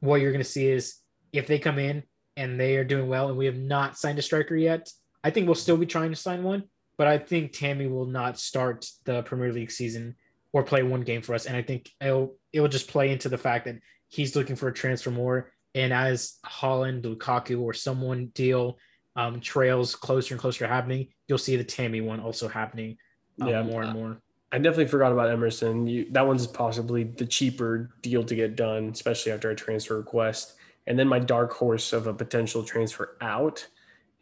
what 0.00 0.20
you're 0.20 0.32
going 0.32 0.44
to 0.44 0.48
see 0.48 0.68
is 0.68 0.96
if 1.32 1.46
they 1.46 1.58
come 1.58 1.78
in 1.78 2.04
and 2.36 2.58
they 2.58 2.76
are 2.76 2.84
doing 2.84 3.08
well, 3.08 3.28
and 3.28 3.36
we 3.36 3.46
have 3.46 3.56
not 3.56 3.98
signed 3.98 4.18
a 4.18 4.22
striker 4.22 4.56
yet, 4.56 4.90
I 5.24 5.30
think 5.30 5.46
we'll 5.46 5.54
still 5.54 5.78
be 5.78 5.86
trying 5.86 6.10
to 6.10 6.16
sign 6.16 6.42
one, 6.42 6.64
but 6.98 7.06
I 7.06 7.18
think 7.18 7.52
Tammy 7.52 7.86
will 7.86 8.06
not 8.06 8.38
start 8.38 8.86
the 9.04 9.22
Premier 9.22 9.52
League 9.52 9.70
season 9.70 10.14
or 10.52 10.62
play 10.62 10.82
one 10.82 11.00
game 11.00 11.22
for 11.22 11.34
us. 11.34 11.46
And 11.46 11.56
I 11.56 11.62
think 11.62 11.90
it'll 12.00 12.36
it 12.52 12.60
will 12.60 12.68
just 12.68 12.88
play 12.88 13.10
into 13.10 13.28
the 13.28 13.38
fact 13.38 13.64
that 13.64 13.76
he's 14.08 14.36
looking 14.36 14.54
for 14.54 14.68
a 14.68 14.74
transfer 14.74 15.10
more. 15.10 15.50
And 15.74 15.92
as 15.92 16.36
Haaland, 16.46 17.02
Lukaku, 17.02 17.60
or 17.60 17.72
someone 17.72 18.26
deal 18.26 18.78
um, 19.16 19.40
trails 19.40 19.96
closer 19.96 20.34
and 20.34 20.40
closer 20.40 20.66
happening, 20.66 21.08
you'll 21.26 21.38
see 21.38 21.56
the 21.56 21.64
Tammy 21.64 22.00
one 22.00 22.20
also 22.20 22.46
happening 22.46 22.96
um, 23.40 23.48
yeah, 23.48 23.62
more 23.62 23.82
and 23.82 23.92
more. 23.92 24.20
I 24.52 24.58
definitely 24.58 24.86
forgot 24.86 25.10
about 25.10 25.30
Emerson. 25.30 25.86
You, 25.88 26.06
that 26.12 26.26
one's 26.26 26.46
possibly 26.46 27.02
the 27.02 27.26
cheaper 27.26 27.90
deal 28.02 28.22
to 28.22 28.34
get 28.36 28.54
done, 28.54 28.90
especially 28.90 29.32
after 29.32 29.50
a 29.50 29.56
transfer 29.56 29.96
request. 29.96 30.54
And 30.86 30.96
then 30.96 31.08
my 31.08 31.18
dark 31.18 31.52
horse 31.52 31.92
of 31.92 32.06
a 32.06 32.14
potential 32.14 32.62
transfer 32.62 33.16
out 33.20 33.66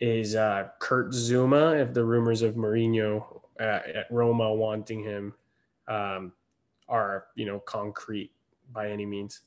is 0.02 0.34
uh, 0.34 0.68
Kurt 0.80 1.10
Zouma. 1.10 1.80
If 1.80 1.94
the 1.94 2.04
rumors 2.04 2.42
of 2.42 2.56
Mourinho 2.56 3.40
uh, 3.60 3.80
at 3.94 4.06
Roma 4.10 4.52
wanting 4.52 5.04
him 5.04 5.32
um, 5.86 6.32
are, 6.88 7.26
you 7.36 7.46
know, 7.46 7.60
concrete 7.60 8.32
by 8.72 8.90
any 8.90 9.06
means. 9.06 9.40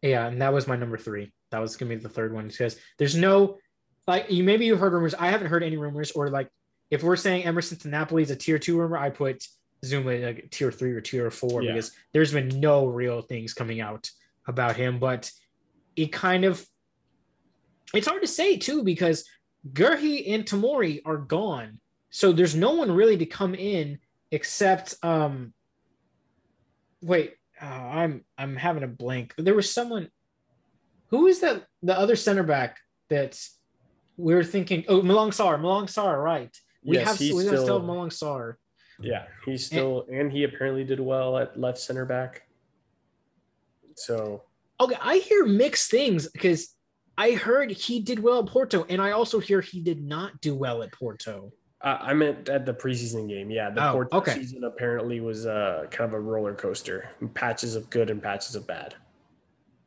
Yeah, 0.00 0.26
and 0.26 0.40
that 0.40 0.52
was 0.52 0.66
my 0.66 0.76
number 0.76 0.96
three. 0.96 1.30
That 1.50 1.58
was 1.58 1.76
gonna 1.76 1.90
be 1.90 1.96
the 1.96 2.08
third 2.08 2.32
one 2.32 2.48
because 2.48 2.78
there's 2.96 3.16
no 3.16 3.58
like 4.06 4.30
you 4.30 4.44
maybe 4.44 4.64
you've 4.64 4.80
heard 4.80 4.94
rumors. 4.94 5.14
I 5.14 5.28
haven't 5.28 5.48
heard 5.48 5.62
any 5.62 5.76
rumors 5.76 6.10
or 6.12 6.30
like 6.30 6.48
if 6.90 7.02
we're 7.02 7.16
saying 7.16 7.44
Emerson 7.44 7.76
to 7.78 7.88
Napoli 7.88 8.22
is 8.22 8.30
a 8.30 8.36
tier 8.36 8.58
two 8.58 8.78
rumor, 8.78 8.96
I 8.96 9.10
put 9.10 9.46
Zouma 9.84 10.24
like 10.24 10.50
tier 10.50 10.72
three 10.72 10.92
or 10.92 11.02
tier 11.02 11.30
four 11.30 11.62
yeah. 11.62 11.72
because 11.72 11.92
there's 12.12 12.32
been 12.32 12.48
no 12.60 12.86
real 12.86 13.20
things 13.20 13.52
coming 13.52 13.82
out 13.82 14.10
about 14.46 14.76
him. 14.76 14.98
But 14.98 15.30
it 15.96 16.12
kind 16.12 16.44
of 16.44 16.64
it's 17.92 18.06
hard 18.06 18.22
to 18.22 18.28
say 18.28 18.56
too 18.56 18.82
because 18.82 19.24
Guehi 19.72 20.34
and 20.34 20.44
Tamori 20.44 21.00
are 21.04 21.18
gone. 21.18 21.80
So 22.10 22.32
there's 22.32 22.54
no 22.54 22.72
one 22.72 22.90
really 22.90 23.16
to 23.18 23.26
come 23.26 23.54
in 23.54 23.98
except 24.30 24.94
um 25.02 25.52
wait, 27.02 27.34
uh, 27.60 27.64
I'm 27.64 28.24
I'm 28.36 28.56
having 28.56 28.82
a 28.82 28.88
blank. 28.88 29.34
There 29.36 29.54
was 29.54 29.72
someone 29.72 30.08
who 31.08 31.26
is 31.26 31.40
that 31.40 31.64
the 31.82 31.98
other 31.98 32.16
center 32.16 32.42
back 32.42 32.78
that's 33.08 33.56
we 34.16 34.34
are 34.34 34.44
thinking 34.44 34.84
oh 34.88 35.02
Malang 35.02 35.30
Sarr, 35.30 35.58
Malang 35.60 35.86
Sarr, 35.86 36.22
right. 36.22 36.54
We 36.84 36.96
yes, 36.96 37.08
have 37.08 37.20
we 37.20 37.28
still, 37.28 37.62
still 37.62 37.78
have 37.80 37.88
Malang 37.88 38.10
Sarr. 38.10 38.54
Yeah, 39.00 39.26
he's 39.44 39.64
still 39.64 40.06
and, 40.08 40.20
and 40.20 40.32
he 40.32 40.44
apparently 40.44 40.84
did 40.84 41.00
well 41.00 41.38
at 41.38 41.58
left 41.58 41.78
center 41.78 42.04
back. 42.04 42.42
So 43.96 44.44
okay, 44.80 44.96
I 45.00 45.18
hear 45.18 45.46
mixed 45.46 45.90
things 45.90 46.28
because 46.28 46.74
I 47.18 47.32
heard 47.32 47.72
he 47.72 47.98
did 48.00 48.20
well 48.20 48.38
at 48.38 48.46
Porto, 48.46 48.86
and 48.88 49.02
I 49.02 49.10
also 49.10 49.40
hear 49.40 49.60
he 49.60 49.80
did 49.80 50.00
not 50.00 50.40
do 50.40 50.54
well 50.54 50.82
at 50.84 50.92
Porto. 50.92 51.52
Uh, 51.82 51.98
I 52.00 52.14
meant 52.14 52.48
at 52.48 52.64
the 52.64 52.72
preseason 52.72 53.28
game. 53.28 53.50
Yeah, 53.50 53.70
the 53.70 53.88
oh, 53.88 53.92
Porto 53.92 54.16
okay. 54.18 54.34
season 54.34 54.62
apparently 54.62 55.20
was 55.20 55.44
uh, 55.44 55.86
kind 55.90 56.08
of 56.08 56.14
a 56.14 56.20
roller 56.20 56.54
coaster, 56.54 57.10
patches 57.34 57.74
of 57.74 57.90
good 57.90 58.08
and 58.10 58.22
patches 58.22 58.54
of 58.54 58.66
bad. 58.68 58.94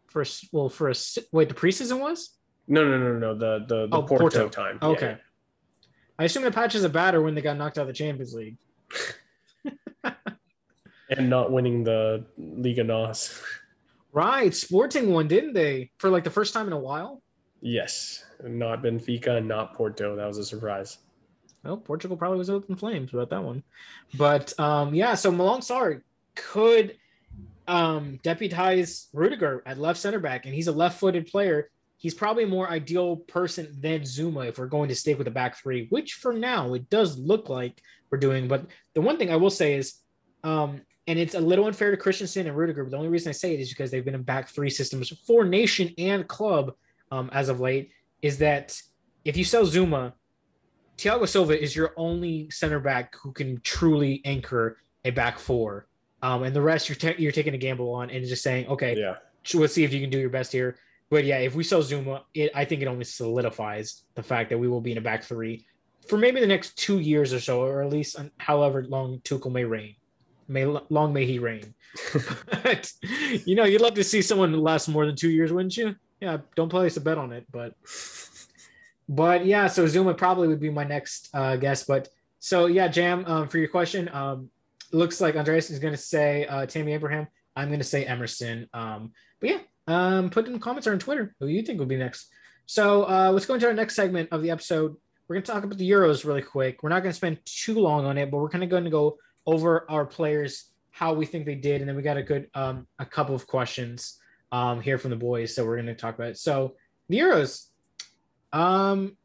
For 0.07 0.25
well, 0.51 0.67
for 0.67 0.89
a 0.89 0.93
wait, 1.31 1.47
the 1.47 1.55
preseason 1.55 2.01
was 2.01 2.37
no, 2.67 2.83
no, 2.83 2.97
no, 2.97 3.17
no. 3.17 3.33
The 3.33 3.65
the, 3.65 3.87
the 3.87 3.95
oh, 3.95 4.03
Porto, 4.03 4.29
Porto, 4.29 4.49
time. 4.49 4.77
Okay, 4.81 5.11
yeah. 5.11 5.17
I 6.19 6.25
assume 6.25 6.43
the 6.43 6.51
patches 6.51 6.83
of 6.83 6.91
bad 6.91 7.15
are 7.15 7.21
when 7.21 7.33
they 7.33 7.41
got 7.41 7.57
knocked 7.57 7.77
out 7.77 7.83
of 7.83 7.87
the 7.87 7.93
Champions 7.93 8.33
League. 8.33 8.57
and 11.09 11.29
not 11.29 11.51
winning 11.51 11.83
the 11.83 12.25
Liga 12.37 12.83
NOS. 12.83 13.41
Right, 14.13 14.53
Sporting 14.53 15.11
won, 15.11 15.27
didn't 15.27 15.53
they? 15.53 15.91
For 15.97 16.09
like 16.09 16.23
the 16.23 16.29
first 16.29 16.53
time 16.53 16.67
in 16.67 16.73
a 16.73 16.79
while. 16.79 17.21
Yes, 17.61 18.25
not 18.43 18.83
Benfica, 18.83 19.45
not 19.45 19.75
Porto. 19.75 20.15
That 20.15 20.27
was 20.27 20.37
a 20.37 20.45
surprise. 20.45 20.97
Well, 21.63 21.77
Portugal 21.77 22.17
probably 22.17 22.39
was 22.39 22.49
open 22.49 22.75
flames 22.75 23.13
about 23.13 23.29
that 23.29 23.43
one, 23.43 23.63
but 24.15 24.57
um, 24.59 24.95
yeah. 24.95 25.13
So 25.13 25.31
Malang 25.31 25.59
Sarr 25.59 26.01
could 26.35 26.97
um, 27.67 28.19
deputize 28.23 29.07
Rudiger 29.13 29.61
at 29.65 29.77
left 29.77 29.99
center 29.99 30.19
back, 30.19 30.45
and 30.45 30.55
he's 30.55 30.67
a 30.67 30.71
left-footed 30.71 31.27
player. 31.27 31.69
He's 31.97 32.15
probably 32.15 32.45
a 32.45 32.47
more 32.47 32.67
ideal 32.67 33.17
person 33.17 33.77
than 33.79 34.01
Zouma 34.01 34.47
if 34.47 34.57
we're 34.57 34.65
going 34.65 34.89
to 34.89 34.95
stick 34.95 35.19
with 35.19 35.25
the 35.25 35.31
back 35.31 35.57
three, 35.57 35.85
which 35.91 36.13
for 36.13 36.33
now 36.33 36.73
it 36.73 36.89
does 36.89 37.15
look 37.19 37.47
like 37.47 37.79
we're 38.09 38.17
doing. 38.17 38.47
But 38.47 38.65
the 38.95 39.01
one 39.01 39.17
thing 39.17 39.31
I 39.31 39.35
will 39.35 39.51
say 39.51 39.75
is, 39.75 39.99
um, 40.43 40.81
and 41.07 41.17
it's 41.17 41.35
a 41.35 41.39
little 41.39 41.65
unfair 41.65 41.91
to 41.91 41.97
Christensen 41.97 42.47
and 42.47 42.55
Rudiger, 42.55 42.83
but 42.83 42.91
the 42.91 42.97
only 42.97 43.09
reason 43.09 43.29
I 43.29 43.33
say 43.33 43.53
it 43.53 43.59
is 43.59 43.69
because 43.69 43.91
they've 43.91 44.05
been 44.05 44.15
in 44.15 44.23
back 44.23 44.49
three 44.49 44.69
systems 44.69 45.09
for 45.25 45.45
nation 45.45 45.93
and 45.97 46.27
club 46.27 46.73
um, 47.11 47.29
as 47.33 47.49
of 47.49 47.59
late, 47.59 47.91
is 48.21 48.37
that 48.37 48.79
if 49.25 49.35
you 49.35 49.43
sell 49.43 49.63
Zouma, 49.63 50.13
Thiago 50.97 51.27
Silva 51.27 51.59
is 51.59 51.75
your 51.75 51.93
only 51.97 52.49
center 52.51 52.79
back 52.79 53.15
who 53.15 53.31
can 53.31 53.59
truly 53.61 54.21
anchor 54.25 54.77
a 55.03 55.09
back 55.09 55.39
four. 55.39 55.87
Um, 56.21 56.43
and 56.43 56.55
the 56.55 56.61
rest 56.61 56.87
you're, 56.87 56.95
ta- 56.95 57.17
you're 57.17 57.31
taking 57.31 57.55
a 57.55 57.57
gamble 57.57 57.91
on 57.91 58.11
and 58.11 58.23
just 58.25 58.43
saying, 58.43 58.67
okay, 58.67 58.95
yeah, 58.95 59.15
let's 59.55 59.73
see 59.73 59.83
if 59.83 59.91
you 59.91 59.99
can 59.99 60.11
do 60.11 60.19
your 60.19 60.29
best 60.29 60.51
here. 60.51 60.77
But 61.09 61.25
yeah, 61.25 61.39
if 61.39 61.55
we 61.55 61.63
sell 61.63 61.81
Zouma, 61.81 62.21
it, 62.35 62.51
I 62.53 62.63
think 62.63 62.83
it 62.83 62.87
only 62.87 63.05
solidifies 63.05 64.03
the 64.13 64.21
fact 64.21 64.51
that 64.51 64.59
we 64.59 64.67
will 64.67 64.81
be 64.81 64.91
in 64.91 64.99
a 64.99 65.01
back 65.01 65.23
three 65.23 65.65
for 66.07 66.17
maybe 66.17 66.39
the 66.39 66.47
next 66.47 66.77
two 66.77 66.99
years 66.99 67.33
or 67.33 67.39
so, 67.39 67.63
or 67.63 67.81
at 67.81 67.89
least 67.89 68.15
however 68.37 68.83
long 68.83 69.19
Tuchel 69.19 69.51
may 69.51 69.65
reign. 69.65 69.95
May 70.51 70.65
long 70.65 71.13
may 71.13 71.25
he 71.25 71.39
reign. 71.39 71.73
but, 72.63 72.91
you 73.45 73.55
know, 73.55 73.63
you'd 73.63 73.81
love 73.81 73.95
to 73.95 74.03
see 74.03 74.21
someone 74.21 74.53
last 74.53 74.87
more 74.87 75.05
than 75.05 75.15
two 75.15 75.29
years, 75.29 75.51
wouldn't 75.51 75.77
you? 75.77 75.95
Yeah, 76.19 76.37
don't 76.55 76.69
place 76.69 76.97
a 76.97 77.01
bet 77.01 77.17
on 77.17 77.31
it, 77.31 77.45
but 77.51 77.73
but 79.09 79.45
yeah, 79.45 79.67
so 79.67 79.85
Zouma 79.85 80.15
probably 80.15 80.47
would 80.47 80.59
be 80.59 80.69
my 80.69 80.83
next 80.83 81.29
uh, 81.33 81.55
guess. 81.55 81.83
But 81.83 82.09
so 82.39 82.67
yeah, 82.67 82.87
Jam, 82.87 83.25
um, 83.25 83.47
for 83.47 83.57
your 83.57 83.67
question, 83.67 84.09
um, 84.13 84.49
looks 84.91 85.19
like 85.19 85.35
Andreas 85.35 85.69
is 85.69 85.79
going 85.79 85.93
to 85.93 85.99
say 85.99 86.45
uh, 86.45 86.65
Tammy 86.65 86.93
Abraham. 86.93 87.27
I'm 87.55 87.67
going 87.67 87.79
to 87.79 87.85
say 87.85 88.05
Emerson. 88.05 88.69
Um, 88.73 89.11
but 89.39 89.49
yeah, 89.49 89.59
um, 89.87 90.29
put 90.29 90.47
in 90.47 90.53
the 90.53 90.59
comments 90.59 90.87
or 90.87 90.93
on 90.93 90.99
Twitter 90.99 91.35
who 91.39 91.47
you 91.47 91.61
think 91.61 91.79
will 91.79 91.85
be 91.87 91.97
next. 91.97 92.27
So 92.65 93.03
uh, 93.03 93.31
let's 93.31 93.45
go 93.45 93.55
into 93.55 93.67
our 93.67 93.73
next 93.73 93.95
segment 93.95 94.29
of 94.31 94.43
the 94.43 94.51
episode. 94.51 94.95
We're 95.27 95.35
going 95.35 95.43
to 95.43 95.51
talk 95.51 95.63
about 95.63 95.77
the 95.77 95.89
Euros 95.89 96.25
really 96.25 96.41
quick. 96.41 96.83
We're 96.83 96.89
not 96.89 97.03
going 97.03 97.11
to 97.11 97.17
spend 97.17 97.39
too 97.45 97.79
long 97.79 98.05
on 98.05 98.17
it, 98.17 98.31
but 98.31 98.37
we're 98.37 98.49
kind 98.49 98.63
of 98.63 98.69
going 98.69 98.85
to 98.85 98.89
go 98.89 99.17
over 99.45 99.89
our 99.89 100.05
players, 100.05 100.71
how 100.91 101.13
we 101.13 101.25
think 101.25 101.45
they 101.45 101.55
did, 101.55 101.81
and 101.81 101.89
then 101.89 101.95
we 101.95 102.01
got 102.01 102.17
a 102.17 102.23
good 102.23 102.49
um, 102.53 102.87
a 102.99 103.05
couple 103.05 103.35
of 103.35 103.47
questions 103.47 104.19
um, 104.51 104.81
here 104.81 104.97
from 104.97 105.09
the 105.09 105.15
boys. 105.15 105.55
So 105.55 105.65
we're 105.65 105.75
going 105.75 105.87
to 105.87 105.95
talk 105.95 106.15
about 106.15 106.29
it. 106.29 106.37
So 106.37 106.75
the 107.09 107.19
Euros, 107.19 107.67
um, 108.53 109.15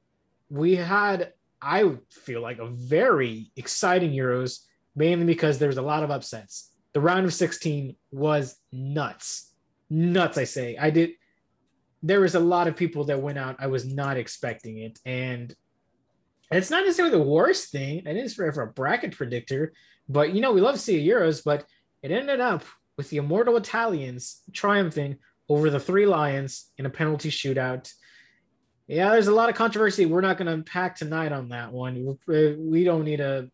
we 0.48 0.76
had 0.76 1.32
I 1.60 1.96
feel 2.10 2.40
like 2.40 2.58
a 2.58 2.66
very 2.66 3.50
exciting 3.56 4.12
Euros, 4.12 4.60
mainly 4.94 5.26
because 5.26 5.58
there 5.58 5.68
was 5.68 5.78
a 5.78 5.82
lot 5.82 6.04
of 6.04 6.10
upsets. 6.10 6.70
The 6.92 7.00
round 7.00 7.26
of 7.26 7.34
16 7.34 7.96
was 8.10 8.56
nuts, 8.72 9.52
nuts. 9.90 10.38
I 10.38 10.44
say 10.44 10.76
I 10.78 10.90
did. 10.90 11.10
There 12.02 12.20
was 12.20 12.34
a 12.34 12.40
lot 12.40 12.68
of 12.68 12.76
people 12.76 13.04
that 13.04 13.20
went 13.20 13.38
out. 13.38 13.56
I 13.58 13.66
was 13.66 13.84
not 13.86 14.16
expecting 14.16 14.78
it, 14.78 14.98
and 15.04 15.54
it's 16.50 16.70
not 16.70 16.84
necessarily 16.84 17.16
the 17.16 17.24
worst 17.24 17.72
thing. 17.72 18.06
It 18.06 18.16
is 18.16 18.34
for 18.34 18.46
a 18.46 18.66
bracket 18.66 19.16
predictor, 19.16 19.72
but 20.08 20.32
you 20.34 20.40
know 20.40 20.52
we 20.52 20.60
love 20.60 20.74
to 20.74 20.80
see 20.80 21.06
Euros, 21.06 21.42
but 21.44 21.66
it 22.02 22.10
ended 22.10 22.40
up 22.40 22.64
with 22.96 23.10
the 23.10 23.18
immortal 23.18 23.56
Italians 23.56 24.42
triumphing 24.52 25.18
over 25.48 25.70
the 25.70 25.80
three 25.80 26.06
Lions 26.06 26.70
in 26.78 26.86
a 26.86 26.90
penalty 26.90 27.30
shootout. 27.30 27.92
Yeah, 28.86 29.10
there's 29.10 29.26
a 29.26 29.34
lot 29.34 29.48
of 29.48 29.56
controversy. 29.56 30.06
We're 30.06 30.20
not 30.20 30.38
going 30.38 30.46
to 30.46 30.52
unpack 30.52 30.96
tonight 30.96 31.32
on 31.32 31.48
that 31.48 31.72
one. 31.72 32.16
We 32.26 32.84
don't 32.84 33.04
need 33.04 33.16
to 33.16 33.50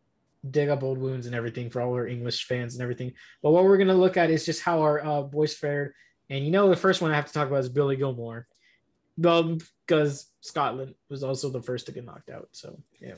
dig 0.50 0.68
up 0.68 0.82
old 0.82 0.98
wounds 0.98 1.26
and 1.26 1.34
everything 1.34 1.70
for 1.70 1.80
all 1.80 1.94
our 1.94 2.07
English 2.07 2.46
fans 2.46 2.74
and 2.74 2.82
everything. 2.82 3.12
But 3.42 3.53
what 3.53 3.64
we're 3.64 3.78
going 3.78 3.88
to 3.88 3.94
look 3.94 4.16
at 4.16 4.30
is 4.30 4.44
just 4.44 4.62
how 4.62 4.82
our 4.82 5.05
uh, 5.05 5.22
boys 5.22 5.55
fared. 5.55 5.94
And 6.28 6.44
you 6.44 6.50
know, 6.50 6.68
the 6.68 6.76
first 6.76 7.00
one 7.00 7.11
I 7.11 7.16
have 7.16 7.26
to 7.26 7.32
talk 7.32 7.48
about 7.48 7.61
is 7.61 7.68
Billy 7.68 7.96
Gilmour, 7.96 8.46
because 9.16 10.26
Scotland 10.40 10.94
was 11.09 11.22
also 11.22 11.48
the 11.48 11.62
first 11.62 11.86
to 11.86 11.92
get 11.92 12.05
knocked 12.05 12.30
out. 12.30 12.48
So, 12.53 12.78
yeah. 13.00 13.14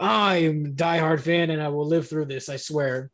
I 0.00 0.36
am 0.36 0.66
a 0.66 0.68
diehard 0.70 1.20
fan 1.20 1.50
and 1.50 1.62
I 1.62 1.68
will 1.68 1.86
live 1.86 2.08
through 2.08 2.24
this, 2.24 2.48
I 2.48 2.56
swear. 2.56 3.10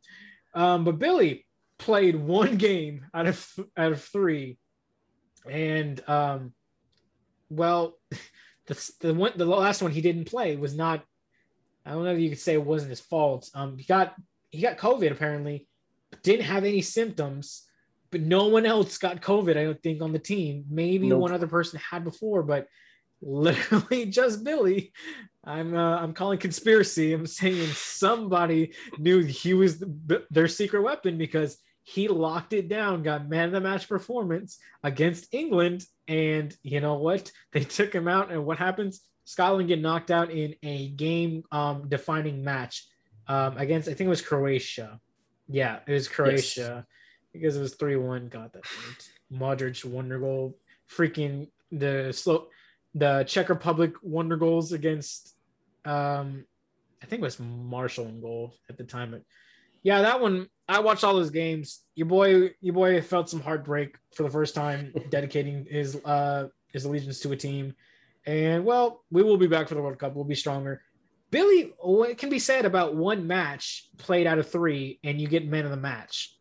Um, 0.55 0.85
but 0.85 0.99
Billy 0.99 1.45
played 1.77 2.15
one 2.15 2.57
game 2.57 3.05
out 3.13 3.27
of 3.27 3.53
out 3.75 3.91
of 3.91 4.01
three. 4.01 4.57
And 5.49 6.01
um, 6.09 6.53
well, 7.49 7.97
the 8.67 8.91
the 9.01 9.13
one 9.13 9.33
the 9.35 9.45
last 9.45 9.81
one 9.81 9.91
he 9.91 10.01
didn't 10.01 10.25
play 10.25 10.55
was 10.55 10.75
not. 10.75 11.03
I 11.85 11.91
don't 11.91 12.03
know 12.03 12.13
if 12.13 12.19
you 12.19 12.29
could 12.29 12.39
say 12.39 12.53
it 12.53 12.63
wasn't 12.63 12.89
his 12.89 12.99
fault. 12.99 13.49
Um, 13.53 13.77
he 13.77 13.85
got 13.85 14.15
he 14.49 14.61
got 14.61 14.77
COVID 14.77 15.11
apparently, 15.11 15.67
didn't 16.23 16.45
have 16.45 16.63
any 16.63 16.81
symptoms, 16.81 17.63
but 18.11 18.21
no 18.21 18.47
one 18.47 18.65
else 18.65 18.97
got 18.97 19.21
COVID. 19.21 19.57
I 19.57 19.63
don't 19.63 19.81
think 19.81 20.01
on 20.01 20.13
the 20.13 20.19
team. 20.19 20.65
Maybe 20.69 21.09
nope. 21.09 21.19
one 21.19 21.33
other 21.33 21.47
person 21.47 21.79
had 21.79 22.03
before, 22.03 22.43
but 22.43 22.67
literally 23.21 24.05
just 24.09 24.43
Billy. 24.43 24.93
I'm 25.43 25.75
uh, 25.75 25.97
I'm 25.97 26.13
calling 26.13 26.39
conspiracy. 26.39 27.13
I'm 27.13 27.25
saying 27.25 27.67
somebody 27.73 28.73
knew 28.97 29.23
he 29.23 29.53
was 29.53 29.79
the, 29.79 30.25
their 30.29 30.47
secret 30.47 30.81
weapon 30.81 31.17
because 31.17 31.57
he 31.83 32.09
locked 32.09 32.51
it 32.51 32.67
down, 32.67 33.01
got 33.01 33.29
man 33.29 33.45
of 33.45 33.51
the 33.53 33.61
match 33.61 33.87
performance 33.87 34.57
against 34.83 35.33
England, 35.33 35.85
and 36.07 36.53
you 36.63 36.81
know 36.81 36.95
what? 36.95 37.31
They 37.53 37.63
took 37.63 37.93
him 37.93 38.07
out, 38.07 38.31
and 38.31 38.45
what 38.45 38.57
happens? 38.57 39.01
Scotland 39.23 39.69
get 39.69 39.81
knocked 39.81 40.11
out 40.11 40.31
in 40.31 40.55
a 40.63 40.89
game 40.89 41.43
um, 41.51 41.87
defining 41.87 42.43
match 42.43 42.85
um, 43.27 43.57
against 43.57 43.87
I 43.87 43.93
think 43.93 44.07
it 44.07 44.09
was 44.09 44.21
Croatia. 44.21 44.99
Yeah, 45.47 45.79
it 45.87 45.93
was 45.93 46.07
Croatia 46.07 46.85
yes. 46.85 47.31
because 47.31 47.57
it 47.57 47.61
was 47.61 47.75
three 47.75 47.95
one. 47.95 48.27
Got 48.27 48.53
that 48.53 48.63
right. 48.65 49.09
Modric 49.31 49.85
wonder 49.85 50.19
goal 50.19 50.57
freaking 50.89 51.47
the 51.71 52.11
slow 52.13 52.47
the 52.95 53.23
Czech 53.27 53.49
Republic 53.49 53.93
wonder 54.01 54.37
goals 54.37 54.71
against 54.71 55.35
um 55.85 56.45
I 57.01 57.05
think 57.05 57.21
it 57.21 57.25
was 57.25 57.39
Marshall 57.39 58.07
in 58.07 58.21
goal 58.21 58.55
at 58.69 58.77
the 58.77 58.83
time. 58.83 59.11
But 59.11 59.23
yeah, 59.83 60.01
that 60.01 60.19
one 60.19 60.47
I 60.67 60.79
watched 60.79 61.03
all 61.03 61.13
those 61.13 61.29
games. 61.29 61.83
Your 61.95 62.07
boy, 62.07 62.51
your 62.59 62.73
boy 62.73 63.01
felt 63.01 63.29
some 63.29 63.39
heartbreak 63.39 63.95
for 64.15 64.23
the 64.23 64.29
first 64.29 64.55
time, 64.55 64.93
dedicating 65.09 65.65
his 65.69 65.95
uh 66.03 66.47
his 66.73 66.85
allegiance 66.85 67.19
to 67.21 67.31
a 67.31 67.35
team. 67.35 67.73
And 68.25 68.65
well, 68.65 69.03
we 69.09 69.23
will 69.23 69.37
be 69.37 69.47
back 69.47 69.67
for 69.67 69.75
the 69.75 69.81
World 69.81 69.99
Cup. 69.99 70.15
We'll 70.15 70.25
be 70.25 70.35
stronger. 70.35 70.81
Billy, 71.29 71.73
what 71.79 72.17
can 72.17 72.29
be 72.29 72.39
said 72.39 72.65
about 72.65 72.95
one 72.95 73.27
match 73.27 73.87
played 73.97 74.27
out 74.27 74.39
of 74.39 74.49
three, 74.49 74.99
and 75.03 75.19
you 75.19 75.27
get 75.27 75.47
man 75.47 75.65
of 75.65 75.71
the 75.71 75.77
match? 75.77 76.33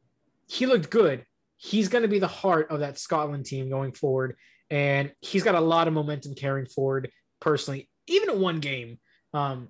He 0.48 0.66
looked 0.66 0.90
good. 0.90 1.24
He's 1.56 1.88
going 1.88 2.02
to 2.02 2.08
be 2.08 2.18
the 2.18 2.28
heart 2.28 2.70
of 2.70 2.80
that 2.80 2.98
Scotland 2.98 3.46
team 3.46 3.68
going 3.68 3.92
forward, 3.92 4.36
and 4.70 5.12
he's 5.20 5.42
got 5.42 5.54
a 5.54 5.60
lot 5.60 5.88
of 5.88 5.94
momentum 5.94 6.34
carrying 6.34 6.66
forward. 6.66 7.10
Personally, 7.40 7.88
even 8.06 8.30
in 8.30 8.40
one 8.40 8.60
game, 8.60 8.98
um, 9.34 9.68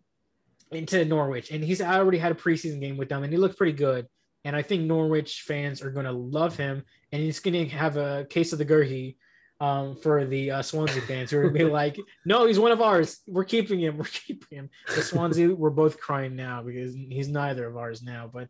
into 0.70 1.05
Norwich, 1.05 1.51
and 1.51 1.62
he's 1.62 1.80
already 1.80 2.18
had 2.18 2.32
a 2.32 2.36
preseason 2.36 2.80
game 2.80 2.97
with 2.97 3.09
them, 3.09 3.22
and 3.22 3.32
he 3.32 3.38
looked 3.38 3.57
pretty 3.57 3.72
good. 3.72 4.07
And 4.44 4.55
I 4.55 4.62
think 4.62 4.82
Norwich 4.82 5.42
fans 5.42 5.82
are 5.82 5.90
going 5.90 6.07
to 6.07 6.12
love 6.12 6.57
him, 6.57 6.84
and 7.12 7.22
he's 7.22 7.40
going 7.40 7.55
to 7.55 7.76
have 7.76 7.97
a 7.97 8.26
case 8.30 8.53
of 8.53 8.59
the 8.59 8.64
Guehi 8.64 9.16
um, 9.61 9.97
for 9.97 10.24
the 10.24 10.51
uh, 10.51 10.62
Swansea 10.62 11.03
fans 11.03 11.30
who 11.30 11.38
are 11.38 11.51
be 11.51 11.64
like, 11.80 11.99
"No, 12.24 12.47
he's 12.47 12.59
one 12.59 12.72
of 12.72 12.80
ours. 12.80 13.20
We're 13.26 13.44
keeping 13.44 13.80
him. 13.80 13.97
We're 13.99 14.05
keeping 14.05 14.59
him." 14.59 14.70
The 14.94 15.03
Swansea, 15.03 15.55
we're 15.55 15.70
both 15.70 15.99
crying 15.99 16.36
now 16.36 16.62
because 16.62 16.94
he's 16.94 17.28
neither 17.28 17.66
of 17.66 17.76
ours 17.76 18.03
now. 18.03 18.30
But 18.32 18.49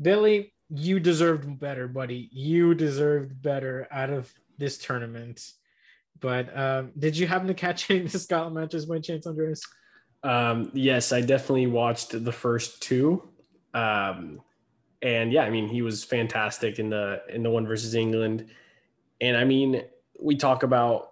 Billy, 0.00 0.52
you 0.68 1.00
deserved 1.00 1.58
better, 1.58 1.88
buddy. 1.88 2.28
You 2.32 2.74
deserved 2.74 3.40
better 3.40 3.86
out 3.90 4.10
of 4.10 4.32
this 4.58 4.78
tournament. 4.78 5.40
But 6.22 6.56
um, 6.56 6.92
did 6.98 7.18
you 7.18 7.26
happen 7.26 7.48
to 7.48 7.54
catch 7.54 7.90
any 7.90 8.04
of 8.04 8.12
the 8.12 8.18
Scotland 8.18 8.54
matches 8.54 8.86
by 8.86 9.00
chance, 9.00 9.26
Andreas? 9.26 9.62
Um, 10.22 10.70
yes, 10.72 11.12
I 11.12 11.20
definitely 11.20 11.66
watched 11.66 12.24
the 12.24 12.32
first 12.32 12.80
two. 12.80 13.28
Um, 13.74 14.40
and 15.02 15.32
yeah, 15.32 15.42
I 15.42 15.50
mean, 15.50 15.68
he 15.68 15.82
was 15.82 16.04
fantastic 16.04 16.78
in 16.78 16.88
the 16.88 17.22
in 17.28 17.42
the 17.42 17.50
one 17.50 17.66
versus 17.66 17.94
England. 17.94 18.46
And 19.20 19.36
I 19.36 19.44
mean, 19.44 19.82
we 20.20 20.36
talk 20.36 20.62
about 20.62 21.10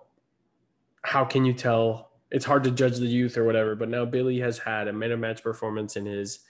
how 1.03 1.25
can 1.25 1.45
you 1.45 1.53
tell 1.53 2.11
it's 2.31 2.45
hard 2.45 2.63
to 2.65 2.71
judge 2.71 2.99
the 2.99 3.07
youth 3.07 3.37
or 3.37 3.45
whatever, 3.45 3.75
but 3.75 3.89
now 3.89 4.05
Billy 4.05 4.39
has 4.39 4.59
had 4.59 4.87
a 4.87 4.91
of 4.91 5.19
match 5.19 5.43
performance 5.43 5.97
in 5.97 6.07
his 6.07 6.41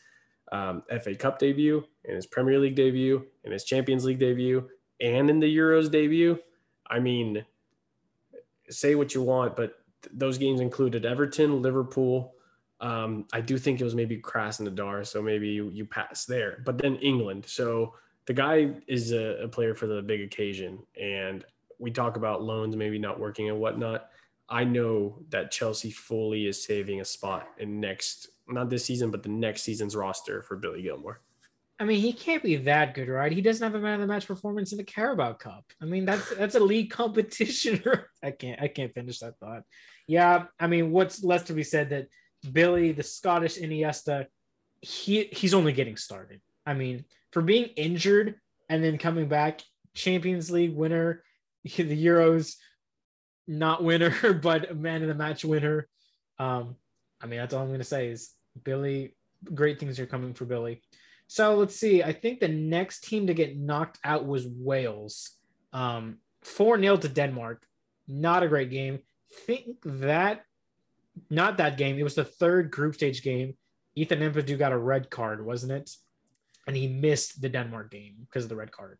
um, 0.52 0.82
FA 1.02 1.14
Cup 1.14 1.38
debut, 1.38 1.82
in 2.04 2.14
his 2.14 2.26
Premier 2.26 2.58
League 2.58 2.74
debut, 2.74 3.24
in 3.44 3.52
his 3.52 3.64
Champions 3.64 4.04
League 4.04 4.18
debut, 4.18 4.68
and 5.00 5.30
in 5.30 5.40
the 5.40 5.56
Euros 5.56 5.90
debut. 5.90 6.38
I 6.90 6.98
mean, 6.98 7.46
say 8.70 8.94
what 8.94 9.14
you 9.14 9.22
want, 9.22 9.56
but 9.56 9.78
th- 10.02 10.14
those 10.16 10.38
games 10.38 10.60
included 10.60 11.04
Everton, 11.04 11.62
Liverpool. 11.62 12.34
Um, 12.80 13.26
I 13.32 13.40
do 13.40 13.58
think 13.58 13.80
it 13.80 13.84
was 13.84 13.94
maybe 13.94 14.18
Krasnodar, 14.18 15.06
so 15.06 15.20
maybe 15.20 15.48
you, 15.48 15.70
you 15.70 15.84
pass 15.84 16.24
there, 16.24 16.62
but 16.64 16.78
then 16.78 16.96
England. 16.96 17.44
So 17.46 17.94
the 18.26 18.32
guy 18.32 18.70
is 18.86 19.12
a, 19.12 19.42
a 19.42 19.48
player 19.48 19.74
for 19.74 19.86
the 19.86 20.00
big 20.02 20.22
occasion, 20.22 20.78
and 21.00 21.44
we 21.78 21.90
talk 21.90 22.16
about 22.16 22.42
loans 22.42 22.76
maybe 22.76 22.98
not 22.98 23.18
working 23.18 23.48
and 23.48 23.58
whatnot. 23.58 24.08
I 24.48 24.64
know 24.64 25.18
that 25.30 25.50
Chelsea 25.50 25.90
fully 25.90 26.46
is 26.46 26.64
saving 26.64 27.00
a 27.00 27.04
spot 27.04 27.48
in 27.58 27.80
next, 27.80 28.28
not 28.48 28.68
this 28.68 28.84
season, 28.84 29.10
but 29.10 29.22
the 29.22 29.28
next 29.28 29.62
season's 29.62 29.94
roster 29.94 30.42
for 30.42 30.56
Billy 30.56 30.82
Gilmour. 30.82 31.20
I 31.80 31.84
mean, 31.84 32.00
he 32.02 32.12
can't 32.12 32.42
be 32.42 32.56
that 32.56 32.92
good, 32.92 33.08
right? 33.08 33.32
He 33.32 33.40
doesn't 33.40 33.64
have 33.64 33.74
a 33.74 33.82
man 33.82 33.94
of 33.94 34.00
the 34.00 34.06
match 34.06 34.26
performance 34.26 34.72
in 34.72 34.78
the 34.78 34.84
Carabao 34.84 35.32
Cup. 35.32 35.64
I 35.80 35.86
mean, 35.86 36.04
that's 36.04 36.28
that's 36.34 36.54
a 36.54 36.60
league 36.60 36.90
competition. 37.00 37.82
I 38.22 38.32
can't 38.32 38.60
I 38.60 38.68
can't 38.68 38.92
finish 38.92 39.20
that 39.20 39.38
thought. 39.38 39.62
Yeah, 40.06 40.44
I 40.58 40.66
mean, 40.66 40.90
what's 40.90 41.24
less 41.24 41.44
to 41.44 41.54
be 41.54 41.62
said 41.62 41.90
that 41.90 42.08
Billy, 42.52 42.92
the 42.92 43.02
Scottish 43.02 43.58
Iniesta, 43.58 44.26
he 44.82 45.24
he's 45.32 45.54
only 45.54 45.72
getting 45.72 45.96
started. 45.96 46.42
I 46.66 46.74
mean, 46.74 47.06
for 47.32 47.40
being 47.40 47.70
injured 47.76 48.34
and 48.68 48.84
then 48.84 48.98
coming 48.98 49.28
back, 49.28 49.62
Champions 49.94 50.50
League 50.50 50.76
winner, 50.76 51.22
the 51.64 52.06
Euros 52.06 52.56
not 53.48 53.82
winner, 53.82 54.34
but 54.34 54.76
man 54.76 55.00
of 55.00 55.08
the 55.08 55.14
match 55.14 55.46
winner. 55.46 55.88
Um, 56.38 56.76
I 57.22 57.26
mean, 57.26 57.38
that's 57.38 57.54
all 57.54 57.62
I'm 57.62 57.68
going 57.68 57.80
to 57.80 57.84
say 57.84 58.08
is 58.08 58.32
Billy. 58.64 59.16
Great 59.54 59.80
things 59.80 59.98
are 59.98 60.06
coming 60.06 60.34
for 60.34 60.44
Billy. 60.44 60.82
So 61.30 61.54
let's 61.54 61.76
see. 61.76 62.02
I 62.02 62.12
think 62.12 62.40
the 62.40 62.48
next 62.48 63.04
team 63.04 63.28
to 63.28 63.34
get 63.34 63.56
knocked 63.56 64.00
out 64.02 64.26
was 64.26 64.48
Wales. 64.48 65.30
Um, 65.72 66.18
4 66.42 66.80
0 66.80 66.96
to 66.96 67.08
Denmark. 67.08 67.64
Not 68.08 68.42
a 68.42 68.48
great 68.48 68.68
game. 68.68 68.98
Think 69.46 69.76
that, 69.84 70.44
not 71.30 71.58
that 71.58 71.78
game. 71.78 71.96
It 71.96 72.02
was 72.02 72.16
the 72.16 72.24
third 72.24 72.72
group 72.72 72.96
stage 72.96 73.22
game. 73.22 73.54
Ethan 73.94 74.18
Ampadu 74.18 74.58
got 74.58 74.72
a 74.72 74.76
red 74.76 75.08
card, 75.08 75.46
wasn't 75.46 75.70
it? 75.70 75.90
And 76.66 76.74
he 76.74 76.88
missed 76.88 77.40
the 77.40 77.48
Denmark 77.48 77.92
game 77.92 78.16
because 78.24 78.42
of 78.42 78.48
the 78.48 78.56
red 78.56 78.72
card. 78.72 78.98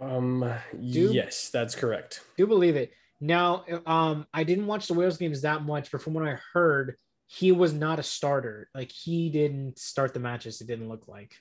Um, 0.00 0.50
do, 0.72 1.12
yes, 1.12 1.50
that's 1.50 1.74
correct. 1.74 2.22
Do 2.38 2.46
believe 2.46 2.76
it. 2.76 2.92
Now, 3.20 3.66
um, 3.84 4.26
I 4.32 4.42
didn't 4.42 4.66
watch 4.66 4.86
the 4.86 4.94
Wales 4.94 5.18
games 5.18 5.42
that 5.42 5.66
much, 5.66 5.90
but 5.90 6.00
from 6.00 6.14
what 6.14 6.26
I 6.26 6.38
heard, 6.54 6.96
he 7.26 7.52
was 7.52 7.72
not 7.72 7.98
a 7.98 8.02
starter. 8.02 8.68
Like 8.74 8.92
he 8.92 9.30
didn't 9.30 9.78
start 9.78 10.14
the 10.14 10.20
matches. 10.20 10.60
It 10.60 10.66
didn't 10.66 10.88
look 10.88 11.08
like. 11.08 11.34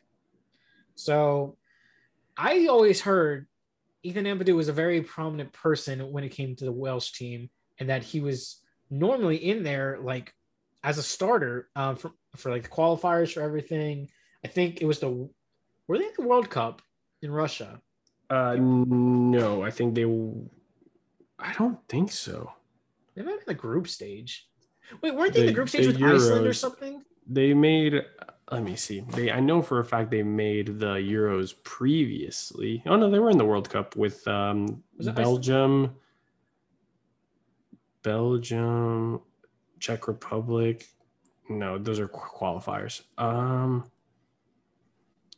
So, 0.95 1.57
I 2.37 2.67
always 2.67 3.01
heard 3.01 3.47
Ethan 4.03 4.25
Ampadu 4.25 4.55
was 4.55 4.69
a 4.69 4.73
very 4.73 5.01
prominent 5.01 5.53
person 5.53 6.11
when 6.11 6.23
it 6.23 6.29
came 6.29 6.55
to 6.55 6.65
the 6.65 6.71
Welsh 6.71 7.11
team, 7.13 7.49
and 7.79 7.89
that 7.89 8.03
he 8.03 8.19
was 8.19 8.61
normally 8.89 9.37
in 9.37 9.63
there 9.63 9.97
like 10.01 10.33
as 10.83 10.97
a 10.97 11.03
starter 11.03 11.69
um, 11.75 11.95
for 11.95 12.11
for 12.35 12.51
like 12.51 12.63
the 12.63 12.69
qualifiers 12.69 13.33
for 13.33 13.41
everything. 13.41 14.09
I 14.43 14.47
think 14.47 14.81
it 14.81 14.85
was 14.85 14.99
the 14.99 15.29
were 15.87 15.97
they 15.97 16.05
at 16.05 16.15
the 16.15 16.21
World 16.23 16.49
Cup 16.49 16.81
in 17.21 17.31
Russia? 17.31 17.81
Uh, 18.29 18.55
no, 18.59 19.63
I 19.63 19.71
think 19.71 19.95
they. 19.95 20.05
I 21.37 21.53
don't 21.53 21.79
think 21.87 22.11
so. 22.11 22.51
They 23.15 23.21
might 23.21 23.31
have 23.31 23.39
been 23.45 23.55
the 23.55 23.61
group 23.61 23.87
stage. 23.87 24.47
Wait, 25.01 25.15
weren't 25.15 25.33
they, 25.33 25.41
they 25.41 25.47
in 25.47 25.47
the 25.47 25.53
group 25.53 25.69
stage 25.69 25.85
the 25.85 25.87
with 25.87 25.97
Euros, 25.97 26.15
Iceland 26.15 26.47
or 26.47 26.53
something? 26.53 27.03
They 27.27 27.53
made. 27.53 28.05
Let 28.51 28.63
me 28.63 28.75
see. 28.75 29.01
They. 29.01 29.31
I 29.31 29.39
know 29.39 29.61
for 29.61 29.79
a 29.79 29.85
fact 29.85 30.11
they 30.11 30.23
made 30.23 30.79
the 30.79 30.95
Euros 30.95 31.53
previously. 31.63 32.83
Oh 32.85 32.95
no, 32.95 33.09
they 33.09 33.19
were 33.19 33.29
in 33.29 33.37
the 33.37 33.45
World 33.45 33.69
Cup 33.69 33.95
with 33.95 34.27
um, 34.27 34.83
Belgium. 34.99 35.83
Iceland? 35.83 35.95
Belgium, 38.03 39.21
Czech 39.79 40.07
Republic. 40.07 40.87
No, 41.49 41.77
those 41.77 41.99
are 41.99 42.07
qualifiers. 42.07 43.01
Um, 43.17 43.89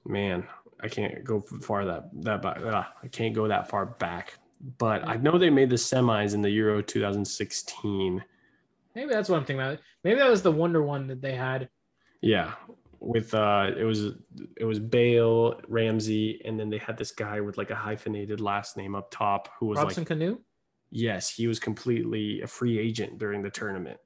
man, 0.06 0.48
I 0.82 0.88
can't 0.88 1.24
go 1.24 1.42
far 1.42 1.86
that 1.86 2.10
that 2.24 2.42
back. 2.42 2.58
Uh, 2.58 2.84
I 3.02 3.08
can't 3.08 3.34
go 3.34 3.48
that 3.48 3.70
far 3.70 3.86
back. 3.86 4.40
But 4.78 5.08
I 5.08 5.18
know 5.18 5.38
they 5.38 5.50
made 5.50 5.70
the 5.70 5.76
semis 5.76 6.34
in 6.34 6.42
the 6.42 6.50
Euro 6.50 6.82
2016. 6.82 8.24
Maybe 8.96 9.14
that's 9.14 9.30
what 9.30 9.38
I'm 9.38 9.46
thinking 9.46 9.62
about. 9.62 9.80
Maybe 10.04 10.20
that 10.20 10.30
was 10.30 10.42
the 10.42 10.52
Wonder 10.52 10.82
One 10.82 11.08
that 11.08 11.22
they 11.22 11.36
had. 11.36 11.70
Yeah, 12.22 12.54
with 13.00 13.34
uh, 13.34 13.72
it 13.78 13.84
was 13.84 14.14
it 14.58 14.66
was 14.66 14.80
Bale, 14.80 15.60
Ramsey, 15.68 16.42
and 16.46 16.60
then 16.60 16.70
they 16.70 16.78
had 16.78 16.98
this 16.98 17.12
guy 17.12 17.42
with 17.42 17.58
like 17.58 17.70
a 17.70 17.76
hyphenated 17.76 18.40
last 18.40 18.78
name 18.78 18.96
up 18.96 19.12
top 19.12 19.50
who 19.60 19.68
was 19.68 19.78
Robson 19.78 20.06
like 20.10 20.18
Kanu. 20.18 20.40
Yes, 20.92 21.30
he 21.30 21.48
was 21.48 21.60
completely 21.60 22.42
a 22.42 22.48
free 22.48 22.80
agent 22.80 23.18
during 23.20 23.42
the 23.42 23.50
tournament, 23.50 23.98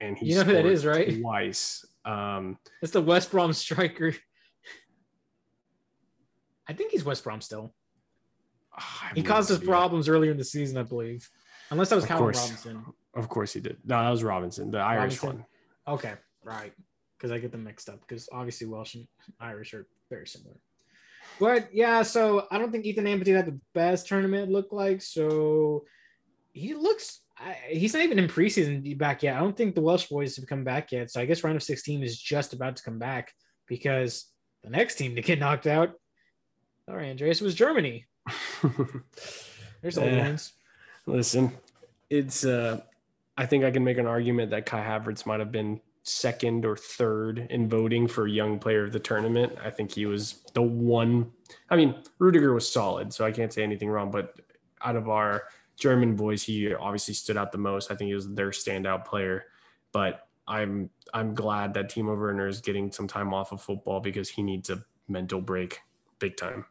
and 0.00 0.18
he 0.18 0.26
you 0.26 0.34
know 0.34 0.44
who 0.44 0.52
that 0.52 0.66
is, 0.66 0.84
right? 0.84 1.20
Twice. 1.20 1.84
Um, 2.04 2.58
it's 2.82 2.92
the 2.92 3.00
West 3.00 3.30
Brom 3.30 3.52
striker. 3.52 4.14
I 6.68 6.72
think 6.72 6.90
he's 6.92 7.04
West 7.04 7.24
Brom 7.24 7.40
still. 7.40 7.74
he 9.14 9.22
caused 9.22 9.50
us 9.50 9.58
problems 9.58 10.08
earlier 10.08 10.30
in 10.30 10.36
the 10.36 10.44
season, 10.44 10.78
I 10.78 10.82
believe. 10.82 11.28
Unless 11.72 11.90
that 11.90 11.96
was 11.96 12.06
Callum 12.06 12.26
Robinson. 12.26 12.84
Of 13.14 13.28
course 13.28 13.52
he 13.52 13.60
did. 13.60 13.78
No, 13.84 14.02
that 14.02 14.10
was 14.10 14.22
Robinson, 14.22 14.70
the 14.70 14.78
Irish 14.78 15.22
Robinson? 15.22 15.44
one. 15.86 15.94
Okay, 15.96 16.14
right. 16.44 16.72
Because 17.18 17.32
I 17.32 17.38
get 17.38 17.52
them 17.52 17.64
mixed 17.64 17.88
up 17.88 18.00
because 18.00 18.28
obviously 18.32 18.66
Welsh 18.66 18.94
and 18.94 19.06
Irish 19.40 19.74
are 19.74 19.86
very 20.10 20.26
similar. 20.26 20.56
But 21.40 21.74
yeah, 21.74 22.02
so 22.02 22.46
I 22.50 22.58
don't 22.58 22.72
think 22.72 22.84
Ethan 22.84 23.04
Ampadu 23.04 23.34
had 23.34 23.46
the 23.46 23.58
best 23.74 24.06
tournament 24.06 24.50
look 24.50 24.72
like. 24.72 25.02
So 25.02 25.84
he 26.52 26.74
looks 26.74 27.20
he's 27.68 27.94
not 27.94 28.02
even 28.02 28.18
in 28.18 28.28
preseason 28.28 28.96
back 28.98 29.22
yet. 29.22 29.36
I 29.36 29.40
don't 29.40 29.56
think 29.56 29.74
the 29.74 29.80
Welsh 29.80 30.06
boys 30.06 30.36
have 30.36 30.46
come 30.46 30.64
back 30.64 30.92
yet. 30.92 31.10
So 31.10 31.20
I 31.20 31.26
guess 31.26 31.42
round 31.42 31.56
of 31.56 31.62
16 31.62 32.02
is 32.02 32.18
just 32.18 32.52
about 32.52 32.76
to 32.76 32.82
come 32.82 32.98
back 32.98 33.32
because 33.66 34.26
the 34.62 34.70
next 34.70 34.96
team 34.96 35.14
to 35.16 35.22
get 35.22 35.38
knocked 35.38 35.66
out 35.66 35.94
sorry, 36.88 37.10
Andreas, 37.10 37.40
was 37.40 37.54
Germany. 37.54 38.06
There's 39.82 39.98
old 39.98 40.12
yeah. 40.12 40.28
ones. 40.28 40.52
Listen, 41.06 41.52
it's 42.10 42.44
uh 42.44 42.80
I 43.36 43.46
think 43.46 43.64
I 43.64 43.70
can 43.70 43.84
make 43.84 43.98
an 43.98 44.06
argument 44.06 44.50
that 44.50 44.66
Kai 44.66 44.80
Havertz 44.84 45.24
might 45.24 45.40
have 45.40 45.52
been 45.52 45.80
second 46.04 46.64
or 46.64 46.76
third 46.76 47.46
in 47.50 47.68
voting 47.68 48.08
for 48.08 48.26
young 48.26 48.58
player 48.58 48.84
of 48.84 48.92
the 48.92 48.98
tournament. 48.98 49.56
I 49.62 49.70
think 49.70 49.92
he 49.92 50.06
was 50.06 50.42
the 50.52 50.62
one. 50.62 51.30
I 51.70 51.76
mean, 51.76 51.94
Rudiger 52.18 52.52
was 52.52 52.70
solid, 52.70 53.12
so 53.12 53.24
I 53.24 53.30
can't 53.30 53.52
say 53.52 53.62
anything 53.62 53.88
wrong. 53.88 54.10
But 54.10 54.40
out 54.82 54.96
of 54.96 55.08
our 55.08 55.44
German 55.76 56.16
boys, 56.16 56.42
he 56.42 56.74
obviously 56.74 57.14
stood 57.14 57.36
out 57.36 57.52
the 57.52 57.58
most. 57.58 57.90
I 57.90 57.94
think 57.94 58.08
he 58.08 58.14
was 58.14 58.28
their 58.30 58.50
standout 58.50 59.04
player. 59.04 59.46
But 59.92 60.26
I'm 60.46 60.90
I'm 61.14 61.34
glad 61.34 61.74
that 61.74 61.90
Timo 61.90 62.18
Werner 62.18 62.48
is 62.48 62.60
getting 62.60 62.90
some 62.90 63.06
time 63.06 63.32
off 63.32 63.52
of 63.52 63.62
football 63.62 64.00
because 64.00 64.28
he 64.28 64.42
needs 64.42 64.70
a 64.70 64.84
mental 65.08 65.40
break, 65.40 65.80
big 66.18 66.36
time. 66.36 66.66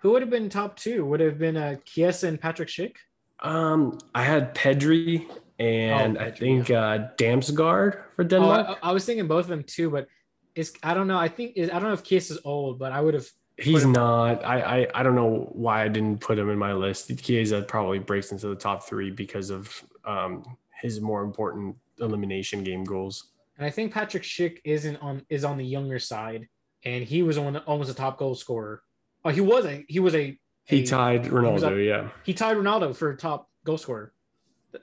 Who 0.00 0.12
would 0.12 0.22
have 0.22 0.30
been 0.30 0.48
top 0.48 0.76
two? 0.76 1.04
Would 1.04 1.20
have 1.20 1.38
been 1.38 1.56
uh, 1.56 1.76
Chiesa 1.84 2.28
and 2.28 2.40
Patrick 2.40 2.68
Schick. 2.68 2.96
Um, 3.42 3.98
I 4.14 4.22
had 4.22 4.54
Pedri 4.54 5.26
and 5.58 6.18
oh, 6.18 6.20
Pedri, 6.20 6.26
I 6.26 6.30
think 6.30 6.68
yeah. 6.68 6.84
uh, 6.84 7.08
Damsgaard 7.16 7.98
for 8.16 8.24
Denmark. 8.24 8.66
Oh, 8.68 8.76
I, 8.82 8.90
I, 8.90 8.92
was 8.92 9.04
thinking 9.04 9.26
both 9.26 9.44
of 9.44 9.48
them 9.48 9.62
too, 9.62 9.90
but 9.90 10.08
it's 10.54 10.72
I 10.82 10.94
don't 10.94 11.06
know. 11.06 11.18
I 11.18 11.28
think 11.28 11.58
I 11.58 11.66
don't 11.66 11.84
know 11.84 11.92
if 11.92 12.02
Chiesa 12.02 12.34
is 12.34 12.40
old, 12.44 12.78
but 12.78 12.92
I 12.92 13.00
would 13.00 13.14
have. 13.14 13.26
He's 13.56 13.84
not. 13.84 14.44
I, 14.44 14.60
I 14.60 14.88
I 14.94 15.02
don't 15.02 15.14
know 15.14 15.48
why 15.52 15.84
I 15.84 15.88
didn't 15.88 16.20
put 16.20 16.38
him 16.38 16.48
in 16.50 16.58
my 16.58 16.72
list. 16.72 17.14
Chiesa 17.22 17.62
probably 17.62 17.98
breaks 17.98 18.32
into 18.32 18.48
the 18.48 18.54
top 18.54 18.84
three 18.88 19.10
because 19.10 19.50
of 19.50 19.82
um, 20.04 20.44
his 20.80 21.00
more 21.00 21.22
important 21.22 21.76
elimination 21.98 22.64
game 22.64 22.84
goals. 22.84 23.30
And 23.58 23.66
I 23.66 23.70
think 23.70 23.92
Patrick 23.92 24.22
Schick 24.22 24.58
isn't 24.64 24.96
on 24.96 25.22
is 25.28 25.44
on 25.44 25.58
the 25.58 25.64
younger 25.64 25.98
side, 25.98 26.48
and 26.84 27.04
he 27.04 27.22
was 27.22 27.36
on 27.36 27.56
almost 27.58 27.90
a 27.90 27.94
top 27.94 28.18
goal 28.18 28.34
scorer. 28.34 28.82
Oh, 29.24 29.30
he 29.30 29.42
was 29.42 29.66
a 29.66 29.84
he 29.88 30.00
was 30.00 30.14
a 30.14 30.38
he 30.70 30.84
tied 30.84 31.24
Ronaldo. 31.24 31.78
He 31.78 31.88
yeah, 31.88 32.08
he 32.24 32.34
tied 32.34 32.56
Ronaldo 32.56 32.94
for 32.94 33.14
top 33.14 33.48
goal 33.64 33.78
scorer. 33.78 34.12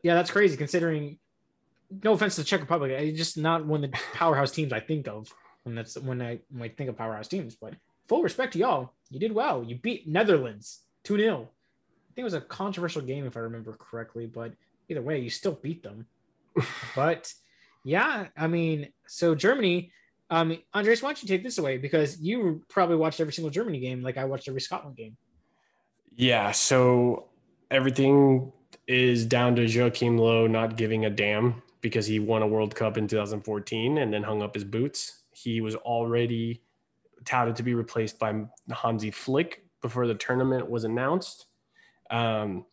Yeah, 0.03 0.15
that's 0.15 0.31
crazy 0.31 0.57
considering. 0.57 1.17
No 2.03 2.11
offense 2.13 2.35
to 2.35 2.41
the 2.41 2.45
Czech 2.45 2.59
Republic, 2.59 2.91
it's 2.91 3.17
just 3.17 3.37
not 3.37 3.65
one 3.65 3.83
of 3.83 3.91
the 3.91 3.97
powerhouse 4.13 4.51
teams 4.51 4.73
I 4.73 4.81
think 4.81 5.07
of 5.07 5.33
when 5.63 5.75
that's 5.75 5.97
when 5.97 6.21
I 6.21 6.39
I 6.61 6.67
think 6.67 6.89
of 6.89 6.97
powerhouse 6.97 7.27
teams. 7.27 7.55
But 7.55 7.75
full 8.07 8.23
respect 8.23 8.53
to 8.53 8.59
y'all, 8.59 8.93
you 9.09 9.19
did 9.19 9.31
well. 9.31 9.63
You 9.63 9.77
beat 9.77 10.07
Netherlands 10.07 10.81
two 11.03 11.17
0 11.17 11.43
I 11.43 12.11
think 12.13 12.23
it 12.23 12.23
was 12.23 12.33
a 12.33 12.41
controversial 12.41 13.01
game 13.01 13.25
if 13.25 13.37
I 13.37 13.41
remember 13.41 13.73
correctly, 13.73 14.25
but 14.25 14.51
either 14.89 15.01
way, 15.01 15.19
you 15.19 15.29
still 15.29 15.53
beat 15.53 15.83
them. 15.83 16.07
but 16.95 17.31
yeah, 17.83 18.27
I 18.35 18.47
mean, 18.47 18.89
so 19.07 19.35
Germany, 19.35 19.91
um, 20.29 20.57
Andres, 20.73 21.01
why 21.01 21.09
don't 21.09 21.21
you 21.21 21.27
take 21.27 21.43
this 21.43 21.57
away 21.57 21.77
because 21.77 22.19
you 22.19 22.63
probably 22.67 22.95
watched 22.95 23.21
every 23.21 23.33
single 23.33 23.51
Germany 23.51 23.79
game, 23.79 24.01
like 24.01 24.17
I 24.17 24.25
watched 24.25 24.47
every 24.47 24.61
Scotland 24.61 24.97
game. 24.97 25.15
Yeah, 26.17 26.51
so 26.51 27.27
everything 27.69 28.51
is 28.87 29.23
down 29.23 29.55
to 29.57 29.67
Joachim 29.67 30.17
Low 30.17 30.47
not 30.47 30.75
giving 30.75 31.05
a 31.05 31.11
damn 31.11 31.61
because 31.81 32.07
he 32.07 32.17
won 32.17 32.41
a 32.41 32.47
World 32.47 32.73
Cup 32.73 32.97
in 32.97 33.07
2014 33.07 33.99
and 33.99 34.11
then 34.11 34.23
hung 34.23 34.41
up 34.41 34.55
his 34.55 34.63
boots. 34.63 35.21
He 35.31 35.61
was 35.61 35.75
already 35.75 36.63
touted 37.23 37.55
to 37.57 37.63
be 37.63 37.75
replaced 37.75 38.17
by 38.17 38.33
Hansi 38.73 39.11
Flick 39.11 39.63
before 39.83 40.07
the 40.07 40.15
tournament 40.15 40.67
was 40.67 40.85
announced. 40.85 41.45
Um, 42.09 42.65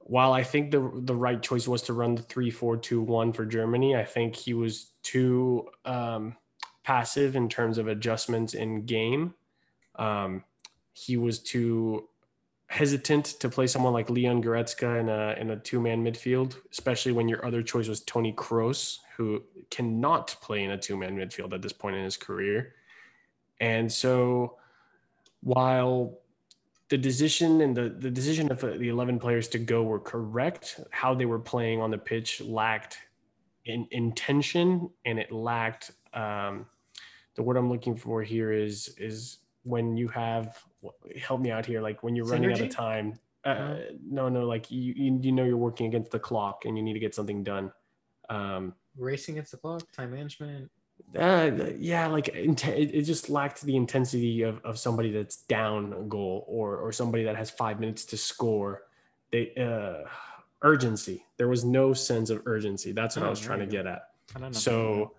while 0.00 0.34
I 0.34 0.42
think 0.42 0.72
the 0.72 0.90
the 0.94 1.14
right 1.14 1.40
choice 1.40 1.66
was 1.66 1.80
to 1.82 1.94
run 1.94 2.16
the 2.16 2.22
three 2.22 2.50
four 2.50 2.76
two 2.76 3.00
one 3.00 3.32
for 3.32 3.46
Germany, 3.46 3.96
I 3.96 4.04
think 4.04 4.36
he 4.36 4.52
was 4.52 4.90
too 5.02 5.70
um, 5.86 6.36
passive 6.84 7.34
in 7.34 7.48
terms 7.48 7.78
of 7.78 7.88
adjustments 7.88 8.52
in 8.52 8.84
game. 8.84 9.32
Um, 9.96 10.44
he 10.92 11.16
was 11.16 11.38
too 11.38 12.08
hesitant 12.72 13.26
to 13.26 13.50
play 13.50 13.66
someone 13.66 13.92
like 13.92 14.08
Leon 14.08 14.42
Goretzka 14.42 14.98
in 14.98 15.10
a 15.10 15.36
in 15.38 15.50
a 15.50 15.56
two 15.56 15.78
man 15.78 16.02
midfield, 16.02 16.56
especially 16.70 17.12
when 17.12 17.28
your 17.28 17.44
other 17.44 17.62
choice 17.62 17.86
was 17.86 18.00
Tony 18.00 18.32
Kroos, 18.32 18.98
who 19.14 19.42
cannot 19.70 20.34
play 20.40 20.64
in 20.64 20.70
a 20.70 20.78
two 20.78 20.96
man 20.96 21.14
midfield 21.14 21.52
at 21.52 21.60
this 21.60 21.74
point 21.74 21.96
in 21.96 22.04
his 22.04 22.16
career. 22.16 22.74
And 23.60 23.92
so, 23.92 24.56
while 25.42 26.18
the 26.88 26.96
decision 26.96 27.60
and 27.60 27.76
the, 27.76 27.88
the 27.88 28.10
decision 28.10 28.50
of 28.50 28.60
the 28.60 28.88
11 28.88 29.18
players 29.18 29.48
to 29.48 29.58
go 29.58 29.82
were 29.82 30.00
correct. 30.00 30.80
How 30.90 31.14
they 31.14 31.24
were 31.24 31.38
playing 31.38 31.80
on 31.80 31.90
the 31.90 31.96
pitch 31.96 32.42
lacked 32.42 32.98
in, 33.64 33.86
intention 33.90 34.90
and 35.04 35.18
it 35.18 35.30
lacked 35.30 35.92
um, 36.12 36.66
the 37.34 37.42
word 37.42 37.56
I'm 37.56 37.70
looking 37.70 37.96
for 37.96 38.22
here 38.22 38.52
is 38.52 38.94
is 38.98 39.38
when 39.62 39.96
you 39.96 40.08
have 40.08 40.62
help 41.20 41.40
me 41.40 41.50
out 41.50 41.66
here 41.66 41.80
like 41.80 42.02
when 42.02 42.16
you're 42.16 42.26
Synergy? 42.26 42.30
running 42.30 42.52
out 42.52 42.60
of 42.60 42.70
time. 42.70 43.18
Uh, 43.44 43.48
uh-huh. 43.48 43.76
no, 44.08 44.28
no, 44.28 44.46
like 44.46 44.70
you, 44.70 44.94
you 44.96 45.18
you 45.20 45.32
know 45.32 45.44
you're 45.44 45.56
working 45.56 45.86
against 45.86 46.12
the 46.12 46.18
clock 46.18 46.64
and 46.64 46.76
you 46.76 46.82
need 46.82 46.92
to 46.94 47.00
get 47.00 47.14
something 47.14 47.42
done. 47.42 47.72
Um, 48.28 48.74
Racing 48.96 49.34
against 49.34 49.50
the 49.52 49.56
clock, 49.58 49.90
time 49.92 50.12
management 50.12 50.70
uh, 51.18 51.50
yeah, 51.76 52.06
like 52.06 52.28
it, 52.28 52.64
it 52.66 53.02
just 53.02 53.28
lacked 53.28 53.62
the 53.62 53.76
intensity 53.76 54.42
of, 54.42 54.64
of 54.64 54.78
somebody 54.78 55.10
that's 55.10 55.36
down 55.36 55.92
a 55.92 56.02
goal 56.02 56.44
or 56.48 56.76
or 56.76 56.90
somebody 56.90 57.24
that 57.24 57.36
has 57.36 57.50
five 57.50 57.80
minutes 57.80 58.04
to 58.06 58.16
score. 58.16 58.84
They 59.30 59.52
uh, 59.56 60.08
urgency. 60.62 61.26
There 61.36 61.48
was 61.48 61.64
no 61.64 61.92
sense 61.92 62.30
of 62.30 62.42
urgency. 62.46 62.92
That's 62.92 63.16
what 63.16 63.24
oh, 63.24 63.26
I 63.26 63.30
was 63.30 63.40
trying 63.40 63.60
to 63.60 63.66
get 63.66 63.86
at. 63.86 64.08
So 64.52 65.12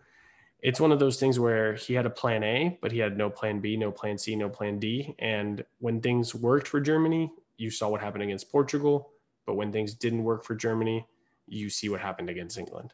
it's 0.64 0.80
one 0.80 0.91
of 0.91 0.97
those 0.97 1.20
things 1.20 1.39
where 1.39 1.76
he 1.76 1.93
had 1.93 2.07
a 2.07 2.09
plan 2.09 2.43
A, 2.43 2.80
but 2.82 2.91
he 2.91 2.97
had 2.97 3.18
no 3.18 3.30
plan 3.30 3.59
B, 3.59 3.78
no 3.78 3.91
plan 3.91 4.18
C, 4.18 4.36
no 4.36 4.49
plan 4.49 4.80
D. 4.80 5.14
And 5.20 5.64
when 5.80 6.01
things 6.01 6.34
worked 6.34 6.68
for 6.68 6.82
Germany, 6.82 7.32
you 7.57 7.70
saw 7.70 7.89
what 7.89 8.01
happened 8.01 8.24
against 8.24 8.51
Portugal. 8.51 9.11
But 9.45 9.55
when 9.55 9.72
things 9.72 9.93
didn't 9.93 10.24
work 10.24 10.43
for 10.43 10.55
Germany, 10.55 11.05
you 11.47 11.70
see 11.70 11.89
what 11.89 11.99
happened 11.99 12.30
against 12.30 12.57
England 12.57 12.93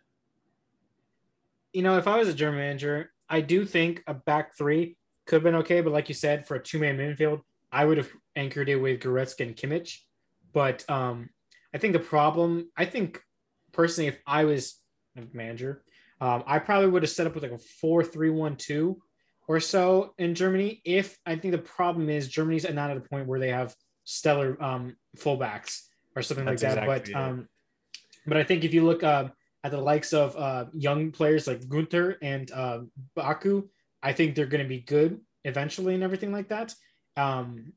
you 1.73 1.81
know, 1.81 1.97
if 1.97 2.07
I 2.07 2.17
was 2.17 2.27
a 2.27 2.33
German 2.33 2.59
manager, 2.59 3.11
I 3.29 3.41
do 3.41 3.65
think 3.65 4.03
a 4.07 4.13
back 4.13 4.55
three 4.57 4.97
could 5.25 5.37
have 5.37 5.43
been 5.43 5.55
okay. 5.55 5.81
But 5.81 5.93
like 5.93 6.09
you 6.09 6.15
said, 6.15 6.47
for 6.47 6.55
a 6.55 6.63
two 6.63 6.79
man 6.79 6.97
midfield, 6.97 7.41
I 7.71 7.85
would 7.85 7.97
have 7.97 8.09
anchored 8.35 8.69
it 8.69 8.77
with 8.77 9.01
Goretzka 9.01 9.41
and 9.41 9.55
Kimmich. 9.55 9.99
But 10.53 10.89
um, 10.89 11.29
I 11.73 11.77
think 11.77 11.93
the 11.93 11.99
problem, 11.99 12.71
I 12.75 12.85
think 12.85 13.21
personally, 13.71 14.07
if 14.07 14.19
I 14.25 14.45
was 14.45 14.79
a 15.15 15.21
manager, 15.33 15.83
um, 16.21 16.43
I 16.45 16.59
probably 16.59 16.89
would 16.89 17.03
have 17.03 17.09
set 17.09 17.27
up 17.27 17.33
with 17.33 17.43
like 17.43 17.51
a 17.51 17.57
four 17.57 18.03
three 18.03 18.29
one 18.29 18.55
two 18.55 19.01
or 19.47 19.59
so 19.59 20.13
in 20.17 20.35
Germany. 20.35 20.81
If 20.85 21.17
I 21.25 21.35
think 21.35 21.53
the 21.53 21.59
problem 21.59 22.09
is 22.09 22.27
Germany's 22.27 22.69
not 22.69 22.91
at 22.91 22.97
a 22.97 23.01
point 23.01 23.27
where 23.27 23.39
they 23.39 23.49
have 23.49 23.73
stellar 24.03 24.61
um, 24.61 24.95
fullbacks 25.17 25.81
or 26.15 26.21
something 26.21 26.45
That's 26.45 26.63
like 26.63 26.75
that. 26.75 26.83
Exactly 26.83 27.13
but 27.13 27.21
um, 27.21 27.47
but 28.25 28.37
I 28.37 28.43
think 28.43 28.63
if 28.63 28.73
you 28.73 28.85
look 28.85 29.03
uh, 29.03 29.29
at 29.63 29.71
the 29.71 29.81
likes 29.81 30.13
of 30.13 30.35
uh, 30.35 30.65
young 30.73 31.11
players 31.11 31.47
like 31.47 31.67
Gunter 31.67 32.17
and 32.21 32.51
uh, 32.51 32.79
Baku, 33.15 33.67
I 34.01 34.13
think 34.13 34.35
they're 34.35 34.45
going 34.45 34.63
to 34.63 34.69
be 34.69 34.81
good 34.81 35.19
eventually 35.43 35.95
and 35.95 36.03
everything 36.03 36.31
like 36.31 36.49
that. 36.49 36.73
Um, 37.17 37.73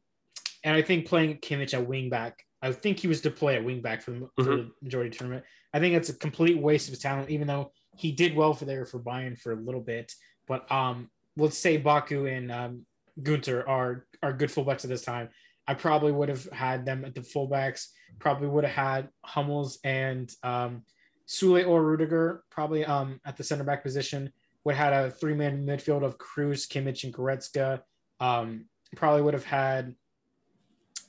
and 0.65 0.77
I 0.77 0.83
think 0.83 1.07
playing 1.07 1.39
Kimmich 1.39 1.75
at 1.75 1.89
wingback, 1.89 2.35
I 2.61 2.71
think 2.73 2.99
he 2.99 3.09
was 3.09 3.21
deployed 3.21 3.57
at 3.57 3.65
wingback 3.65 4.03
for, 4.03 4.13
mm-hmm. 4.13 4.43
for 4.43 4.57
the 4.57 4.71
majority 4.81 5.11
the 5.11 5.17
tournament. 5.17 5.45
I 5.75 5.81
think 5.81 5.95
it's 5.95 6.11
a 6.11 6.15
complete 6.15 6.59
waste 6.59 6.89
of 6.89 6.93
his 6.93 7.01
talent, 7.01 7.31
even 7.31 7.49
though 7.49 7.73
he 7.97 8.13
did 8.13 8.35
well 8.35 8.55
for 8.55 8.65
there 8.65 8.85
for 8.85 8.99
Bayern 8.99 9.39
for 9.39 9.53
a 9.53 9.57
little 9.57 9.81
bit. 9.81 10.13
But 10.47 10.71
um, 10.71 11.11
let's 11.37 11.59
say 11.59 11.77
Baku 11.77 12.27
and 12.27 12.51
um, 12.51 12.87
Gunter 13.23 13.69
are 13.69 14.07
are 14.23 14.33
good 14.33 14.51
fullbacks 14.51 14.85
at 14.85 14.91
this 14.91 15.05
time. 15.05 15.29
I 15.67 15.75
probably 15.75 16.13
would 16.13 16.29
have 16.29 16.45
had 16.53 16.85
them 16.85 17.05
at 17.05 17.15
the 17.15 17.21
fullbacks. 17.21 17.87
Probably 18.19 18.49
would 18.49 18.65
have 18.65 18.75
had 18.75 19.09
Hummels 19.25 19.79
and 19.85 20.31
um, 20.43 20.83
Sule 21.29 21.67
or 21.67 21.83
Rudiger 21.83 22.43
probably 22.51 22.85
um, 22.85 23.21
at 23.25 23.37
the 23.37 23.45
center 23.45 23.65
back 23.65 23.83
position. 23.83 24.33
Would 24.65 24.75
had 24.75 24.93
a 24.93 25.11
three 25.11 25.35
man 25.35 25.67
midfield 25.67 26.05
of 26.05 26.19
Kroos, 26.19 26.69
Kimmich, 26.69 27.05
and 27.05 27.15
Goretzka. 27.15 27.81
Um, 28.21 28.67
probably 28.97 29.23
would 29.23 29.35
have 29.35 29.45
had. 29.45 29.95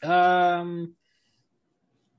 Um, 0.01 0.95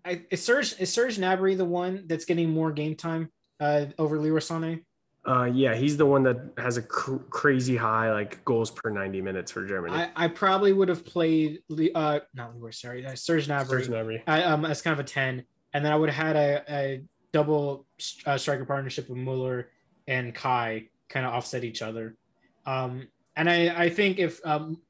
I, 0.04 0.22
is 0.30 0.42
Serge 0.42 0.78
is 0.78 0.92
Serge 0.92 1.18
Gnabry 1.18 1.56
the 1.56 1.64
one 1.64 2.04
that's 2.06 2.24
getting 2.24 2.50
more 2.50 2.72
game 2.72 2.94
time 2.94 3.30
uh, 3.60 3.86
over 3.98 4.18
Leroy 4.18 4.38
Sané? 4.38 4.82
Uh, 5.26 5.44
yeah, 5.44 5.74
he's 5.74 5.96
the 5.96 6.04
one 6.04 6.22
that 6.22 6.36
has 6.58 6.76
a 6.76 6.82
cr- 6.82 7.16
crazy 7.30 7.76
high 7.76 8.12
like 8.12 8.44
goals 8.44 8.70
per 8.70 8.90
90 8.90 9.22
minutes 9.22 9.50
for 9.50 9.66
Germany. 9.66 9.94
I, 9.94 10.10
I 10.16 10.28
probably 10.28 10.74
would 10.74 10.88
have 10.88 11.04
played 11.04 11.60
uh 11.94 12.20
not 12.34 12.54
Leroy, 12.54 12.70
sorry, 12.70 13.06
uh, 13.06 13.14
Serge 13.14 13.48
Gnabry, 13.48 13.68
Serge 13.68 13.88
Gnabry. 13.88 14.22
I, 14.26 14.42
um, 14.42 14.66
as 14.66 14.82
kind 14.82 14.92
of 14.92 15.00
a 15.00 15.08
10, 15.08 15.42
and 15.72 15.84
then 15.84 15.92
I 15.92 15.96
would 15.96 16.10
have 16.10 16.26
had 16.26 16.36
a, 16.36 16.64
a 16.68 17.02
double 17.32 17.86
uh, 18.26 18.36
striker 18.36 18.66
partnership 18.66 19.08
with 19.08 19.16
Muller 19.18 19.70
and 20.06 20.34
Kai 20.34 20.88
kind 21.08 21.24
of 21.24 21.32
offset 21.32 21.64
each 21.64 21.80
other. 21.80 22.16
Um, 22.66 23.08
and 23.36 23.48
I, 23.48 23.84
I 23.84 23.88
think 23.88 24.18
if 24.18 24.40
um, 24.44 24.80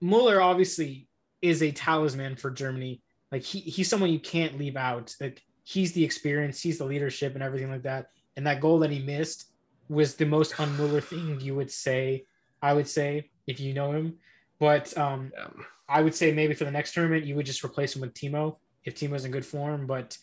Muller 0.00 0.40
obviously 0.40 1.08
is 1.40 1.62
a 1.62 1.70
talisman 1.70 2.36
for 2.36 2.50
Germany, 2.50 3.00
like 3.30 3.42
he, 3.42 3.60
he's 3.60 3.88
someone 3.88 4.10
you 4.10 4.20
can't 4.20 4.58
leave 4.58 4.76
out. 4.76 5.14
Like 5.20 5.42
he's 5.62 5.92
the 5.92 6.04
experience, 6.04 6.60
he's 6.60 6.78
the 6.78 6.84
leadership 6.84 7.34
and 7.34 7.42
everything 7.42 7.70
like 7.70 7.82
that. 7.82 8.08
And 8.36 8.46
that 8.46 8.60
goal 8.60 8.78
that 8.80 8.90
he 8.90 8.98
missed 8.98 9.50
was 9.88 10.14
the 10.14 10.26
most 10.26 10.58
un-Muller 10.58 11.00
thing 11.00 11.40
you 11.40 11.54
would 11.54 11.70
say, 11.70 12.24
I 12.62 12.72
would 12.72 12.88
say, 12.88 13.30
if 13.46 13.60
you 13.60 13.74
know 13.74 13.92
him. 13.92 14.14
But 14.58 14.96
um, 14.96 15.32
yeah. 15.36 15.48
I 15.88 16.02
would 16.02 16.14
say 16.14 16.32
maybe 16.32 16.54
for 16.54 16.64
the 16.64 16.70
next 16.70 16.94
tournament, 16.94 17.24
you 17.24 17.36
would 17.36 17.46
just 17.46 17.64
replace 17.64 17.94
him 17.94 18.00
with 18.00 18.14
Timo 18.14 18.56
if 18.84 18.94
Timo's 18.94 19.24
in 19.24 19.30
good 19.30 19.44
form. 19.44 19.86
But 19.86 20.16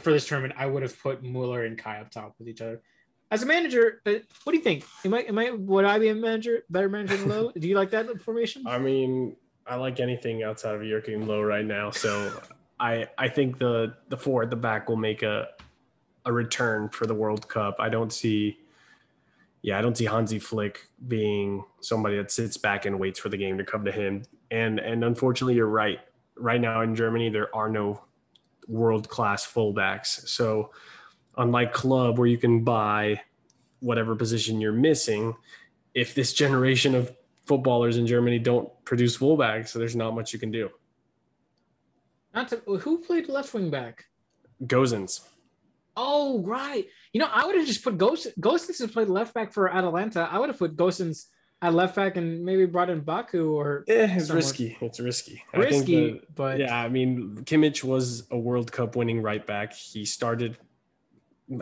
for 0.00 0.12
this 0.12 0.26
tournament, 0.26 0.54
I 0.56 0.66
would 0.66 0.82
have 0.82 1.00
put 1.00 1.22
Muller 1.22 1.64
and 1.64 1.78
Kai 1.78 2.00
up 2.00 2.10
top 2.10 2.34
with 2.38 2.48
each 2.48 2.60
other. 2.60 2.82
As 3.30 3.42
a 3.42 3.46
manager, 3.46 4.00
uh, 4.06 4.12
what 4.44 4.52
do 4.52 4.58
you 4.58 4.64
think? 4.64 4.84
Am 5.04 5.14
I 5.14 5.20
am 5.20 5.38
I 5.38 5.50
would 5.50 5.84
I 5.84 5.98
be 5.98 6.08
a 6.08 6.14
manager 6.14 6.64
better 6.70 6.88
manager 6.88 7.16
than 7.16 7.28
Low? 7.28 7.52
do 7.58 7.66
you 7.66 7.74
like 7.74 7.90
that 7.90 8.20
formation? 8.20 8.64
I 8.66 8.78
mean, 8.78 9.36
I 9.66 9.76
like 9.76 9.98
anything 9.98 10.42
outside 10.42 10.74
of 10.74 10.84
Joachim 10.84 11.26
Low 11.26 11.42
right 11.42 11.64
now. 11.64 11.90
So 11.90 12.30
I 12.78 13.08
I 13.18 13.28
think 13.28 13.58
the 13.58 13.94
the 14.08 14.16
four 14.16 14.42
at 14.42 14.50
the 14.50 14.56
back 14.56 14.88
will 14.88 14.96
make 14.96 15.22
a 15.22 15.48
a 16.24 16.32
return 16.32 16.88
for 16.88 17.06
the 17.06 17.14
World 17.14 17.48
Cup. 17.48 17.76
I 17.78 17.88
don't 17.88 18.12
see 18.12 18.58
yeah, 19.64 19.78
I 19.78 19.80
don't 19.80 19.96
see 19.96 20.04
Hansi 20.04 20.38
Flick 20.38 20.88
being 21.08 21.64
somebody 21.80 22.18
that 22.18 22.30
sits 22.30 22.58
back 22.58 22.84
and 22.84 23.00
waits 23.00 23.18
for 23.18 23.30
the 23.30 23.38
game 23.38 23.56
to 23.56 23.64
come 23.64 23.82
to 23.86 23.90
him. 23.90 24.22
And 24.50 24.78
and 24.78 25.02
unfortunately, 25.02 25.54
you're 25.54 25.66
right. 25.66 26.00
Right 26.36 26.60
now 26.60 26.82
in 26.82 26.94
Germany, 26.94 27.30
there 27.30 27.54
are 27.56 27.70
no 27.70 28.04
world 28.68 29.08
class 29.08 29.46
fullbacks. 29.46 30.28
So 30.28 30.70
unlike 31.38 31.72
club 31.72 32.18
where 32.18 32.26
you 32.26 32.36
can 32.36 32.62
buy 32.62 33.22
whatever 33.80 34.14
position 34.14 34.60
you're 34.60 34.72
missing, 34.72 35.34
if 35.94 36.14
this 36.14 36.34
generation 36.34 36.94
of 36.94 37.16
footballers 37.46 37.96
in 37.96 38.06
Germany 38.06 38.38
don't 38.38 38.68
produce 38.84 39.16
fullbacks, 39.16 39.68
so 39.68 39.78
there's 39.78 39.96
not 39.96 40.14
much 40.14 40.34
you 40.34 40.38
can 40.38 40.50
do. 40.50 40.68
Not 42.34 42.48
to, 42.48 42.56
who 42.56 42.98
played 42.98 43.30
left 43.30 43.54
wing 43.54 43.70
back? 43.70 44.04
Gosens. 44.66 45.22
Oh, 45.96 46.42
right. 46.42 46.86
You 47.12 47.20
know, 47.20 47.28
I 47.32 47.46
would 47.46 47.56
have 47.56 47.66
just 47.66 47.84
put 47.84 47.96
Ghost 47.98 48.28
Gosens 48.40 48.78
to 48.78 48.88
play 48.88 49.04
left 49.04 49.34
back 49.34 49.52
for 49.52 49.68
Atalanta. 49.68 50.28
I 50.30 50.38
would 50.38 50.48
have 50.48 50.58
put 50.58 50.76
Gosens 50.76 51.26
at 51.62 51.68
uh, 51.68 51.72
left 51.72 51.96
back 51.96 52.16
and 52.16 52.44
maybe 52.44 52.66
brought 52.66 52.90
in 52.90 53.00
Baku 53.00 53.52
or 53.54 53.84
yeah, 53.86 54.16
it's 54.16 54.26
someone. 54.26 54.44
risky. 54.44 54.76
It's 54.80 55.00
risky. 55.00 55.42
Risky, 55.54 55.94
the, 55.94 56.20
but 56.34 56.58
yeah, 56.58 56.76
I 56.76 56.88
mean 56.88 57.38
Kimmich 57.44 57.82
was 57.82 58.26
a 58.30 58.38
World 58.38 58.70
Cup 58.70 58.96
winning 58.96 59.22
right 59.22 59.44
back. 59.46 59.72
He 59.72 60.04
started 60.04 60.58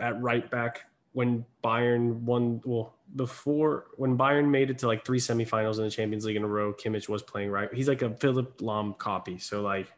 at 0.01 0.21
right 0.21 0.49
back 0.49 0.81
when 1.13 1.45
Bayern 1.63 2.21
won 2.21 2.61
well 2.65 2.95
before 3.15 3.85
when 3.95 4.17
Bayern 4.17 4.49
made 4.49 4.69
it 4.69 4.79
to 4.79 4.87
like 4.87 5.05
three 5.05 5.19
semifinals 5.19 5.77
in 5.77 5.83
the 5.83 5.91
Champions 5.91 6.25
League 6.25 6.35
in 6.35 6.43
a 6.43 6.47
row, 6.47 6.73
Kimmich 6.73 7.07
was 7.07 7.21
playing 7.21 7.49
right. 7.49 7.73
He's 7.73 7.87
like 7.87 8.01
a 8.01 8.09
Philipp 8.15 8.57
Lahm 8.57 8.97
copy. 8.97 9.37
So 9.37 9.61
like 9.61 9.91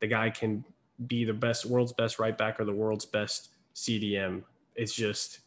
the 0.00 0.06
guy 0.08 0.30
can 0.30 0.64
be 1.06 1.24
the 1.24 1.34
best 1.34 1.66
world's 1.66 1.92
best 1.92 2.18
right 2.18 2.36
back 2.36 2.58
or 2.58 2.64
the 2.64 2.72
world's 2.72 3.04
best 3.04 3.50
CDM. 3.74 4.42
It's 4.74 4.94
just 4.94 5.40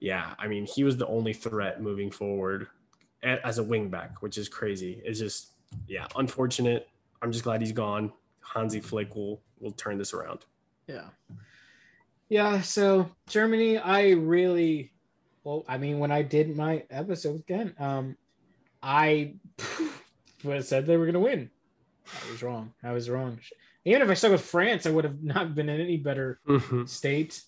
yeah, 0.00 0.34
I 0.38 0.48
mean, 0.48 0.66
he 0.66 0.82
was 0.82 0.96
the 0.96 1.06
only 1.06 1.34
threat 1.34 1.82
moving 1.82 2.10
forward 2.10 2.68
as 3.22 3.58
a 3.58 3.62
wingback, 3.64 4.12
which 4.20 4.38
is 4.38 4.48
crazy. 4.48 5.02
It's 5.04 5.18
just 5.18 5.52
yeah, 5.86 6.06
unfortunate. 6.16 6.88
I'm 7.22 7.30
just 7.30 7.44
glad 7.44 7.60
he's 7.60 7.72
gone. 7.72 8.12
Hansi 8.40 8.80
Flick 8.80 9.14
will 9.14 9.42
will 9.60 9.72
turn 9.72 9.98
this 9.98 10.14
around. 10.14 10.46
Yeah. 10.86 11.08
Yeah, 12.28 12.60
so 12.60 13.10
Germany, 13.28 13.76
I 13.78 14.10
really 14.10 14.92
well, 15.44 15.64
I 15.68 15.78
mean, 15.78 15.98
when 15.98 16.10
I 16.10 16.22
did 16.22 16.56
my 16.56 16.84
episode 16.90 17.40
again, 17.40 17.74
um, 17.78 18.16
I 18.82 19.34
said 20.60 20.86
they 20.86 20.96
were 20.96 21.06
gonna 21.06 21.20
win. 21.20 21.50
I 22.06 22.30
was 22.30 22.42
wrong. 22.42 22.72
I 22.82 22.92
was 22.92 23.10
wrong. 23.10 23.38
Even 23.84 24.02
if 24.02 24.10
I 24.10 24.14
stuck 24.14 24.32
with 24.32 24.44
France, 24.44 24.86
I 24.86 24.90
would 24.90 25.04
have 25.04 25.22
not 25.22 25.54
been 25.54 25.68
in 25.68 25.80
any 25.80 25.96
better 25.96 26.38
mm-hmm. 26.46 26.84
state 26.84 27.42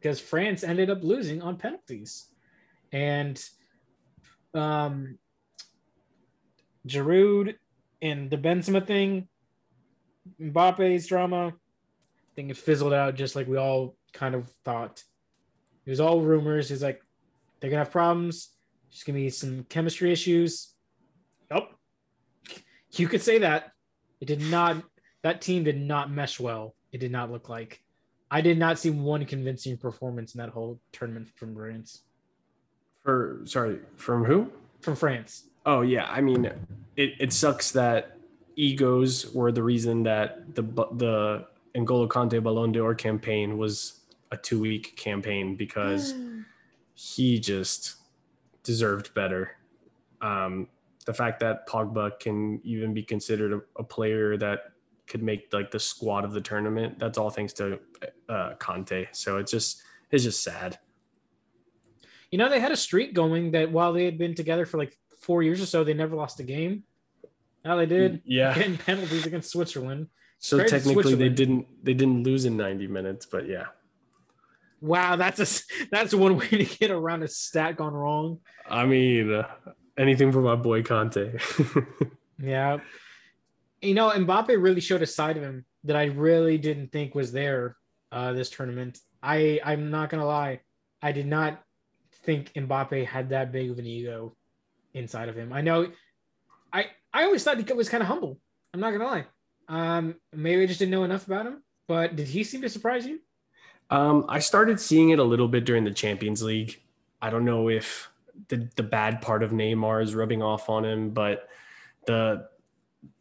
because 0.00 0.20
France 0.20 0.64
ended 0.64 0.88
up 0.90 1.02
losing 1.02 1.42
on 1.42 1.56
penalties, 1.56 2.26
and 2.92 3.42
um, 4.54 5.18
Giroud 6.86 7.54
and 8.00 8.30
the 8.30 8.38
Benzema 8.38 8.86
thing, 8.86 9.28
Mbappe's 10.40 11.06
drama 11.06 11.52
think 12.38 12.52
it 12.52 12.56
fizzled 12.56 12.92
out 12.92 13.16
just 13.16 13.34
like 13.34 13.48
we 13.48 13.56
all 13.56 13.96
kind 14.12 14.36
of 14.36 14.48
thought. 14.64 15.02
It 15.84 15.90
was 15.90 15.98
all 15.98 16.20
rumors. 16.20 16.68
He's 16.68 16.84
like, 16.84 17.02
they're 17.58 17.68
gonna 17.68 17.82
have 17.82 17.90
problems. 17.90 18.50
There's 18.88 19.02
gonna 19.02 19.18
be 19.18 19.28
some 19.28 19.64
chemistry 19.64 20.12
issues. 20.12 20.72
Yep. 21.50 21.68
You 22.92 23.08
could 23.08 23.22
say 23.22 23.38
that. 23.38 23.72
It 24.20 24.26
did 24.26 24.40
not 24.40 24.82
that 25.22 25.40
team 25.40 25.64
did 25.64 25.80
not 25.80 26.10
mesh 26.10 26.38
well. 26.38 26.74
It 26.92 26.98
did 26.98 27.12
not 27.12 27.30
look 27.30 27.48
like. 27.48 27.82
I 28.30 28.40
did 28.40 28.58
not 28.58 28.78
see 28.78 28.90
one 28.90 29.24
convincing 29.24 29.76
performance 29.76 30.34
in 30.34 30.38
that 30.38 30.50
whole 30.50 30.78
tournament 30.92 31.28
from 31.36 31.54
France. 31.54 32.02
For 33.02 33.40
sorry, 33.44 33.78
from 33.96 34.24
who? 34.24 34.50
From 34.80 34.96
France. 34.96 35.44
Oh 35.64 35.80
yeah, 35.80 36.06
I 36.10 36.20
mean, 36.20 36.44
it, 36.96 37.14
it 37.18 37.32
sucks 37.32 37.72
that 37.72 38.16
egos 38.56 39.32
were 39.32 39.52
the 39.52 39.62
reason 39.62 40.02
that 40.02 40.54
the 40.54 40.62
the 40.62 41.46
N'Golo 41.74 42.08
Kante 42.08 42.42
Ballon 42.42 42.72
d'Or 42.72 42.94
campaign 42.94 43.56
was 43.56 44.00
a 44.30 44.36
two 44.36 44.60
week 44.60 44.96
campaign 44.96 45.56
because 45.56 46.14
he 46.94 47.38
just 47.38 47.96
deserved 48.62 49.14
better. 49.14 49.56
Um, 50.20 50.68
the 51.08 51.14
fact 51.14 51.40
that 51.40 51.66
Pogba 51.66 52.20
can 52.20 52.60
even 52.64 52.92
be 52.92 53.02
considered 53.02 53.54
a, 53.54 53.80
a, 53.80 53.82
player 53.82 54.36
that 54.36 54.74
could 55.06 55.22
make 55.22 55.50
like 55.54 55.70
the 55.70 55.80
squad 55.80 56.22
of 56.22 56.32
the 56.32 56.40
tournament, 56.42 56.98
that's 56.98 57.16
all 57.16 57.30
thanks 57.30 57.54
to 57.54 57.80
uh, 58.28 58.52
Kante. 58.58 59.06
So 59.12 59.38
it's 59.38 59.50
just 59.50 59.82
it's 60.10 60.24
just 60.24 60.44
sad. 60.44 60.78
You 62.30 62.36
know, 62.36 62.50
they 62.50 62.60
had 62.60 62.72
a 62.72 62.76
streak 62.76 63.14
going 63.14 63.52
that 63.52 63.72
while 63.72 63.94
they 63.94 64.04
had 64.04 64.18
been 64.18 64.34
together 64.34 64.66
for 64.66 64.76
like 64.76 64.98
four 65.22 65.42
years 65.42 65.62
or 65.62 65.66
so, 65.66 65.82
they 65.82 65.94
never 65.94 66.14
lost 66.14 66.40
a 66.40 66.42
game. 66.42 66.82
Now 67.64 67.76
they 67.76 67.86
did. 67.86 68.20
Yeah. 68.26 68.52
Getting 68.54 68.76
penalties 68.76 69.24
against 69.24 69.50
Switzerland. 69.50 70.08
So 70.40 70.62
technically, 70.62 71.14
they 71.14 71.30
didn't 71.30 71.68
they 71.82 71.94
didn't 71.94 72.24
lose 72.24 72.44
in 72.44 72.58
90 72.58 72.86
minutes, 72.86 73.24
but 73.24 73.48
yeah. 73.48 73.68
Wow, 74.82 75.16
that's 75.16 75.40
a 75.40 75.86
that's 75.90 76.12
one 76.12 76.36
way 76.36 76.48
to 76.48 76.64
get 76.64 76.90
around 76.90 77.22
a 77.22 77.28
stat 77.28 77.76
gone 77.76 77.94
wrong. 77.94 78.40
I 78.68 78.84
mean, 78.84 79.32
uh, 79.32 79.48
anything 79.98 80.32
for 80.32 80.40
my 80.40 80.56
boy 80.56 80.82
Kante. 80.82 81.40
yeah, 82.42 82.78
you 83.82 83.94
know, 83.94 84.10
Mbappe 84.10 84.60
really 84.62 84.80
showed 84.80 85.02
a 85.02 85.06
side 85.06 85.36
of 85.36 85.42
him 85.42 85.64
that 85.84 85.96
I 85.96 86.04
really 86.06 86.58
didn't 86.58 86.92
think 86.92 87.14
was 87.14 87.32
there 87.32 87.76
uh, 88.12 88.32
this 88.32 88.50
tournament. 88.50 89.00
I 89.22 89.60
I'm 89.64 89.90
not 89.90 90.10
gonna 90.10 90.26
lie, 90.26 90.60
I 91.02 91.12
did 91.12 91.26
not 91.26 91.62
think 92.24 92.52
Mbappe 92.54 93.06
had 93.06 93.30
that 93.30 93.52
big 93.52 93.70
of 93.70 93.78
an 93.78 93.86
ego 93.86 94.36
inside 94.94 95.28
of 95.28 95.36
him. 95.36 95.52
I 95.52 95.60
know, 95.60 95.90
I 96.72 96.86
I 97.12 97.24
always 97.24 97.42
thought 97.42 97.58
he 97.58 97.72
was 97.72 97.88
kind 97.88 98.02
of 98.02 98.08
humble. 98.08 98.38
I'm 98.72 98.80
not 98.80 98.92
gonna 98.92 99.04
lie. 99.04 99.24
Um, 99.68 100.14
maybe 100.32 100.62
I 100.62 100.66
just 100.66 100.78
didn't 100.78 100.92
know 100.92 101.04
enough 101.04 101.26
about 101.26 101.46
him, 101.46 101.62
but 101.86 102.16
did 102.16 102.26
he 102.28 102.42
seem 102.44 102.62
to 102.62 102.68
surprise 102.68 103.06
you? 103.06 103.20
Um, 103.90 104.26
I 104.28 104.38
started 104.38 104.80
seeing 104.80 105.10
it 105.10 105.18
a 105.18 105.24
little 105.24 105.48
bit 105.48 105.64
during 105.64 105.84
the 105.84 105.90
Champions 105.90 106.42
League. 106.42 106.80
I 107.20 107.30
don't 107.30 107.44
know 107.44 107.68
if 107.68 108.10
the 108.48 108.68
the 108.76 108.82
bad 108.82 109.20
part 109.20 109.42
of 109.42 109.50
Neymar 109.50 110.02
is 110.02 110.14
rubbing 110.14 110.42
off 110.42 110.68
on 110.68 110.84
him, 110.84 111.10
but 111.10 111.48
the 112.06 112.48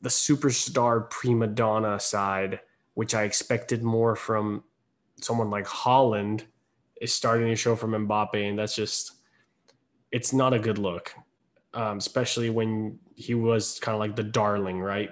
the 0.02 0.10
superstar 0.10 1.10
prima 1.10 1.48
donna 1.48 2.00
side, 2.00 2.60
which 2.94 3.14
I 3.16 3.24
expected 3.24 3.84
more 3.84 4.16
from 4.16 4.64
someone 5.22 5.50
like 5.50 5.66
Haaland, 5.66 6.44
is 7.02 7.14
starting 7.14 7.48
to 7.48 7.56
show 7.56 7.76
from 7.76 7.92
Mbappe, 7.92 8.36
and 8.36 8.58
that's 8.58 8.76
just 8.76 9.14
it's 10.12 10.34
not 10.34 10.54
a 10.54 10.60
good 10.60 10.78
look, 10.78 11.14
um, 11.74 11.98
especially 11.98 12.50
when 12.50 13.00
he 13.16 13.34
was 13.34 13.80
kind 13.80 13.94
of 13.94 14.00
like 14.00 14.16
the 14.16 14.24
darling, 14.24 14.80
right? 14.80 15.12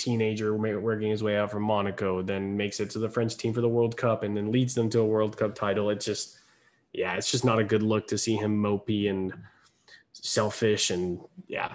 teenager 0.00 0.56
working 0.56 1.10
his 1.10 1.22
way 1.22 1.36
out 1.36 1.50
from 1.50 1.62
Monaco, 1.62 2.22
then 2.22 2.56
makes 2.56 2.80
it 2.80 2.90
to 2.90 2.98
the 2.98 3.08
French 3.08 3.36
team 3.36 3.52
for 3.52 3.60
the 3.60 3.68
World 3.68 3.96
Cup, 3.96 4.22
and 4.22 4.36
then 4.36 4.50
leads 4.50 4.74
them 4.74 4.88
to 4.90 5.00
a 5.00 5.04
World 5.04 5.36
Cup 5.36 5.54
title. 5.54 5.90
It's 5.90 6.06
just, 6.06 6.39
yeah, 6.92 7.14
it's 7.14 7.30
just 7.30 7.44
not 7.44 7.58
a 7.58 7.64
good 7.64 7.82
look 7.82 8.08
to 8.08 8.18
see 8.18 8.36
him 8.36 8.62
mopey 8.62 9.10
and 9.10 9.32
selfish, 10.12 10.90
and 10.90 11.20
yeah, 11.46 11.72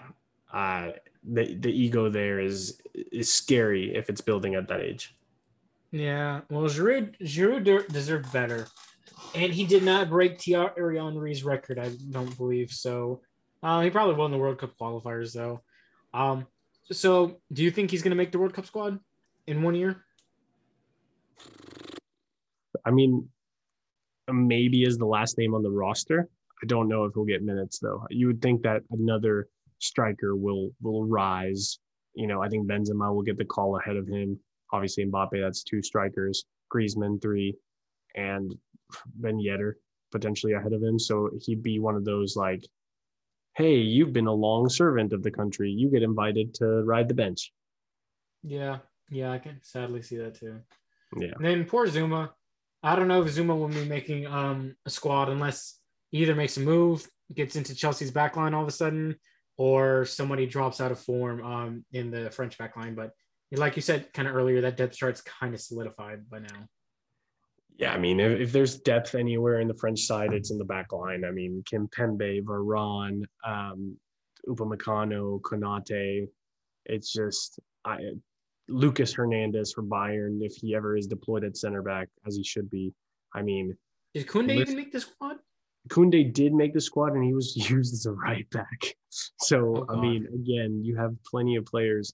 uh, 0.53 0.91
the 1.23 1.55
the 1.55 1.71
ego 1.71 2.09
there 2.09 2.39
is 2.39 2.81
is 2.93 3.33
scary 3.33 3.95
if 3.95 4.09
it's 4.09 4.21
building 4.21 4.55
at 4.55 4.67
that 4.67 4.81
age. 4.81 5.15
Yeah, 5.91 6.41
well, 6.49 6.63
Giroud 6.63 7.17
Giroud 7.21 7.87
deserved 7.87 8.31
better, 8.33 8.67
and 9.33 9.53
he 9.53 9.65
did 9.65 9.83
not 9.83 10.09
break 10.09 10.41
Thierry 10.41 10.97
Henry's 10.97 11.43
record. 11.43 11.79
I 11.79 11.89
don't 12.11 12.35
believe 12.37 12.71
so. 12.71 13.21
Uh, 13.63 13.81
he 13.81 13.89
probably 13.89 14.15
won 14.15 14.31
the 14.31 14.37
World 14.37 14.59
Cup 14.59 14.77
qualifiers 14.79 15.33
though. 15.33 15.61
Um, 16.13 16.47
so, 16.91 17.39
do 17.51 17.63
you 17.63 17.71
think 17.71 17.89
he's 17.89 18.03
going 18.03 18.11
to 18.11 18.17
make 18.17 18.31
the 18.31 18.39
World 18.39 18.53
Cup 18.53 18.65
squad 18.65 18.99
in 19.47 19.63
one 19.63 19.75
year? 19.75 20.03
I 22.85 22.91
mean, 22.91 23.29
maybe 24.31 24.83
is 24.83 24.97
the 24.97 25.05
last 25.05 25.37
name 25.37 25.53
on 25.53 25.63
the 25.63 25.71
roster. 25.71 26.29
I 26.61 26.65
don't 26.67 26.87
know 26.87 27.05
if 27.05 27.13
he'll 27.13 27.25
get 27.25 27.43
minutes 27.43 27.79
though. 27.79 28.05
You 28.09 28.27
would 28.27 28.41
think 28.41 28.63
that 28.63 28.81
another 28.91 29.47
striker 29.79 30.35
will 30.35 30.71
will 30.81 31.05
rise. 31.05 31.79
You 32.13 32.27
know, 32.27 32.41
I 32.41 32.49
think 32.49 32.67
Benzema 32.67 33.13
will 33.13 33.23
get 33.23 33.37
the 33.37 33.45
call 33.45 33.77
ahead 33.77 33.97
of 33.97 34.07
him. 34.07 34.39
Obviously, 34.71 35.05
Mbappe, 35.05 35.41
that's 35.41 35.63
two 35.63 35.81
strikers. 35.81 36.45
Griezmann 36.73 37.21
three, 37.21 37.55
and 38.15 38.55
Ben 39.15 39.37
Yedder 39.37 39.73
potentially 40.11 40.53
ahead 40.53 40.73
of 40.73 40.81
him. 40.81 40.97
So 40.97 41.29
he'd 41.41 41.61
be 41.61 41.79
one 41.79 41.95
of 41.95 42.05
those 42.05 42.35
like 42.35 42.63
hey, 43.55 43.75
you've 43.75 44.13
been 44.13 44.27
a 44.27 44.33
long 44.33 44.67
servant 44.69 45.13
of 45.13 45.23
the 45.23 45.31
country. 45.31 45.71
You 45.71 45.89
get 45.89 46.03
invited 46.03 46.53
to 46.55 46.83
ride 46.83 47.07
the 47.07 47.13
bench. 47.13 47.53
Yeah, 48.43 48.79
yeah, 49.09 49.31
I 49.31 49.39
can 49.39 49.59
sadly 49.63 50.01
see 50.01 50.17
that 50.17 50.35
too. 50.35 50.59
Yeah. 51.17 51.31
And 51.37 51.45
then 51.45 51.65
poor 51.65 51.87
Zouma. 51.87 52.31
I 52.85 52.95
don't 52.95 53.07
know 53.07 53.23
if 53.23 53.33
Zouma 53.33 53.57
will 53.57 53.67
be 53.67 53.83
making 53.85 54.27
um, 54.27 54.75
a 54.85 54.91
squad 54.91 55.29
unless 55.29 55.79
he 56.11 56.19
either 56.19 56.35
makes 56.35 56.57
a 56.57 56.59
move, 56.59 57.07
gets 57.33 57.55
into 57.55 57.73
Chelsea's 57.73 58.11
backline 58.11 58.53
all 58.53 58.61
of 58.61 58.67
a 58.67 58.71
sudden, 58.71 59.15
or 59.57 60.05
somebody 60.05 60.45
drops 60.45 60.79
out 60.79 60.91
of 60.91 60.99
form 60.99 61.43
um, 61.43 61.85
in 61.93 62.11
the 62.11 62.29
French 62.29 62.59
backline. 62.59 62.95
But 62.95 63.09
like 63.51 63.75
you 63.75 63.81
said 63.81 64.13
kind 64.13 64.27
of 64.27 64.35
earlier, 64.35 64.61
that 64.61 64.77
depth 64.77 64.95
chart's 64.95 65.21
kind 65.21 65.55
of 65.55 65.61
solidified 65.61 66.29
by 66.29 66.39
now. 66.39 66.67
Yeah, 67.77 67.91
I 67.91 67.97
mean, 67.97 68.19
if, 68.19 68.39
if 68.39 68.51
there's 68.51 68.77
depth 68.77 69.15
anywhere 69.15 69.61
in 69.61 69.67
the 69.67 69.73
French 69.73 70.01
side, 70.01 70.31
it's 70.33 70.51
in 70.51 70.59
the 70.59 70.63
back 70.63 70.93
line. 70.93 71.25
I 71.25 71.31
mean, 71.31 71.63
Kimpembe, 71.69 72.43
Varane, 72.43 73.23
um, 73.43 73.97
Upamecano, 74.47 75.41
Konate. 75.41 76.27
It's 76.85 77.11
just 77.11 77.59
I, 77.83 77.97
Lucas 78.67 79.13
Hernandez 79.13 79.71
for 79.73 79.83
Bayern, 79.83 80.39
if 80.41 80.55
he 80.55 80.75
ever 80.75 80.97
is 80.97 81.07
deployed 81.07 81.43
at 81.43 81.57
center 81.57 81.81
back, 81.81 82.07
as 82.25 82.35
he 82.35 82.43
should 82.43 82.69
be. 82.69 82.93
I 83.33 83.41
mean, 83.41 83.77
did 84.13 84.27
Kunde 84.27 84.51
even 84.51 84.75
make 84.75 84.91
the 84.91 85.01
squad? 85.01 85.37
Kunde 85.89 86.33
did 86.33 86.53
make 86.53 86.73
the 86.73 86.81
squad 86.81 87.13
and 87.13 87.23
he 87.23 87.33
was 87.33 87.55
used 87.69 87.93
as 87.93 88.05
a 88.05 88.11
right 88.11 88.49
back. 88.49 88.95
So, 89.09 89.85
oh, 89.89 89.93
I 89.93 89.99
mean, 89.99 90.27
again, 90.33 90.81
you 90.83 90.95
have 90.97 91.15
plenty 91.25 91.55
of 91.55 91.65
players. 91.65 92.13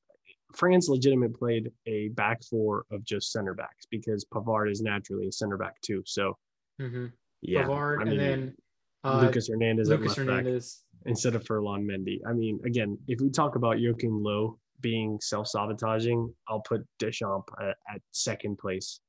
France 0.54 0.90
legitimate 0.90 1.34
played 1.34 1.72
a 1.86 2.10
back 2.10 2.44
four 2.44 2.86
of 2.92 3.06
just 3.06 3.32
center 3.32 3.54
backs 3.54 3.86
because 3.90 4.26
Pavard 4.26 4.70
is 4.70 4.82
naturally 4.82 5.28
a 5.28 5.32
center 5.32 5.58
back 5.58 5.80
too. 5.82 6.04
So, 6.06 6.38
mm-hmm. 6.82 7.08
yeah, 7.42 7.64
Pavard 7.64 8.02
I 8.02 8.04
mean, 8.04 8.14
and 8.14 8.20
then 8.20 8.56
uh, 9.04 9.22
Lucas 9.22 9.48
Hernandez 9.48 9.90
Lucas 9.90 10.16
Hernandez. 10.16 10.84
instead 11.06 11.36
of 11.36 11.46
Ferland 11.46 11.90
Mendy. 11.90 12.20
I 12.28 12.34
mean, 12.34 12.60
again, 12.66 12.98
if 13.08 13.22
we 13.22 13.30
talk 13.30 13.56
about 13.56 13.80
Joachim 13.80 14.22
Low 14.22 14.60
being 14.82 15.20
self-sabotaging, 15.22 16.34
I'll 16.48 16.62
put 16.62 16.86
Deschamps 17.00 17.52
at, 17.62 17.78
at 17.94 18.02
second 18.12 18.58
place. 18.58 19.00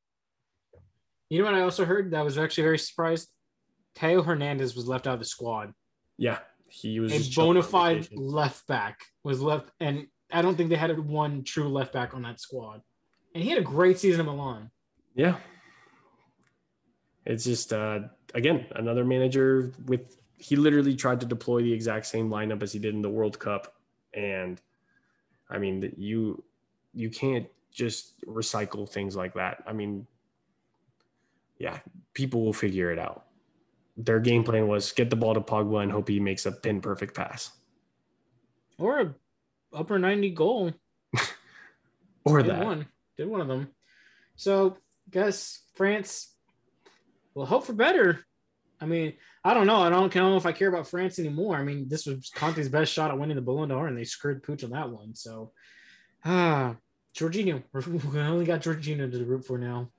You 1.30 1.38
know 1.38 1.46
what 1.46 1.54
I 1.54 1.62
also 1.62 1.84
heard 1.84 2.10
that 2.10 2.24
was 2.24 2.36
actually 2.36 2.64
very 2.64 2.78
surprised? 2.78 3.28
Theo 3.94 4.22
Hernandez 4.22 4.76
was 4.76 4.86
left 4.86 5.06
out 5.06 5.14
of 5.14 5.20
the 5.20 5.24
squad. 5.24 5.72
Yeah, 6.18 6.38
he 6.68 7.00
was 7.00 7.12
a 7.12 7.34
bona 7.34 7.62
fide 7.62 8.08
left 8.12 8.66
back 8.66 9.00
was 9.24 9.40
left, 9.40 9.70
and 9.80 10.06
I 10.30 10.42
don't 10.42 10.56
think 10.56 10.70
they 10.70 10.76
had 10.76 10.98
one 10.98 11.44
true 11.44 11.68
left 11.68 11.92
back 11.92 12.14
on 12.14 12.22
that 12.22 12.40
squad. 12.40 12.80
And 13.34 13.42
he 13.42 13.50
had 13.50 13.58
a 13.58 13.62
great 13.62 13.98
season 13.98 14.20
at 14.20 14.26
Milan. 14.26 14.70
Yeah, 15.14 15.36
it's 17.26 17.44
just 17.44 17.72
uh, 17.72 18.00
again 18.34 18.66
another 18.74 19.04
manager 19.04 19.72
with 19.86 20.18
he 20.36 20.56
literally 20.56 20.96
tried 20.96 21.20
to 21.20 21.26
deploy 21.26 21.62
the 21.62 21.72
exact 21.72 22.06
same 22.06 22.28
lineup 22.28 22.62
as 22.62 22.72
he 22.72 22.78
did 22.78 22.94
in 22.94 23.02
the 23.02 23.10
World 23.10 23.38
Cup, 23.38 23.74
and 24.14 24.60
I 25.52 25.58
mean 25.58 25.92
you 25.96 26.42
you 26.94 27.10
can't 27.10 27.46
just 27.70 28.20
recycle 28.26 28.88
things 28.88 29.16
like 29.16 29.34
that. 29.34 29.62
I 29.66 29.72
mean, 29.72 30.06
yeah, 31.58 31.78
people 32.12 32.44
will 32.44 32.52
figure 32.52 32.90
it 32.90 32.98
out 32.98 33.26
their 33.96 34.20
game 34.20 34.44
plan 34.44 34.68
was 34.68 34.92
get 34.92 35.10
the 35.10 35.16
ball 35.16 35.34
to 35.34 35.40
Pogba 35.40 35.82
and 35.82 35.92
hope 35.92 36.08
he 36.08 36.20
makes 36.20 36.46
a 36.46 36.52
pin 36.52 36.80
perfect 36.80 37.14
pass. 37.14 37.50
Or 38.78 39.00
a 39.00 39.14
upper 39.72 39.98
90 39.98 40.30
goal. 40.30 40.72
or 42.24 42.42
Did 42.42 42.50
that. 42.50 42.64
One. 42.64 42.86
Did 43.16 43.28
one 43.28 43.40
of 43.40 43.48
them. 43.48 43.68
So 44.36 44.76
guess 45.10 45.60
France 45.74 46.32
will 47.34 47.46
hope 47.46 47.66
for 47.66 47.74
better. 47.74 48.24
I 48.82 48.86
mean, 48.86 49.14
I 49.44 49.54
don't 49.54 49.68
know. 49.68 49.80
I 49.80 49.90
don't, 49.90 50.12
know 50.12 50.36
if 50.36 50.44
I 50.44 50.52
care 50.52 50.68
about 50.68 50.88
France 50.88 51.20
anymore. 51.20 51.56
I 51.56 51.62
mean, 51.62 51.88
this 51.88 52.04
was 52.04 52.32
Kante's 52.34 52.68
best 52.68 52.92
shot 52.92 53.12
at 53.12 53.18
winning 53.18 53.36
the 53.36 53.42
Ballon 53.42 53.68
d'Or, 53.68 53.86
and 53.86 53.96
they 53.96 54.04
screwed 54.04 54.42
Pooch 54.42 54.64
on 54.64 54.70
that 54.70 54.90
one. 54.90 55.14
So, 55.14 55.52
ah, 56.24 56.74
Jorginho. 57.16 57.62
We 58.12 58.20
only 58.20 58.44
got 58.44 58.62
Jorginho 58.62 59.10
to 59.10 59.24
root 59.24 59.46
for 59.46 59.58
now. 59.58 59.90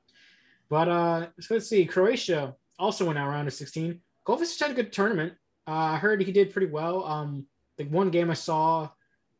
But 0.69 0.89
uh, 0.89 1.27
so 1.39 1.55
let's 1.55 1.69
see. 1.69 1.85
Croatia 1.85 2.55
also 2.77 3.05
went 3.05 3.17
out 3.17 3.29
round 3.29 3.47
of 3.47 3.53
16. 3.53 4.01
Kovacic 4.25 4.59
had 4.59 4.71
a 4.71 4.73
good 4.73 4.91
tournament. 4.91 5.33
Uh, 5.67 5.71
I 5.71 5.97
heard 5.97 6.21
he 6.21 6.31
did 6.31 6.51
pretty 6.51 6.67
well. 6.67 7.05
Um, 7.05 7.45
the 7.77 7.85
one 7.85 8.09
game 8.09 8.29
I 8.29 8.35
saw 8.35 8.89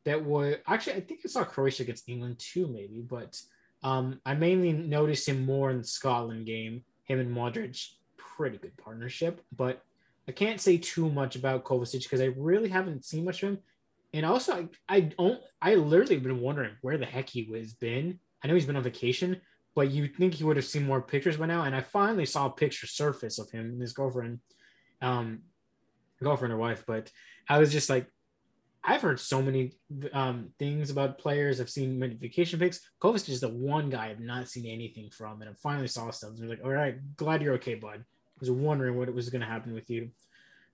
that 0.06 0.24
was 0.24 0.56
actually 0.68 0.94
I 0.94 1.02
think 1.02 1.22
I 1.26 1.28
saw 1.28 1.44
Croatia 1.44 1.84
against 1.84 2.08
England 2.08 2.40
too, 2.40 2.68
maybe, 2.68 3.02
but 3.02 3.40
um, 3.84 4.22
I 4.26 4.34
mainly 4.36 4.72
noticed 4.72 5.28
him 5.28 5.46
more 5.46 5.70
in 5.70 5.80
the 5.80 5.84
Scotland 5.84 6.46
game. 6.46 6.84
Him 7.06 7.20
and 7.20 7.36
Modric, 7.36 7.90
pretty 8.36 8.58
good 8.58 8.76
partnership, 8.78 9.42
but 9.56 9.84
I 10.28 10.32
can't 10.32 10.62
say 10.62 10.78
too 10.78 11.10
much 11.10 11.36
about 11.36 11.64
Kovacic 11.66 12.04
because 12.04 12.22
I 12.22 12.34
really 12.38 12.70
haven't 12.70 13.06
seen 13.06 13.26
much 13.26 13.44
of 13.44 13.50
him. 13.50 13.60
And 14.14 14.26
also, 14.26 14.54
I, 14.88 14.98
I 14.98 15.00
don't, 15.02 15.42
I 15.62 15.76
literally 15.76 16.18
been 16.18 16.40
wondering 16.40 16.76
where 16.82 16.98
the 16.98 17.06
heck 17.06 17.30
he 17.30 17.44
was 17.44 17.74
been. 17.74 18.20
I 18.44 18.48
know 18.48 18.54
he's 18.54 18.66
been 18.66 18.76
on 18.76 18.84
vacation, 18.84 19.42
but 19.76 19.92
you 19.92 20.08
think 20.08 20.36
he 20.36 20.44
would 20.44 20.56
have 20.56 20.66
seen 20.66 20.86
more 20.86 21.02
pictures 21.02 21.38
by 21.38 21.48
now. 21.48 21.64
And 21.64 21.76
I 21.76 21.82
finally 21.82 22.26
saw 22.26 22.46
a 22.46 22.52
picture 22.52 22.88
surface 22.88 23.40
of 23.40 23.50
him 23.50 23.72
and 23.72 23.82
his 23.82 23.94
girlfriend, 23.94 24.40
um, 25.02 25.40
girlfriend 26.22 26.54
or 26.54 26.58
wife. 26.58 26.84
But 26.86 27.12
I 27.50 27.58
was 27.58 27.72
just 27.72 27.90
like, 27.90 28.08
I've 28.84 29.02
heard 29.02 29.20
so 29.20 29.42
many 29.42 29.72
um, 30.12 30.50
things 30.60 30.90
about 30.90 31.18
players. 31.18 31.60
I've 31.60 31.70
seen 31.70 31.98
many 31.98 32.16
vacation 32.16 32.60
pics. 32.60 32.82
Kovacic 33.02 33.30
is 33.30 33.40
the 33.40 33.50
one 33.50 33.90
guy 33.90 34.10
I've 34.10 34.20
not 34.20 34.50
seen 34.50 34.66
anything 34.66 35.10
from, 35.10 35.42
and 35.42 35.50
I 35.50 35.54
finally 35.54 35.88
saw 35.88 36.12
stuff. 36.12 36.32
And 36.32 36.44
I'm 36.44 36.50
like, 36.50 36.64
all 36.64 36.72
right, 36.72 36.98
glad 37.16 37.42
you're 37.42 37.54
okay, 37.56 37.76
bud. 37.76 38.04
I 38.38 38.40
was 38.40 38.52
wondering 38.52 38.98
what 38.98 39.08
it 39.08 39.16
was 39.16 39.30
going 39.30 39.42
to 39.42 39.48
happen 39.48 39.74
with 39.74 39.90
you, 39.90 40.10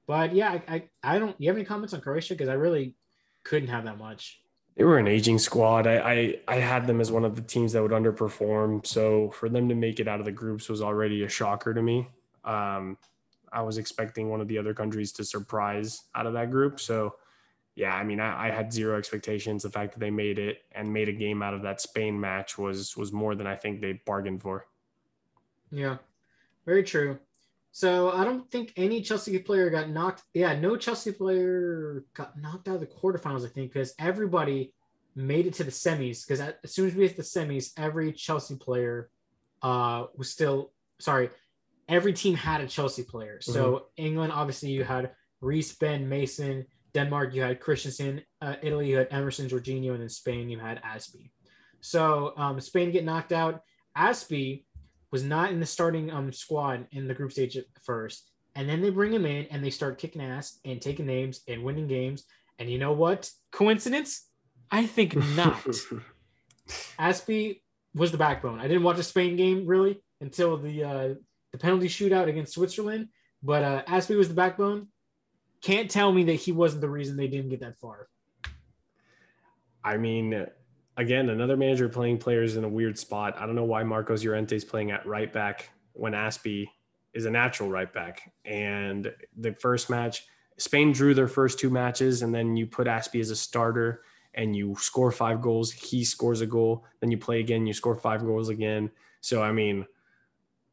but 0.07 0.33
yeah, 0.33 0.51
I, 0.51 0.75
I, 0.75 0.83
I 1.03 1.19
don't. 1.19 1.35
You 1.39 1.49
have 1.49 1.57
any 1.57 1.65
comments 1.65 1.93
on 1.93 2.01
Croatia? 2.01 2.33
Because 2.33 2.49
I 2.49 2.53
really 2.53 2.95
couldn't 3.43 3.69
have 3.69 3.85
that 3.85 3.97
much 3.97 4.41
they 4.79 4.85
were 4.85 4.97
an 4.97 5.07
aging 5.07 5.39
squad. 5.39 5.87
I, 5.87 5.97
I, 5.97 6.39
I 6.47 6.55
had 6.55 6.87
them 6.87 7.01
as 7.01 7.11
one 7.11 7.25
of 7.25 7.35
the 7.35 7.41
teams 7.41 7.73
that 7.73 7.81
would 7.81 7.91
underperform. 7.91 8.87
So 8.87 9.29
for 9.31 9.49
them 9.49 9.67
to 9.67 9.75
make 9.75 9.99
it 9.99 10.07
out 10.07 10.19
of 10.19 10.25
the 10.25 10.31
groups 10.31 10.69
was 10.69 10.81
already 10.81 11.25
a 11.25 11.29
shocker 11.29 11.73
to 11.73 11.81
me. 11.81 12.07
Um, 12.45 12.97
I 13.51 13.61
was 13.61 13.77
expecting 13.77 14.29
one 14.29 14.39
of 14.39 14.47
the 14.47 14.57
other 14.57 14.73
countries 14.73 15.11
to 15.13 15.25
surprise 15.25 16.03
out 16.15 16.27
of 16.27 16.31
that 16.31 16.49
group. 16.49 16.79
So 16.79 17.15
yeah, 17.75 17.93
I 17.93 18.05
mean, 18.05 18.21
I, 18.21 18.47
I, 18.47 18.51
had 18.51 18.71
zero 18.71 18.97
expectations. 18.97 19.63
The 19.63 19.69
fact 19.69 19.93
that 19.93 19.99
they 19.99 20.11
made 20.11 20.39
it 20.39 20.63
and 20.71 20.93
made 20.93 21.09
a 21.09 21.13
game 21.13 21.43
out 21.43 21.53
of 21.53 21.61
that 21.63 21.81
Spain 21.81 22.17
match 22.17 22.57
was 22.57 22.95
was 22.95 23.11
more 23.11 23.35
than 23.35 23.47
I 23.47 23.55
think 23.55 23.81
they 23.81 23.99
bargained 24.05 24.41
for. 24.41 24.65
Yeah, 25.71 25.97
very 26.65 26.83
true. 26.83 27.19
So 27.71 28.11
I 28.11 28.23
don't 28.23 28.49
think 28.49 28.73
any 28.75 29.01
Chelsea 29.01 29.37
player 29.39 29.69
got 29.69 29.89
knocked. 29.89 30.23
Yeah, 30.33 30.59
no 30.59 30.75
Chelsea 30.75 31.11
player 31.11 32.03
got 32.13 32.39
knocked 32.39 32.67
out 32.67 32.75
of 32.75 32.81
the 32.81 32.87
quarterfinals. 32.87 33.45
I 33.45 33.49
think 33.49 33.73
because 33.73 33.93
everybody 33.99 34.73
made 35.15 35.45
it 35.45 35.53
to 35.55 35.63
the 35.63 35.71
semis. 35.71 36.25
Because 36.25 36.39
as 36.63 36.73
soon 36.73 36.87
as 36.87 36.95
we 36.95 37.07
hit 37.07 37.17
the 37.17 37.23
semis, 37.23 37.71
every 37.77 38.11
Chelsea 38.11 38.55
player 38.55 39.09
uh, 39.61 40.05
was 40.15 40.29
still 40.29 40.71
sorry. 40.99 41.29
Every 41.87 42.13
team 42.13 42.35
had 42.35 42.61
a 42.61 42.67
Chelsea 42.67 43.03
player. 43.03 43.39
So 43.41 43.71
mm-hmm. 43.71 43.85
England, 43.97 44.33
obviously, 44.33 44.69
you 44.69 44.83
had 44.83 45.11
Reece, 45.41 45.75
Ben, 45.75 46.07
Mason. 46.07 46.65
Denmark, 46.93 47.33
you 47.33 47.41
had 47.41 47.59
Christensen. 47.59 48.21
Uh, 48.41 48.55
Italy, 48.61 48.89
you 48.89 48.97
had 48.97 49.07
Emerson, 49.11 49.47
Jorginho, 49.47 49.91
and 49.91 50.01
then 50.01 50.09
Spain, 50.09 50.49
you 50.49 50.59
had 50.59 50.81
Azpi. 50.81 51.29
So 51.81 52.33
um, 52.35 52.59
Spain 52.59 52.91
get 52.91 53.05
knocked 53.05 53.31
out. 53.31 53.61
Azpi 53.97 54.65
was 55.11 55.23
not 55.23 55.51
in 55.51 55.59
the 55.59 55.65
starting 55.65 56.11
um, 56.11 56.31
squad 56.31 56.87
in 56.91 57.07
the 57.07 57.13
group 57.13 57.31
stage 57.31 57.57
at 57.57 57.65
first. 57.81 58.29
And 58.55 58.67
then 58.67 58.81
they 58.81 58.89
bring 58.89 59.13
him 59.13 59.25
in 59.25 59.45
and 59.45 59.63
they 59.63 59.69
start 59.69 59.99
kicking 59.99 60.21
ass 60.21 60.59
and 60.65 60.81
taking 60.81 61.05
names 61.05 61.41
and 61.47 61.63
winning 61.63 61.87
games. 61.87 62.25
And 62.57 62.69
you 62.69 62.77
know 62.77 62.91
what? 62.91 63.29
Coincidence? 63.51 64.27
I 64.71 64.85
think 64.85 65.15
not. 65.15 65.63
Azpi 66.99 67.61
was 67.95 68.11
the 68.11 68.17
backbone. 68.17 68.59
I 68.59 68.67
didn't 68.67 68.83
watch 68.83 68.99
a 68.99 69.03
Spain 69.03 69.35
game 69.35 69.65
really 69.65 70.01
until 70.21 70.57
the 70.57 70.83
uh, 70.83 71.13
the 71.51 71.57
penalty 71.57 71.87
shootout 71.87 72.27
against 72.27 72.53
Switzerland, 72.53 73.09
but 73.41 73.63
uh, 73.63 73.83
Azpi 73.87 74.15
was 74.15 74.27
the 74.27 74.35
backbone. 74.35 74.87
Can't 75.61 75.89
tell 75.89 76.11
me 76.11 76.23
that 76.25 76.33
he 76.33 76.51
wasn't 76.51 76.81
the 76.81 76.89
reason 76.89 77.17
they 77.17 77.27
didn't 77.27 77.49
get 77.49 77.61
that 77.61 77.79
far. 77.79 78.07
I 79.83 79.97
mean, 79.97 80.47
again, 80.99 81.29
another 81.29 81.55
manager 81.55 81.87
playing 81.87 82.17
players 82.17 82.57
in 82.57 82.65
a 82.65 82.69
weird 82.69 82.99
spot. 82.99 83.35
I 83.37 83.45
don't 83.45 83.55
know 83.55 83.63
why 83.63 83.83
Marcos 83.83 84.23
Llorente 84.23 84.55
is 84.55 84.65
playing 84.65 84.91
at 84.91 85.05
right 85.05 85.31
back 85.31 85.69
when 85.93 86.11
Azpi 86.11 86.67
is 87.13 87.25
a 87.25 87.31
natural 87.31 87.69
right 87.69 87.91
back. 87.91 88.33
And 88.43 89.11
the 89.37 89.53
first 89.53 89.89
match, 89.89 90.25
Spain 90.57 90.91
drew 90.91 91.13
their 91.13 91.29
first 91.29 91.57
two 91.57 91.69
matches, 91.69 92.21
and 92.21 92.35
then 92.35 92.57
you 92.57 92.67
put 92.67 92.85
Azpi 92.85 93.21
as 93.21 93.29
a 93.29 93.35
starter 93.35 94.01
and 94.33 94.55
you 94.55 94.75
score 94.77 95.09
five 95.09 95.41
goals. 95.41 95.71
He 95.71 96.03
scores 96.03 96.41
a 96.41 96.45
goal. 96.45 96.85
Then 96.99 97.11
you 97.11 97.17
play 97.17 97.39
again, 97.39 97.65
you 97.65 97.73
score 97.73 97.95
five 97.95 98.21
goals 98.21 98.49
again. 98.49 98.91
So, 99.21 99.41
I 99.41 99.53
mean, 99.53 99.85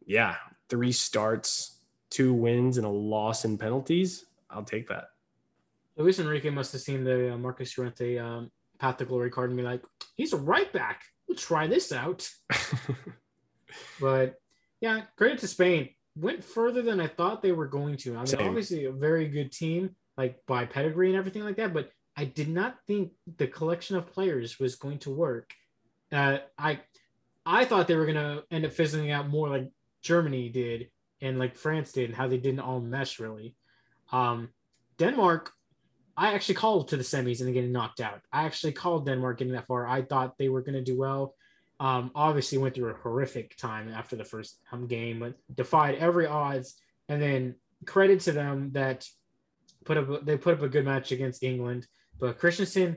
yeah, 0.07 0.35
three 0.68 0.93
starts, 0.93 1.79
two 2.11 2.35
wins, 2.35 2.79
and 2.79 2.87
a 2.87 2.91
loss 2.91 3.45
in 3.45 3.57
penalties. 3.57 4.27
I'll 4.51 4.64
take 4.64 4.89
that. 4.89 5.11
Luis 5.97 6.18
Enrique 6.18 6.51
must 6.51 6.72
have 6.72 6.83
seen 6.83 7.05
the 7.05 7.33
uh, 7.33 7.39
Marcos 7.39 7.79
Llorente 7.79 8.18
um, 8.18 8.51
Path 8.79 8.99
to 8.99 9.05
Glory 9.05 9.31
card 9.31 9.51
and 9.51 9.57
be 9.57 9.62
like, 9.62 9.83
he's 10.16 10.33
a 10.33 10.39
right 10.39 10.72
back. 10.72 11.03
We'll 11.29 11.37
try 11.37 11.66
this 11.66 11.93
out. 11.93 12.29
but 14.01 14.35
yeah, 14.81 15.03
credit 15.16 15.39
to 15.39 15.49
Spain. 15.49 15.91
Went 16.16 16.43
further 16.43 16.83
than 16.83 17.01
I 17.01 17.09
thought 17.09 17.43
they 17.43 17.53
were 17.53 17.66
going 17.66 17.97
to. 17.99 18.14
I 18.14 18.18
mean, 18.18 18.27
Same. 18.27 18.49
obviously 18.49 18.85
a 18.87 18.93
very 18.93 19.29
good 19.29 19.53
team, 19.53 19.95
like 20.16 20.41
by 20.47 20.64
pedigree 20.64 21.09
and 21.09 21.16
everything 21.16 21.45
like 21.45 21.57
that, 21.57 21.74
but 21.74 21.91
I 22.16 22.24
did 22.24 22.49
not 22.49 22.77
think 22.87 23.12
the 23.37 23.47
collection 23.47 23.97
of 23.97 24.11
players 24.12 24.59
was 24.59 24.77
going 24.77 24.99
to 25.01 25.11
work. 25.11 25.53
Uh, 26.11 26.39
I 26.59 26.81
I 27.45 27.64
thought 27.64 27.87
they 27.87 27.97
were 27.97 28.07
gonna 28.07 28.43
end 28.51 28.64
up 28.64 28.72
fizzling 28.72 29.11
out 29.11 29.29
more 29.29 29.49
like 29.49 29.70
Germany 30.03 30.49
did 30.49 30.89
and 31.20 31.39
like 31.39 31.57
France 31.57 31.93
did, 31.93 32.07
and 32.07 32.14
how 32.14 32.29
they 32.29 32.39
didn't 32.39 32.61
all 32.61 32.81
mesh 32.81 33.20
really. 33.20 33.55
Um, 34.12 34.49
Denmark 34.99 35.53
I 36.17 36.33
actually 36.33 36.55
called 36.55 36.89
to 36.89 36.97
the 36.97 37.03
semis 37.03 37.41
and 37.41 37.53
getting 37.53 37.73
knocked 37.73 38.01
out. 38.01 38.21
I 38.33 38.45
actually 38.45 38.73
called 38.73 39.07
Denmark 39.07 39.39
getting 39.39 39.53
that 39.53 39.67
far. 39.67 39.87
I 39.87 40.03
thought 40.03 40.39
they 40.39 40.49
were 40.49 40.62
going 40.62 40.75
to 40.75 40.83
do 40.83 40.99
well. 40.99 41.35
Um, 41.79 42.11
obviously 42.14 42.57
went 42.57 42.75
through 42.75 42.91
a 42.91 42.95
horrific 42.95 43.57
time 43.59 43.93
after 43.93 44.17
the 44.17 44.25
first 44.25 44.59
game, 44.89 45.21
but 45.21 45.35
defied 45.55 45.97
every 45.97 46.27
odds. 46.27 46.75
And 47.09 47.21
then 47.21 47.57
credit 47.85 48.21
to 48.21 48.33
them 48.33 48.71
that 48.73 49.07
put 49.85 49.99
up 49.99 50.25
they 50.25 50.37
put 50.39 50.55
up 50.55 50.62
a 50.62 50.69
good 50.69 50.87
match 50.87 51.12
against 51.12 51.43
England. 51.43 51.87
But 52.19 52.39
Christensen 52.39 52.97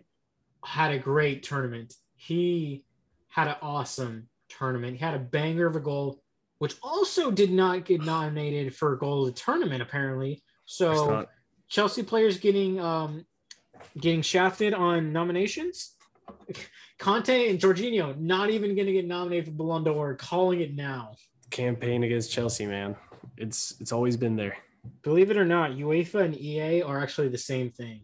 had 0.64 0.92
a 0.92 1.00
great 1.00 1.44
tournament. 1.44 1.94
He 2.16 2.86
had 3.28 3.50
an 3.50 3.56
awesome 3.62 4.30
tournament. 4.48 4.98
He 4.98 5.04
had 5.04 5.16
a 5.16 5.20
banger 5.20 5.68
of 5.68 5.76
a 5.76 5.82
goal, 5.82 6.22
which 6.60 6.76
also 6.82 7.32
did 7.32 7.52
not 7.52 7.84
get 7.84 8.02
nominated 8.02 8.74
for 8.74 8.96
goal 8.96 9.28
of 9.28 9.36
the 9.36 9.40
tournament 9.40 9.82
apparently. 9.82 10.42
So 10.66 11.28
Chelsea 11.70 12.04
players 12.04 12.38
getting 12.38 12.80
um 12.80 13.26
getting 13.98 14.22
shafted 14.22 14.74
on 14.74 15.14
nominations. 15.14 15.96
Kanté 17.00 17.50
and 17.50 17.60
Jorginho 17.60 18.18
not 18.20 18.50
even 18.50 18.76
going 18.76 18.88
to 18.88 18.94
get 18.94 19.08
nominated 19.08 19.46
for 19.46 19.52
Ballon 19.52 19.84
d'Or. 19.84 20.16
Calling 20.16 20.60
it 20.60 20.76
now. 20.76 21.16
Campaign 21.50 22.04
against 22.04 22.32
Chelsea, 22.32 22.66
man. 22.66 22.96
It's 23.38 23.76
it's 23.80 23.92
always 23.92 24.18
been 24.18 24.36
there. 24.36 24.58
Believe 25.02 25.32
it 25.32 25.38
or 25.38 25.46
not, 25.46 25.72
UEFA 25.72 26.26
and 26.26 26.40
EA 26.40 26.82
are 26.82 27.02
actually 27.02 27.30
the 27.30 27.38
same 27.38 27.70
thing. 27.72 28.02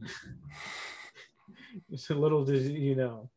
it's 1.90 2.10
a 2.10 2.16
little, 2.16 2.50
you 2.50 2.96
know. 2.96 3.30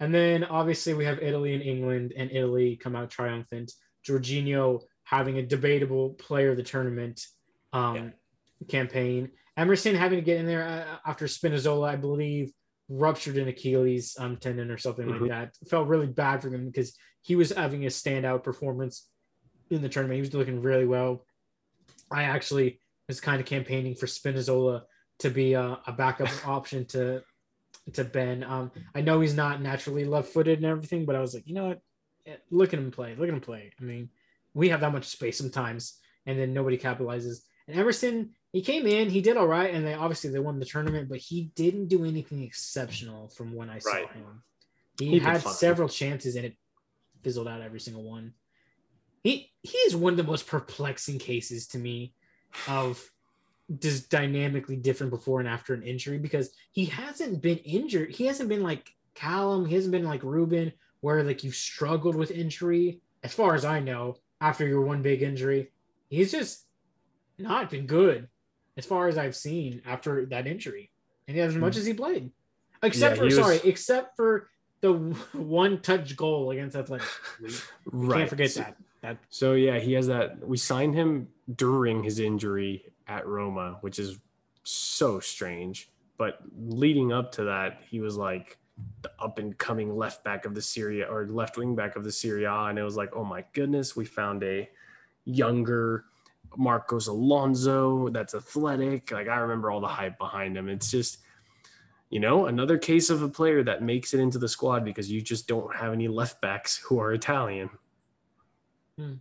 And 0.00 0.14
then 0.14 0.44
obviously 0.44 0.94
we 0.94 1.04
have 1.04 1.22
Italy 1.22 1.54
and 1.54 1.62
England, 1.62 2.12
and 2.16 2.30
Italy 2.30 2.76
come 2.76 2.94
out 2.94 3.10
triumphant. 3.10 3.72
Jorginho 4.06 4.82
having 5.04 5.38
a 5.38 5.42
debatable 5.42 6.10
player 6.10 6.50
of 6.50 6.56
the 6.56 6.62
tournament 6.62 7.24
um, 7.72 7.96
yeah. 7.96 8.66
campaign. 8.68 9.30
Emerson 9.56 9.94
having 9.94 10.18
to 10.18 10.24
get 10.24 10.38
in 10.38 10.46
there 10.46 10.62
uh, 10.64 10.96
after 11.08 11.26
Spinazzola, 11.26 11.88
I 11.88 11.96
believe, 11.96 12.52
ruptured 12.88 13.36
an 13.36 13.48
Achilles 13.48 14.16
um, 14.18 14.36
tendon 14.36 14.70
or 14.70 14.78
something 14.78 15.06
mm-hmm. 15.06 15.24
like 15.24 15.30
that. 15.30 15.68
Felt 15.68 15.88
really 15.88 16.06
bad 16.06 16.42
for 16.42 16.48
him 16.48 16.66
because 16.66 16.96
he 17.22 17.36
was 17.36 17.50
having 17.50 17.84
a 17.84 17.88
standout 17.88 18.44
performance 18.44 19.08
in 19.70 19.82
the 19.82 19.88
tournament. 19.88 20.16
He 20.16 20.20
was 20.20 20.34
looking 20.34 20.62
really 20.62 20.86
well. 20.86 21.24
I 22.10 22.24
actually 22.24 22.80
was 23.08 23.20
kind 23.20 23.40
of 23.40 23.46
campaigning 23.46 23.94
for 23.94 24.06
Spinazzola 24.06 24.82
to 25.20 25.30
be 25.30 25.54
a, 25.54 25.78
a 25.86 25.92
backup 25.92 26.28
option 26.46 26.84
to 26.86 27.22
to 27.92 28.04
Ben. 28.04 28.42
Um, 28.42 28.72
I 28.94 29.00
know 29.00 29.20
he's 29.20 29.34
not 29.34 29.62
naturally 29.62 30.04
left-footed 30.04 30.58
and 30.58 30.66
everything, 30.66 31.04
but 31.04 31.14
I 31.14 31.20
was 31.20 31.34
like, 31.34 31.46
you 31.46 31.54
know 31.54 31.68
what? 31.68 31.80
Look 32.50 32.72
at 32.72 32.80
him 32.80 32.90
play. 32.90 33.14
Look 33.14 33.28
at 33.28 33.34
him 33.34 33.40
play. 33.40 33.70
I 33.80 33.84
mean, 33.84 34.08
we 34.54 34.70
have 34.70 34.80
that 34.80 34.92
much 34.92 35.04
space 35.04 35.38
sometimes, 35.38 35.98
and 36.24 36.38
then 36.38 36.52
nobody 36.52 36.78
capitalizes. 36.78 37.42
And 37.68 37.78
Emerson, 37.78 38.30
he 38.52 38.62
came 38.62 38.86
in, 38.86 39.10
he 39.10 39.20
did 39.20 39.36
all 39.36 39.46
right, 39.46 39.74
and 39.74 39.86
they 39.86 39.94
obviously 39.94 40.30
they 40.30 40.38
won 40.38 40.58
the 40.58 40.64
tournament, 40.64 41.08
but 41.08 41.18
he 41.18 41.50
didn't 41.54 41.88
do 41.88 42.04
anything 42.04 42.42
exceptional 42.42 43.28
from 43.28 43.54
when 43.54 43.68
I 43.68 43.78
saw 43.78 43.92
right. 43.92 44.12
him. 44.12 44.42
He, 44.98 45.10
he 45.10 45.18
had 45.18 45.42
several 45.42 45.88
chances 45.88 46.36
and 46.36 46.46
it 46.46 46.56
fizzled 47.22 47.48
out 47.48 47.60
every 47.60 47.80
single 47.80 48.02
one. 48.02 48.32
He 49.22 49.52
he 49.62 49.76
is 49.78 49.96
one 49.96 50.12
of 50.12 50.16
the 50.16 50.22
most 50.22 50.46
perplexing 50.46 51.18
cases 51.18 51.66
to 51.68 51.78
me 51.78 52.14
of 52.68 53.02
just 53.80 54.10
dynamically 54.10 54.76
different 54.76 55.10
before 55.10 55.40
and 55.40 55.48
after 55.48 55.74
an 55.74 55.82
injury 55.82 56.18
because 56.18 56.50
he 56.70 56.86
hasn't 56.86 57.42
been 57.42 57.58
injured. 57.58 58.12
He 58.12 58.26
hasn't 58.26 58.48
been 58.48 58.62
like 58.62 58.90
Callum. 59.14 59.66
He 59.66 59.74
hasn't 59.74 59.92
been 59.92 60.04
like 60.04 60.22
Ruben, 60.22 60.72
where 61.00 61.22
like 61.22 61.42
you've 61.42 61.56
struggled 61.56 62.14
with 62.14 62.30
injury. 62.30 63.00
As 63.24 63.34
far 63.34 63.54
as 63.54 63.64
I 63.64 63.80
know, 63.80 64.16
after 64.40 64.66
your 64.66 64.82
one 64.82 65.02
big 65.02 65.22
injury, 65.22 65.72
he's 66.08 66.30
just 66.30 66.64
not 67.38 67.70
been 67.70 67.86
good 67.86 68.28
as 68.76 68.86
far 68.86 69.08
as 69.08 69.18
I've 69.18 69.36
seen 69.36 69.82
after 69.86 70.26
that 70.26 70.46
injury, 70.46 70.90
and 71.28 71.38
as 71.38 71.54
much 71.56 71.74
mm. 71.74 71.78
as 71.78 71.86
he 71.86 71.94
played, 71.94 72.30
except 72.82 73.16
yeah, 73.16 73.18
for 73.18 73.24
was... 73.24 73.36
sorry, 73.36 73.60
except 73.64 74.16
for 74.16 74.48
the 74.80 74.92
one 75.32 75.80
touch 75.80 76.16
goal 76.16 76.50
against 76.50 76.76
Athletic. 76.76 77.06
right. 77.86 78.18
Can't 78.18 78.30
forget 78.30 78.54
that. 78.54 78.76
that. 79.02 79.18
So 79.28 79.54
yeah, 79.54 79.78
he 79.78 79.94
has 79.94 80.06
that. 80.08 80.46
We 80.46 80.56
signed 80.56 80.94
him 80.94 81.28
during 81.54 82.02
his 82.02 82.18
injury 82.18 82.92
at 83.06 83.26
Roma, 83.26 83.78
which 83.80 83.98
is 83.98 84.18
so 84.64 85.20
strange. 85.20 85.90
But 86.18 86.40
leading 86.58 87.12
up 87.12 87.32
to 87.32 87.44
that, 87.44 87.82
he 87.88 88.00
was 88.00 88.16
like 88.16 88.58
the 89.02 89.10
up 89.18 89.38
and 89.38 89.56
coming 89.56 89.96
left 89.96 90.24
back 90.24 90.44
of 90.44 90.54
the 90.54 90.62
Serie 90.62 91.02
A 91.02 91.06
or 91.06 91.26
left 91.26 91.56
wing 91.56 91.74
back 91.74 91.96
of 91.96 92.04
the 92.04 92.12
Serie 92.12 92.44
A, 92.44 92.64
and 92.66 92.78
it 92.78 92.82
was 92.82 92.96
like, 92.96 93.14
oh 93.14 93.24
my 93.24 93.44
goodness, 93.52 93.96
we 93.96 94.04
found 94.04 94.42
a 94.42 94.68
younger 95.24 96.04
Marcos 96.56 97.06
Alonso 97.06 98.08
that's 98.10 98.34
athletic. 98.34 99.10
Like 99.10 99.28
I 99.28 99.36
remember 99.36 99.70
all 99.70 99.80
the 99.80 99.86
hype 99.86 100.18
behind 100.18 100.56
him. 100.56 100.68
It's 100.68 100.90
just, 100.90 101.18
you 102.10 102.20
know, 102.20 102.46
another 102.46 102.78
case 102.78 103.10
of 103.10 103.22
a 103.22 103.28
player 103.28 103.62
that 103.64 103.82
makes 103.82 104.14
it 104.14 104.20
into 104.20 104.38
the 104.38 104.48
squad 104.48 104.84
because 104.84 105.10
you 105.10 105.20
just 105.20 105.48
don't 105.48 105.74
have 105.74 105.92
any 105.92 106.08
left 106.08 106.40
backs 106.40 106.76
who 106.76 106.98
are 107.00 107.12
Italian. 107.12 107.70
Hmm. 108.98 109.14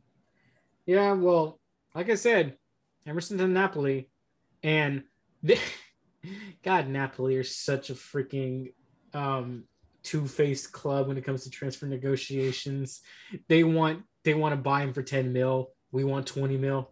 Yeah, 0.86 1.14
well, 1.14 1.60
like 1.96 2.10
I 2.10 2.16
said, 2.16 2.58
Emerson 3.08 3.40
in 3.40 3.54
Napoli, 3.54 4.10
and 4.64 5.04
God, 6.64 6.88
Napoli 6.88 7.38
are 7.38 7.44
such 7.44 7.90
a 7.90 7.94
freaking 7.94 8.74
um, 9.14 9.64
two-faced 10.04 10.72
club 10.72 11.08
when 11.08 11.18
it 11.18 11.24
comes 11.24 11.44
to 11.44 11.50
transfer 11.50 11.86
negotiations. 11.88 13.02
They 13.48 13.64
want 13.64 14.04
they 14.24 14.34
want 14.34 14.54
to 14.54 14.62
buy 14.62 14.82
him 14.82 14.94
for 14.94 15.04
10 15.04 15.32
mil. 15.34 15.72
We 15.92 16.04
want 16.04 16.26
20 16.28 16.58
mil. 16.58 16.92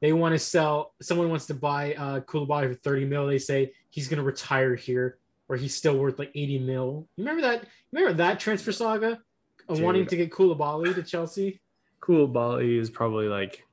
They 0.00 0.12
want 0.12 0.34
to 0.34 0.38
sell. 0.38 0.94
Someone 1.02 1.28
wants 1.28 1.46
to 1.46 1.54
buy 1.54 1.94
uh, 1.94 2.20
Koulibaly 2.20 2.68
for 2.68 2.74
30 2.74 3.04
mil. 3.06 3.26
They 3.26 3.38
say 3.38 3.72
he's 3.90 4.08
going 4.08 4.18
to 4.18 4.24
retire 4.24 4.74
here, 4.74 5.18
or 5.48 5.56
he's 5.56 5.74
still 5.74 5.96
worth 5.98 6.18
like 6.18 6.30
80 6.34 6.60
mil. 6.60 7.08
You 7.16 7.24
remember 7.24 7.42
that? 7.42 7.66
Remember 7.92 8.14
that 8.14 8.38
transfer 8.38 8.72
saga 8.72 9.20
of 9.68 9.80
wanting 9.80 10.06
to 10.06 10.16
get 10.16 10.30
Koulibaly 10.30 10.94
to 10.94 11.02
Chelsea? 11.02 11.60
Koulibaly 12.00 12.78
is 12.78 12.90
probably 12.90 13.26
like, 13.26 13.64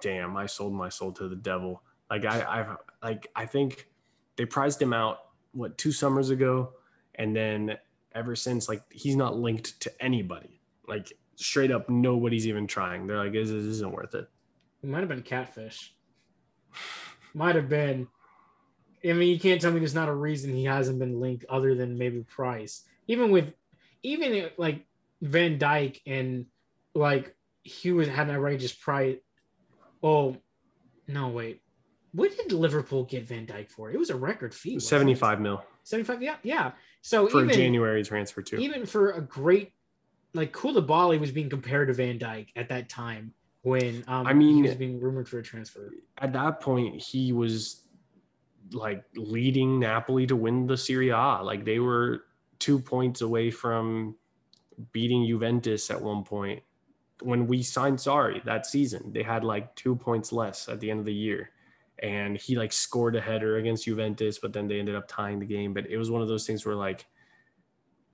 damn, 0.00 0.36
I 0.36 0.46
sold 0.46 0.72
my 0.72 0.88
soul 0.88 1.12
to 1.12 1.28
the 1.28 1.36
devil. 1.36 1.82
Like 2.10 2.24
I, 2.24 2.44
I've 2.48 2.76
like 3.02 3.28
I 3.36 3.46
think 3.46 3.88
they 4.36 4.46
priced 4.46 4.80
him 4.80 4.92
out 4.92 5.18
what 5.52 5.76
two 5.76 5.92
summers 5.92 6.30
ago, 6.30 6.72
and 7.14 7.36
then 7.36 7.76
ever 8.14 8.34
since 8.34 8.68
like 8.68 8.82
he's 8.90 9.16
not 9.16 9.36
linked 9.36 9.78
to 9.80 10.02
anybody. 10.02 10.60
Like 10.88 11.12
straight 11.34 11.70
up, 11.70 11.90
nobody's 11.90 12.46
even 12.46 12.66
trying. 12.66 13.06
They're 13.06 13.18
like, 13.18 13.32
this, 13.32 13.50
this 13.50 13.64
isn't 13.64 13.92
worth 13.92 14.14
it. 14.14 14.28
It 14.86 14.90
might 14.90 15.00
have 15.00 15.08
been 15.08 15.22
catfish. 15.22 15.92
might 17.34 17.56
have 17.56 17.68
been. 17.68 18.06
I 19.04 19.14
mean, 19.14 19.30
you 19.30 19.40
can't 19.40 19.60
tell 19.60 19.72
me 19.72 19.80
there's 19.80 19.96
not 19.96 20.08
a 20.08 20.14
reason 20.14 20.54
he 20.54 20.64
hasn't 20.64 21.00
been 21.00 21.20
linked 21.20 21.44
other 21.48 21.74
than 21.74 21.98
maybe 21.98 22.20
price. 22.22 22.84
Even 23.08 23.32
with, 23.32 23.52
even 24.04 24.48
like 24.56 24.86
Van 25.20 25.58
Dijk 25.58 26.00
and 26.06 26.46
like 26.94 27.34
he 27.64 27.90
was 27.90 28.06
had 28.06 28.28
an 28.28 28.36
outrageous 28.36 28.72
price. 28.72 29.16
Oh, 30.04 30.36
no, 31.08 31.28
wait. 31.28 31.62
What 32.12 32.36
did 32.36 32.52
Liverpool 32.52 33.04
get 33.04 33.26
Van 33.26 33.44
Dijk 33.44 33.68
for? 33.70 33.90
It 33.90 33.98
was 33.98 34.10
a 34.10 34.16
record 34.16 34.54
fee. 34.54 34.78
75 34.78 35.40
mil. 35.40 35.64
75, 35.82 36.22
yeah, 36.22 36.36
yeah. 36.44 36.70
So 37.02 37.26
for 37.26 37.42
even, 37.42 37.54
January 37.56 38.04
transfer 38.04 38.40
too. 38.40 38.58
Even 38.58 38.86
for 38.86 39.10
a 39.10 39.20
great 39.20 39.72
like 40.32 40.52
Koulibaly 40.52 41.18
was 41.18 41.32
being 41.32 41.50
compared 41.50 41.88
to 41.88 41.94
Van 41.94 42.20
Dijk 42.20 42.50
at 42.54 42.68
that 42.68 42.88
time 42.88 43.32
when 43.66 44.04
um, 44.06 44.28
I 44.28 44.32
mean 44.32 44.54
he 44.54 44.62
was 44.62 44.76
being 44.76 45.00
rumored 45.00 45.28
for 45.28 45.40
a 45.40 45.42
transfer. 45.42 45.90
At 46.18 46.32
that 46.34 46.60
point, 46.60 47.02
he 47.02 47.32
was 47.32 47.82
like 48.70 49.02
leading 49.16 49.80
Napoli 49.80 50.24
to 50.28 50.36
win 50.36 50.68
the 50.68 50.76
Serie 50.76 51.08
A. 51.08 51.40
Like 51.42 51.64
they 51.64 51.80
were 51.80 52.26
two 52.60 52.78
points 52.78 53.22
away 53.22 53.50
from 53.50 54.14
beating 54.92 55.26
Juventus 55.26 55.90
at 55.90 56.00
one 56.00 56.22
point. 56.22 56.62
When 57.22 57.48
we 57.48 57.64
signed 57.64 57.98
Sarri 57.98 58.44
that 58.44 58.66
season, 58.66 59.12
they 59.12 59.24
had 59.24 59.42
like 59.42 59.74
two 59.74 59.96
points 59.96 60.32
less 60.32 60.68
at 60.68 60.78
the 60.78 60.88
end 60.88 61.00
of 61.00 61.06
the 61.06 61.14
year. 61.14 61.50
And 62.00 62.36
he 62.36 62.54
like 62.54 62.72
scored 62.72 63.16
a 63.16 63.20
header 63.20 63.56
against 63.56 63.86
Juventus, 63.86 64.38
but 64.38 64.52
then 64.52 64.68
they 64.68 64.78
ended 64.78 64.94
up 64.94 65.08
tying 65.08 65.40
the 65.40 65.46
game. 65.46 65.74
But 65.74 65.86
it 65.86 65.96
was 65.96 66.08
one 66.08 66.22
of 66.22 66.28
those 66.28 66.46
things 66.46 66.64
where 66.64 66.76
like 66.76 67.04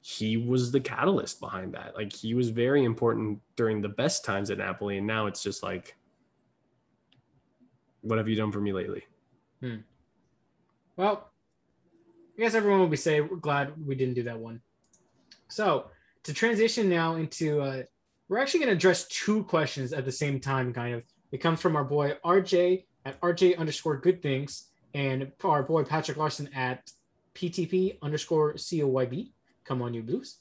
he 0.03 0.37
was 0.37 0.73
the 0.73 0.81
catalyst 0.81 1.41
behind 1.41 1.75
that. 1.75 1.95
Like 1.95 2.13
he 2.13 2.35
was 2.35 2.51
very 2.51 2.85
important 2.85 3.41
during 3.57 3.81
the 3.81 3.89
best 3.89 4.25
times 4.25 4.51
at 4.51 4.59
Napoli, 4.59 4.99
and 4.99 5.07
now 5.07 5.27
it's 5.27 5.43
just 5.43 5.63
like, 5.63 5.97
what 8.01 8.19
have 8.19 8.29
you 8.29 8.35
done 8.35 8.51
for 8.51 8.61
me 8.61 8.73
lately? 8.73 9.05
Hmm. 9.61 9.77
Well, 10.97 11.31
I 12.37 12.43
guess 12.43 12.55
everyone 12.55 12.81
will 12.81 12.89
be 12.89 12.97
say 12.97 13.21
glad 13.21 13.73
we 13.87 13.95
didn't 13.95 14.15
do 14.15 14.25
that 14.25 14.39
one. 14.39 14.61
So 15.47 15.87
to 16.25 16.35
transition 16.35 16.89
now 16.89 17.15
into, 17.15 17.61
uh, 17.61 17.83
we're 18.29 18.39
actually 18.39 18.61
going 18.61 18.71
to 18.71 18.77
address 18.77 19.07
two 19.07 19.45
questions 19.45 19.93
at 19.93 20.05
the 20.05 20.13
same 20.13 20.41
time. 20.41 20.73
Kind 20.73 20.97
of, 20.97 21.05
it 21.31 21.39
comes 21.39 21.61
from 21.61 21.77
our 21.77 21.85
boy 21.85 22.17
RJ 22.25 22.87
at 23.05 23.21
RJ 23.21 23.57
underscore 23.57 23.99
Good 23.99 24.21
Things, 24.21 24.69
and 24.95 25.31
our 25.45 25.63
boy 25.63 25.85
Patrick 25.85 26.17
Larson 26.17 26.49
at 26.55 26.91
PTP 27.35 27.99
underscore 28.03 28.55
COYB. 28.55 29.31
Come 29.65 29.83
on, 29.83 29.95
you 29.95 30.03
Blues. 30.03 30.39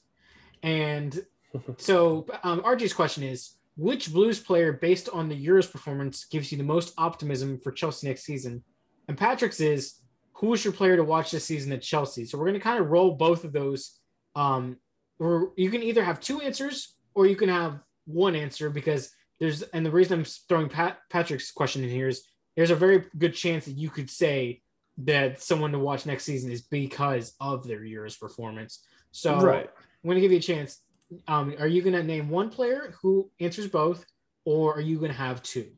And 0.62 1.18
so 1.78 2.26
um, 2.44 2.60
RJ's 2.62 2.92
question 2.92 3.22
is 3.22 3.56
which 3.76 4.12
Blues 4.12 4.38
player, 4.38 4.72
based 4.72 5.08
on 5.08 5.28
the 5.28 5.46
Euros 5.46 5.70
performance, 5.70 6.24
gives 6.26 6.52
you 6.52 6.58
the 6.58 6.64
most 6.64 6.92
optimism 6.98 7.58
for 7.58 7.72
Chelsea 7.72 8.06
next 8.06 8.24
season? 8.24 8.62
And 9.08 9.16
Patrick's 9.16 9.60
is 9.60 9.94
who 10.34 10.52
is 10.52 10.64
your 10.64 10.72
player 10.72 10.96
to 10.96 11.04
watch 11.04 11.30
this 11.30 11.44
season 11.44 11.72
at 11.72 11.82
Chelsea? 11.82 12.24
So 12.24 12.36
we're 12.36 12.46
going 12.46 12.54
to 12.54 12.60
kind 12.60 12.80
of 12.80 12.90
roll 12.90 13.12
both 13.12 13.44
of 13.44 13.52
those. 13.52 13.98
Um, 14.34 14.78
or 15.18 15.52
you 15.56 15.70
can 15.70 15.82
either 15.82 16.02
have 16.02 16.20
two 16.20 16.40
answers 16.40 16.94
or 17.14 17.26
you 17.26 17.36
can 17.36 17.48
have 17.48 17.80
one 18.06 18.34
answer 18.34 18.68
because 18.70 19.10
there's 19.38 19.62
and 19.62 19.84
the 19.84 19.90
reason 19.90 20.18
I'm 20.18 20.24
throwing 20.24 20.68
Pat, 20.68 20.98
Patrick's 21.10 21.52
question 21.52 21.84
in 21.84 21.90
here 21.90 22.08
is 22.08 22.26
there's 22.56 22.70
a 22.70 22.76
very 22.76 23.04
good 23.18 23.34
chance 23.34 23.64
that 23.66 23.76
you 23.76 23.88
could 23.88 24.10
say 24.10 24.62
that 24.98 25.40
someone 25.40 25.72
to 25.72 25.78
watch 25.78 26.06
next 26.06 26.24
season 26.24 26.50
is 26.50 26.62
because 26.62 27.34
of 27.40 27.66
their 27.66 27.80
Euros 27.80 28.18
performance. 28.18 28.84
So 29.12 29.40
right. 29.40 29.68
I'm 29.68 30.08
going 30.08 30.16
to 30.16 30.20
give 30.20 30.32
you 30.32 30.38
a 30.38 30.40
chance. 30.40 30.80
Um, 31.28 31.54
are 31.58 31.68
you 31.68 31.82
going 31.82 31.94
to 31.94 32.02
name 32.02 32.28
one 32.28 32.48
player 32.48 32.94
who 33.00 33.30
answers 33.38 33.68
both, 33.68 34.04
or 34.44 34.74
are 34.74 34.80
you 34.80 34.98
going 34.98 35.10
to 35.12 35.16
have 35.16 35.42
two? 35.42 35.68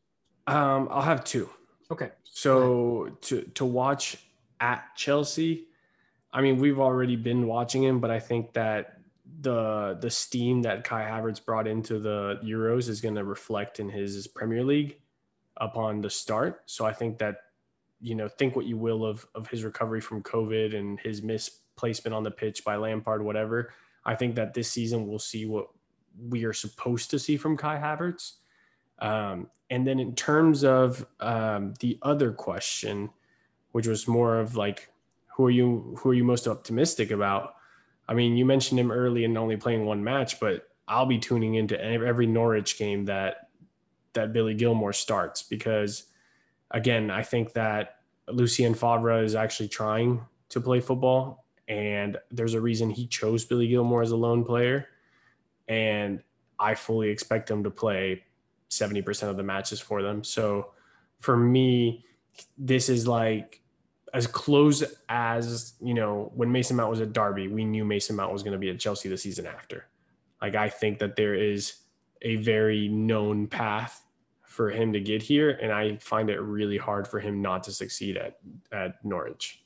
Um, 0.46 0.88
I'll 0.90 1.02
have 1.02 1.24
two. 1.24 1.50
Okay. 1.90 2.10
So 2.24 3.16
to 3.22 3.42
to 3.42 3.64
watch 3.64 4.16
at 4.60 4.84
Chelsea, 4.96 5.66
I 6.32 6.40
mean, 6.40 6.58
we've 6.58 6.80
already 6.80 7.16
been 7.16 7.46
watching 7.46 7.82
him, 7.82 8.00
but 8.00 8.10
I 8.10 8.20
think 8.20 8.52
that 8.54 9.00
the 9.40 9.98
the 10.00 10.10
steam 10.10 10.62
that 10.62 10.84
Kai 10.84 11.02
Havertz 11.02 11.44
brought 11.44 11.66
into 11.66 11.98
the 11.98 12.40
Euros 12.44 12.88
is 12.88 13.00
going 13.00 13.16
to 13.16 13.24
reflect 13.24 13.80
in 13.80 13.88
his 13.88 14.26
Premier 14.26 14.64
League 14.64 15.00
upon 15.56 16.00
the 16.00 16.10
start. 16.10 16.62
So 16.66 16.84
I 16.84 16.92
think 16.92 17.18
that 17.18 17.36
you 18.00 18.14
know, 18.14 18.28
think 18.28 18.54
what 18.54 18.66
you 18.66 18.76
will 18.76 19.04
of 19.04 19.26
of 19.34 19.48
his 19.48 19.64
recovery 19.64 20.00
from 20.00 20.22
COVID 20.22 20.76
and 20.76 21.00
his 21.00 21.22
misplacement 21.74 22.14
on 22.14 22.22
the 22.22 22.30
pitch 22.30 22.64
by 22.64 22.76
Lampard, 22.76 23.22
whatever. 23.22 23.72
I 24.04 24.14
think 24.14 24.36
that 24.36 24.54
this 24.54 24.70
season 24.70 25.06
we'll 25.06 25.18
see 25.18 25.46
what 25.46 25.68
we 26.28 26.44
are 26.44 26.52
supposed 26.52 27.10
to 27.10 27.18
see 27.18 27.36
from 27.36 27.56
Kai 27.56 27.78
Havertz. 27.78 28.34
Um, 29.00 29.48
and 29.70 29.86
then 29.86 29.98
in 29.98 30.14
terms 30.14 30.62
of 30.62 31.06
um, 31.20 31.74
the 31.80 31.98
other 32.02 32.32
question, 32.32 33.10
which 33.72 33.86
was 33.86 34.06
more 34.06 34.38
of 34.38 34.56
like, 34.56 34.90
who 35.36 35.46
are 35.46 35.50
you 35.50 35.96
who 35.98 36.10
are 36.10 36.14
you 36.14 36.22
most 36.22 36.46
optimistic 36.46 37.10
about? 37.10 37.54
I 38.08 38.14
mean, 38.14 38.36
you 38.36 38.44
mentioned 38.44 38.78
him 38.78 38.92
early 38.92 39.24
and 39.24 39.36
only 39.36 39.56
playing 39.56 39.84
one 39.84 40.04
match, 40.04 40.38
but 40.38 40.68
I'll 40.86 41.06
be 41.06 41.18
tuning 41.18 41.54
into 41.54 41.80
every 41.82 42.26
Norwich 42.26 42.78
game 42.78 43.06
that 43.06 43.48
that 44.12 44.32
Billy 44.32 44.54
Gilmour 44.54 44.94
starts 44.94 45.42
because 45.42 46.04
again, 46.70 47.10
I 47.10 47.22
think 47.22 47.54
that 47.54 47.96
Lucien 48.28 48.74
Favre 48.74 49.24
is 49.24 49.34
actually 49.34 49.68
trying 49.68 50.20
to 50.50 50.60
play 50.60 50.78
football 50.78 51.43
and 51.68 52.18
there's 52.30 52.54
a 52.54 52.60
reason 52.60 52.90
he 52.90 53.06
chose 53.06 53.44
Billy 53.44 53.68
Gilmour 53.68 54.02
as 54.02 54.10
a 54.10 54.16
loan 54.16 54.44
player 54.44 54.88
and 55.68 56.22
I 56.58 56.74
fully 56.74 57.08
expect 57.08 57.50
him 57.50 57.64
to 57.64 57.70
play 57.70 58.24
70% 58.70 59.28
of 59.28 59.36
the 59.36 59.42
matches 59.42 59.80
for 59.80 60.02
them. 60.02 60.24
So 60.24 60.70
for 61.20 61.36
me, 61.36 62.04
this 62.58 62.88
is 62.88 63.06
like 63.06 63.60
as 64.12 64.26
close 64.26 64.84
as 65.08 65.74
you 65.80 65.94
know 65.94 66.30
when 66.34 66.50
Mason 66.52 66.76
Mount 66.76 66.90
was 66.90 67.00
at 67.00 67.12
Derby, 67.12 67.48
we 67.48 67.64
knew 67.64 67.84
Mason 67.84 68.16
Mount 68.16 68.32
was 68.32 68.42
going 68.42 68.52
to 68.52 68.58
be 68.58 68.70
at 68.70 68.78
Chelsea 68.78 69.08
the 69.08 69.16
season 69.16 69.46
after. 69.46 69.86
Like 70.40 70.54
I 70.54 70.68
think 70.68 70.98
that 70.98 71.16
there 71.16 71.34
is 71.34 71.76
a 72.22 72.36
very 72.36 72.88
known 72.88 73.46
path 73.46 74.04
for 74.42 74.70
him 74.70 74.92
to 74.92 75.00
get 75.00 75.22
here, 75.22 75.50
and 75.50 75.72
I 75.72 75.96
find 75.96 76.30
it 76.30 76.38
really 76.40 76.78
hard 76.78 77.08
for 77.08 77.18
him 77.18 77.42
not 77.42 77.64
to 77.64 77.72
succeed 77.72 78.16
at 78.16 78.38
at 78.72 79.04
Norwich. 79.04 79.63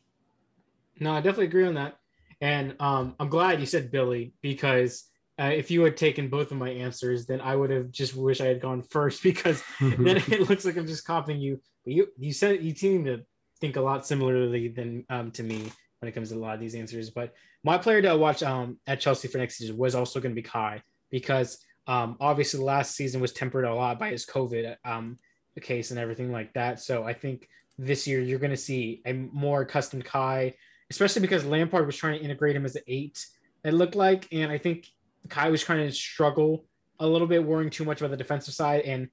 No, 1.01 1.13
I 1.13 1.21
definitely 1.21 1.47
agree 1.47 1.67
on 1.67 1.75
that, 1.75 1.97
and 2.41 2.75
um, 2.81 3.15
I'm 3.21 3.29
glad 3.29 3.61
you 3.61 3.67
said 3.67 3.91
Billy 3.91 4.33
because 4.43 5.05
uh, 5.41 5.53
if 5.55 5.71
you 5.71 5.83
had 5.83 5.97
taken 5.97 6.29
both 6.29 6.51
of 6.51 6.59
my 6.59 6.71
answers, 6.71 7.27
then 7.27 7.41
I 7.41 7.55
would 7.55 7.71
have 7.71 7.91
just 7.91 8.17
wish 8.17 8.41
I 8.41 8.47
had 8.47 8.61
gone 8.61 8.83
first 8.91 9.23
because 9.23 9.63
then 9.81 10.17
it 10.17 10.49
looks 10.49 10.65
like 10.65 10.77
I'm 10.77 10.87
just 10.87 11.05
copying 11.05 11.41
you. 11.41 11.61
But 11.85 11.95
you 11.95 12.09
you 12.19 12.33
said 12.33 12.63
you 12.63 12.75
seem 12.75 13.05
to 13.05 13.25
think 13.61 13.77
a 13.77 13.81
lot 13.81 14.07
similarly 14.07 14.69
than 14.69 15.05
um, 15.11 15.31
to 15.33 15.43
me 15.43 15.71
when 16.01 16.09
it 16.09 16.13
comes 16.13 16.31
to 16.31 16.37
a 16.37 16.39
lot 16.39 16.55
of 16.55 16.61
these 16.61 16.75
answers. 16.75 17.11
But 17.11 17.35
my 17.65 17.79
player 17.79 18.03
to 18.03 18.17
watch 18.17 18.43
um, 18.43 18.79
at 18.87 19.01
Chelsea 19.01 19.29
for 19.29 19.39
next 19.39 19.57
season 19.57 19.77
was 19.77 19.95
also 19.95 20.21
going 20.21 20.33
to 20.33 20.41
be 20.41 20.47
Kai 20.49 20.83
because 21.11 21.59
um, 21.87 22.17
obviously 22.21 22.59
the 22.59 22.67
last 22.67 22.95
season 22.95 23.21
was 23.21 23.33
tempered 23.33 23.65
a 23.65 23.75
lot 23.75 23.99
by 23.99 24.11
his 24.11 24.27
COVID 24.27 24.77
um, 24.85 25.19
case 25.61 25.91
and 25.91 25.99
everything 25.99 26.31
like 26.31 26.53
that. 26.55 26.81
So 26.81 27.05
I 27.05 27.13
think 27.13 27.49
this 27.79 28.07
year 28.07 28.21
you're 28.21 28.39
going 28.39 28.51
to 28.51 28.57
see 28.57 29.03
a 29.07 29.13
more 29.13 29.63
accustomed 29.63 30.05
Kai, 30.05 30.55
especially 30.91 31.23
because 31.23 31.45
Lampard 31.45 31.87
was 31.87 31.97
trying 31.97 32.19
to 32.19 32.25
integrate 32.25 32.57
him 32.57 32.65
as 32.65 32.77
an 32.77 32.83
eight. 32.87 33.27
It 33.65 33.75
looked 33.75 33.95
like, 33.95 34.29
and 34.33 34.51
I 34.51 34.59
think 34.59 34.87
Kai 35.29 35.51
was 35.51 35.63
trying 35.63 35.87
to 35.87 35.93
struggle 35.93 36.65
a 37.01 37.07
little 37.07 37.27
bit, 37.27 37.45
worrying 37.45 37.71
too 37.71 37.85
much 37.85 38.01
about 38.01 38.11
the 38.11 38.17
defensive 38.17 38.55
side, 38.55 38.83
and 38.83 39.09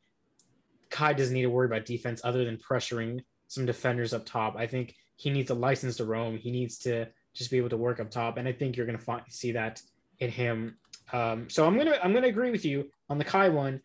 Kai 0.89 1.13
doesn't 1.13 1.33
need 1.33 1.43
to 1.43 1.49
worry 1.49 1.65
about 1.65 1.85
defense 1.85 2.21
other 2.23 2.45
than 2.45 2.57
pressuring 2.57 3.21
some 3.47 3.65
defenders 3.65 4.13
up 4.13 4.25
top. 4.25 4.55
I 4.55 4.67
think 4.67 4.95
he 5.17 5.29
needs 5.29 5.49
a 5.49 5.55
license 5.55 5.97
to 5.97 6.05
roam. 6.05 6.37
He 6.37 6.51
needs 6.51 6.77
to 6.79 7.07
just 7.33 7.51
be 7.51 7.57
able 7.57 7.69
to 7.69 7.77
work 7.77 7.99
up 7.99 8.09
top, 8.09 8.37
and 8.37 8.47
I 8.47 8.53
think 8.53 8.77
you're 8.77 8.85
going 8.85 8.97
to 8.97 9.23
see 9.29 9.51
that 9.53 9.81
in 10.19 10.29
him. 10.29 10.77
Um, 11.13 11.49
so 11.49 11.67
I'm 11.67 11.77
gonna 11.77 11.99
I'm 12.03 12.13
gonna 12.13 12.27
agree 12.27 12.51
with 12.51 12.65
you 12.65 12.89
on 13.09 13.17
the 13.17 13.23
Kai 13.23 13.49
one, 13.49 13.81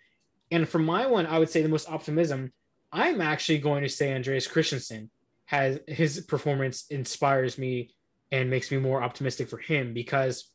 and 0.50 0.68
for 0.68 0.78
my 0.78 1.06
one, 1.06 1.26
I 1.26 1.38
would 1.38 1.50
say 1.50 1.62
the 1.62 1.68
most 1.68 1.90
optimism. 1.90 2.52
I'm 2.92 3.20
actually 3.20 3.58
going 3.58 3.82
to 3.82 3.88
say 3.88 4.14
Andreas 4.14 4.48
Christensen 4.48 5.10
has 5.50 5.80
his 5.88 6.20
performance 6.20 6.86
inspires 6.90 7.58
me 7.58 7.92
and 8.30 8.48
makes 8.48 8.70
me 8.70 8.76
more 8.76 9.02
optimistic 9.02 9.48
for 9.48 9.58
him 9.58 9.92
because 9.92 10.48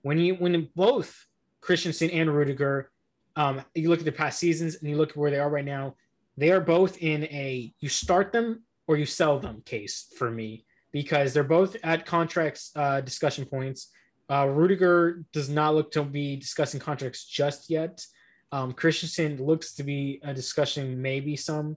when 0.00 0.16
you 0.16 0.36
when 0.36 0.70
both 0.74 1.26
Christensen 1.60 2.08
and 2.08 2.34
Rudiger, 2.34 2.90
um, 3.36 3.62
you 3.74 3.90
look 3.90 3.98
at 3.98 4.06
the 4.06 4.12
past 4.12 4.38
seasons 4.38 4.76
and 4.76 4.88
you 4.88 4.96
look 4.96 5.10
at 5.10 5.18
where 5.18 5.30
they 5.30 5.38
are 5.38 5.50
right 5.50 5.66
now, 5.66 5.96
they 6.38 6.50
are 6.50 6.62
both 6.62 6.96
in 7.02 7.24
a 7.24 7.74
you 7.80 7.90
start 7.90 8.32
them 8.32 8.62
or 8.86 8.96
you 8.96 9.04
sell 9.04 9.38
them 9.38 9.60
case 9.66 10.06
for 10.16 10.30
me 10.30 10.64
because 10.92 11.34
they're 11.34 11.44
both 11.44 11.76
at 11.82 12.06
contracts 12.06 12.70
uh, 12.76 13.02
discussion 13.02 13.44
points. 13.44 13.90
Uh, 14.30 14.46
Rudiger 14.46 15.24
does 15.34 15.50
not 15.50 15.74
look 15.74 15.90
to 15.92 16.04
be 16.04 16.36
discussing 16.36 16.80
contracts 16.80 17.26
just 17.26 17.68
yet. 17.68 18.02
Um, 18.50 18.72
Christensen 18.72 19.44
looks 19.44 19.74
to 19.74 19.82
be 19.82 20.20
a 20.24 20.32
discussion, 20.32 21.02
maybe 21.02 21.36
some 21.36 21.76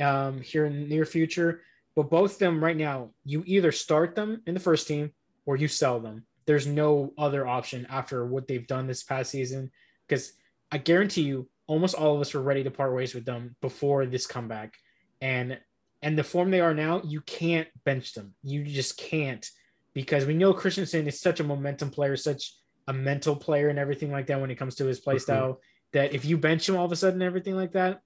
um, 0.00 0.40
here 0.40 0.66
in 0.66 0.74
the 0.74 0.86
near 0.86 1.04
future. 1.04 1.62
But 1.96 2.10
both 2.10 2.32
of 2.32 2.38
them 2.38 2.62
right 2.62 2.76
now, 2.76 3.10
you 3.24 3.44
either 3.46 3.72
start 3.72 4.14
them 4.14 4.42
in 4.46 4.54
the 4.54 4.60
first 4.60 4.88
team 4.88 5.12
or 5.46 5.56
you 5.56 5.68
sell 5.68 6.00
them. 6.00 6.26
There's 6.46 6.66
no 6.66 7.12
other 7.16 7.46
option 7.46 7.86
after 7.88 8.26
what 8.26 8.48
they've 8.48 8.66
done 8.66 8.86
this 8.86 9.02
past 9.02 9.30
season 9.30 9.70
because 10.06 10.32
I 10.70 10.78
guarantee 10.78 11.22
you, 11.22 11.48
almost 11.66 11.94
all 11.94 12.14
of 12.14 12.20
us 12.20 12.34
were 12.34 12.42
ready 12.42 12.62
to 12.64 12.70
part 12.70 12.94
ways 12.94 13.14
with 13.14 13.24
them 13.24 13.56
before 13.60 14.06
this 14.06 14.26
comeback. 14.26 14.74
And 15.20 15.58
and 16.02 16.18
the 16.18 16.24
form 16.24 16.50
they 16.50 16.60
are 16.60 16.74
now, 16.74 17.00
you 17.02 17.22
can't 17.22 17.68
bench 17.84 18.12
them. 18.12 18.34
You 18.42 18.64
just 18.64 18.98
can't 18.98 19.48
because 19.94 20.26
we 20.26 20.34
know 20.34 20.52
Christensen 20.52 21.06
is 21.06 21.18
such 21.18 21.40
a 21.40 21.44
momentum 21.44 21.90
player, 21.90 22.16
such 22.16 22.52
a 22.88 22.92
mental 22.92 23.34
player, 23.34 23.70
and 23.70 23.78
everything 23.78 24.12
like 24.12 24.26
that 24.26 24.38
when 24.40 24.50
it 24.50 24.56
comes 24.56 24.74
to 24.76 24.84
his 24.84 25.00
play 25.00 25.18
style. 25.18 25.52
Mm-hmm. 25.52 25.58
That 25.94 26.12
if 26.12 26.24
you 26.24 26.36
bench 26.36 26.68
him 26.68 26.76
all 26.76 26.84
of 26.84 26.92
a 26.92 26.96
sudden, 26.96 27.22
everything 27.22 27.54
like 27.54 27.72
that, 27.72 28.02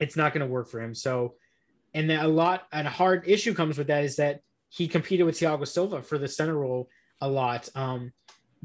it's 0.00 0.16
not 0.16 0.32
going 0.32 0.46
to 0.46 0.52
work 0.52 0.68
for 0.68 0.80
him. 0.80 0.94
So, 0.94 1.34
and 1.94 2.10
a 2.10 2.26
lot, 2.26 2.66
and 2.72 2.86
a 2.86 2.90
hard 2.90 3.28
issue 3.28 3.54
comes 3.54 3.78
with 3.78 3.88
that 3.88 4.04
is 4.04 4.16
that 4.16 4.40
he 4.68 4.88
competed 4.88 5.26
with 5.26 5.38
Thiago 5.38 5.66
Silva 5.66 6.02
for 6.02 6.18
the 6.18 6.28
center 6.28 6.56
role 6.56 6.88
a 7.20 7.28
lot. 7.28 7.68
Um, 7.74 8.12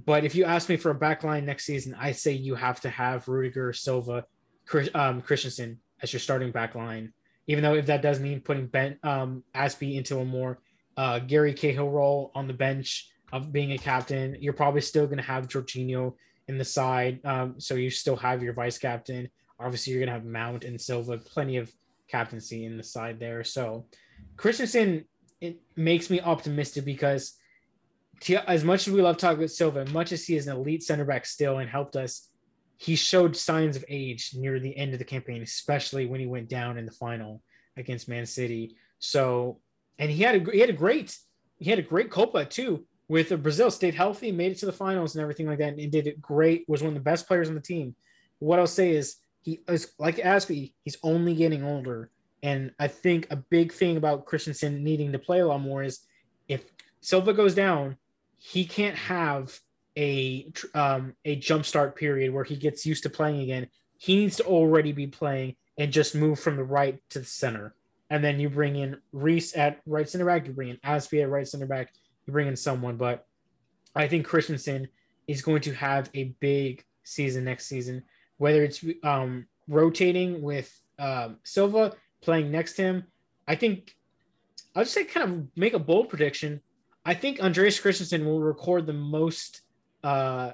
but 0.06 0.24
if 0.24 0.36
you 0.36 0.45
ask 0.45 0.70
me 0.70 0.78
for 0.78 0.91
a 0.91 0.95
back 0.95 1.24
line 1.24 1.45
next 1.45 1.66
season, 1.66 1.95
I 1.99 2.12
say 2.12 2.32
you 2.32 2.56
have 2.56 2.80
to 2.82 2.90
have 2.90 3.28
Rudiger, 3.28 3.74
Silva, 3.74 4.26
Chris, 4.66 4.90
um, 4.94 5.22
Christensen 5.22 5.80
as 6.02 6.14
your 6.14 6.20
starting 6.20 6.52
back 6.52 6.76
line. 6.76 7.14
Even 7.48 7.64
though 7.64 7.74
if 7.74 7.88
that 7.88 8.02
does 8.02 8.20
mean 8.20 8.41
putting 8.41 8.68
Ben 8.68 8.99
um, 9.04 9.44
Azpi 9.56 9.95
into 9.95 10.20
a 10.20 10.26
more 10.26 10.60
uh, 10.98 11.20
Gary 11.20 11.54
Cahill 11.54 11.90
role 11.90 12.32
on 12.36 12.48
the 12.48 12.54
bench 12.54 13.10
of 13.32 13.52
being 13.52 13.72
a 13.72 13.78
captain, 13.78 14.38
you're 14.40 14.54
probably 14.54 14.82
still 14.82 15.06
going 15.06 15.18
to 15.18 15.24
have 15.24 15.48
Jorginho 15.48 16.14
in 16.48 16.58
the 16.58 16.66
side. 16.66 17.20
Um, 17.26 17.60
so 17.60 17.76
you 17.76 17.90
still 17.90 18.16
have 18.16 18.44
your 18.44 18.54
vice 18.54 18.78
captain. 18.78 19.30
Obviously, 19.60 19.94
you're 19.94 20.00
going 20.00 20.08
to 20.08 20.14
have 20.14 20.26
Mount 20.26 20.64
and 20.64 20.80
Silva, 20.80 21.18
plenty 21.18 21.58
of 21.58 21.72
captaincy 22.08 22.66
in 22.66 22.78
the 22.78 22.84
side 22.84 23.20
there. 23.20 23.44
So 23.44 23.86
Christensen, 24.36 25.06
it 25.42 25.60
makes 25.76 26.10
me 26.10 26.22
optimistic 26.22 26.86
because 26.86 27.38
as 28.48 28.64
much 28.64 28.88
as 28.88 28.94
we 28.94 29.02
love 29.02 29.18
talking 29.18 29.40
about 29.40 29.52
Silva, 29.52 29.86
much 29.88 30.12
as 30.12 30.26
he 30.26 30.36
is 30.36 30.48
an 30.48 30.58
elite 30.58 30.84
center 30.84 31.06
back 31.06 31.26
still 31.26 31.60
and 31.60 31.70
helped 31.70 31.96
us, 31.96 32.30
he 32.78 32.96
showed 32.96 33.36
signs 33.36 33.76
of 33.76 33.86
age 33.90 34.32
near 34.36 34.60
the 34.60 34.76
end 34.78 34.94
of 34.94 35.00
the 35.00 35.06
campaign, 35.06 35.42
especially 35.42 36.06
when 36.06 36.20
he 36.20 36.28
went 36.28 36.50
down 36.50 36.78
in 36.78 36.86
the 36.86 36.92
final 36.92 37.42
against 37.76 38.08
Man 38.08 38.26
City. 38.26 38.76
So, 39.00 39.60
and 40.00 40.12
he 40.12 40.22
had 40.24 40.48
a 40.48 40.52
he 40.52 40.60
had 40.60 40.70
a 40.70 40.74
great 40.74 41.18
he 41.60 41.70
had 41.70 41.80
a 41.80 41.84
great 41.84 42.12
Copa 42.12 42.46
too 42.46 42.86
with 43.08 43.42
Brazil. 43.42 43.72
Stayed 43.72 43.96
healthy, 43.96 44.32
made 44.32 44.52
it 44.52 44.60
to 44.60 44.68
the 44.68 44.72
finals 44.72 45.16
and 45.16 45.22
everything 45.22 45.48
like 45.48 45.58
that, 45.60 45.78
and 45.78 45.92
did 45.92 46.08
it 46.08 46.22
great. 46.22 46.66
Was 46.68 46.82
one 46.82 46.90
of 46.90 46.94
the 46.96 47.00
best 47.00 47.28
players 47.28 47.50
on 47.50 47.56
the 47.56 47.62
team. 47.62 47.96
What 48.40 48.60
I'll 48.60 48.68
say 48.68 48.92
is 48.92 49.16
he 49.48 49.61
is 49.69 49.94
like 49.98 50.18
Azpi. 50.18 50.74
He's 50.84 50.98
only 51.03 51.34
getting 51.34 51.64
older, 51.64 52.11
and 52.44 52.74
I 52.80 52.90
think 52.90 53.28
a 53.32 53.38
big 53.38 53.72
thing 53.72 53.95
about 53.95 54.26
Christensen 54.26 54.84
needing 54.84 55.14
to 55.14 55.19
play 55.19 55.40
a 55.40 55.48
lot 55.48 55.61
more 55.61 55.84
is 55.84 56.02
if 56.49 56.65
Silva 56.99 57.32
goes 57.32 57.56
down, 57.56 57.95
he 58.38 58.65
can't 58.65 58.98
have 58.98 59.57
a 59.98 60.52
um, 60.76 61.14
a 61.24 61.40
jumpstart 61.40 61.95
period 61.95 62.34
where 62.34 62.44
he 62.44 62.57
gets 62.57 62.86
used 62.86 63.03
to 63.03 63.10
playing 63.10 63.40
again. 63.40 63.68
He 63.98 64.18
needs 64.18 64.36
to 64.36 64.44
already 64.44 64.91
be 64.91 65.07
playing 65.07 65.56
and 65.78 65.94
just 65.94 66.14
move 66.14 66.41
from 66.41 66.57
the 66.57 66.65
right 66.65 66.99
to 67.11 67.19
the 67.19 67.26
center. 67.26 67.74
and 68.10 68.22
then 68.22 68.41
you 68.41 68.49
bring 68.49 68.76
in 68.76 68.98
Reece 69.14 69.56
at 69.56 69.80
right 69.86 70.10
center 70.10 70.26
back, 70.26 70.45
you 70.45 70.52
bring 70.52 70.69
in 70.69 70.78
Azpi 70.86 71.22
at 71.22 71.30
right 71.30 71.48
center 71.48 71.68
back, 71.68 71.94
you 72.26 72.34
bring 72.34 72.49
in 72.49 72.57
someone. 72.57 72.98
But 72.98 73.26
I 73.95 74.10
think 74.10 74.26
Christensen 74.26 74.90
is 75.26 75.41
going 75.41 75.61
to 75.61 75.74
have 75.74 76.10
a 76.14 76.36
big 76.41 76.84
season 77.03 77.45
next 77.45 77.68
season, 77.68 78.03
whether 78.38 78.64
it's 78.64 78.84
um, 79.03 79.47
rotating 79.68 80.41
with 80.41 80.73
um, 80.99 81.38
Silva 81.43 81.93
playing 82.22 82.51
next 82.51 82.73
to 82.73 82.81
him. 82.84 83.03
I 83.47 83.55
think 83.55 83.95
I'll 84.76 84.84
just 84.84 84.93
say 84.93 85.05
kind 85.05 85.31
of 85.31 85.47
make 85.55 85.73
a 85.73 85.80
bold 85.80 86.09
prediction. 86.09 86.61
I 87.05 87.14
think 87.14 87.39
Andreas 87.39 87.80
Christensen 87.80 88.26
will 88.26 88.41
record 88.41 88.85
the 88.85 88.93
most 88.93 89.61
uh, 90.03 90.51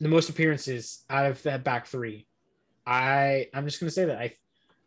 the 0.00 0.08
most 0.08 0.28
appearances 0.28 1.04
out 1.10 1.26
of 1.26 1.42
that 1.44 1.64
back 1.64 1.86
three. 1.86 2.26
I 2.86 3.48
I'm 3.54 3.66
just 3.66 3.78
gonna 3.78 3.90
say 3.90 4.06
that 4.06 4.18
I 4.18 4.34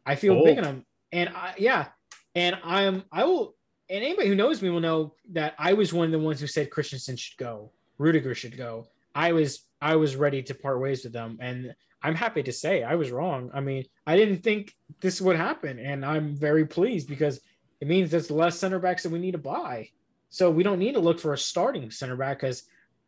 I 0.06 0.16
feel 0.16 0.44
big 0.44 0.58
on 0.58 0.66
him, 0.66 0.86
and 1.12 1.30
I, 1.30 1.54
yeah, 1.58 1.88
and 2.36 2.58
I'm 2.64 3.04
I 3.12 3.24
will, 3.24 3.56
and 3.90 4.04
anybody 4.04 4.28
who 4.28 4.36
knows 4.36 4.62
me 4.62 4.70
will 4.70 4.82
know 4.82 5.16
that 5.32 5.56
I 5.58 5.74
was 5.74 5.94
one 5.94 6.06
of 6.06 6.12
the 6.12 6.20
ones 6.20 6.40
who 6.40 6.48
said 6.48 6.70
Christensen 6.70 7.16
should 7.16 7.38
go, 7.38 7.72
Rudiger 7.98 8.36
should 8.36 8.58
go. 8.58 8.88
I 9.14 9.32
was 9.32 9.66
I 9.82 9.96
was 9.96 10.16
ready 10.16 10.44
to 10.44 10.54
part 10.54 10.82
ways 10.82 11.04
with 11.04 11.14
them, 11.14 11.38
and 11.40 11.74
I'm 12.06 12.14
happy 12.14 12.44
to 12.44 12.54
say 12.54 12.84
I 12.84 12.94
was 12.94 13.10
wrong. 13.10 13.50
I 13.52 13.62
mean, 13.62 13.84
I 14.06 14.16
didn't 14.16 14.44
think 14.44 14.76
this 15.02 15.20
would 15.20 15.38
happen, 15.38 15.80
and 15.80 16.06
I'm 16.06 16.36
very 16.36 16.64
pleased 16.64 17.10
because 17.10 17.40
it 17.82 17.88
means 17.88 18.12
there's 18.12 18.30
less 18.30 18.60
center 18.60 18.78
backs 18.78 19.02
that 19.02 19.12
we 19.12 19.18
need 19.18 19.32
to 19.32 19.40
buy. 19.40 19.90
So 20.30 20.52
we 20.52 20.62
don't 20.62 20.78
need 20.78 20.94
to 20.94 21.00
look 21.00 21.20
for 21.20 21.34
a 21.34 21.38
starting 21.38 21.90
center 21.90 22.16
back 22.16 22.42
because 22.42 22.62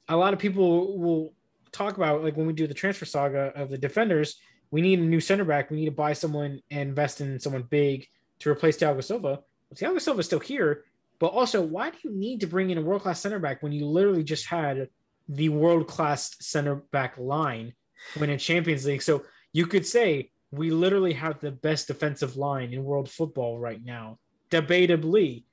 a 0.09 0.17
lot 0.17 0.33
of 0.33 0.39
people 0.39 0.97
will 0.97 1.35
talk 1.71 1.95
about 1.97 2.23
like 2.23 2.35
when 2.35 2.47
we 2.47 2.53
do 2.53 2.65
the 2.65 2.73
transfer 2.73 3.05
saga 3.05 3.51
of 3.55 3.69
the 3.69 3.77
defenders, 3.77 4.37
we 4.71 4.81
need 4.81 4.97
a 4.97 5.03
new 5.03 5.19
center 5.19 5.45
back. 5.45 5.69
We 5.69 5.77
need 5.77 5.85
to 5.85 5.91
buy 5.91 6.13
someone 6.13 6.59
and 6.71 6.89
invest 6.89 7.21
in 7.21 7.39
someone 7.39 7.67
big 7.69 8.07
to 8.39 8.49
replace 8.49 8.77
Thiago 8.77 9.03
Silva. 9.03 9.41
Well, 9.69 9.75
Thiago 9.75 10.01
Silva 10.01 10.21
is 10.21 10.25
still 10.25 10.39
here, 10.39 10.85
but 11.19 11.27
also 11.27 11.61
why 11.61 11.91
do 11.91 11.97
you 12.03 12.11
need 12.15 12.39
to 12.39 12.47
bring 12.47 12.71
in 12.71 12.79
a 12.79 12.81
world 12.81 13.03
class 13.03 13.19
center 13.19 13.37
back 13.37 13.61
when 13.61 13.73
you 13.73 13.85
literally 13.85 14.23
just 14.23 14.47
had 14.47 14.89
the 15.29 15.49
world 15.49 15.87
class 15.87 16.35
center 16.39 16.77
back 16.91 17.15
line 17.19 17.73
when 18.17 18.29
in 18.29 18.39
Champions 18.39 18.85
League? 18.85 19.01
So 19.01 19.23
you 19.53 19.65
could 19.65 19.85
say 19.85 20.31
we 20.51 20.71
literally 20.71 21.13
have 21.13 21.39
the 21.39 21.51
best 21.51 21.87
defensive 21.87 22.37
line 22.37 22.73
in 22.73 22.83
world 22.83 23.09
football 23.09 23.59
right 23.59 23.83
now, 23.83 24.17
debatably. 24.49 25.43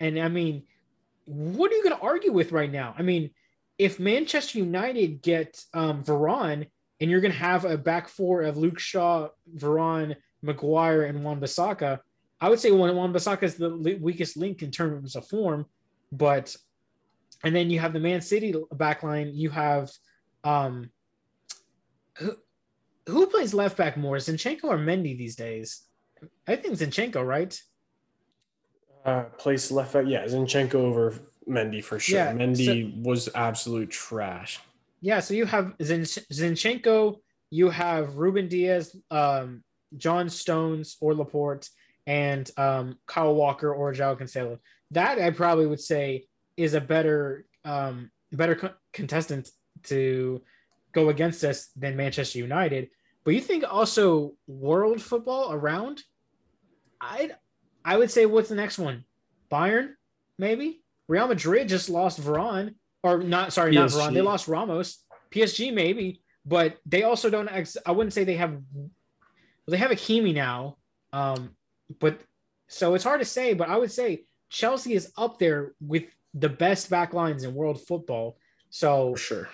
And 0.00 0.18
I 0.18 0.28
mean, 0.28 0.64
what 1.24 1.70
are 1.70 1.76
you 1.76 1.84
going 1.84 1.96
to 1.96 2.02
argue 2.02 2.32
with 2.32 2.52
right 2.52 2.70
now? 2.70 2.94
I 2.98 3.02
mean, 3.02 3.30
if 3.78 3.98
Manchester 3.98 4.58
United 4.58 5.22
get 5.22 5.62
um, 5.72 6.04
Varane 6.04 6.66
and 7.00 7.10
you're 7.10 7.20
going 7.20 7.32
to 7.32 7.38
have 7.38 7.64
a 7.64 7.78
back 7.78 8.08
four 8.08 8.42
of 8.42 8.56
Luke 8.56 8.78
Shaw, 8.78 9.28
Varane, 9.56 10.16
Maguire, 10.42 11.04
and 11.04 11.24
Wan 11.24 11.40
Bissaka, 11.40 12.00
I 12.40 12.48
would 12.48 12.58
say 12.58 12.70
Wan 12.72 13.12
Bissaka 13.12 13.44
is 13.44 13.54
the 13.54 13.98
weakest 14.00 14.36
link 14.36 14.62
in 14.62 14.70
terms 14.70 15.14
of 15.14 15.26
form, 15.28 15.66
but 16.10 16.54
and 17.44 17.54
then 17.54 17.70
you 17.70 17.78
have 17.78 17.92
the 17.92 18.00
Man 18.00 18.20
City 18.20 18.52
backline. 18.74 19.30
You 19.34 19.50
have 19.50 19.90
um, 20.44 20.90
who, 22.22 22.36
who 23.06 23.26
plays 23.26 23.52
left 23.52 23.76
back 23.76 23.96
more, 23.96 24.16
Zinchenko 24.16 24.64
or 24.64 24.78
Mendy 24.78 25.16
these 25.16 25.36
days? 25.36 25.82
I 26.46 26.56
think 26.56 26.74
Zinchenko, 26.78 27.26
right? 27.26 27.60
Uh, 29.04 29.24
place 29.38 29.70
left 29.70 29.92
back, 29.92 30.04
yeah, 30.06 30.24
Zinchenko 30.24 30.74
over 30.74 31.14
Mendy 31.48 31.82
for 31.82 31.98
sure. 31.98 32.18
Yeah, 32.18 32.32
Mendy 32.32 32.92
so, 32.92 33.08
was 33.08 33.28
absolute 33.34 33.90
trash. 33.90 34.60
Yeah, 35.00 35.20
so 35.20 35.34
you 35.34 35.46
have 35.46 35.74
Zin- 35.82 36.02
Zinchenko, 36.02 37.16
you 37.50 37.70
have 37.70 38.16
Ruben 38.16 38.48
Dias, 38.48 38.96
um, 39.10 39.64
John 39.96 40.28
Stones 40.28 40.96
or 41.00 41.14
Laporte, 41.14 41.68
and 42.06 42.48
um, 42.56 42.96
Kyle 43.06 43.34
Walker 43.34 43.72
or 43.72 43.92
João 43.92 44.18
Cancelo. 44.18 44.58
That 44.92 45.18
I 45.18 45.30
probably 45.30 45.66
would 45.66 45.80
say 45.80 46.26
is 46.56 46.74
a 46.74 46.80
better 46.80 47.46
um, 47.64 48.10
better 48.30 48.54
co- 48.54 48.74
contestant 48.92 49.50
to 49.84 50.42
go 50.92 51.08
against 51.08 51.44
us 51.44 51.68
than 51.76 51.96
Manchester 51.96 52.38
United. 52.38 52.90
But 53.24 53.34
you 53.34 53.40
think 53.40 53.64
also 53.68 54.34
world 54.46 55.00
football 55.00 55.52
around? 55.52 56.02
I 57.00 57.30
I 57.84 57.96
would 57.96 58.10
say 58.10 58.26
what's 58.26 58.48
the 58.48 58.54
next 58.54 58.78
one? 58.78 59.04
Bayern, 59.50 59.94
maybe. 60.38 60.82
Real 61.08 61.28
Madrid 61.28 61.68
just 61.68 61.90
lost 61.90 62.20
Varane, 62.20 62.74
or 63.02 63.22
not. 63.22 63.52
Sorry, 63.52 63.72
PSG. 63.72 63.74
not 63.74 63.90
Varane. 63.90 64.14
They 64.14 64.22
lost 64.22 64.48
Ramos. 64.48 65.04
PSG 65.30 65.72
maybe, 65.72 66.22
but 66.44 66.78
they 66.86 67.02
also 67.02 67.28
don't. 67.30 67.48
Ex- 67.48 67.76
I 67.84 67.92
wouldn't 67.92 68.12
say 68.12 68.24
they 68.24 68.36
have. 68.36 68.58
They 69.66 69.76
have 69.76 69.90
a 69.90 69.96
Hakimi 69.96 70.34
now, 70.34 70.76
um, 71.12 71.50
but 72.00 72.20
so 72.68 72.94
it's 72.94 73.04
hard 73.04 73.20
to 73.20 73.26
say. 73.26 73.54
But 73.54 73.68
I 73.68 73.76
would 73.76 73.92
say 73.92 74.24
Chelsea 74.48 74.94
is 74.94 75.12
up 75.16 75.38
there 75.38 75.74
with 75.80 76.04
the 76.34 76.48
best 76.48 76.88
back 76.90 77.12
lines 77.12 77.44
in 77.44 77.54
world 77.54 77.80
football. 77.80 78.38
So 78.70 79.12
For 79.12 79.18
sure, 79.18 79.48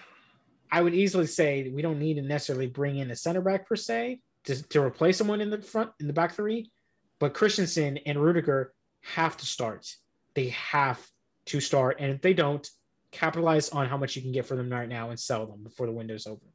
I 0.71 0.83
would 0.83 0.95
easily 0.95 1.27
say 1.27 1.71
we 1.75 1.83
don't 1.83 1.99
need 1.99 2.15
to 2.15 2.23
necessarily 2.23 2.67
bring 2.67 2.99
in 2.99 3.11
a 3.11 3.17
center 3.17 3.41
back 3.41 3.69
per 3.69 3.77
se 3.77 4.21
to, 4.45 4.63
to 4.69 4.83
replace 4.83 5.17
someone 5.17 5.41
in 5.41 5.51
the 5.51 5.61
front 5.61 5.91
in 6.01 6.07
the 6.07 6.13
back 6.13 6.35
three, 6.35 6.71
but 7.19 7.35
Christensen 7.35 7.99
and 8.07 8.19
Rudiger 8.19 8.73
have 9.03 9.37
to 9.39 9.47
start. 9.47 9.87
They 10.35 10.49
have 10.51 11.05
to 11.47 11.61
start, 11.61 11.97
and 12.01 12.13
if 12.13 12.21
they 12.21 12.35
don't, 12.35 12.69
capitalize 13.11 13.71
on 13.71 13.89
how 13.89 13.97
much 13.97 14.17
you 14.17 14.23
can 14.23 14.33
get 14.33 14.47
for 14.47 14.57
them 14.57 14.71
right 14.71 14.89
now 14.89 15.11
and 15.11 15.19
sell 15.19 15.47
them 15.47 15.63
before 15.63 15.87
the 15.87 15.93
window's 15.93 16.27
open. 16.27 16.49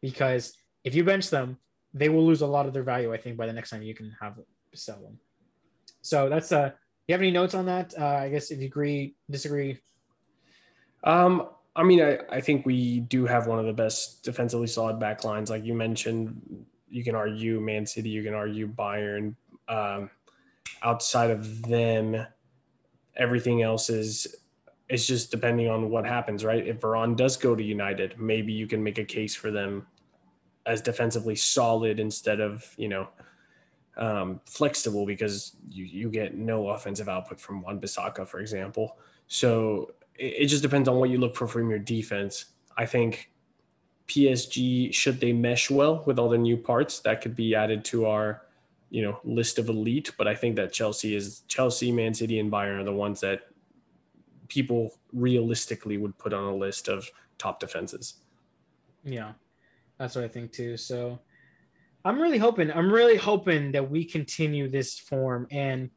Because 0.00 0.52
if 0.84 0.94
you 0.94 1.04
bench 1.04 1.30
them, 1.30 1.56
they 1.94 2.08
will 2.08 2.26
lose 2.26 2.42
a 2.42 2.46
lot 2.46 2.66
of 2.66 2.72
their 2.72 2.82
value. 2.82 3.12
I 3.12 3.16
think 3.16 3.36
by 3.36 3.46
the 3.46 3.52
next 3.52 3.70
time 3.70 3.82
you 3.82 3.94
can 3.94 4.14
have 4.20 4.34
sell 4.74 5.00
them. 5.00 5.18
So 6.02 6.28
that's 6.28 6.52
uh. 6.52 6.70
You 7.08 7.14
have 7.14 7.22
any 7.22 7.32
notes 7.32 7.54
on 7.54 7.66
that? 7.66 7.92
Uh, 7.98 8.06
I 8.06 8.28
guess 8.28 8.52
if 8.52 8.60
you 8.60 8.66
agree, 8.66 9.16
disagree. 9.28 9.78
Um, 11.02 11.48
I 11.76 11.84
mean, 11.84 12.02
I, 12.02 12.18
I 12.30 12.40
think 12.40 12.66
we 12.66 13.00
do 13.00 13.26
have 13.26 13.46
one 13.46 13.58
of 13.58 13.66
the 13.66 13.72
best 13.72 14.24
defensively 14.24 14.66
solid 14.66 14.98
back 14.98 15.24
lines. 15.24 15.50
Like 15.50 15.64
you 15.64 15.74
mentioned, 15.74 16.66
you 16.88 17.04
can 17.04 17.14
argue 17.14 17.60
Man 17.60 17.86
City, 17.86 18.08
you 18.08 18.22
can 18.22 18.34
argue 18.34 18.68
Bayern. 18.68 19.34
Um, 19.68 20.10
outside 20.82 21.30
of 21.30 21.62
them, 21.62 22.26
everything 23.16 23.62
else 23.62 23.88
is 23.88 24.36
it's 24.88 25.06
just 25.06 25.30
depending 25.30 25.68
on 25.68 25.88
what 25.88 26.04
happens, 26.04 26.44
right? 26.44 26.66
If 26.66 26.80
Varane 26.80 27.14
does 27.14 27.36
go 27.36 27.54
to 27.54 27.62
United, 27.62 28.18
maybe 28.18 28.52
you 28.52 28.66
can 28.66 28.82
make 28.82 28.98
a 28.98 29.04
case 29.04 29.36
for 29.36 29.52
them 29.52 29.86
as 30.66 30.82
defensively 30.82 31.36
solid 31.36 32.00
instead 32.00 32.40
of, 32.40 32.74
you 32.76 32.88
know, 32.88 33.08
um, 33.96 34.40
flexible 34.46 35.06
because 35.06 35.54
you, 35.70 35.84
you 35.84 36.10
get 36.10 36.34
no 36.34 36.70
offensive 36.70 37.08
output 37.08 37.40
from 37.40 37.62
Wan 37.62 37.80
Bissaka, 37.80 38.26
for 38.26 38.40
example. 38.40 38.96
So 39.28 39.92
it, 40.14 40.46
just 40.46 40.62
depends 40.62 40.88
on 40.88 40.96
what 40.96 41.10
you 41.10 41.18
look 41.18 41.36
for 41.36 41.46
from 41.46 41.70
your 41.70 41.78
defense. 41.78 42.46
I 42.76 42.86
think 42.86 43.30
PSG, 44.08 44.92
should 44.92 45.20
they 45.20 45.32
mesh 45.32 45.70
well 45.70 46.02
with 46.06 46.18
all 46.18 46.28
the 46.28 46.38
new 46.38 46.56
parts, 46.56 47.00
that 47.00 47.20
could 47.20 47.36
be 47.36 47.54
added 47.54 47.84
to 47.86 48.06
our, 48.06 48.42
you 48.90 49.02
know, 49.02 49.20
list 49.24 49.58
of 49.58 49.68
elite. 49.68 50.12
But 50.18 50.26
I 50.26 50.34
think 50.34 50.56
that 50.56 50.72
Chelsea 50.72 51.14
is 51.14 51.42
Chelsea, 51.48 51.92
Man 51.92 52.12
City, 52.14 52.38
and 52.38 52.50
Bayern 52.50 52.80
are 52.80 52.84
the 52.84 52.92
ones 52.92 53.20
that 53.20 53.42
people 54.48 54.92
realistically 55.12 55.96
would 55.96 56.18
put 56.18 56.32
on 56.32 56.44
a 56.44 56.54
list 56.54 56.88
of 56.88 57.08
top 57.38 57.60
defenses. 57.60 58.14
Yeah, 59.04 59.32
that's 59.96 60.16
what 60.16 60.24
I 60.24 60.28
think 60.28 60.52
too. 60.52 60.76
So 60.76 61.20
I'm 62.04 62.20
really 62.20 62.38
hoping, 62.38 62.70
I'm 62.72 62.92
really 62.92 63.16
hoping 63.16 63.72
that 63.72 63.90
we 63.90 64.04
continue 64.04 64.68
this 64.68 64.98
form. 64.98 65.46
And 65.50 65.90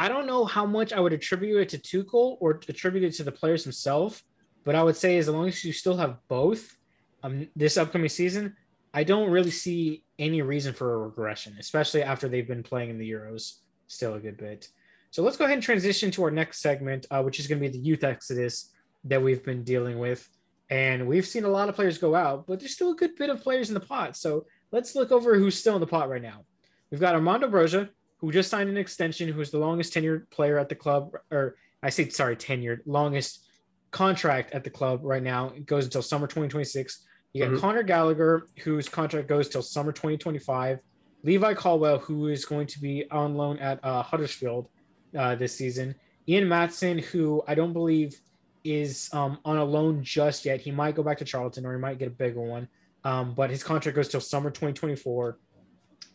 I 0.00 0.06
don't 0.06 0.28
know 0.28 0.44
how 0.44 0.64
much 0.64 0.92
I 0.92 1.00
would 1.00 1.12
attribute 1.12 1.60
it 1.60 1.68
to 1.70 1.78
Tuchel 1.78 2.36
or 2.38 2.60
attribute 2.68 3.02
it 3.02 3.14
to 3.16 3.24
the 3.24 3.32
players 3.32 3.64
themselves, 3.64 4.22
but 4.64 4.76
I 4.76 4.82
would 4.84 4.96
say 4.96 5.18
as 5.18 5.28
long 5.28 5.48
as 5.48 5.64
you 5.64 5.72
still 5.72 5.96
have 5.96 6.18
both 6.28 6.76
um, 7.24 7.48
this 7.56 7.76
upcoming 7.76 8.08
season, 8.08 8.54
I 8.94 9.02
don't 9.02 9.28
really 9.28 9.50
see 9.50 10.04
any 10.16 10.40
reason 10.40 10.72
for 10.72 10.94
a 10.94 10.98
regression, 10.98 11.56
especially 11.58 12.04
after 12.04 12.28
they've 12.28 12.46
been 12.46 12.62
playing 12.62 12.90
in 12.90 12.98
the 12.98 13.10
Euros 13.10 13.54
still 13.88 14.14
a 14.14 14.20
good 14.20 14.36
bit. 14.36 14.68
So 15.10 15.24
let's 15.24 15.36
go 15.36 15.46
ahead 15.46 15.54
and 15.54 15.62
transition 15.62 16.12
to 16.12 16.22
our 16.22 16.30
next 16.30 16.60
segment, 16.60 17.06
uh, 17.10 17.22
which 17.22 17.40
is 17.40 17.48
going 17.48 17.60
to 17.60 17.68
be 17.68 17.76
the 17.76 17.84
youth 17.84 18.04
exodus 18.04 18.70
that 19.02 19.20
we've 19.20 19.44
been 19.44 19.64
dealing 19.64 19.98
with. 19.98 20.28
And 20.70 21.08
we've 21.08 21.26
seen 21.26 21.42
a 21.42 21.48
lot 21.48 21.68
of 21.68 21.74
players 21.74 21.98
go 21.98 22.14
out, 22.14 22.46
but 22.46 22.60
there's 22.60 22.74
still 22.74 22.92
a 22.92 22.96
good 22.96 23.16
bit 23.16 23.30
of 23.30 23.42
players 23.42 23.68
in 23.68 23.74
the 23.74 23.80
pot. 23.80 24.16
So 24.16 24.46
let's 24.70 24.94
look 24.94 25.10
over 25.10 25.36
who's 25.36 25.58
still 25.58 25.74
in 25.74 25.80
the 25.80 25.88
pot 25.88 26.08
right 26.08 26.22
now. 26.22 26.44
We've 26.90 27.00
got 27.00 27.16
Armando 27.16 27.48
Broja, 27.48 27.88
who 28.18 28.32
just 28.32 28.50
signed 28.50 28.68
an 28.68 28.76
extension, 28.76 29.28
who's 29.28 29.50
the 29.50 29.58
longest 29.58 29.94
tenured 29.94 30.28
player 30.30 30.58
at 30.58 30.68
the 30.68 30.74
club, 30.74 31.12
or 31.30 31.56
I 31.82 31.90
say, 31.90 32.08
sorry, 32.08 32.36
tenured, 32.36 32.80
longest 32.84 33.44
contract 33.90 34.52
at 34.52 34.64
the 34.64 34.70
club 34.70 35.00
right 35.02 35.22
now. 35.22 35.50
It 35.50 35.66
goes 35.66 35.84
until 35.84 36.02
summer 36.02 36.26
2026. 36.26 37.06
You 37.32 37.44
got 37.44 37.50
mm-hmm. 37.50 37.60
Conor 37.60 37.82
Gallagher, 37.82 38.48
whose 38.60 38.88
contract 38.88 39.28
goes 39.28 39.48
till 39.48 39.62
summer 39.62 39.92
2025. 39.92 40.80
Levi 41.22 41.54
Colwill, 41.54 41.98
who 41.98 42.28
is 42.28 42.44
going 42.44 42.66
to 42.68 42.80
be 42.80 43.08
on 43.10 43.34
loan 43.36 43.58
at 43.58 43.84
uh, 43.84 44.02
Huddersfield 44.02 44.68
uh, 45.16 45.34
this 45.34 45.54
season. 45.54 45.94
Ian 46.28 46.44
Maatsen, 46.48 47.02
who 47.02 47.42
I 47.46 47.54
don't 47.54 47.72
believe 47.72 48.20
is 48.64 49.08
um, 49.12 49.38
on 49.44 49.56
a 49.56 49.64
loan 49.64 50.02
just 50.02 50.44
yet. 50.44 50.60
He 50.60 50.70
might 50.70 50.94
go 50.94 51.02
back 51.02 51.18
to 51.18 51.24
Charlton 51.24 51.64
or 51.64 51.72
he 51.72 51.78
might 51.78 51.98
get 51.98 52.08
a 52.08 52.12
bigger 52.12 52.40
one. 52.40 52.68
Um, 53.04 53.34
but 53.34 53.50
his 53.50 53.62
contract 53.62 53.96
goes 53.96 54.08
till 54.08 54.20
summer 54.20 54.50
2024. 54.50 55.38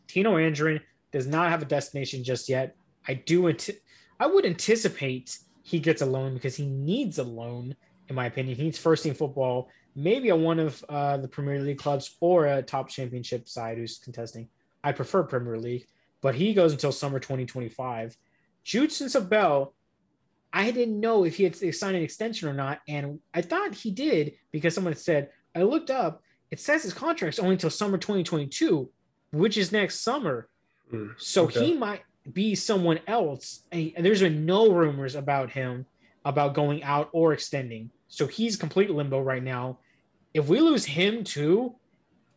Tino 0.07 0.35
Anjorin 0.35 0.81
does 1.13 1.27
not 1.27 1.49
have 1.49 1.61
a 1.61 1.65
destination 1.65 2.23
just 2.23 2.49
yet. 2.49 2.75
I 3.07 3.13
do. 3.13 3.55
I 4.19 4.27
would 4.27 4.45
anticipate 4.45 5.37
he 5.61 5.79
gets 5.79 6.01
a 6.01 6.05
loan 6.05 6.33
because 6.33 6.55
he 6.55 6.65
needs 6.65 7.19
a 7.19 7.23
loan, 7.23 7.75
in 8.09 8.15
my 8.15 8.25
opinion. 8.25 8.57
He 8.57 8.63
needs 8.63 8.77
first 8.77 9.03
team 9.03 9.13
football, 9.13 9.69
maybe 9.95 10.29
a 10.29 10.35
one 10.35 10.59
of 10.59 10.83
uh, 10.89 11.17
the 11.17 11.27
Premier 11.27 11.59
League 11.61 11.77
clubs 11.77 12.15
or 12.19 12.47
a 12.47 12.61
top 12.61 12.89
championship 12.89 13.47
side 13.47 13.77
who's 13.77 13.99
contesting. 13.99 14.49
I 14.83 14.91
prefer 14.91 15.23
Premier 15.23 15.57
League, 15.57 15.87
but 16.21 16.35
he 16.35 16.53
goes 16.53 16.73
until 16.73 16.91
summer 16.91 17.19
2025. 17.19 18.17
Jude 18.63 18.89
Soonsup 18.89 19.29
Bell, 19.29 19.73
I 20.51 20.71
didn't 20.71 20.99
know 20.99 21.23
if 21.23 21.37
he 21.37 21.43
had 21.43 21.55
signed 21.55 21.95
an 21.95 22.03
extension 22.03 22.49
or 22.49 22.53
not, 22.53 22.79
and 22.87 23.19
I 23.33 23.41
thought 23.41 23.73
he 23.73 23.91
did 23.91 24.33
because 24.51 24.75
someone 24.75 24.95
said 24.95 25.29
I 25.55 25.61
looked 25.63 25.89
up. 25.89 26.21
It 26.51 26.59
says 26.59 26.83
his 26.83 26.93
contract's 26.93 27.39
only 27.39 27.53
until 27.53 27.69
summer 27.69 27.97
2022, 27.97 28.89
which 29.31 29.57
is 29.57 29.71
next 29.71 30.01
summer. 30.01 30.49
Mm, 30.93 31.13
so 31.17 31.45
okay. 31.45 31.65
he 31.65 31.73
might 31.73 32.03
be 32.31 32.55
someone 32.55 32.99
else. 33.07 33.63
And 33.71 33.93
there's 33.97 34.21
been 34.21 34.45
no 34.45 34.71
rumors 34.71 35.15
about 35.15 35.49
him 35.49 35.85
about 36.25 36.53
going 36.53 36.83
out 36.83 37.09
or 37.11 37.33
extending. 37.33 37.89
So 38.07 38.27
he's 38.27 38.55
complete 38.55 38.89
limbo 38.89 39.19
right 39.19 39.43
now. 39.43 39.79
If 40.33 40.47
we 40.47 40.59
lose 40.59 40.85
him 40.85 41.23
too, 41.23 41.75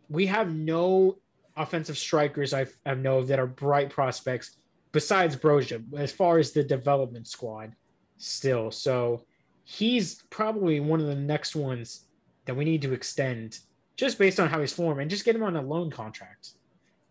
we 0.08 0.26
have 0.26 0.52
no 0.52 1.18
offensive 1.56 1.96
strikers 1.96 2.52
I, 2.52 2.66
I 2.84 2.94
know 2.94 3.22
that 3.24 3.38
are 3.38 3.46
bright 3.46 3.90
prospects 3.90 4.56
besides 4.92 5.36
Broja 5.36 5.82
as 5.96 6.12
far 6.12 6.38
as 6.38 6.52
the 6.52 6.62
development 6.62 7.28
squad 7.28 7.74
still. 8.18 8.70
So 8.70 9.24
he's 9.64 10.22
probably 10.30 10.80
one 10.80 11.00
of 11.00 11.06
the 11.06 11.14
next 11.14 11.56
ones 11.56 12.06
that 12.46 12.56
we 12.56 12.64
need 12.64 12.82
to 12.82 12.92
extend 12.92 13.58
just 13.96 14.18
based 14.18 14.38
on 14.38 14.48
how 14.48 14.60
he's 14.60 14.72
formed 14.72 15.00
and 15.00 15.10
just 15.10 15.24
get 15.24 15.34
him 15.34 15.42
on 15.42 15.56
a 15.56 15.62
loan 15.62 15.90
contract. 15.90 16.50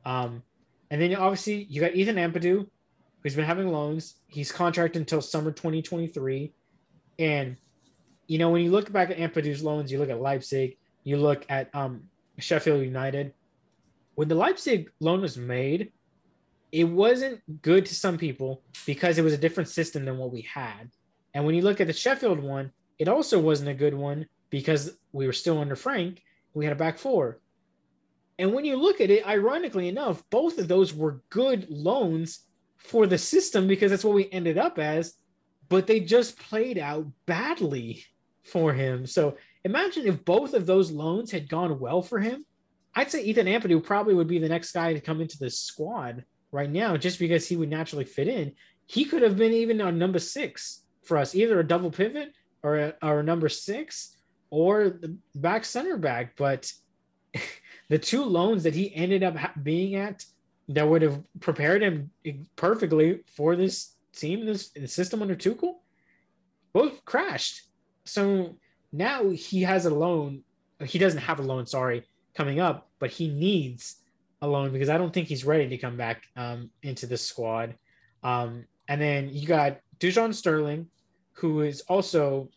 Um, 0.06 0.44
and 0.96 1.02
then 1.02 1.14
obviously 1.14 1.68
you 1.70 1.82
got 1.82 1.94
Ethan 1.94 2.16
Ampadu, 2.16 2.70
who's 3.22 3.36
been 3.36 3.44
having 3.44 3.68
loans. 3.68 4.16
He's 4.28 4.50
contracted 4.50 5.02
until 5.02 5.22
summer 5.22 5.52
2023. 5.52 6.54
And 7.20 7.58
you 8.28 8.38
know, 8.38 8.50
when 8.50 8.64
you 8.64 8.72
look 8.72 8.90
back 8.94 9.10
at 9.10 9.18
Ampadu's 9.18 9.62
loans, 9.62 9.92
you 9.92 10.00
look 10.00 10.10
at 10.10 10.22
Leipzig, 10.22 10.78
you 11.04 11.18
look 11.18 11.46
at 11.50 11.70
um, 11.76 12.04
Sheffield 12.40 12.82
United. 12.82 13.34
When 14.14 14.30
the 14.30 14.36
Leipzig 14.36 14.90
loan 15.02 15.20
was 15.20 15.36
made, 15.36 15.92
it 16.72 16.86
wasn't 16.86 17.42
good 17.62 17.86
to 17.88 17.94
some 17.94 18.18
people 18.18 18.62
because 18.86 19.18
it 19.18 19.24
was 19.26 19.34
a 19.34 19.38
different 19.38 19.68
system 19.68 20.06
than 20.06 20.18
what 20.18 20.32
we 20.32 20.44
had. 20.44 20.92
And 21.34 21.46
when 21.46 21.56
you 21.56 21.62
look 21.62 21.82
at 21.82 21.88
the 21.88 21.94
Sheffield 21.94 22.40
one, 22.40 22.72
it 23.00 23.10
also 23.10 23.38
wasn't 23.38 23.68
a 23.68 23.74
good 23.74 23.96
one 23.96 24.28
because 24.50 24.98
we 25.12 25.26
were 25.28 25.34
still 25.34 25.60
under 25.60 25.76
Frank. 25.76 26.24
We 26.54 26.64
had 26.64 26.72
a 26.72 26.78
back 26.78 26.98
four. 26.98 27.42
And 28.38 28.54
when 28.54 28.66
you 28.66 28.76
look 28.76 29.00
at 29.02 29.10
it, 29.10 29.26
ironically 29.26 29.88
enough, 29.88 30.24
both 30.30 30.58
of 30.58 30.68
those 30.68 30.94
were 30.94 31.22
good 31.30 31.68
loans 31.70 32.46
for 32.78 33.08
the 33.08 33.18
system 33.18 33.68
because 33.68 33.92
that's 33.92 34.04
what 34.04 34.16
we 34.16 34.30
ended 34.32 34.58
up 34.58 34.78
as, 34.78 35.16
but 35.70 35.88
they 35.88 36.00
just 36.00 36.38
played 36.38 36.78
out 36.78 37.06
badly 37.26 38.04
for 38.44 38.74
him. 38.74 39.08
So 39.08 39.38
imagine 39.64 40.06
if 40.06 40.24
both 40.26 40.54
of 40.54 40.66
those 40.66 40.92
loans 40.92 41.32
had 41.32 41.50
gone 41.50 41.80
well 41.80 42.02
for 42.02 42.20
him. 42.20 42.46
I'd 42.94 43.12
say 43.12 43.24
Ethan 43.24 43.48
Ampadu 43.48 43.84
probably 43.84 44.14
would 44.14 44.28
be 44.28 44.40
the 44.40 44.50
next 44.50 44.72
guy 44.72 44.94
to 44.94 45.02
come 45.02 45.20
into 45.22 45.38
the 45.38 45.50
squad 45.50 46.24
right 46.52 46.70
now 46.70 46.96
just 46.96 47.20
because 47.20 47.48
he 47.48 47.58
would 47.58 47.70
naturally 47.70 48.06
fit 48.06 48.28
in. 48.28 48.54
He 48.86 49.06
could 49.06 49.22
have 49.22 49.38
been 49.38 49.52
even 49.52 49.82
on 49.82 49.98
number 49.98 50.20
six 50.20 50.84
for 51.04 51.18
us, 51.18 51.36
either 51.36 51.60
a 51.60 51.68
double 51.68 51.92
pivot 51.92 52.34
or 52.64 52.78
a, 52.78 52.94
or 53.02 53.20
a 53.20 53.24
number 53.24 53.50
six 53.50 54.16
or 54.50 54.90
the 54.90 55.18
back 55.36 55.66
center 55.66 55.98
back. 55.98 56.36
But 56.38 56.72
the 57.90 58.00
two 58.00 58.24
loans 58.24 58.64
that 58.64 58.74
he 58.74 58.94
ended 58.96 59.24
up 59.24 59.36
being 59.64 59.96
at 59.96 60.26
that 60.70 60.88
would 60.88 61.02
have 61.02 61.22
prepared 61.40 61.84
him 61.84 62.10
perfectly 62.56 63.22
for 63.36 63.56
this 63.56 63.96
team, 64.14 64.46
this 64.46 64.72
system 64.88 65.22
under 65.22 65.36
Tuchel, 65.36 65.76
both 66.74 67.06
crashed. 67.06 67.62
So 68.06 68.58
now 68.92 69.30
he 69.30 69.62
has 69.62 69.86
a 69.86 69.94
loan. 69.94 70.44
He 70.84 70.98
doesn't 70.98 71.22
have 71.22 71.40
a 71.40 71.44
loan, 71.44 71.66
sorry, 71.68 72.06
coming 72.36 72.60
up, 72.60 72.90
but 73.00 73.12
he 73.12 73.30
needs 73.30 73.98
a 74.42 74.48
loan 74.48 74.72
because 74.72 74.90
I 74.90 74.98
don't 74.98 75.14
think 75.14 75.28
he's 75.28 75.46
ready 75.46 75.70
to 75.70 75.78
come 75.78 75.98
back 75.98 76.24
um, 76.36 76.70
into 76.82 77.06
the 77.06 77.18
squad. 77.18 77.76
Um, 78.24 78.66
and 78.88 79.00
then 79.00 79.30
you 79.32 79.48
got 79.48 79.80
Dujon 80.00 80.34
Sterling, 80.34 80.88
who 81.34 81.62
is 81.62 81.82
also 81.82 82.50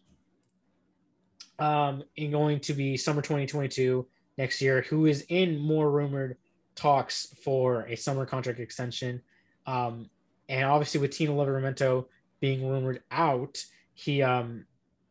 um, 1.58 2.02
in 2.16 2.30
going 2.30 2.60
to 2.60 2.72
be 2.72 2.96
summer 2.96 3.20
2022 3.20 4.06
next 4.38 4.62
year, 4.62 4.82
who 4.82 5.06
is 5.06 5.26
in 5.28 5.58
more 5.58 5.90
rumored 5.90 6.38
talks 6.74 7.34
for 7.44 7.82
a 7.82 7.96
summer 7.96 8.24
contract 8.24 8.60
extension. 8.60 9.20
Um, 9.66 10.08
and 10.48 10.64
obviously, 10.64 11.00
with 11.00 11.10
Tino 11.10 11.36
Livramento 11.36 12.06
being 12.40 12.66
rumored 12.66 13.02
out, 13.10 13.62
he 13.94 14.22
um, 14.22 14.64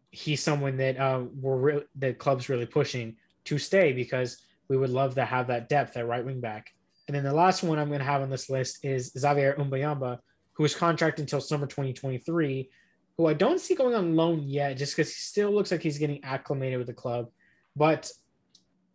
he's 0.09 0.41
someone 0.41 0.77
that 0.77 0.97
uh, 0.97 1.23
we're 1.39 1.57
re- 1.57 1.85
that 1.95 2.17
club's 2.17 2.49
really 2.49 2.65
pushing 2.65 3.17
to 3.45 3.57
stay 3.57 3.91
because 3.93 4.37
we 4.69 4.77
would 4.77 4.89
love 4.89 5.15
to 5.15 5.25
have 5.25 5.47
that 5.47 5.69
depth 5.69 5.95
at 5.97 6.07
right 6.07 6.25
wing 6.25 6.39
back. 6.39 6.73
And 7.07 7.15
then 7.15 7.23
the 7.23 7.33
last 7.33 7.63
one 7.63 7.79
I'm 7.79 7.87
going 7.87 7.99
to 7.99 8.05
have 8.05 8.21
on 8.21 8.29
this 8.29 8.49
list 8.49 8.83
is 8.83 9.11
Xavier 9.17 9.53
Mbuyamba, 9.53 10.19
who 10.53 10.65
is 10.65 10.75
contracted 10.75 11.23
until 11.23 11.39
summer 11.39 11.65
2023, 11.67 12.69
who 13.15 13.27
I 13.27 13.33
don't 13.33 13.61
see 13.61 13.75
going 13.75 13.95
on 13.95 14.15
loan 14.15 14.43
yet, 14.43 14.75
just 14.75 14.95
because 14.95 15.09
he 15.09 15.19
still 15.19 15.51
looks 15.51 15.71
like 15.71 15.81
he's 15.81 15.97
getting 15.97 16.23
acclimated 16.23 16.79
with 16.79 16.87
the 16.87 16.93
club. 16.93 17.29
But 17.75 18.11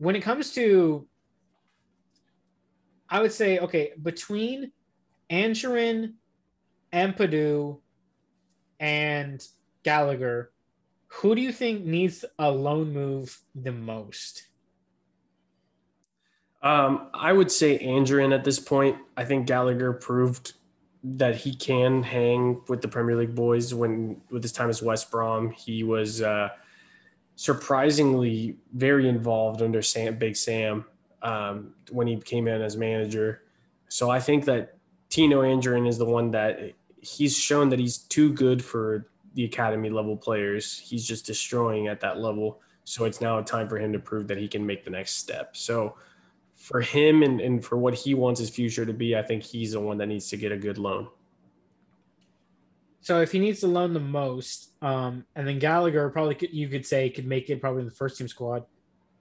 when 0.03 0.16
it 0.16 0.20
comes 0.20 0.53
to, 0.53 1.07
I 3.09 3.23
would 3.23 3.31
say, 3.31 3.61
okay, 3.61 3.93
between 4.03 4.73
Anjorin, 5.31 6.15
Ampadu, 6.93 7.79
and 8.81 9.47
Gallagher, 9.85 10.51
who 11.07 11.37
do 11.37 11.41
you 11.41 11.53
think 11.53 11.85
needs 11.85 12.24
a 12.37 12.51
loan 12.51 12.93
move 12.93 13.39
the 13.55 13.70
most? 13.70 14.49
Um, 16.62 17.09
I 17.15 17.33
would 17.33 17.53
say 17.53 17.79
Anjorin 17.79 18.35
at 18.35 18.43
this 18.43 18.59
point. 18.59 18.97
I 19.16 19.24
think 19.24 19.47
Gallagher 19.47 19.93
proved 19.93 20.55
that 21.05 21.37
he 21.37 21.55
can 21.55 22.03
hang 22.03 22.61
with 22.66 22.83
the 22.83 22.89
Premier 22.89 23.15
League 23.15 23.37
boys 23.37 23.73
when 23.73 24.20
with 24.33 24.43
his 24.43 24.53
time 24.53 24.69
as 24.69 24.83
West 24.83 25.12
Brom. 25.12 25.53
He 25.53 25.85
was 25.85 26.23
uh, 26.23 26.49
surprisingly 27.43 28.56
very 28.73 29.09
involved 29.09 29.62
under 29.62 29.82
Sam, 29.82 30.16
Big 30.16 30.36
Sam 30.36 30.85
um, 31.23 31.74
when 31.90 32.06
he 32.06 32.16
came 32.16 32.47
in 32.47 32.62
as 32.62 32.77
manager. 32.77 33.43
So 33.89 34.10
I 34.10 34.20
think 34.20 34.44
that 34.44 34.77
Tino 35.09 35.43
Anjorin 35.43 35.89
is 35.89 35.98
the 35.98 36.05
one 36.05 36.31
that 36.31 36.60
he's 37.01 37.36
shown 37.36 37.69
that 37.70 37.81
he's 37.81 37.98
too 37.98 38.32
good 38.32 38.64
for 38.64 39.09
the 39.35 39.44
academy 39.44 39.90
level 39.90 40.16
players. 40.16 40.78
He's 40.78 41.05
just 41.05 41.27
destroying 41.27 41.89
at 41.89 41.98
that 42.02 42.20
level. 42.20 42.60
So 42.85 43.06
it's 43.06 43.20
now 43.20 43.40
a 43.40 43.43
time 43.43 43.69
for 43.69 43.77
him 43.77 43.93
to 43.93 43.98
prove 43.98 44.28
that 44.28 44.39
he 44.39 44.47
can 44.47 44.64
make 44.64 44.85
the 44.85 44.90
next 44.90 45.19
step. 45.19 45.56
So 45.56 45.97
for 46.55 46.81
him 46.81 47.24
and, 47.24 47.40
and 47.40 47.64
for 47.64 47.77
what 47.77 47.94
he 47.94 48.14
wants 48.14 48.39
his 48.39 48.51
future 48.51 48.86
to 48.86 48.93
be, 48.93 49.16
I 49.16 49.23
think 49.23 49.43
he's 49.43 49.73
the 49.73 49.81
one 49.81 49.98
that 49.98 50.06
needs 50.06 50.28
to 50.28 50.36
get 50.36 50.52
a 50.52 50.56
good 50.56 50.78
loan. 50.78 51.09
So 53.03 53.20
if 53.20 53.33
he 53.33 53.41
needs 53.41 53.61
to 53.61 53.66
loan 53.66 53.93
the 53.93 54.01
most, 54.01 54.73
um, 54.81 55.24
and 55.35 55.47
then 55.47 55.59
Gallagher 55.59 56.09
probably 56.11 56.37
could, 56.37 56.53
you 56.53 56.69
could 56.69 56.87
say 56.87 57.11
could 57.11 57.27
make 57.27 57.51
it 57.51 57.61
probably 57.61 57.81
in 57.81 57.87
the 57.87 57.95
first 57.95 58.16
team 58.16 58.29
squad. 58.29 58.65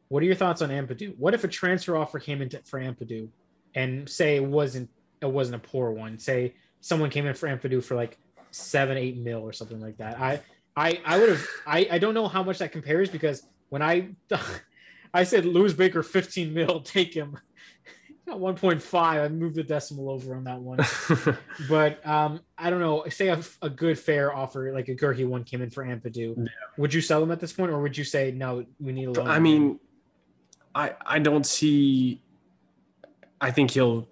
What 0.07 0.21
are 0.21 0.25
your 0.25 0.35
thoughts 0.35 0.61
on 0.61 0.69
Ampadu? 0.69 1.17
What 1.17 1.33
if 1.33 1.43
a 1.43 1.47
transfer 1.47 1.97
offer 1.97 2.19
came 2.19 2.41
into 2.41 2.61
for 2.63 2.79
Ampadu, 2.79 3.27
and 3.73 4.07
say 4.07 4.35
it 4.35 4.43
wasn't 4.43 4.89
it 5.21 5.31
wasn't 5.31 5.55
a 5.55 5.67
poor 5.67 5.91
one? 5.91 6.19
Say 6.19 6.53
someone 6.79 7.09
came 7.09 7.25
in 7.25 7.33
for 7.33 7.47
Ampadu 7.47 7.83
for 7.83 7.95
like 7.95 8.19
seven 8.51 8.97
eight 8.97 9.17
mil 9.17 9.39
or 9.39 9.53
something 9.53 9.81
like 9.81 9.97
that. 9.97 10.19
I 10.19 10.41
I 10.75 11.01
I 11.03 11.17
would 11.17 11.29
have 11.29 11.47
I 11.65 11.87
I 11.91 11.97
don't 11.97 12.13
know 12.13 12.27
how 12.27 12.43
much 12.43 12.59
that 12.59 12.71
compares 12.71 13.09
because 13.09 13.47
when 13.69 13.81
I 13.81 14.09
I 15.13 15.23
said 15.23 15.45
Lewis 15.45 15.73
Baker 15.73 16.03
15 16.03 16.53
mil, 16.53 16.81
take 16.81 17.13
him. 17.13 17.37
1.5. 18.27 18.93
I 18.93 19.27
moved 19.29 19.55
the 19.55 19.63
decimal 19.63 20.09
over 20.09 20.35
on 20.35 20.43
that 20.45 20.59
one. 20.59 20.79
but 21.69 22.05
um, 22.07 22.41
I 22.57 22.69
don't 22.69 22.79
know. 22.79 23.03
Say 23.09 23.27
a, 23.29 23.39
a, 23.61 23.69
good 23.69 23.97
fair 23.97 24.33
offer, 24.33 24.71
like 24.73 24.87
a 24.87 24.95
Guehi 24.95 25.27
one 25.27 25.43
came 25.43 25.61
in 25.61 25.69
for 25.69 25.83
Ampadu. 25.83 26.35
Yeah. 26.37 26.45
Would 26.77 26.93
you 26.93 27.01
sell 27.01 27.21
him 27.21 27.31
at 27.31 27.39
this 27.39 27.53
point, 27.53 27.71
or 27.71 27.81
would 27.81 27.97
you 27.97 28.03
say 28.03 28.31
no? 28.31 28.65
We 28.79 28.93
need 28.93 29.05
a 29.05 29.11
loan. 29.11 29.27
I 29.27 29.39
mean, 29.39 29.79
I 30.73 30.93
I 31.05 31.19
don't 31.19 31.45
see. 31.45 32.21
I 33.39 33.51
think 33.51 33.71
he'll 33.71 34.07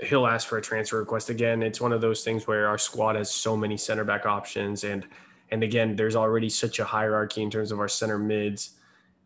he'll 0.00 0.26
ask 0.26 0.46
for 0.46 0.58
a 0.58 0.62
transfer 0.62 0.98
request 0.98 1.30
again. 1.30 1.62
It's 1.62 1.80
one 1.80 1.92
of 1.92 2.00
those 2.00 2.22
things 2.22 2.46
where 2.46 2.68
our 2.68 2.78
squad 2.78 3.16
has 3.16 3.32
so 3.32 3.56
many 3.56 3.76
center 3.76 4.04
back 4.04 4.26
options, 4.26 4.84
and 4.84 5.06
and 5.50 5.62
again, 5.62 5.96
there's 5.96 6.16
already 6.16 6.48
such 6.48 6.78
a 6.78 6.84
hierarchy 6.84 7.42
in 7.42 7.50
terms 7.50 7.72
of 7.72 7.80
our 7.80 7.88
center 7.88 8.18
mids. 8.18 8.72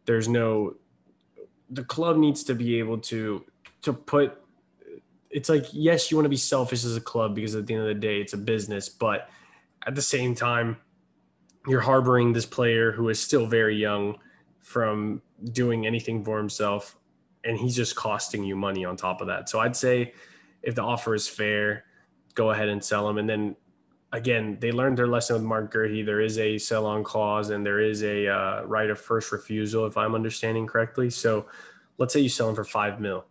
There's 0.05 0.29
no. 0.29 0.75
The 1.71 1.85
club 1.85 2.17
needs 2.17 2.45
to 2.45 2.55
be 2.55 2.79
able 2.79 2.99
to 2.99 3.45
to 3.83 3.93
put 3.93 4.41
it's 5.31 5.49
like 5.49 5.67
yes 5.73 6.11
you 6.11 6.17
want 6.17 6.25
to 6.25 6.31
be 6.31 6.37
selfish 6.37 6.85
as 6.85 6.97
a 6.97 7.01
club 7.01 7.35
because 7.35 7.55
at 7.55 7.67
the 7.67 7.75
end 7.75 7.83
of 7.83 7.89
the 7.89 7.95
day 7.95 8.21
it's 8.21 8.33
a 8.33 8.39
business 8.39 8.89
but 8.89 9.29
at 9.87 9.95
the 9.95 10.03
same 10.03 10.35
time 10.35 10.77
you're 11.67 11.81
harboring 11.81 12.33
this 12.33 12.47
player 12.47 12.93
who 12.93 13.09
is 13.09 13.21
still 13.21 13.47
very 13.47 13.77
young 13.77 14.17
from 14.61 15.21
doing 15.53 15.87
anything 15.87 16.25
for 16.25 16.39
himself 16.39 16.97
and 17.45 17.59
he's 17.59 17.77
just 17.77 17.95
costing 17.95 18.43
you 18.45 18.57
money 18.57 18.85
on 18.85 18.97
top 18.97 19.21
of 19.21 19.27
that 19.27 19.49
so 19.49 19.61
i'd 19.61 19.77
say 19.77 20.13
if 20.63 20.75
the 20.75 20.83
offer 20.83 21.15
is 21.15 21.29
fair 21.29 21.85
go 22.35 22.51
ahead 22.51 22.69
and 22.69 22.83
sell 22.83 23.09
him 23.09 23.19
and 23.19 23.29
then 23.29 23.55
again, 24.13 24.57
they 24.61 24.73
learned 24.73 24.97
their 24.97 25.07
lesson 25.07 25.35
with 25.35 25.43
Marc 25.43 25.73
Guehi. 25.73 26.05
There 26.05 26.21
is 26.21 26.39
a 26.39 26.59
sell 26.59 26.87
on 26.87 27.05
clause 27.05 27.51
and 27.51 27.65
there 27.65 27.81
is 27.81 28.03
a 28.03 28.29
uh, 28.29 28.63
right 28.65 28.91
of 28.91 28.99
first 28.99 29.33
refusal, 29.33 29.87
if 29.87 29.97
I'm 29.97 30.15
understanding 30.15 30.67
correctly. 30.67 31.11
So 31.11 31.47
let's 31.99 32.13
say 32.13 32.21
you 32.21 32.29
sell 32.29 32.49
him 32.49 32.55
for 32.55 32.65
five 32.65 33.01
mil. 33.01 33.25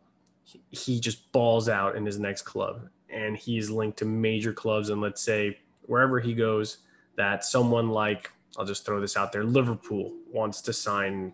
He 0.69 0.99
just 0.99 1.31
balls 1.31 1.67
out 1.67 1.95
in 1.95 2.05
his 2.05 2.19
next 2.19 2.43
club 2.43 2.89
and 3.09 3.35
he's 3.37 3.69
linked 3.69 3.99
to 3.99 4.05
major 4.05 4.53
clubs. 4.53 4.89
And 4.89 5.01
let's 5.01 5.21
say 5.21 5.59
wherever 5.83 6.19
he 6.19 6.33
goes, 6.33 6.77
that 7.15 7.43
someone 7.43 7.89
like, 7.89 8.31
I'll 8.57 8.65
just 8.65 8.85
throw 8.85 9.01
this 9.01 9.17
out 9.17 9.31
there, 9.31 9.43
Liverpool 9.43 10.13
wants 10.31 10.61
to 10.63 10.73
sign 10.73 11.33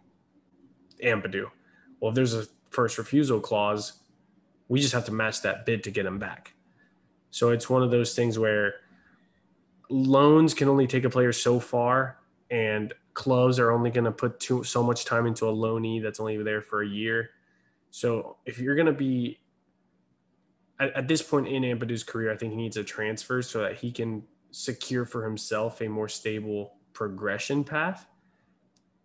Ampadu. 1.04 1.46
Well, 2.00 2.10
if 2.10 2.16
there's 2.16 2.34
a 2.34 2.48
first 2.70 2.98
refusal 2.98 3.40
clause, 3.40 3.94
we 4.68 4.80
just 4.80 4.94
have 4.94 5.06
to 5.06 5.12
match 5.12 5.42
that 5.42 5.66
bid 5.66 5.84
to 5.84 5.92
get 5.92 6.06
him 6.06 6.20
back. 6.20 6.54
So 7.32 7.50
it's 7.50 7.70
one 7.70 7.84
of 7.84 7.92
those 7.92 8.16
things 8.16 8.40
where 8.40 8.76
loans 9.90 10.54
can 10.54 10.68
only 10.68 10.88
take 10.88 11.04
a 11.04 11.10
player 11.10 11.32
so 11.32 11.60
far, 11.60 12.18
and 12.50 12.94
clubs 13.14 13.60
are 13.60 13.72
only 13.72 13.92
going 13.92 14.06
to 14.06 14.12
put 14.12 14.40
too, 14.40 14.64
so 14.64 14.82
much 14.82 15.06
time 15.06 15.26
into 15.26 15.48
a 15.48 15.54
loanee 15.54 16.02
that's 16.02 16.20
only 16.20 16.42
there 16.42 16.62
for 16.62 16.82
a 16.82 16.88
year. 16.88 17.32
So 17.94 18.38
if 18.48 18.58
you're 18.58 18.74
going 18.74 18.88
to 18.88 18.92
be 18.92 19.40
at, 20.80 20.94
at, 20.94 21.08
this 21.08 21.22
point 21.22 21.48
in 21.48 21.62
Ampadu's 21.62 22.04
career, 22.04 22.34
I 22.34 22.36
think 22.36 22.52
he 22.52 22.58
needs 22.58 22.76
a 22.76 22.84
transfer 22.84 23.44
so 23.44 23.62
that 23.62 23.76
he 23.76 23.92
can 23.92 24.24
secure 24.50 25.06
for 25.06 25.24
himself 25.24 25.80
a 25.80 25.88
more 25.88 26.10
stable 26.10 26.74
progression 26.94 27.64
path. 27.64 28.08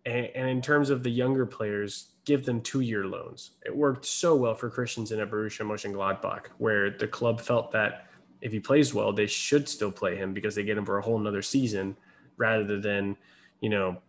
And, 0.07 0.29
and 0.33 0.49
in 0.49 0.59
terms 0.59 0.89
of 0.89 1.03
the 1.03 1.11
younger 1.11 1.45
players, 1.45 2.13
give 2.25 2.47
them 2.47 2.61
two-year 2.61 3.05
loans. 3.05 3.51
It 3.63 3.77
worked 3.77 4.07
so 4.07 4.35
well 4.35 4.55
for 4.55 4.71
Christensen 4.71 5.19
at 5.19 5.29
Borussia 5.29 5.67
Mönchengladbach, 5.67 6.47
where 6.57 6.89
the 6.89 7.07
club 7.07 7.41
felt 7.41 7.71
that 7.73 8.07
if 8.41 8.51
he 8.51 8.59
plays 8.59 8.91
well, 8.91 9.13
they 9.13 9.27
should 9.27 9.69
still 9.69 9.91
play 9.91 10.15
him 10.15 10.33
because 10.33 10.55
they 10.55 10.63
get 10.63 10.79
him 10.79 10.85
for 10.85 10.97
a 10.97 11.03
whole 11.03 11.19
nother 11.19 11.43
season 11.43 11.95
rather 12.37 12.81
than, 12.81 13.15
you 13.61 13.69
know, 13.69 14.01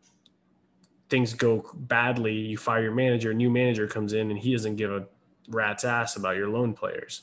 things 1.11 1.35
go 1.35 1.69
badly, 1.75 2.35
you 2.35 2.57
fire 2.57 2.83
your 2.83 2.95
manager, 2.95 3.33
a 3.33 3.35
new 3.35 3.51
manager 3.51 3.87
comes 3.87 4.13
in 4.13 4.31
and 4.31 4.39
he 4.39 4.53
doesn't 4.53 4.77
give 4.77 4.91
a 4.91 5.07
rat's 5.49 5.85
ass 5.85 6.17
about 6.17 6.37
your 6.37 6.49
loan 6.49 6.73
players. 6.73 7.23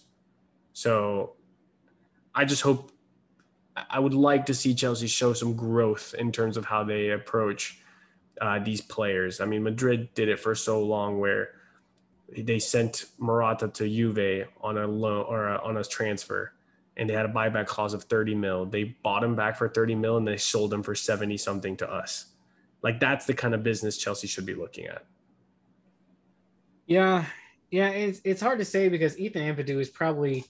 So 0.73 1.33
I 2.35 2.45
just 2.45 2.61
hope 2.61 2.91
I 3.89 3.99
would 3.99 4.13
like 4.13 4.45
to 4.47 4.53
see 4.53 4.73
Chelsea 4.73 5.07
show 5.07 5.33
some 5.33 5.55
growth 5.55 6.13
in 6.17 6.31
terms 6.31 6.57
of 6.57 6.65
how 6.65 6.83
they 6.83 7.11
approach 7.11 7.79
uh, 8.41 8.59
these 8.59 8.81
players. 8.81 9.39
I 9.39 9.45
mean, 9.45 9.63
Madrid 9.63 10.13
did 10.13 10.29
it 10.29 10.39
for 10.39 10.53
so 10.53 10.83
long 10.83 11.19
where 11.19 11.51
they 12.37 12.59
sent 12.59 13.05
Morata 13.17 13.69
to 13.69 13.87
Juve 13.87 14.47
on 14.61 14.77
a 14.77 14.85
loan 14.85 15.25
or 15.27 15.47
a, 15.47 15.57
on 15.63 15.77
a 15.77 15.83
transfer 15.83 16.53
and 16.97 17.09
they 17.09 17.13
had 17.13 17.25
a 17.25 17.29
buyback 17.29 17.67
clause 17.67 17.93
of 17.93 18.03
30 18.03 18.35
mil. 18.35 18.65
They 18.65 18.83
bought 19.03 19.23
him 19.23 19.35
back 19.35 19.57
for 19.57 19.69
30 19.69 19.95
mil 19.95 20.17
and 20.17 20.27
they 20.27 20.37
sold 20.37 20.73
him 20.73 20.83
for 20.83 20.95
70 20.95 21.37
something 21.37 21.77
to 21.77 21.89
us. 21.89 22.25
Like 22.83 22.99
that's 22.99 23.25
the 23.25 23.33
kind 23.33 23.53
of 23.53 23.63
business 23.63 23.97
Chelsea 23.97 24.27
should 24.27 24.45
be 24.45 24.53
looking 24.53 24.85
at. 24.85 25.05
Yeah. 26.85 27.25
Yeah. 27.71 27.89
It's, 27.89 28.21
it's 28.23 28.41
hard 28.41 28.59
to 28.59 28.65
say 28.65 28.89
because 28.89 29.19
Ethan 29.19 29.41
Ampadu 29.41 29.79
is 29.79 29.89
probably, 29.89 30.45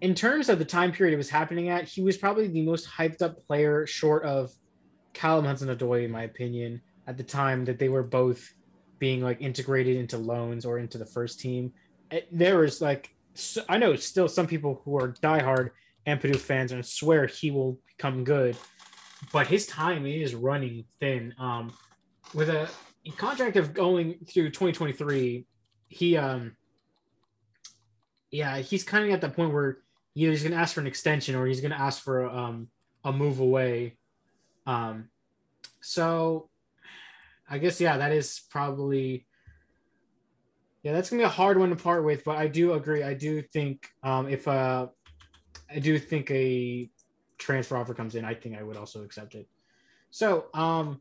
in 0.00 0.14
terms 0.14 0.48
of 0.48 0.58
the 0.58 0.64
time 0.64 0.92
period 0.92 1.14
it 1.14 1.16
was 1.16 1.30
happening 1.30 1.68
at, 1.70 1.84
he 1.84 2.02
was 2.02 2.16
probably 2.16 2.46
the 2.46 2.62
most 2.62 2.86
hyped 2.88 3.22
up 3.22 3.44
player 3.46 3.86
short 3.86 4.24
of 4.24 4.52
Callum 5.14 5.46
Hudson-Odoi, 5.46 6.04
in 6.04 6.10
my 6.10 6.24
opinion, 6.24 6.82
at 7.06 7.16
the 7.16 7.24
time 7.24 7.64
that 7.64 7.78
they 7.78 7.88
were 7.88 8.02
both 8.02 8.52
being 8.98 9.22
like 9.22 9.40
integrated 9.40 9.96
into 9.96 10.18
loans 10.18 10.64
or 10.64 10.78
into 10.78 10.98
the 10.98 11.06
first 11.06 11.40
team. 11.40 11.72
There 12.30 12.58
was 12.58 12.80
like 12.80 13.10
I 13.68 13.78
know 13.78 13.96
still 13.96 14.28
some 14.28 14.46
people 14.46 14.80
who 14.84 14.98
are 14.98 15.12
diehard 15.22 15.70
Ampadu 16.06 16.36
fans 16.36 16.72
and 16.72 16.84
swear 16.84 17.26
he 17.26 17.50
will 17.50 17.78
become 17.86 18.24
good, 18.24 18.56
but 19.32 19.46
his 19.46 19.66
time 19.66 20.06
is 20.06 20.34
running 20.34 20.84
thin. 21.00 21.34
Um, 21.38 21.72
with 22.34 22.48
a 22.48 22.68
contract 23.16 23.56
of 23.56 23.72
going 23.72 24.18
through 24.28 24.50
2023, 24.50 25.46
he 25.88 26.16
um, 26.16 26.56
yeah, 28.30 28.58
he's 28.58 28.84
kind 28.84 29.04
of 29.04 29.10
at 29.12 29.20
that 29.20 29.34
point 29.34 29.52
where 29.52 29.78
either 30.14 30.32
he's 30.32 30.42
going 30.42 30.52
to 30.52 30.58
ask 30.58 30.74
for 30.74 30.80
an 30.80 30.86
extension 30.86 31.34
or 31.34 31.46
he's 31.46 31.60
going 31.60 31.70
to 31.70 31.80
ask 31.80 32.02
for 32.02 32.26
um 32.26 32.68
a 33.04 33.12
move 33.12 33.40
away. 33.40 33.96
Um, 34.66 35.08
so 35.80 36.50
I 37.48 37.58
guess 37.58 37.80
yeah, 37.80 37.96
that 37.98 38.12
is 38.12 38.42
probably 38.50 39.26
yeah, 40.82 40.92
that's 40.92 41.10
gonna 41.10 41.20
be 41.20 41.24
a 41.24 41.28
hard 41.28 41.58
one 41.58 41.70
to 41.70 41.76
part 41.76 42.04
with, 42.04 42.22
but 42.24 42.36
I 42.36 42.46
do 42.46 42.74
agree. 42.74 43.02
I 43.02 43.14
do 43.14 43.42
think 43.42 43.88
um, 44.04 44.28
if 44.28 44.46
uh, 44.46 44.86
I 45.68 45.78
do 45.80 45.98
think 45.98 46.30
a 46.30 46.88
transfer 47.38 47.76
offer 47.76 47.94
comes 47.94 48.14
in, 48.14 48.24
I 48.24 48.34
think 48.34 48.58
I 48.58 48.62
would 48.62 48.76
also 48.76 49.02
accept 49.02 49.34
it. 49.34 49.48
So, 50.10 50.46
um, 50.54 51.00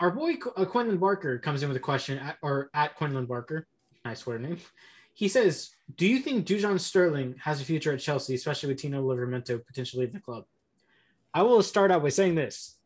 our 0.00 0.10
boy 0.10 0.34
uh, 0.56 0.64
Quinlan 0.64 0.98
Barker 0.98 1.38
comes 1.38 1.62
in 1.62 1.68
with 1.68 1.76
a 1.76 1.80
question, 1.80 2.18
at, 2.18 2.38
or 2.42 2.70
at 2.74 2.96
Quinlan 2.96 3.26
Barker, 3.26 3.66
nice 4.04 4.20
swear 4.20 4.38
name. 4.38 4.58
He 5.14 5.28
says, 5.28 5.70
"Do 5.96 6.06
you 6.06 6.18
think 6.18 6.46
Dujon 6.46 6.80
Sterling 6.80 7.36
has 7.40 7.60
a 7.60 7.64
future 7.64 7.92
at 7.92 8.00
Chelsea, 8.00 8.34
especially 8.34 8.70
with 8.70 8.78
Tino 8.78 9.02
Livramento 9.02 9.64
potentially 9.64 10.00
leaving 10.00 10.14
the 10.14 10.20
club?" 10.20 10.44
I 11.32 11.42
will 11.42 11.62
start 11.62 11.90
out 11.90 12.02
by 12.02 12.08
saying 12.08 12.34
this: 12.34 12.76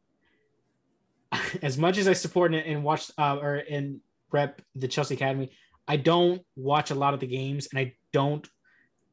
as 1.62 1.78
much 1.78 1.98
as 1.98 2.08
I 2.08 2.12
support 2.12 2.54
and 2.54 2.84
watch 2.84 3.10
uh, 3.18 3.36
or 3.36 3.56
and 3.56 4.00
rep 4.30 4.60
the 4.74 4.88
Chelsea 4.88 5.14
Academy, 5.14 5.50
I 5.86 5.96
don't 5.96 6.42
watch 6.56 6.90
a 6.90 6.94
lot 6.94 7.14
of 7.14 7.20
the 7.20 7.26
games 7.26 7.68
and 7.70 7.78
I 7.78 7.94
don't 8.12 8.46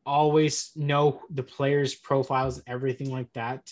always 0.06 0.72
know 0.76 1.22
the 1.30 1.44
players' 1.44 1.95
profiles 1.95 2.57
and 2.57 2.65
everything 2.68 3.11
like 3.11 3.32
that. 3.34 3.72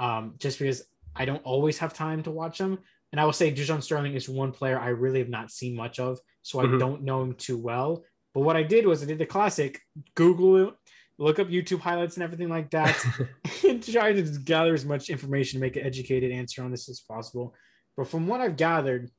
Um, 0.00 0.34
just 0.38 0.58
because 0.58 0.84
I 1.14 1.24
don't 1.24 1.44
always 1.44 1.78
have 1.78 1.94
time 1.94 2.22
to 2.24 2.30
watch 2.30 2.58
them. 2.58 2.78
And 3.12 3.20
I 3.20 3.24
will 3.24 3.32
say 3.32 3.52
Dujon 3.52 3.82
Sterling 3.82 4.14
is 4.14 4.28
one 4.28 4.52
player 4.52 4.78
I 4.78 4.88
really 4.88 5.18
have 5.18 5.28
not 5.28 5.50
seen 5.50 5.76
much 5.76 6.00
of, 6.00 6.18
so 6.40 6.60
I 6.60 6.64
mm-hmm. 6.64 6.78
don't 6.78 7.02
know 7.02 7.22
him 7.22 7.34
too 7.34 7.58
well. 7.58 8.04
But 8.32 8.40
what 8.40 8.56
I 8.56 8.62
did 8.62 8.86
was 8.86 9.02
I 9.02 9.06
did 9.06 9.18
the 9.18 9.26
classic 9.26 9.80
Google 10.14 10.68
it, 10.68 10.74
look 11.18 11.38
up 11.38 11.48
YouTube 11.48 11.80
highlights 11.80 12.16
and 12.16 12.24
everything 12.24 12.48
like 12.48 12.70
that, 12.70 12.98
and 13.68 13.82
try 13.82 14.14
to 14.14 14.22
gather 14.22 14.72
as 14.72 14.86
much 14.86 15.10
information 15.10 15.58
to 15.58 15.60
make 15.60 15.76
an 15.76 15.84
educated 15.84 16.32
answer 16.32 16.64
on 16.64 16.70
this 16.70 16.88
as 16.88 17.00
possible. 17.00 17.54
But 17.96 18.08
from 18.08 18.26
what 18.26 18.40
I've 18.40 18.56
gathered, 18.56 19.10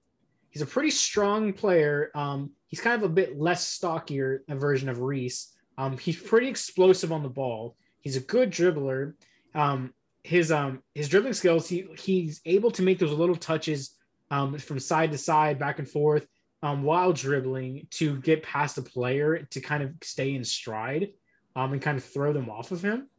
he's 0.50 0.64
a 0.64 0.68
pretty 0.68 0.90
strong 0.90 1.54
player. 1.54 2.10
Um, 2.16 2.52
he's 2.68 2.82
kind 2.82 3.02
of 3.02 3.10
a 3.10 3.14
bit 3.14 3.40
less 3.40 3.68
stockier 3.68 4.44
a 4.50 4.56
version 4.56 4.90
of 4.90 5.02
Reece. 5.02 5.53
Um, 5.78 5.98
he's 5.98 6.22
pretty 6.22 6.48
explosive 6.48 7.12
on 7.12 7.24
the 7.24 7.30
ball. 7.30 7.76
He's 8.02 8.18
a 8.18 8.22
good 8.22 8.52
dribbler. 8.52 9.14
Um, 9.56 9.94
his 10.24 10.52
um 10.52 10.82
his 10.96 11.10
dribbling 11.10 11.34
skills, 11.34 11.68
he 11.68 11.86
he's 11.98 12.42
able 12.46 12.72
to 12.72 12.82
make 12.82 13.00
those 13.00 13.12
little 13.12 13.36
touches 13.36 13.96
um, 14.32 14.58
from 14.58 14.80
side 14.80 15.12
to 15.12 15.18
side, 15.18 15.60
back 15.60 15.80
and 15.80 15.88
forth, 15.88 16.26
um, 16.62 16.84
while 16.84 17.14
dribbling 17.14 17.88
to 17.92 18.20
get 18.22 18.42
past 18.44 18.76
the 18.76 18.82
player 18.82 19.48
to 19.52 19.62
kind 19.62 19.84
of 19.84 19.92
stay 20.02 20.34
in 20.34 20.44
stride, 20.44 21.10
um, 21.56 21.74
and 21.74 21.82
kind 21.82 21.98
of 21.98 22.04
throw 22.04 22.34
them 22.34 22.50
off 22.50 22.72
of 22.72 22.82
him. 22.82 23.10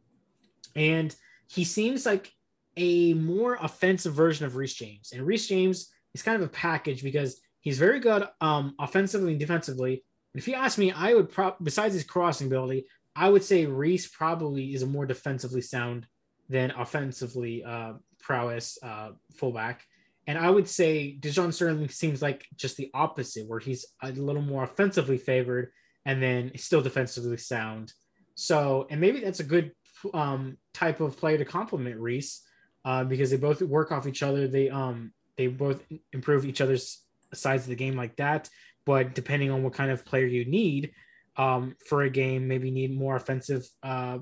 And 0.75 1.15
he 1.47 1.63
seems 1.63 2.05
like 2.05 2.31
a 2.77 3.13
more 3.13 3.57
offensive 3.61 4.13
version 4.13 4.45
of 4.45 4.55
Reece 4.55 4.73
James. 4.73 5.11
And 5.13 5.25
Reece 5.25 5.47
James 5.47 5.89
is 6.13 6.23
kind 6.23 6.41
of 6.41 6.47
a 6.47 6.51
package 6.51 7.03
because 7.03 7.39
he's 7.61 7.77
very 7.77 7.99
good 7.99 8.27
um, 8.41 8.75
offensively 8.79 9.31
and 9.31 9.39
defensively. 9.39 10.03
And 10.35 10.41
if 10.41 10.49
you 10.49 10.55
ask 10.55 10.77
me, 10.77 10.91
I 10.91 11.13
would 11.13 11.31
pro- 11.31 11.55
besides 11.63 11.93
his 11.93 12.03
crossing 12.03 12.47
ability, 12.47 12.87
I 13.15 13.29
would 13.29 13.41
say 13.41 13.65
Reece 13.67 14.09
probably 14.09 14.73
is 14.73 14.81
a 14.81 14.85
more 14.85 15.05
defensively 15.05 15.61
sound 15.61 16.07
than 16.49 16.71
offensively 16.71 17.63
uh, 17.63 17.93
prowess 18.19 18.77
uh, 18.83 19.11
fullback. 19.37 19.85
And 20.27 20.37
I 20.37 20.49
would 20.49 20.67
say 20.67 21.17
Dujon 21.21 21.53
Sterling 21.53 21.87
seems 21.87 22.21
like 22.21 22.45
just 22.57 22.75
the 22.75 22.91
opposite, 22.93 23.47
where 23.47 23.61
he's 23.61 23.85
a 24.03 24.11
little 24.11 24.41
more 24.41 24.65
offensively 24.65 25.17
favored 25.17 25.71
and 26.05 26.21
then 26.21 26.51
still 26.57 26.81
defensively 26.81 27.37
sound. 27.37 27.93
So, 28.33 28.87
and 28.89 28.99
maybe 28.99 29.21
that's 29.21 29.39
a 29.39 29.45
good 29.45 29.71
um, 30.13 30.57
type 30.73 30.99
of 30.99 31.15
player 31.15 31.37
to 31.37 31.45
complement 31.45 31.97
Reece 31.97 32.41
uh, 32.83 33.05
because 33.05 33.31
they 33.31 33.37
both 33.37 33.61
work 33.61 33.93
off 33.93 34.05
each 34.05 34.21
other. 34.21 34.49
They 34.49 34.69
um, 34.69 35.13
they 35.37 35.47
both 35.47 35.81
improve 36.11 36.43
each 36.43 36.59
other's 36.59 37.05
sides 37.33 37.63
of 37.63 37.69
the 37.69 37.75
game 37.75 37.95
like 37.95 38.17
that. 38.17 38.49
But 38.85 39.15
depending 39.15 39.51
on 39.51 39.63
what 39.63 39.73
kind 39.73 39.91
of 39.91 40.05
player 40.05 40.25
you 40.25 40.45
need 40.45 40.91
um, 41.37 41.75
for 41.87 42.03
a 42.03 42.09
game, 42.09 42.47
maybe 42.47 42.71
need 42.71 42.95
more 42.95 43.15
offensive. 43.15 43.67
Uh, 43.81 44.19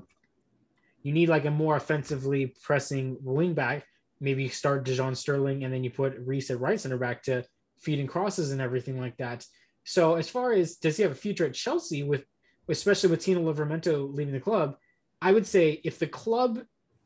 you 1.02 1.12
need 1.12 1.28
like 1.28 1.44
a 1.44 1.50
more 1.50 1.76
offensively 1.76 2.54
pressing 2.62 3.16
wing 3.20 3.54
back. 3.54 3.84
Maybe 4.20 4.48
start 4.48 4.86
Dujon 4.86 5.16
Sterling 5.16 5.64
and 5.64 5.72
then 5.72 5.84
you 5.84 5.90
put 5.90 6.18
Reece 6.18 6.50
at 6.50 6.60
right 6.60 6.80
center 6.80 6.96
back 6.96 7.22
to 7.24 7.44
feeding 7.78 8.06
crosses 8.06 8.52
and 8.52 8.60
everything 8.60 8.98
like 8.98 9.16
that. 9.18 9.44
So 9.84 10.14
as 10.14 10.28
far 10.30 10.52
as 10.52 10.76
does 10.76 10.96
he 10.96 11.02
have 11.02 11.12
a 11.12 11.16
future 11.16 11.46
at 11.46 11.54
Chelsea 11.54 12.02
with, 12.02 12.24
especially 12.68 13.10
with 13.10 13.20
Tino 13.20 13.40
Livramento 13.40 14.12
leaving 14.14 14.32
the 14.32 14.40
club, 14.40 14.76
I 15.20 15.32
would 15.32 15.46
say 15.46 15.80
if 15.84 15.98
the 15.98 16.06
club 16.06 16.60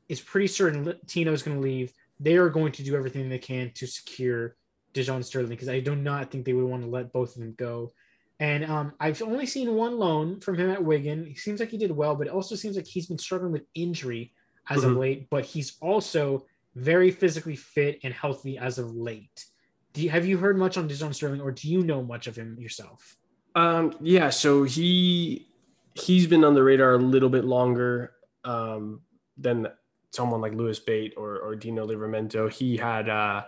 is 0.09 0.21
pretty 0.21 0.47
certain 0.47 0.95
Tino 1.07 1.33
is 1.33 1.43
going 1.43 1.57
to 1.57 1.63
leave, 1.63 1.93
they 2.21 2.37
are 2.37 2.49
going 2.49 2.73
to 2.73 2.83
do 2.83 2.97
everything 2.97 3.29
they 3.29 3.39
can 3.39 3.73
to 3.75 3.87
secure 3.87 4.57
Dujon 4.99 5.25
Sterling 5.25 5.51
because 5.51 5.69
I 5.69 5.81
do 5.81 5.95
not 5.95 6.31
think 6.31 6.45
they 6.45 6.53
would 6.53 6.65
want 6.65 6.83
to 6.83 6.89
let 6.89 7.13
both 7.13 7.35
of 7.35 7.41
them 7.41 7.55
go. 7.57 7.93
And 8.41 8.65
um, 8.65 8.93
I've 9.01 9.21
only 9.23 9.47
seen 9.47 9.75
one 9.75 9.99
loan 9.99 10.41
from 10.41 10.57
him 10.57 10.71
at 10.71 10.83
Wigan. 10.83 11.27
He 11.27 11.35
seems 11.35 11.61
like 11.61 11.71
he 11.71 11.79
did 11.79 11.91
well, 11.91 12.15
but 12.15 12.29
it 12.29 12.33
also 12.33 12.55
seems 12.55 12.77
like 12.77 12.87
he's 12.87 13.07
been 13.07 13.19
struggling 13.19 13.53
with 13.53 13.65
injury. 13.75 14.33
as 14.69 14.81
mm-hmm. 14.81 14.91
of 14.91 14.97
late, 14.97 15.31
but 15.31 15.45
he's 15.45 15.77
also 15.81 16.47
very 16.75 17.11
physically 17.11 17.57
fit 17.57 17.99
and 18.05 18.15
healthy 18.15 18.59
as 18.59 18.79
of 18.79 18.95
late. 18.95 19.45
Do 19.93 20.03
you, 20.03 20.11
have 20.11 20.27
you 20.27 20.39
heard 20.39 20.59
much 20.59 20.77
on 20.77 20.89
Dujon 20.89 21.15
Sterling, 21.15 21.41
or 21.41 21.51
do 21.51 21.69
you 21.69 21.83
know 21.83 22.03
much 22.03 22.27
of 22.27 22.37
him 22.37 22.57
yourself? 22.59 23.17
Um, 23.55 23.95
yeah, 24.01 24.31
so 24.31 24.63
he 24.63 25.49
he's 25.95 26.27
been 26.27 26.45
on 26.45 26.55
the 26.55 26.63
radar 26.63 26.95
a 26.95 26.99
little 26.99 27.29
bit 27.29 27.45
longer 27.45 28.13
um, 28.45 29.01
than 29.37 29.67
someone 30.13 30.41
like 30.41 30.53
Lewis 30.53 30.79
Bate 30.79 31.15
or 31.17 31.39
or 31.39 31.57
Tino 31.57 31.87
Livramento. 31.87 32.53
He 32.53 32.77
had 32.77 33.09
uh, 33.09 33.45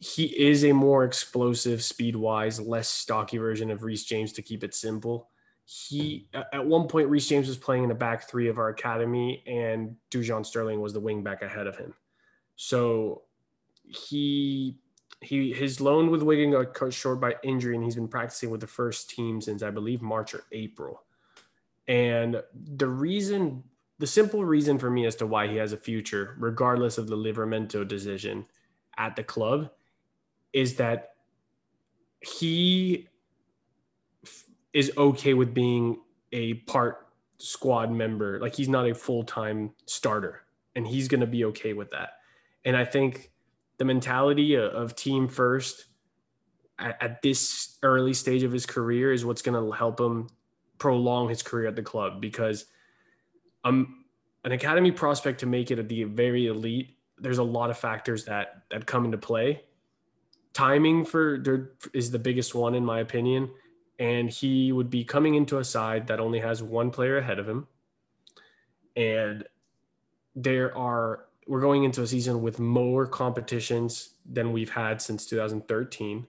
he 0.00 0.26
is 0.26 0.64
a 0.64 0.72
more 0.72 1.04
explosive, 1.04 1.82
speed 1.82 2.14
wise, 2.14 2.60
less 2.60 2.88
stocky 2.88 3.38
version 3.38 3.70
of 3.70 3.82
Reece 3.82 4.04
James 4.04 4.32
to 4.34 4.42
keep 4.42 4.62
it 4.62 4.74
simple. 4.74 5.28
He 5.64 6.28
at 6.32 6.64
one 6.64 6.88
point 6.88 7.08
Reece 7.08 7.28
James 7.28 7.48
was 7.48 7.58
playing 7.58 7.82
in 7.82 7.88
the 7.88 7.94
back 7.94 8.28
three 8.28 8.48
of 8.48 8.58
our 8.58 8.68
academy, 8.68 9.42
and 9.46 9.96
Dujon 10.10 10.46
Sterling 10.46 10.80
was 10.80 10.92
the 10.92 11.00
wing 11.00 11.22
back 11.22 11.42
ahead 11.42 11.66
of 11.66 11.76
him. 11.76 11.94
So 12.56 13.22
he 13.84 14.78
he 15.20 15.52
his 15.52 15.80
loan 15.80 16.10
with 16.10 16.22
Wigan 16.22 16.52
got 16.52 16.74
cut 16.74 16.94
short 16.94 17.20
by 17.20 17.34
injury, 17.42 17.74
and 17.74 17.84
he's 17.84 17.96
been 17.96 18.08
practicing 18.08 18.50
with 18.50 18.60
the 18.60 18.66
first 18.66 19.10
team 19.10 19.40
since 19.40 19.62
I 19.62 19.70
believe 19.70 20.00
March 20.00 20.32
or 20.32 20.44
April. 20.52 21.02
And 21.88 22.42
the 22.54 22.88
reason, 22.88 23.64
the 23.98 24.06
simple 24.06 24.44
reason 24.44 24.78
for 24.78 24.90
me 24.90 25.06
as 25.06 25.16
to 25.16 25.26
why 25.26 25.48
he 25.48 25.56
has 25.56 25.72
a 25.72 25.78
future, 25.78 26.36
regardless 26.38 26.98
of 26.98 27.08
the 27.08 27.16
Livramento 27.16 27.86
decision 27.86 28.46
at 28.96 29.16
the 29.16 29.24
club, 29.24 29.70
is 30.52 30.76
that 30.76 31.10
he 32.20 33.08
is 34.72 34.92
okay 34.96 35.34
with 35.34 35.54
being 35.54 36.00
a 36.32 36.54
part 36.54 37.08
squad 37.38 37.90
member. 37.90 38.38
Like 38.40 38.54
he's 38.54 38.68
not 38.68 38.88
a 38.88 38.94
full 38.94 39.22
time 39.22 39.72
starter, 39.86 40.42
and 40.74 40.86
he's 40.86 41.08
going 41.08 41.20
to 41.20 41.26
be 41.26 41.44
okay 41.46 41.72
with 41.72 41.90
that. 41.90 42.10
And 42.64 42.76
I 42.76 42.84
think 42.84 43.30
the 43.78 43.84
mentality 43.84 44.56
of 44.56 44.94
team 44.96 45.28
first 45.28 45.86
at, 46.78 47.00
at 47.02 47.22
this 47.22 47.78
early 47.82 48.14
stage 48.14 48.42
of 48.42 48.52
his 48.52 48.66
career 48.66 49.12
is 49.12 49.24
what's 49.24 49.42
going 49.42 49.60
to 49.60 49.72
help 49.72 50.00
him 50.00 50.28
prolong 50.78 51.28
his 51.28 51.42
career 51.42 51.68
at 51.68 51.76
the 51.76 51.82
club 51.82 52.20
because 52.20 52.66
um, 53.64 54.04
an 54.44 54.52
academy 54.52 54.92
prospect 54.92 55.40
to 55.40 55.46
make 55.46 55.70
it 55.70 55.78
at 55.78 55.88
the 55.88 56.04
very 56.04 56.46
elite, 56.46 56.96
there's 57.18 57.38
a 57.38 57.44
lot 57.44 57.70
of 57.70 57.78
factors 57.78 58.24
that 58.24 58.62
that 58.70 58.86
come 58.86 59.04
into 59.04 59.18
play. 59.18 59.62
Timing 60.58 61.04
for 61.04 61.40
is 61.94 62.10
the 62.10 62.18
biggest 62.18 62.52
one 62.52 62.74
in 62.74 62.84
my 62.84 62.98
opinion, 62.98 63.48
and 64.00 64.28
he 64.28 64.72
would 64.72 64.90
be 64.90 65.04
coming 65.04 65.36
into 65.36 65.58
a 65.58 65.64
side 65.64 66.08
that 66.08 66.18
only 66.18 66.40
has 66.40 66.64
one 66.64 66.90
player 66.90 67.18
ahead 67.18 67.38
of 67.38 67.48
him, 67.48 67.68
and 68.96 69.44
there 70.34 70.76
are 70.76 71.26
we're 71.46 71.60
going 71.60 71.84
into 71.84 72.02
a 72.02 72.08
season 72.08 72.42
with 72.42 72.58
more 72.58 73.06
competitions 73.06 74.14
than 74.28 74.50
we've 74.50 74.70
had 74.70 75.00
since 75.00 75.26
2013. 75.26 76.26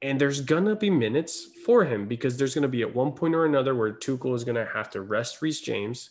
And 0.00 0.20
there's 0.20 0.40
gonna 0.40 0.76
be 0.76 0.88
minutes 0.88 1.48
for 1.66 1.84
him 1.84 2.06
because 2.06 2.36
there's 2.36 2.54
gonna 2.54 2.68
be 2.68 2.82
at 2.82 2.94
one 2.94 3.10
point 3.10 3.34
or 3.34 3.44
another 3.44 3.74
where 3.74 3.92
Tuchel 3.92 4.36
is 4.36 4.44
gonna 4.44 4.68
have 4.72 4.88
to 4.90 5.00
rest 5.00 5.42
Reece 5.42 5.60
James 5.60 6.10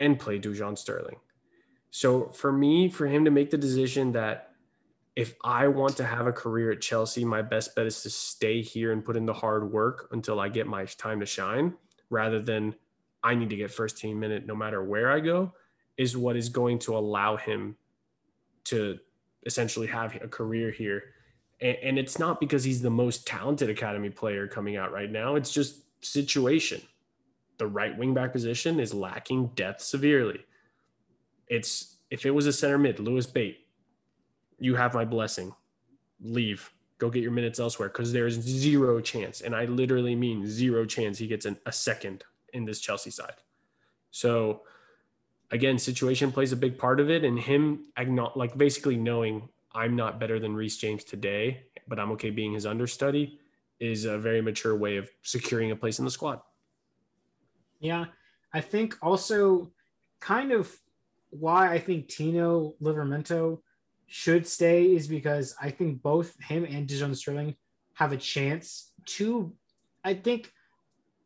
and 0.00 0.18
play 0.18 0.40
Dujon 0.40 0.76
Sterling. 0.76 1.20
So 1.92 2.30
for 2.30 2.50
me, 2.50 2.88
for 2.88 3.06
him 3.06 3.24
to 3.24 3.30
make 3.30 3.50
the 3.50 3.58
decision 3.58 4.10
that 4.10 4.51
if 5.14 5.34
I 5.44 5.68
want 5.68 5.96
to 5.98 6.04
have 6.04 6.26
a 6.26 6.32
career 6.32 6.70
at 6.72 6.80
Chelsea, 6.80 7.24
my 7.24 7.42
best 7.42 7.74
bet 7.74 7.86
is 7.86 8.02
to 8.02 8.10
stay 8.10 8.62
here 8.62 8.92
and 8.92 9.04
put 9.04 9.16
in 9.16 9.26
the 9.26 9.34
hard 9.34 9.70
work 9.70 10.08
until 10.12 10.40
I 10.40 10.48
get 10.48 10.66
my 10.66 10.84
time 10.84 11.20
to 11.20 11.26
shine, 11.26 11.74
rather 12.08 12.40
than 12.40 12.74
I 13.22 13.34
need 13.34 13.50
to 13.50 13.56
get 13.56 13.70
first 13.70 13.98
team 13.98 14.18
minute 14.18 14.46
no 14.46 14.54
matter 14.54 14.82
where 14.82 15.10
I 15.10 15.20
go 15.20 15.52
is 15.96 16.16
what 16.16 16.36
is 16.36 16.48
going 16.48 16.78
to 16.80 16.96
allow 16.96 17.36
him 17.36 17.76
to 18.64 18.98
essentially 19.44 19.86
have 19.86 20.16
a 20.22 20.28
career 20.28 20.70
here. 20.70 21.02
And, 21.60 21.76
and 21.82 21.98
it's 21.98 22.18
not 22.18 22.40
because 22.40 22.64
he's 22.64 22.80
the 22.80 22.90
most 22.90 23.26
talented 23.26 23.68
academy 23.68 24.10
player 24.10 24.48
coming 24.48 24.76
out 24.76 24.92
right 24.92 25.10
now. 25.10 25.36
It's 25.36 25.52
just 25.52 25.82
situation. 26.04 26.80
The 27.58 27.66
right 27.66 27.96
wing 27.96 28.14
back 28.14 28.32
position 28.32 28.80
is 28.80 28.94
lacking 28.94 29.48
depth 29.54 29.82
severely. 29.82 30.40
It's 31.48 31.96
if 32.10 32.24
it 32.26 32.30
was 32.30 32.46
a 32.46 32.52
center 32.52 32.78
mid, 32.78 32.98
Lewis 32.98 33.26
Bate, 33.26 33.61
you 34.62 34.74
have 34.76 34.94
my 34.94 35.04
blessing. 35.04 35.54
Leave. 36.20 36.72
Go 36.98 37.10
get 37.10 37.22
your 37.22 37.32
minutes 37.32 37.58
elsewhere 37.58 37.88
because 37.88 38.12
there's 38.12 38.34
zero 38.40 39.00
chance, 39.00 39.40
and 39.40 39.54
I 39.54 39.64
literally 39.64 40.14
mean 40.14 40.46
zero 40.46 40.84
chance 40.84 41.18
he 41.18 41.26
gets 41.26 41.46
an, 41.46 41.58
a 41.66 41.72
second 41.72 42.24
in 42.52 42.64
this 42.64 42.80
Chelsea 42.80 43.10
side. 43.10 43.34
So 44.10 44.62
again, 45.52 45.78
situation 45.78 46.32
plays 46.32 46.52
a 46.52 46.56
big 46.56 46.78
part 46.78 46.98
of 46.98 47.10
it. 47.10 47.24
And 47.24 47.38
him, 47.38 47.84
like 48.34 48.56
basically 48.56 48.96
knowing 48.96 49.48
I'm 49.72 49.94
not 49.94 50.18
better 50.18 50.40
than 50.40 50.54
Reece 50.54 50.78
James 50.78 51.04
today, 51.04 51.64
but 51.86 52.00
I'm 52.00 52.10
okay 52.12 52.30
being 52.30 52.52
his 52.52 52.66
understudy, 52.66 53.38
is 53.78 54.04
a 54.04 54.18
very 54.18 54.40
mature 54.40 54.76
way 54.76 54.96
of 54.96 55.10
securing 55.22 55.70
a 55.70 55.76
place 55.76 55.98
in 55.98 56.04
the 56.04 56.10
squad. 56.10 56.40
Yeah. 57.80 58.06
I 58.52 58.60
think 58.60 58.96
also 59.02 59.72
kind 60.20 60.52
of 60.52 60.70
why 61.30 61.72
I 61.72 61.78
think 61.78 62.08
Tino 62.08 62.74
Livramento 62.82 63.60
should 64.12 64.46
stay 64.46 64.94
is 64.94 65.08
because 65.08 65.56
I 65.58 65.70
think 65.70 66.02
both 66.02 66.38
him 66.38 66.64
and 66.64 66.86
Dujon 66.86 67.16
Sterling 67.16 67.56
have 67.94 68.12
a 68.12 68.18
chance 68.18 68.92
to, 69.06 69.54
I 70.04 70.12
think, 70.12 70.52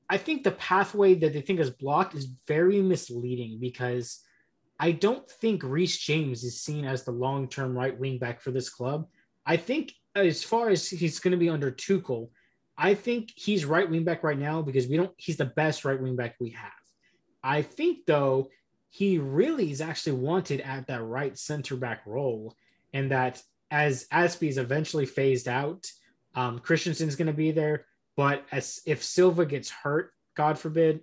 I 0.08 0.18
think 0.18 0.44
the 0.44 0.52
pathway 0.52 1.16
that 1.16 1.32
they 1.32 1.40
think 1.40 1.58
is 1.58 1.70
blocked 1.70 2.14
is 2.14 2.28
very 2.46 2.80
misleading 2.80 3.58
because 3.60 4.22
I 4.78 4.92
don't 4.92 5.28
think 5.28 5.64
Reece 5.64 5.98
James 5.98 6.44
is 6.44 6.60
seen 6.60 6.84
as 6.84 7.02
the 7.02 7.10
long 7.10 7.48
term 7.48 7.76
right 7.76 7.98
wing 7.98 8.18
back 8.18 8.40
for 8.40 8.52
this 8.52 8.70
club. 8.70 9.08
I 9.44 9.56
think 9.56 9.92
as 10.14 10.44
far 10.44 10.68
as 10.68 10.88
he's 10.88 11.18
going 11.18 11.32
to 11.32 11.36
be 11.36 11.50
under 11.50 11.72
Tuchel, 11.72 12.28
I 12.78 12.94
think 12.94 13.32
he's 13.34 13.64
right 13.64 13.90
wing 13.90 14.04
back 14.04 14.22
right 14.22 14.38
now 14.38 14.62
because 14.62 14.86
we 14.86 14.96
don't. 14.96 15.12
He's 15.16 15.38
the 15.38 15.46
best 15.46 15.84
right 15.84 16.00
wing 16.00 16.14
back 16.14 16.36
we 16.38 16.50
have. 16.50 16.70
I 17.42 17.62
think 17.62 18.06
though 18.06 18.50
he 18.90 19.18
really 19.18 19.72
is 19.72 19.80
actually 19.80 20.18
wanted 20.18 20.60
at 20.60 20.86
that 20.86 21.02
right 21.02 21.36
center 21.36 21.74
back 21.74 22.02
role, 22.06 22.54
and 22.92 23.10
that 23.10 23.42
as 23.70 24.06
Azpi 24.12 24.48
is 24.48 24.58
eventually 24.58 25.06
phased 25.06 25.48
out, 25.48 25.86
um, 26.34 26.58
Christensen's 26.58 27.16
going 27.16 27.26
to 27.26 27.32
be 27.32 27.50
there. 27.50 27.86
But 28.16 28.44
as 28.52 28.80
if 28.86 29.02
Silva 29.02 29.44
gets 29.44 29.70
hurt, 29.70 30.12
God 30.36 30.58
forbid, 30.58 31.00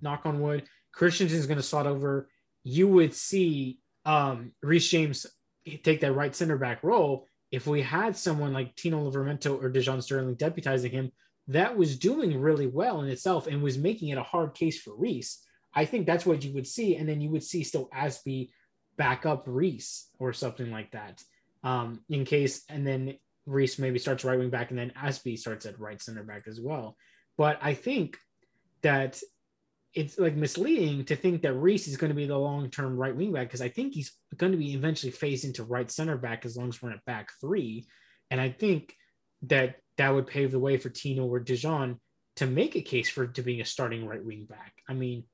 knock 0.00 0.22
on 0.24 0.40
wood, 0.40 0.64
Christensen's 0.92 1.46
going 1.46 1.58
to 1.58 1.62
slot 1.62 1.86
over. 1.86 2.28
You 2.62 2.88
would 2.88 3.14
see 3.14 3.80
um, 4.04 4.52
Reece 4.62 4.88
James 4.88 5.26
take 5.82 6.00
that 6.00 6.12
right 6.12 6.34
center 6.34 6.56
back 6.56 6.82
role. 6.82 7.28
If 7.50 7.66
we 7.66 7.82
had 7.82 8.16
someone 8.16 8.52
like 8.52 8.74
Tino 8.76 9.10
Livramento 9.10 9.62
or 9.62 9.70
Dujon 9.70 10.02
Sterling 10.02 10.36
deputizing 10.36 10.90
him, 10.90 11.12
that 11.48 11.76
was 11.76 11.98
doing 11.98 12.40
really 12.40 12.66
well 12.66 13.02
in 13.02 13.08
itself 13.08 13.46
and 13.46 13.62
was 13.62 13.76
making 13.76 14.08
it 14.08 14.18
a 14.18 14.22
hard 14.22 14.54
case 14.54 14.80
for 14.80 14.94
Reece. 14.96 15.42
I 15.74 15.84
think 15.84 16.06
that's 16.06 16.24
what 16.24 16.44
you 16.44 16.52
would 16.54 16.66
see, 16.66 16.96
and 16.96 17.08
then 17.08 17.20
you 17.20 17.30
would 17.30 17.42
see 17.42 17.64
still 17.64 17.88
Azpi 17.94 18.50
back 18.96 19.26
up 19.26 19.44
Reece 19.46 20.08
or 20.18 20.32
something 20.32 20.70
like 20.70 20.92
that, 20.92 21.22
um, 21.62 22.00
in 22.08 22.24
case, 22.24 22.64
and 22.68 22.86
then 22.86 23.14
Reece 23.46 23.78
maybe 23.78 23.98
starts 23.98 24.24
right 24.24 24.38
wing 24.38 24.50
back, 24.50 24.70
and 24.70 24.78
then 24.78 24.92
Azpi 24.96 25.38
starts 25.38 25.66
at 25.66 25.78
right 25.78 26.00
center 26.00 26.22
back 26.22 26.46
as 26.46 26.60
well. 26.60 26.96
But 27.36 27.58
I 27.60 27.74
think 27.74 28.16
that 28.82 29.20
it's 29.94 30.18
like 30.18 30.34
misleading 30.34 31.04
to 31.04 31.16
think 31.16 31.42
that 31.42 31.54
Reece 31.54 31.86
is 31.86 31.96
going 31.96 32.10
to 32.10 32.16
be 32.16 32.26
the 32.26 32.36
long 32.36 32.68
term 32.70 32.96
right 32.96 33.14
wing 33.14 33.32
back 33.32 33.46
because 33.46 33.62
I 33.62 33.68
think 33.68 33.94
he's 33.94 34.12
going 34.36 34.52
to 34.52 34.58
be 34.58 34.74
eventually 34.74 35.12
phased 35.12 35.44
into 35.44 35.62
right 35.62 35.90
center 35.90 36.16
back 36.16 36.44
as 36.44 36.56
long 36.56 36.68
as 36.68 36.82
we're 36.82 36.90
at 36.90 37.04
back 37.04 37.30
three. 37.40 37.86
And 38.30 38.40
I 38.40 38.50
think 38.50 38.94
that 39.42 39.76
that 39.96 40.12
would 40.12 40.26
pave 40.26 40.50
the 40.50 40.58
way 40.58 40.76
for 40.78 40.88
Tino 40.88 41.26
or 41.26 41.40
Dujon 41.40 41.98
to 42.36 42.46
make 42.46 42.74
a 42.74 42.82
case 42.82 43.08
for 43.08 43.28
to 43.28 43.42
being 43.42 43.60
a 43.60 43.64
starting 43.64 44.06
right 44.06 44.24
wing 44.24 44.46
back. 44.48 44.74
I 44.88 44.94
mean, 44.94 45.24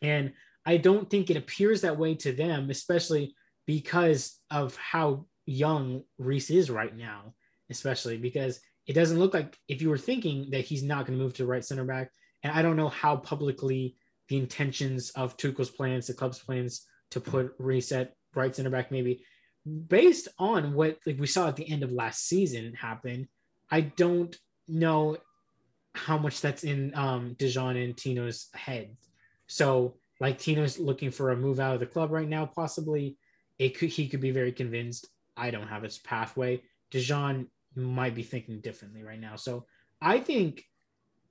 and 0.00 0.32
I 0.66 0.76
don't 0.76 1.08
think 1.08 1.30
it 1.30 1.36
appears 1.36 1.80
that 1.80 1.98
way 1.98 2.14
to 2.16 2.32
them, 2.32 2.70
especially 2.70 3.34
because 3.66 4.38
of 4.50 4.76
how 4.76 5.26
young 5.46 6.02
Reece 6.18 6.50
is 6.50 6.70
right 6.70 6.94
now, 6.94 7.34
especially 7.70 8.16
because 8.16 8.60
it 8.86 8.94
doesn't 8.94 9.18
look 9.18 9.32
like 9.32 9.56
if 9.68 9.80
you 9.80 9.88
were 9.88 9.98
thinking 9.98 10.50
that 10.50 10.64
he's 10.64 10.82
not 10.82 11.06
going 11.06 11.18
to 11.18 11.24
move 11.24 11.34
to 11.34 11.46
right 11.46 11.64
center 11.64 11.84
back, 11.84 12.10
and 12.42 12.52
I 12.52 12.62
don't 12.62 12.76
know 12.76 12.88
how 12.88 13.16
publicly 13.16 13.96
the 14.28 14.38
intentions 14.38 15.10
of 15.10 15.36
Tuchel's 15.36 15.70
plans, 15.70 16.08
the 16.08 16.14
club's 16.14 16.40
plans 16.40 16.84
to 17.12 17.20
put 17.20 17.54
reset 17.58 18.14
right 18.34 18.54
center 18.54 18.70
back, 18.70 18.90
maybe 18.90 19.24
based 19.88 20.28
on 20.38 20.74
what 20.74 20.98
like 21.06 21.18
we 21.18 21.26
saw 21.26 21.48
at 21.48 21.56
the 21.56 21.68
end 21.70 21.82
of 21.82 21.92
last 21.92 22.26
season 22.26 22.74
happen. 22.74 23.28
I 23.70 23.80
don't 23.82 24.36
know 24.68 25.16
how 25.94 26.18
much 26.18 26.40
that's 26.40 26.64
in 26.64 26.92
um 26.94 27.34
Dujon 27.38 27.82
and 27.82 27.96
Tino's 27.96 28.48
head. 28.54 28.96
So 29.46 29.96
like 30.20 30.38
Tino's 30.38 30.78
looking 30.78 31.10
for 31.10 31.30
a 31.30 31.36
move 31.36 31.60
out 31.60 31.74
of 31.74 31.80
the 31.80 31.86
club 31.86 32.10
right 32.10 32.28
now, 32.28 32.46
possibly. 32.46 33.18
It 33.58 33.78
could 33.78 33.90
he 33.90 34.08
could 34.08 34.20
be 34.20 34.30
very 34.30 34.52
convinced 34.52 35.06
I 35.36 35.50
don't 35.50 35.68
have 35.68 35.82
his 35.82 35.98
pathway. 35.98 36.62
Dujon 36.92 37.46
might 37.74 38.14
be 38.14 38.22
thinking 38.22 38.60
differently 38.60 39.02
right 39.02 39.20
now. 39.20 39.36
So 39.36 39.66
I 40.00 40.20
think 40.20 40.64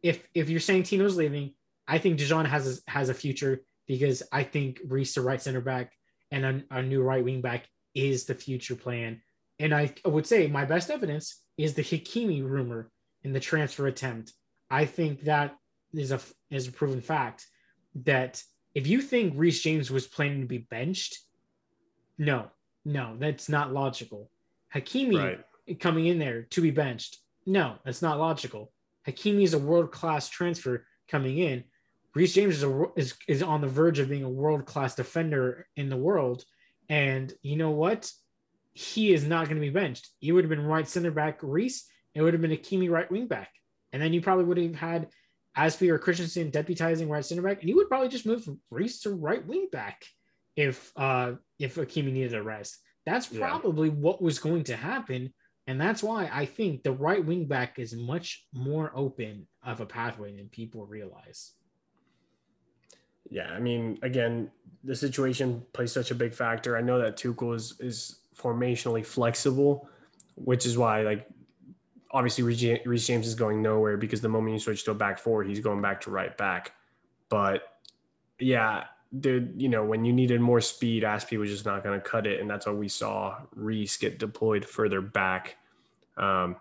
if 0.03 0.27
if 0.33 0.49
you're 0.49 0.59
saying 0.59 0.83
Tino's 0.83 1.17
leaving, 1.17 1.53
I 1.87 1.97
think 1.97 2.19
Dujon 2.19 2.45
has 2.45 2.81
a, 2.87 2.91
has 2.91 3.09
a 3.09 3.13
future 3.13 3.61
because 3.87 4.23
I 4.31 4.43
think 4.43 4.79
Reece, 4.87 5.15
the 5.15 5.21
right 5.21 5.41
center 5.41 5.61
back, 5.61 5.91
and 6.31 6.45
a, 6.45 6.77
a 6.77 6.81
new 6.81 7.01
right 7.01 7.23
wing 7.23 7.41
back 7.41 7.67
is 7.93 8.25
the 8.25 8.35
future 8.35 8.75
plan. 8.75 9.21
And 9.59 9.73
I 9.73 9.93
would 10.05 10.27
say 10.27 10.47
my 10.47 10.65
best 10.65 10.89
evidence 10.89 11.41
is 11.57 11.73
the 11.73 11.83
Hakimi 11.83 12.43
rumor 12.43 12.91
in 13.23 13.33
the 13.33 13.39
transfer 13.39 13.87
attempt. 13.87 14.33
I 14.69 14.85
think 14.85 15.21
that 15.21 15.55
is 15.93 16.11
a 16.11 16.19
is 16.51 16.67
a 16.67 16.71
proven 16.71 17.01
fact 17.01 17.45
that 18.03 18.41
if 18.75 18.85
you 18.87 19.01
think 19.01 19.33
Reece 19.35 19.61
James 19.61 19.89
was 19.89 20.05
planning 20.05 20.41
to 20.41 20.47
be 20.47 20.59
benched, 20.59 21.19
no, 22.17 22.47
no, 22.83 23.15
that's 23.17 23.47
not 23.49 23.73
logical. 23.73 24.29
Hakimi 24.73 25.17
right. 25.17 25.79
coming 25.79 26.07
in 26.07 26.19
there 26.19 26.43
to 26.43 26.61
be 26.61 26.71
benched, 26.71 27.19
no, 27.45 27.77
that's 27.85 28.01
not 28.01 28.19
logical. 28.19 28.71
Hakimi 29.07 29.43
is 29.43 29.53
a 29.53 29.59
world 29.59 29.91
class 29.91 30.29
transfer 30.29 30.85
coming 31.07 31.37
in. 31.37 31.63
Reece 32.13 32.33
James 32.33 32.57
is, 32.57 32.63
a, 32.63 32.85
is 32.95 33.13
is 33.27 33.41
on 33.41 33.61
the 33.61 33.67
verge 33.67 33.99
of 33.99 34.09
being 34.09 34.23
a 34.23 34.29
world 34.29 34.65
class 34.65 34.95
defender 34.95 35.67
in 35.75 35.89
the 35.89 35.97
world, 35.97 36.43
and 36.89 37.33
you 37.41 37.55
know 37.55 37.71
what? 37.71 38.11
He 38.73 39.13
is 39.13 39.25
not 39.25 39.45
going 39.45 39.55
to 39.55 39.65
be 39.65 39.69
benched. 39.69 40.09
He 40.19 40.33
would 40.33 40.43
have 40.43 40.49
been 40.49 40.65
right 40.65 40.87
center 40.87 41.11
back 41.11 41.39
Reece. 41.41 41.87
It 42.13 42.21
would 42.21 42.33
have 42.33 42.41
been 42.41 42.51
Hakimi 42.51 42.89
right 42.89 43.09
wing 43.09 43.27
back, 43.27 43.51
and 43.93 44.01
then 44.01 44.11
you 44.11 44.21
probably 44.21 44.45
would 44.45 44.57
have 44.57 44.75
had 44.75 45.07
Azpi 45.57 45.89
or 45.89 45.97
Christensen 45.97 46.51
deputizing 46.51 47.09
right 47.09 47.23
center 47.23 47.41
back, 47.41 47.61
and 47.61 47.69
you 47.69 47.75
would 47.77 47.87
probably 47.87 48.09
just 48.09 48.25
move 48.25 48.47
Reece 48.69 49.01
to 49.01 49.11
right 49.11 49.45
wing 49.45 49.67
back 49.71 50.05
if 50.55 50.91
uh 50.95 51.33
if 51.59 51.75
Hakimi 51.75 52.11
needed 52.11 52.33
a 52.33 52.43
rest. 52.43 52.77
That's 53.05 53.27
probably 53.27 53.89
yeah. 53.89 53.95
what 53.95 54.21
was 54.21 54.39
going 54.39 54.63
to 54.65 54.75
happen. 54.75 55.33
And 55.67 55.81
that's 55.81 56.03
why 56.03 56.29
I 56.31 56.45
think 56.45 56.83
the 56.83 56.91
right 56.91 57.23
wing 57.23 57.45
back 57.45 57.79
is 57.79 57.95
much 57.95 58.45
more 58.53 58.91
open 58.95 59.47
of 59.63 59.81
a 59.81 59.85
pathway 59.85 60.35
than 60.35 60.47
people 60.49 60.85
realize. 60.85 61.53
Yeah, 63.29 63.49
I 63.51 63.59
mean, 63.59 63.97
again, 64.03 64.51
the 64.83 64.95
situation 64.95 65.63
plays 65.73 65.91
such 65.91 66.11
a 66.11 66.15
big 66.15 66.33
factor. 66.33 66.77
I 66.77 66.81
know 66.81 66.99
that 66.99 67.17
Tuchel 67.17 67.55
is 67.55 67.75
is 67.79 68.19
formationally 68.37 69.05
flexible, 69.05 69.89
which 70.35 70.65
is 70.65 70.77
why, 70.77 71.01
like, 71.01 71.27
obviously 72.15 72.45
Reece 72.85 73.07
James 73.07 73.27
is 73.27 73.35
going 73.35 73.61
nowhere 73.61 73.97
because 73.97 74.21
the 74.21 74.29
moment 74.29 74.53
you 74.53 74.59
switch 74.59 74.85
to 74.85 74.91
a 74.91 74.95
back 74.95 75.19
four, 75.19 75.43
he's 75.43 75.59
going 75.59 75.81
back 75.81 75.99
to 76.01 76.11
right 76.11 76.35
back. 76.37 76.71
But 77.27 77.63
yeah, 78.39 78.85
dude, 79.19 79.53
you 79.57 79.67
know, 79.67 79.83
when 79.83 80.05
you 80.05 80.13
needed 80.13 80.39
more 80.39 80.61
speed, 80.61 81.03
Azpi 81.03 81.37
was 81.37 81.49
just 81.49 81.65
not 81.65 81.83
going 81.83 81.99
to 81.99 82.09
cut 82.09 82.25
it, 82.25 82.39
and 82.39 82.49
that's 82.49 82.67
why 82.67 82.71
we 82.71 82.87
saw 82.87 83.39
Reece 83.53 83.97
get 83.97 84.17
deployed 84.17 84.63
further 84.63 85.01
back, 85.01 85.57
um, 86.15 86.55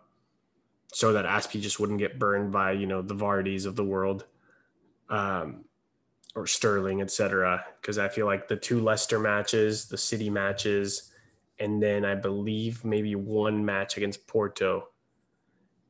so 0.92 1.12
that 1.12 1.24
Azpi 1.24 1.60
just 1.60 1.78
wouldn't 1.78 2.00
get 2.00 2.18
burned 2.18 2.50
by 2.50 2.72
you 2.72 2.86
know 2.86 3.00
the 3.00 3.14
Vardys 3.14 3.64
of 3.64 3.76
the 3.76 3.84
world, 3.84 4.24
um, 5.08 5.64
or 6.34 6.48
Sterling, 6.48 7.00
etc. 7.00 7.64
Because 7.80 7.96
I 7.96 8.08
feel 8.08 8.26
like 8.26 8.48
the 8.48 8.56
two 8.56 8.80
Leicester 8.80 9.20
matches, 9.20 9.86
the 9.86 9.98
City 9.98 10.30
matches, 10.30 11.12
and 11.60 11.80
then 11.80 12.04
I 12.04 12.16
believe 12.16 12.84
maybe 12.84 13.14
one 13.14 13.64
match 13.64 13.96
against 13.96 14.26
Porto. 14.26 14.88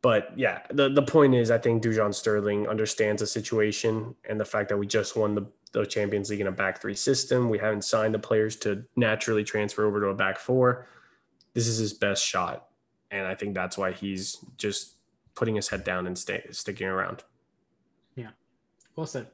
But 0.05 0.37
yeah, 0.37 0.61
the, 0.69 0.91
the 0.91 1.01
point 1.01 1.35
is, 1.35 1.51
I 1.51 1.57
think 1.57 1.83
Dujon 1.83 2.15
Sterling 2.15 2.69
understands 2.69 3.23
the 3.23 3.27
situation 3.27 4.15
and 4.29 4.39
the 4.39 4.45
fact 4.45 4.69
that 4.69 4.77
we 4.77 4.87
just 4.87 5.17
won 5.17 5.35
the 5.35 5.47
the 5.73 5.87
Champions 5.87 6.29
League 6.29 6.43
in 6.43 6.47
a 6.47 6.53
back 6.53 6.83
three 6.83 6.95
system. 6.95 7.49
We 7.49 7.57
haven't 7.57 7.85
signed 7.85 8.13
the 8.13 8.19
players 8.19 8.55
to 8.57 8.85
naturally 8.97 9.45
transfer 9.45 9.87
over 9.87 10.01
to 10.03 10.09
a 10.09 10.15
back 10.15 10.39
four. 10.39 10.89
This 11.55 11.67
is 11.67 11.79
his 11.79 11.95
best 11.95 12.23
shot. 12.23 12.69
And 13.11 13.27
I 13.27 13.35
think 13.35 13.55
that's 13.55 13.79
why 13.79 13.93
he's 13.93 14.45
just 14.59 14.99
putting 15.35 15.55
his 15.55 15.69
head 15.69 15.85
down 15.85 16.07
and 16.07 16.19
stay, 16.19 16.45
sticking 16.51 16.87
around. 16.87 17.25
Yeah. 18.15 18.31
Well 18.97 19.07
said. 19.07 19.29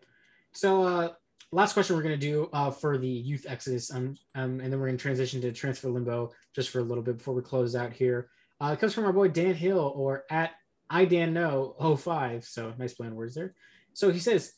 So, 0.53 0.85
uh, 0.85 1.09
last 1.51 1.73
question 1.73 1.97
we're 1.97 2.03
going 2.03 2.19
to 2.19 2.27
do 2.27 2.49
uh, 2.53 2.71
for 2.71 2.97
the 2.97 3.09
youth 3.09 3.45
exodus, 3.49 3.93
um, 3.93 4.17
um, 4.37 4.61
and 4.61 4.73
then 4.73 4.79
we're 4.79 4.87
going 4.87 4.99
to 4.99 5.03
transition 5.03 5.41
to 5.41 5.51
transfer 5.51 5.89
limbo 5.89 6.31
just 6.55 6.71
for 6.71 6.79
a 6.79 6.85
little 6.85 7.03
bit 7.03 7.19
before 7.19 7.35
we 7.35 7.43
close 7.43 7.75
out 7.75 7.93
here. 7.93 8.31
Uh, 8.61 8.73
it 8.73 8.81
comes 8.81 8.95
from 8.95 9.05
our 9.05 9.13
boy 9.13 9.29
Dan 9.29 9.55
Hill 9.55 9.93
or 9.97 10.25
at 10.31 10.53
I 10.89 11.05
Dan 11.05 11.33
No 11.33 11.75
05. 11.97 12.45
So 12.45 12.75
nice 12.79 12.95
blend 12.95 13.17
words 13.17 13.35
there. 13.35 13.55
So 13.93 14.11
he 14.11 14.19
says, 14.19 14.53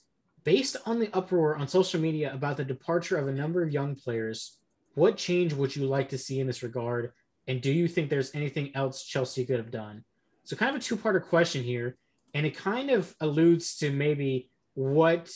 Based 0.44 0.76
on 0.86 0.98
the 0.98 1.08
uproar 1.12 1.56
on 1.56 1.68
social 1.68 2.00
media 2.00 2.32
about 2.34 2.56
the 2.56 2.64
departure 2.64 3.16
of 3.16 3.28
a 3.28 3.32
number 3.32 3.62
of 3.62 3.70
young 3.70 3.94
players, 3.94 4.58
what 4.94 5.16
change 5.16 5.52
would 5.52 5.76
you 5.76 5.86
like 5.86 6.08
to 6.08 6.18
see 6.18 6.40
in 6.40 6.48
this 6.48 6.64
regard? 6.64 7.12
And 7.46 7.60
do 7.60 7.70
you 7.70 7.86
think 7.86 8.10
there's 8.10 8.34
anything 8.34 8.72
else 8.74 9.04
Chelsea 9.04 9.44
could 9.44 9.58
have 9.58 9.70
done? 9.70 10.04
So, 10.44 10.56
kind 10.56 10.74
of 10.74 10.82
a 10.82 10.84
two 10.84 10.96
parter 10.96 11.22
question 11.24 11.62
here. 11.62 11.96
And 12.34 12.44
it 12.44 12.56
kind 12.56 12.90
of 12.90 13.14
alludes 13.20 13.76
to 13.76 13.92
maybe 13.92 14.50
what 14.74 15.30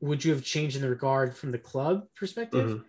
would 0.00 0.24
you 0.24 0.32
have 0.32 0.44
changed 0.44 0.76
in 0.76 0.82
the 0.82 0.90
regard 0.90 1.34
from 1.34 1.52
the 1.52 1.58
club 1.58 2.06
perspective? 2.14 2.68
Mm-hmm. 2.68 2.82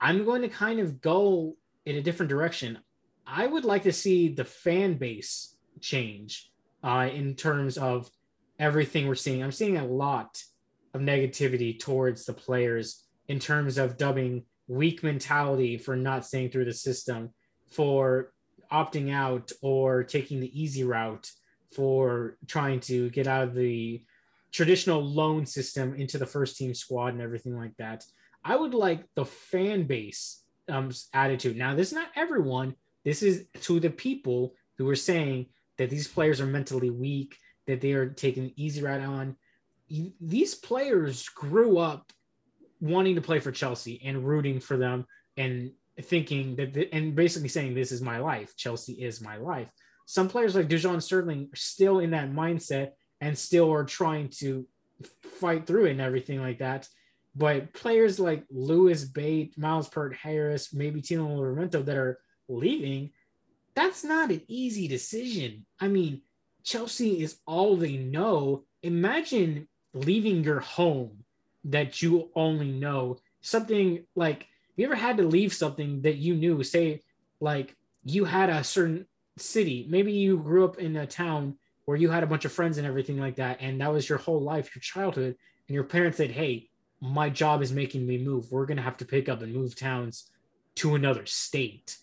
I'm 0.00 0.24
going 0.24 0.42
to 0.42 0.48
kind 0.48 0.80
of 0.80 1.00
go 1.00 1.56
in 1.86 1.96
a 1.96 2.02
different 2.02 2.28
direction. 2.28 2.78
I 3.26 3.46
would 3.46 3.64
like 3.64 3.82
to 3.84 3.92
see 3.92 4.28
the 4.28 4.44
fan 4.44 4.94
base 4.94 5.56
change 5.80 6.50
uh, 6.82 7.08
in 7.12 7.34
terms 7.34 7.76
of 7.76 8.08
everything 8.58 9.08
we're 9.08 9.14
seeing. 9.16 9.42
I'm 9.42 9.52
seeing 9.52 9.76
a 9.76 9.86
lot 9.86 10.42
of 10.94 11.00
negativity 11.00 11.78
towards 11.78 12.24
the 12.24 12.32
players 12.32 13.04
in 13.28 13.38
terms 13.38 13.78
of 13.78 13.96
dubbing 13.96 14.44
weak 14.68 15.02
mentality 15.02 15.76
for 15.76 15.96
not 15.96 16.24
staying 16.24 16.50
through 16.50 16.64
the 16.66 16.72
system, 16.72 17.30
for 17.70 18.32
opting 18.72 19.12
out 19.12 19.52
or 19.60 20.04
taking 20.04 20.40
the 20.40 20.60
easy 20.60 20.84
route, 20.84 21.30
for 21.74 22.36
trying 22.46 22.80
to 22.80 23.10
get 23.10 23.26
out 23.26 23.44
of 23.44 23.54
the 23.54 24.02
traditional 24.52 25.02
loan 25.02 25.44
system 25.44 25.94
into 25.94 26.16
the 26.16 26.26
first 26.26 26.56
team 26.56 26.72
squad 26.74 27.08
and 27.08 27.20
everything 27.20 27.56
like 27.56 27.76
that. 27.76 28.04
I 28.44 28.56
would 28.56 28.74
like 28.74 29.04
the 29.14 29.24
fan 29.24 29.84
base 29.84 30.42
um, 30.68 30.90
attitude. 31.12 31.56
Now, 31.56 31.74
this 31.74 31.88
is 31.88 31.94
not 31.94 32.08
everyone. 32.14 32.74
This 33.06 33.22
is 33.22 33.46
to 33.62 33.80
the 33.80 33.88
people 33.88 34.54
who 34.76 34.86
are 34.90 34.96
saying 34.96 35.46
that 35.78 35.88
these 35.88 36.08
players 36.08 36.42
are 36.42 36.46
mentally 36.46 36.90
weak, 36.90 37.38
that 37.66 37.80
they 37.80 37.92
are 37.92 38.10
taking 38.10 38.44
the 38.44 38.62
easy 38.62 38.82
ride 38.82 39.00
on 39.00 39.36
these 40.20 40.54
players 40.54 41.28
grew 41.28 41.78
up 41.78 42.12
wanting 42.80 43.14
to 43.14 43.20
play 43.20 43.38
for 43.38 43.52
Chelsea 43.52 44.00
and 44.04 44.26
rooting 44.26 44.60
for 44.60 44.76
them 44.76 45.06
and 45.36 45.70
thinking 46.02 46.56
that 46.56 46.74
the, 46.74 46.92
and 46.92 47.14
basically 47.14 47.48
saying 47.48 47.74
this 47.74 47.92
is 47.92 48.02
my 48.02 48.18
life. 48.18 48.56
Chelsea 48.56 48.92
is 48.94 49.20
my 49.20 49.36
life. 49.36 49.70
Some 50.06 50.28
players 50.28 50.54
like 50.54 50.68
Dujon 50.68 51.02
Sterling 51.02 51.48
are 51.52 51.56
still 51.56 52.00
in 52.00 52.10
that 52.10 52.32
mindset 52.32 52.92
and 53.20 53.36
still 53.36 53.72
are 53.72 53.84
trying 53.84 54.28
to 54.38 54.66
fight 55.40 55.66
through 55.66 55.86
it 55.86 55.92
and 55.92 56.00
everything 56.00 56.40
like 56.40 56.58
that. 56.58 56.88
But 57.34 57.72
players 57.72 58.18
like 58.18 58.44
Lewis 58.50 59.04
Bate, 59.04 59.56
Myles 59.58 59.88
Peart-Harris, 59.88 60.72
maybe 60.72 61.02
Tino 61.02 61.28
Livramento 61.28 61.84
that 61.84 61.96
are 61.96 62.18
leaving, 62.48 63.10
that's 63.74 64.04
not 64.04 64.30
an 64.30 64.42
easy 64.48 64.88
decision. 64.88 65.66
I 65.80 65.88
mean, 65.88 66.22
Chelsea 66.64 67.22
is 67.22 67.38
all 67.46 67.76
they 67.76 67.96
know. 67.96 68.64
Imagine 68.82 69.68
leaving 69.94 70.42
your 70.44 70.60
home 70.60 71.24
that 71.64 72.02
you 72.02 72.30
only 72.34 72.72
know. 72.72 73.18
Something 73.40 74.04
like 74.14 74.46
you 74.76 74.86
ever 74.86 74.94
had 74.94 75.16
to 75.18 75.22
leave 75.22 75.52
something 75.52 76.02
that 76.02 76.16
you 76.16 76.34
knew? 76.34 76.62
Say 76.62 77.02
like 77.40 77.76
you 78.04 78.24
had 78.24 78.50
a 78.50 78.64
certain 78.64 79.06
city. 79.38 79.86
Maybe 79.88 80.12
you 80.12 80.38
grew 80.38 80.64
up 80.64 80.78
in 80.78 80.96
a 80.96 81.06
town 81.06 81.56
where 81.84 81.96
you 81.96 82.10
had 82.10 82.22
a 82.22 82.26
bunch 82.26 82.44
of 82.44 82.52
friends 82.52 82.78
and 82.78 82.86
everything 82.86 83.18
like 83.18 83.36
that 83.36 83.58
and 83.60 83.80
that 83.80 83.92
was 83.92 84.08
your 84.08 84.18
whole 84.18 84.40
life 84.40 84.74
your 84.74 84.80
childhood 84.80 85.36
and 85.68 85.74
your 85.74 85.84
parents 85.84 86.16
said 86.16 86.32
hey 86.32 86.68
my 87.00 87.28
job 87.28 87.62
is 87.62 87.72
making 87.72 88.06
me 88.06 88.18
move. 88.18 88.50
We're 88.50 88.66
going 88.66 88.78
to 88.78 88.82
have 88.82 88.96
to 88.98 89.04
pick 89.04 89.28
up 89.28 89.42
and 89.42 89.54
move 89.54 89.76
towns 89.76 90.30
to 90.76 90.94
another 90.94 91.26
state 91.26 91.96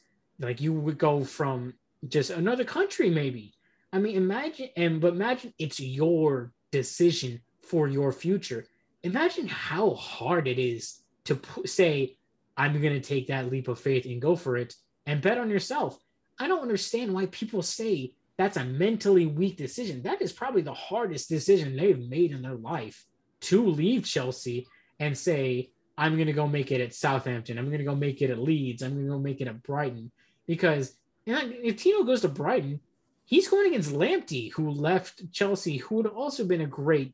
like 0.43 0.61
you 0.61 0.73
would 0.73 0.97
go 0.97 1.23
from 1.23 1.73
just 2.07 2.29
another 2.29 2.65
country 2.65 3.09
maybe 3.09 3.53
i 3.91 3.99
mean 3.99 4.15
imagine 4.15 4.69
and 4.75 4.99
but 4.99 5.13
imagine 5.13 5.53
it's 5.57 5.79
your 5.79 6.51
decision 6.73 7.39
for 7.61 7.87
your 7.87 8.11
future. 8.11 8.65
Imagine 9.03 9.47
how 9.47 9.91
hard 9.91 10.47
it 10.47 10.59
is 10.59 11.01
to 11.25 11.35
p- 11.35 11.67
say, 11.67 12.17
I'm 12.57 12.81
going 12.81 12.93
to 12.93 12.99
take 12.99 13.27
that 13.27 13.49
leap 13.49 13.67
of 13.67 13.79
faith 13.79 14.05
and 14.05 14.21
go 14.21 14.35
for 14.35 14.57
it 14.57 14.73
and 15.05 15.21
bet 15.21 15.37
on 15.37 15.49
yourself. 15.49 15.97
I 16.39 16.47
don't 16.47 16.61
understand 16.61 17.13
why 17.13 17.27
people 17.27 17.61
say 17.61 18.13
that's 18.37 18.57
a 18.57 18.65
mentally 18.65 19.27
weak 19.27 19.57
decision. 19.57 20.01
That 20.01 20.21
is 20.21 20.33
probably 20.33 20.63
the 20.63 20.73
hardest 20.73 21.29
decision 21.29 21.75
they've 21.75 22.09
made 22.09 22.31
in 22.31 22.41
their 22.41 22.55
life 22.55 23.05
to 23.41 23.65
leave 23.65 24.03
Chelsea 24.03 24.67
and 24.99 25.17
say, 25.17 25.71
I'm 25.97 26.15
going 26.15 26.27
to 26.27 26.33
go 26.33 26.47
make 26.47 26.71
it 26.71 26.81
at 26.81 26.93
Southampton. 26.93 27.59
I'm 27.59 27.67
going 27.67 27.79
to 27.79 27.85
go 27.85 27.95
make 27.95 28.21
it 28.21 28.31
at 28.31 28.39
Leeds. 28.39 28.81
I'm 28.81 28.93
going 28.93 29.05
to 29.05 29.11
go 29.11 29.19
make 29.19 29.41
it 29.41 29.47
at 29.47 29.61
Brighton. 29.61 30.11
Because 30.47 30.95
if 31.25 31.77
Tino 31.77 32.03
goes 32.03 32.21
to 32.21 32.29
Brighton, 32.29 32.79
he's 33.25 33.47
going 33.47 33.67
against 33.67 33.91
Lamptey, 33.91 34.51
who 34.53 34.69
left 34.69 35.31
Chelsea, 35.31 35.77
who 35.77 35.95
would 35.95 36.05
have 36.05 36.17
also 36.17 36.43
been 36.45 36.61
a 36.61 36.67
great 36.67 37.13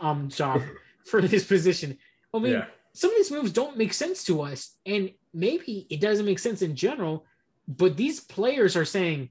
um, 0.00 0.28
job 0.28 0.62
for 1.04 1.20
this 1.20 1.44
position. 1.44 1.98
I 2.32 2.38
mean, 2.38 2.52
yeah. 2.52 2.66
some 2.92 3.10
of 3.10 3.16
these 3.16 3.30
moves 3.30 3.52
don't 3.52 3.76
make 3.76 3.92
sense 3.92 4.24
to 4.24 4.42
us, 4.42 4.76
and 4.86 5.10
maybe 5.34 5.86
it 5.90 6.00
doesn't 6.00 6.26
make 6.26 6.38
sense 6.38 6.62
in 6.62 6.76
general. 6.76 7.26
But 7.66 7.96
these 7.96 8.20
players 8.20 8.76
are 8.76 8.84
saying, 8.84 9.30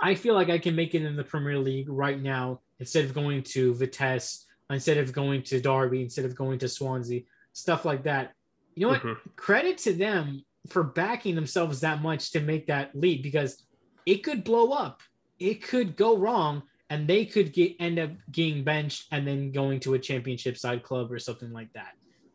"I 0.00 0.14
feel 0.14 0.34
like 0.34 0.50
I 0.50 0.58
can 0.58 0.74
make 0.74 0.94
it 0.94 1.02
in 1.02 1.16
the 1.16 1.24
Premier 1.24 1.58
League 1.58 1.88
right 1.88 2.20
now 2.20 2.60
instead 2.80 3.04
of 3.04 3.14
going 3.14 3.44
to 3.44 3.74
Vitesse, 3.74 4.46
instead 4.70 4.98
of 4.98 5.12
going 5.12 5.42
to 5.44 5.60
Derby, 5.60 6.02
instead 6.02 6.24
of 6.24 6.34
going 6.34 6.58
to 6.58 6.68
Swansea. 6.68 7.22
stuff 7.52 7.84
like 7.84 8.04
that. 8.04 8.32
You 8.74 8.86
know 8.86 8.92
what? 8.92 9.02
Mm-hmm. 9.02 9.30
Credit 9.36 9.78
to 9.78 9.92
them 9.92 10.44
for 10.68 10.82
backing 10.82 11.34
themselves 11.34 11.80
that 11.80 12.02
much 12.02 12.30
to 12.32 12.40
make 12.40 12.66
that 12.66 12.94
leap 12.94 13.22
because 13.22 13.64
it 14.06 14.22
could 14.22 14.44
blow 14.44 14.72
up. 14.72 15.02
It 15.38 15.62
could 15.62 15.96
go 15.96 16.16
wrong 16.16 16.62
and 16.90 17.08
they 17.08 17.24
could 17.24 17.52
get 17.52 17.74
end 17.80 17.98
up 17.98 18.10
getting 18.30 18.64
benched 18.64 19.06
and 19.10 19.26
then 19.26 19.50
going 19.50 19.80
to 19.80 19.94
a 19.94 19.98
championship 19.98 20.56
side 20.56 20.82
club 20.82 21.10
or 21.10 21.18
something 21.18 21.52
like 21.52 21.72
that. 21.72 21.92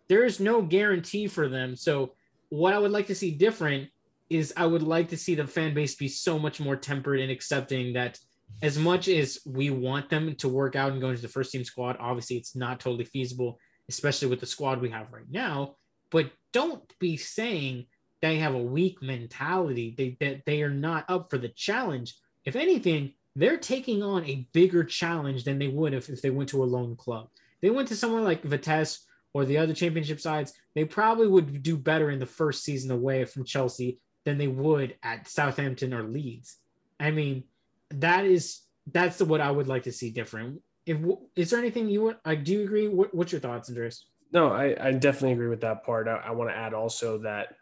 There 0.10 0.24
is 0.24 0.40
no 0.40 0.62
guarantee 0.62 1.28
for 1.28 1.48
them. 1.48 1.76
So 1.76 2.14
what 2.50 2.74
I 2.74 2.80
would 2.80 2.92
like 2.92 3.08
to 3.08 3.16
see 3.16 3.32
different 3.32 3.90
is 4.30 4.54
I 4.58 4.66
would 4.66 4.84
like 4.84 5.10
to 5.10 5.18
see 5.18 5.36
the 5.36 5.48
fan 5.48 5.74
base 5.74 5.96
be 5.96 6.08
so 6.08 6.38
much 6.38 6.60
more 6.60 6.76
tempered 6.76 7.20
and 7.20 7.32
accepting 7.32 7.94
that 7.94 8.20
as 8.62 8.78
much 8.78 9.08
as 9.08 9.40
we 9.46 9.70
want 9.70 10.10
them 10.10 10.36
to 10.36 10.50
work 10.50 10.76
out 10.76 10.92
and 10.92 11.02
go 11.02 11.10
into 11.10 11.22
the 11.22 11.28
first 11.28 11.52
team 11.52 11.64
squad, 11.64 11.98
obviously 12.00 12.38
it's 12.38 12.56
not 12.56 12.80
totally 12.80 13.06
feasible, 13.06 13.60
especially 13.90 14.28
with 14.28 14.40
the 14.40 14.46
squad 14.46 14.82
we 14.82 14.90
have 14.90 15.12
right 15.12 15.30
now. 15.30 15.76
But 16.10 16.32
don't 16.54 16.82
be 17.00 17.18
saying 17.18 17.86
they 18.22 18.38
have 18.38 18.56
a 18.56 18.62
weak 18.62 19.02
mentality. 19.02 19.94
They 19.98 20.18
that 20.20 20.46
they 20.46 20.62
are 20.64 20.70
not 20.70 21.06
up 21.10 21.30
for 21.30 21.38
the 21.38 21.50
challenge. 21.50 22.16
If 22.46 22.56
anything, 22.56 23.14
they're 23.36 23.58
taking 23.58 24.02
on 24.02 24.26
a 24.26 24.48
bigger 24.54 24.84
challenge 24.84 25.44
than 25.44 25.60
they 25.60 25.68
would 25.68 25.94
if, 25.94 26.10
if 26.10 26.22
they 26.22 26.30
went 26.30 26.50
to 26.50 26.64
a 26.64 26.66
loan 26.66 26.96
club. 26.96 27.30
They 27.62 27.70
went 27.70 27.88
to 27.90 27.96
somewhere 27.96 28.22
like 28.22 28.44
Vitesse 28.44 29.06
or 29.34 29.46
the 29.46 29.58
other 29.58 29.74
championship 29.74 30.20
sides, 30.20 30.54
they 30.74 30.86
probably 30.86 31.28
would 31.28 31.62
do 31.62 31.78
better 31.78 32.10
in 32.10 32.20
the 32.20 32.26
first 32.26 32.64
season 32.64 32.90
away 32.92 33.26
from 33.26 33.46
Chelsea 33.46 34.00
than 34.26 34.38
they 34.38 34.48
would 34.48 34.96
at 35.04 35.28
Southampton 35.28 35.94
or 35.94 36.04
Leeds. 36.04 36.58
I 37.00 37.12
mean, 37.12 37.44
that 37.92 38.26
is 38.26 38.62
that's 38.92 39.22
what 39.22 39.42
I 39.42 39.52
would 39.52 39.68
like 39.68 39.84
to 39.84 39.92
see 39.92 40.10
different. 40.10 40.62
If 40.86 40.98
is 41.36 41.50
there 41.50 41.60
anything 41.60 41.90
you? 41.90 42.16
Like, 42.26 42.44
do 42.44 42.64
agree? 42.64 42.88
What, 42.88 43.14
what's 43.14 43.32
your 43.32 43.42
thoughts, 43.42 43.70
Andres? 43.70 44.06
No, 44.32 44.50
I, 44.50 44.76
I 44.80 44.92
definitely 44.94 45.34
agree 45.34 45.50
with 45.50 45.62
that 45.62 45.86
part. 45.86 46.08
I, 46.08 46.16
I 46.16 46.32
want 46.32 46.50
to 46.50 46.56
add 46.56 46.74
also 46.74 47.20
that, 47.20 47.56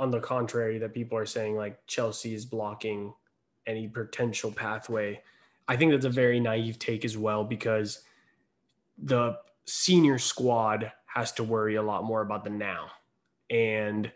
on 0.00 0.10
the 0.10 0.18
contrary, 0.18 0.78
that 0.78 0.94
people 0.94 1.18
are 1.18 1.26
saying 1.26 1.56
like 1.56 1.86
Chelsea 1.86 2.34
is 2.34 2.46
blocking 2.46 3.12
any 3.66 3.86
potential 3.86 4.50
pathway. 4.50 5.20
I 5.68 5.76
think 5.76 5.92
that's 5.92 6.06
a 6.06 6.10
very 6.10 6.40
naive 6.40 6.78
take 6.78 7.04
as 7.04 7.18
well 7.18 7.44
because 7.44 8.02
the 8.96 9.36
senior 9.66 10.18
squad 10.18 10.90
has 11.04 11.32
to 11.32 11.44
worry 11.44 11.74
a 11.74 11.82
lot 11.82 12.02
more 12.02 12.22
about 12.22 12.44
the 12.44 12.50
now. 12.50 12.86
And 13.50 14.10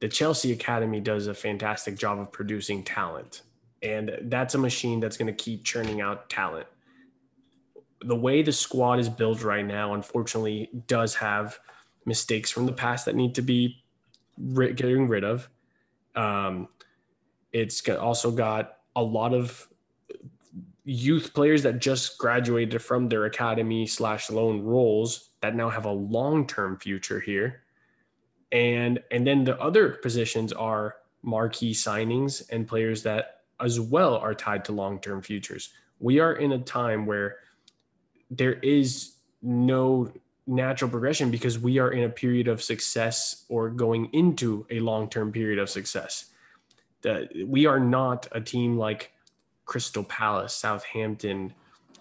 the 0.00 0.08
Chelsea 0.08 0.52
Academy 0.52 1.00
does 1.00 1.26
a 1.26 1.34
fantastic 1.34 1.98
job 1.98 2.20
of 2.20 2.30
producing 2.30 2.84
talent. 2.84 3.42
And 3.82 4.12
that's 4.22 4.54
a 4.54 4.58
machine 4.58 5.00
that's 5.00 5.16
going 5.16 5.34
to 5.34 5.44
keep 5.44 5.64
churning 5.64 6.00
out 6.00 6.30
talent. 6.30 6.66
The 8.02 8.16
way 8.16 8.42
the 8.42 8.52
squad 8.52 9.00
is 9.00 9.08
built 9.08 9.42
right 9.42 9.66
now, 9.66 9.94
unfortunately, 9.94 10.70
does 10.86 11.16
have 11.16 11.58
mistakes 12.06 12.50
from 12.50 12.66
the 12.66 12.72
past 12.72 13.06
that 13.06 13.16
need 13.16 13.34
to 13.34 13.42
be 13.42 13.83
getting 14.54 15.08
rid 15.08 15.24
of. 15.24 15.48
Um, 16.14 16.68
it's 17.52 17.88
also 17.88 18.30
got 18.30 18.78
a 18.96 19.02
lot 19.02 19.32
of 19.34 19.68
youth 20.84 21.32
players 21.32 21.62
that 21.62 21.78
just 21.78 22.18
graduated 22.18 22.82
from 22.82 23.08
their 23.08 23.24
academy 23.24 23.86
slash 23.86 24.30
loan 24.30 24.60
roles 24.60 25.30
that 25.40 25.54
now 25.54 25.70
have 25.70 25.86
a 25.86 25.90
long-term 25.90 26.78
future 26.78 27.20
here 27.20 27.62
and 28.52 29.02
and 29.10 29.26
then 29.26 29.44
the 29.44 29.58
other 29.60 29.90
positions 29.90 30.52
are 30.52 30.96
marquee 31.22 31.72
signings 31.72 32.46
and 32.50 32.68
players 32.68 33.02
that 33.02 33.40
as 33.60 33.80
well 33.80 34.16
are 34.16 34.34
tied 34.34 34.62
to 34.62 34.72
long-term 34.72 35.22
futures 35.22 35.70
we 36.00 36.20
are 36.20 36.34
in 36.34 36.52
a 36.52 36.58
time 36.58 37.06
where 37.06 37.36
there 38.30 38.54
is 38.54 39.14
no 39.40 40.12
natural 40.46 40.90
progression 40.90 41.30
because 41.30 41.58
we 41.58 41.78
are 41.78 41.90
in 41.90 42.04
a 42.04 42.08
period 42.08 42.48
of 42.48 42.62
success 42.62 43.44
or 43.48 43.70
going 43.70 44.10
into 44.12 44.66
a 44.70 44.78
long-term 44.80 45.32
period 45.32 45.58
of 45.58 45.70
success 45.70 46.34
we 47.46 47.66
are 47.66 47.80
not 47.80 48.28
a 48.32 48.40
team 48.40 48.76
like 48.76 49.12
Crystal 49.64 50.04
Palace, 50.04 50.54
Southampton, 50.54 51.54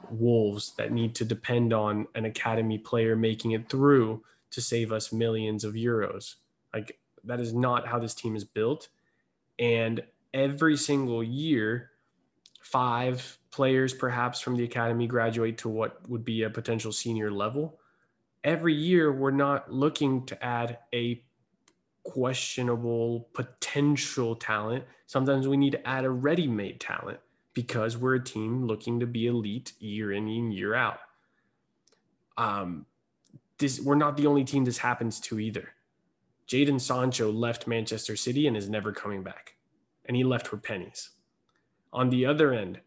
Wolves 0.10 0.74
that 0.78 0.92
need 0.92 1.16
to 1.16 1.26
depend 1.26 1.72
on 1.72 2.08
an 2.16 2.26
academy 2.26 2.78
player 2.78 3.16
making 3.16 3.52
it 3.52 3.70
through 3.70 4.22
to 4.52 4.62
save 4.62 4.92
us 4.92 5.14
millions 5.14 5.64
of 5.64 5.76
euros. 5.76 6.36
Like 6.74 7.00
that 7.24 7.40
is 7.40 7.54
not 7.54 7.88
how 7.88 8.00
this 8.00 8.14
team 8.14 8.36
is 8.36 8.44
built. 8.44 8.90
And 9.60 10.04
every 10.34 10.76
single 10.76 11.24
year, 11.24 11.92
five 12.62 13.38
players 13.50 13.94
perhaps 13.94 14.42
from 14.42 14.58
the 14.58 14.64
academy 14.66 15.08
graduate 15.08 15.58
to 15.60 15.70
what 15.70 16.08
would 16.10 16.26
be 16.26 16.44
a 16.44 16.50
potential 16.50 16.92
senior 16.92 17.32
level. 17.32 17.80
Every 18.44 18.74
year, 18.74 19.12
we're 19.12 19.32
not 19.32 19.72
looking 19.72 20.26
to 20.26 20.44
add 20.44 20.80
a 20.94 21.24
questionable 22.04 23.30
potential 23.34 24.36
talent. 24.36 24.84
Sometimes 25.08 25.48
we 25.48 25.58
need 25.58 25.72
to 25.72 25.88
add 25.88 26.04
a 26.04 26.10
ready 26.10 26.48
made 26.48 26.80
talent 26.80 27.20
because 27.54 27.98
we're 27.98 28.16
a 28.16 28.24
team 28.24 28.66
looking 28.66 29.00
to 29.00 29.06
be 29.06 29.28
elite 29.28 29.74
year 29.80 30.12
in 30.12 30.28
and 30.28 30.54
year 30.54 30.76
out. 30.76 31.00
Um, 32.38 32.86
this 33.58 33.80
we're 33.80 33.96
not 33.96 34.18
the 34.18 34.28
only 34.28 34.44
team 34.44 34.66
this 34.66 34.80
happens 34.80 35.20
to 35.22 35.40
either. 35.40 35.70
Jadon 36.48 36.82
Sancho 36.82 37.32
left 37.32 37.68
Manchester 37.68 38.16
City 38.16 38.48
and 38.48 38.58
is 38.58 38.70
never 38.70 38.92
coming 38.92 39.24
back, 39.24 39.56
and 40.06 40.18
he 40.18 40.24
left 40.24 40.48
for 40.48 40.58
pennies. 40.58 41.12
On 41.94 42.10
the 42.10 42.26
other 42.26 42.52
end, 42.52 42.82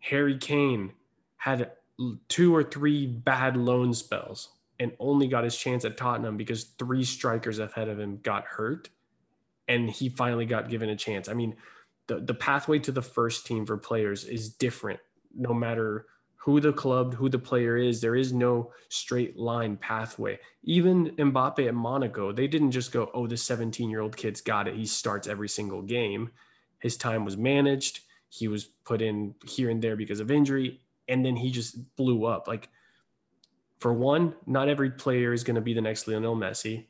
Harry 0.00 0.36
Kane 0.36 0.92
had 1.36 1.70
two 2.28 2.54
or 2.54 2.64
three 2.64 3.06
bad 3.06 3.56
loan 3.56 3.94
spells 3.94 4.50
and 4.80 4.92
only 4.98 5.28
got 5.28 5.44
his 5.44 5.56
chance 5.56 5.84
at 5.84 5.98
Tottenham 5.98 6.36
because 6.36 6.64
three 6.78 7.04
strikers 7.04 7.58
ahead 7.58 7.88
of 7.88 8.00
him 8.00 8.18
got 8.22 8.44
hurt 8.46 8.88
and 9.68 9.88
he 9.88 10.08
finally 10.08 10.46
got 10.46 10.70
given 10.70 10.88
a 10.88 10.96
chance. 10.96 11.28
I 11.28 11.34
mean, 11.34 11.54
the, 12.08 12.18
the 12.18 12.34
pathway 12.34 12.80
to 12.80 12.90
the 12.90 13.02
first 13.02 13.46
team 13.46 13.66
for 13.66 13.76
players 13.76 14.24
is 14.24 14.48
different 14.48 14.98
no 15.36 15.54
matter 15.54 16.06
who 16.36 16.58
the 16.58 16.72
club, 16.72 17.14
who 17.14 17.28
the 17.28 17.38
player 17.38 17.76
is. 17.76 18.00
There 18.00 18.16
is 18.16 18.32
no 18.32 18.72
straight 18.88 19.38
line 19.38 19.76
pathway. 19.76 20.38
Even 20.64 21.10
Mbappe 21.10 21.68
at 21.68 21.74
Monaco, 21.74 22.32
they 22.32 22.48
didn't 22.48 22.70
just 22.70 22.90
go, 22.90 23.10
oh, 23.12 23.26
the 23.26 23.36
17 23.36 23.90
year 23.90 24.00
old 24.00 24.16
kid's 24.16 24.40
got 24.40 24.66
it. 24.66 24.74
He 24.74 24.86
starts 24.86 25.28
every 25.28 25.48
single 25.48 25.82
game. 25.82 26.30
His 26.80 26.96
time 26.96 27.26
was 27.26 27.36
managed. 27.36 28.00
He 28.30 28.48
was 28.48 28.64
put 28.64 29.02
in 29.02 29.34
here 29.46 29.68
and 29.68 29.82
there 29.82 29.96
because 29.96 30.20
of 30.20 30.30
injury. 30.30 30.80
And 31.06 31.24
then 31.24 31.36
he 31.36 31.50
just 31.50 31.94
blew 31.96 32.24
up. 32.24 32.48
Like, 32.48 32.70
for 33.80 33.92
one, 33.92 34.34
not 34.46 34.68
every 34.68 34.90
player 34.90 35.32
is 35.32 35.42
going 35.42 35.56
to 35.56 35.60
be 35.60 35.74
the 35.74 35.80
next 35.80 36.06
Lionel 36.06 36.36
Messi 36.36 36.86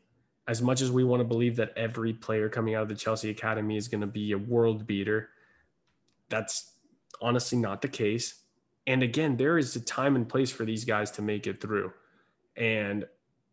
as 0.51 0.61
much 0.61 0.81
as 0.81 0.91
we 0.91 1.05
want 1.05 1.21
to 1.21 1.25
believe 1.25 1.55
that 1.55 1.73
every 1.77 2.13
player 2.13 2.49
coming 2.49 2.75
out 2.75 2.83
of 2.83 2.89
the 2.89 2.95
Chelsea 2.97 3.31
Academy 3.31 3.77
is 3.77 3.87
going 3.87 4.01
to 4.01 4.07
be 4.07 4.33
a 4.33 4.39
world 4.39 4.85
beater, 4.85 5.29
that's 6.29 6.73
honestly 7.23 7.57
not 7.57 7.81
the 7.81 7.89
case. 7.89 8.41
And 8.89 9.05
again, 9.05 9.37
there 9.37 9.59
is 9.59 9.77
a 9.77 9.81
time 9.81 10.17
and 10.17 10.29
place 10.29 10.51
for 10.51 10.65
these 10.65 10.85
guys 10.85 11.13
to 11.13 11.23
make 11.23 11.47
it 11.47 11.61
through. 11.61 11.93
And 12.57 13.05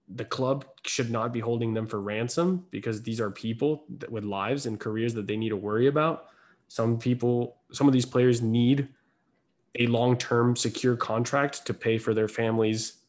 the 0.07 0.25
club 0.25 0.65
should 0.85 1.11
not 1.11 1.31
be 1.31 1.39
holding 1.39 1.71
them 1.71 1.85
for 1.85 2.01
ransom 2.01 2.65
because 2.71 3.03
these 3.03 3.21
are 3.21 3.29
people 3.29 3.83
with 4.09 4.23
lives 4.23 4.65
and 4.65 4.79
careers 4.79 5.13
that 5.13 5.27
they 5.27 5.37
need 5.37 5.49
to 5.49 5.57
worry 5.57 5.85
about. 5.85 6.29
Some 6.67 6.97
people, 6.97 7.57
some 7.71 7.85
of 7.85 7.93
these 7.93 8.05
players 8.05 8.41
need 8.41 8.87
a 9.77 9.85
long 9.85 10.17
term 10.17 10.55
secure 10.55 10.95
contract 10.95 11.63
to 11.67 11.75
pay 11.75 11.99
for 11.99 12.15
their 12.15 12.27
families 12.27 13.03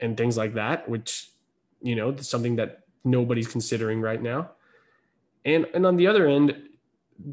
and 0.00 0.16
things 0.16 0.36
like 0.36 0.54
that, 0.54 0.88
which, 0.88 1.30
you 1.82 1.94
know, 1.94 2.16
something 2.16 2.56
that 2.56 2.80
nobody's 3.04 3.48
considering 3.48 4.00
right 4.00 4.20
now. 4.20 4.50
And 5.44 5.66
and 5.74 5.86
on 5.86 5.96
the 5.96 6.06
other 6.06 6.26
end, 6.26 6.56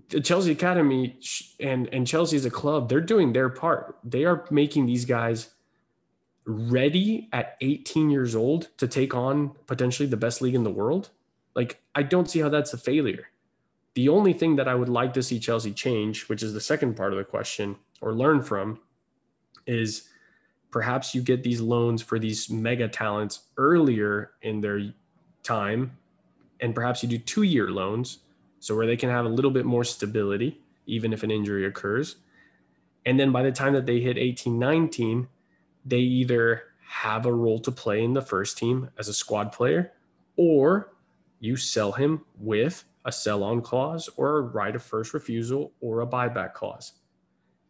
the 0.10 0.22
Chelsea 0.22 0.52
Academy 0.52 1.20
and 1.60 1.90
and 1.94 2.08
Chelsea 2.08 2.38
as 2.38 2.46
a 2.46 2.52
club, 2.52 2.90
they're 2.90 3.02
doing 3.02 3.34
their 3.34 3.50
part. 3.50 3.98
They 4.04 4.26
are 4.26 4.46
making 4.52 4.86
these 4.86 5.06
guys 5.06 5.50
ready 6.46 7.30
at 7.32 7.56
18 7.62 8.10
years 8.10 8.36
old 8.36 8.70
to 8.78 8.88
take 8.88 9.16
on 9.16 9.52
potentially 9.66 10.08
the 10.08 10.18
best 10.18 10.42
league 10.42 10.56
in 10.56 10.64
the 10.64 10.70
world. 10.70 11.10
Like 11.56 11.82
I 11.96 12.04
don't 12.04 12.30
see 12.30 12.40
how 12.40 12.50
that's 12.50 12.74
a 12.74 12.78
failure. 12.78 13.30
The 13.96 14.10
only 14.10 14.34
thing 14.34 14.56
that 14.56 14.68
I 14.68 14.76
would 14.76 14.90
like 14.90 15.14
to 15.14 15.24
see 15.24 15.40
Chelsea 15.40 15.72
change, 15.72 16.28
which 16.28 16.42
is 16.42 16.54
the 16.54 16.62
second 16.62 16.96
part 16.96 17.14
of 17.14 17.18
the 17.18 17.24
question 17.24 17.78
or 18.02 18.14
learn 18.14 18.42
from, 18.42 18.80
is 19.68 20.10
perhaps 20.74 21.14
you 21.14 21.22
get 21.22 21.44
these 21.44 21.62
loans 21.62 22.02
for 22.02 22.18
these 22.18 22.50
mega 22.50 22.88
talents 22.88 23.42
earlier 23.58 24.32
in 24.42 24.60
their 24.60 24.82
time 25.44 25.96
and 26.60 26.74
perhaps 26.74 27.04
you 27.04 27.08
do 27.08 27.20
two 27.20 27.44
year 27.44 27.70
loans 27.70 28.20
so 28.60 28.76
where 28.76 28.88
they 28.88 28.98
can 28.98 29.10
have 29.12 29.24
a 29.24 29.30
little 29.30 29.52
bit 29.52 29.66
more 29.66 29.84
stability 29.84 30.60
even 30.88 31.14
if 31.14 31.22
an 31.22 31.30
injury 31.30 31.66
occurs. 31.66 32.16
And 33.06 33.20
then 33.20 33.32
by 33.32 33.44
the 33.44 33.52
time 33.52 33.74
that 33.74 33.86
they 33.86 34.00
hit 34.00 34.18
18 34.18 34.58
19 34.58 35.28
they 35.86 36.00
either 36.00 36.64
have 36.88 37.28
a 37.28 37.34
role 37.34 37.60
to 37.60 37.72
play 37.72 38.04
in 38.04 38.14
the 38.14 38.22
first 38.22 38.58
team 38.58 38.90
as 38.98 39.08
a 39.08 39.14
squad 39.14 39.52
player 39.52 39.92
or 40.38 40.92
you 41.40 41.56
sell 41.56 41.92
him 41.92 42.26
with 42.40 42.84
a 43.06 43.12
sell 43.12 43.44
on 43.44 43.62
clause 43.62 44.10
or 44.18 44.38
a 44.38 44.42
right 44.42 44.76
of 44.76 44.82
first 44.82 45.14
refusal 45.14 45.72
or 45.82 46.02
a 46.02 46.08
buyback 46.08 46.54
clause. 46.54 46.94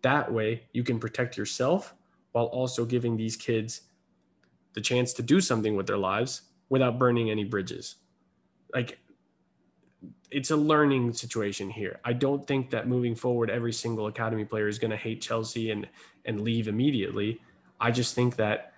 That 0.04 0.32
way 0.32 0.64
you 0.72 0.84
can 0.86 1.00
protect 1.00 1.36
yourself 1.36 1.96
while 2.34 2.46
also 2.46 2.84
giving 2.84 3.16
these 3.16 3.38
kids 3.38 3.82
the 4.74 4.82
chance 4.82 5.14
to 5.14 5.22
do 5.24 5.40
something 5.40 5.76
with 5.76 5.88
their 5.88 5.98
lives 5.98 6.42
without 6.70 7.00
burning 7.00 7.32
any 7.32 7.44
bridges. 7.44 7.96
Like 8.74 9.00
it's 10.32 10.52
a 10.52 10.58
learning 10.58 11.14
situation 11.14 11.70
here. 11.70 12.00
I 12.04 12.14
don't 12.14 12.46
think 12.46 12.72
that 12.72 12.88
moving 12.88 13.16
forward, 13.16 13.50
every 13.50 13.72
single 13.72 14.08
academy 14.08 14.46
player 14.46 14.68
is 14.68 14.80
going 14.80 14.92
to 14.92 14.98
hate 14.98 15.22
Chelsea 15.22 15.72
and 15.72 15.88
and 16.26 16.42
leave 16.42 16.68
immediately. 16.68 17.40
I 17.80 17.92
just 17.92 18.16
think 18.16 18.38
that 18.38 18.74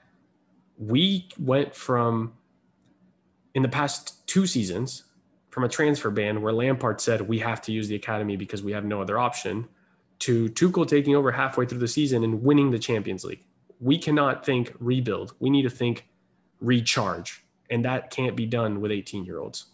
we 0.77 1.29
went 1.39 1.73
from 1.73 2.33
in 3.53 3.61
the 3.61 3.69
past 3.69 4.27
two 4.27 4.45
seasons 4.45 5.03
from 5.49 5.63
a 5.63 5.69
transfer 5.69 6.09
ban 6.09 6.41
where 6.41 6.51
Lampard 6.51 6.99
said 6.99 7.21
we 7.21 7.39
have 7.39 7.61
to 7.61 7.71
use 7.71 7.87
the 7.87 7.95
academy 7.95 8.35
because 8.35 8.61
we 8.61 8.73
have 8.73 8.83
no 8.83 9.01
other 9.01 9.17
option 9.17 9.69
to 10.19 10.49
Tuchel 10.49 10.87
taking 10.87 11.15
over 11.15 11.31
halfway 11.31 11.65
through 11.65 11.79
the 11.79 11.87
season 11.87 12.23
and 12.23 12.43
winning 12.43 12.71
the 12.71 12.79
Champions 12.79 13.23
League. 13.23 13.43
We 13.79 13.97
cannot 13.97 14.45
think 14.45 14.73
rebuild. 14.79 15.33
We 15.39 15.49
need 15.49 15.63
to 15.63 15.69
think 15.69 16.07
recharge. 16.61 17.43
And 17.69 17.83
that 17.85 18.11
can't 18.11 18.35
be 18.35 18.45
done 18.45 18.79
with 18.79 18.91
18 18.91 19.25
year 19.25 19.39
olds. 19.39 19.65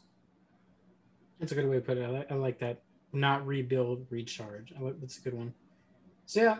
That's 1.40 1.52
a 1.52 1.56
good 1.56 1.68
way 1.68 1.76
to 1.76 1.82
put 1.82 1.98
it. 1.98 2.04
I 2.04 2.10
like, 2.10 2.32
I 2.32 2.36
like 2.36 2.60
that. 2.60 2.82
Not 3.14 3.46
rebuild, 3.46 4.06
recharge. 4.10 4.74
Like, 4.80 5.00
that's 5.02 5.18
a 5.18 5.22
good 5.22 5.34
one. 5.34 5.54
So, 6.26 6.42
yeah, 6.42 6.58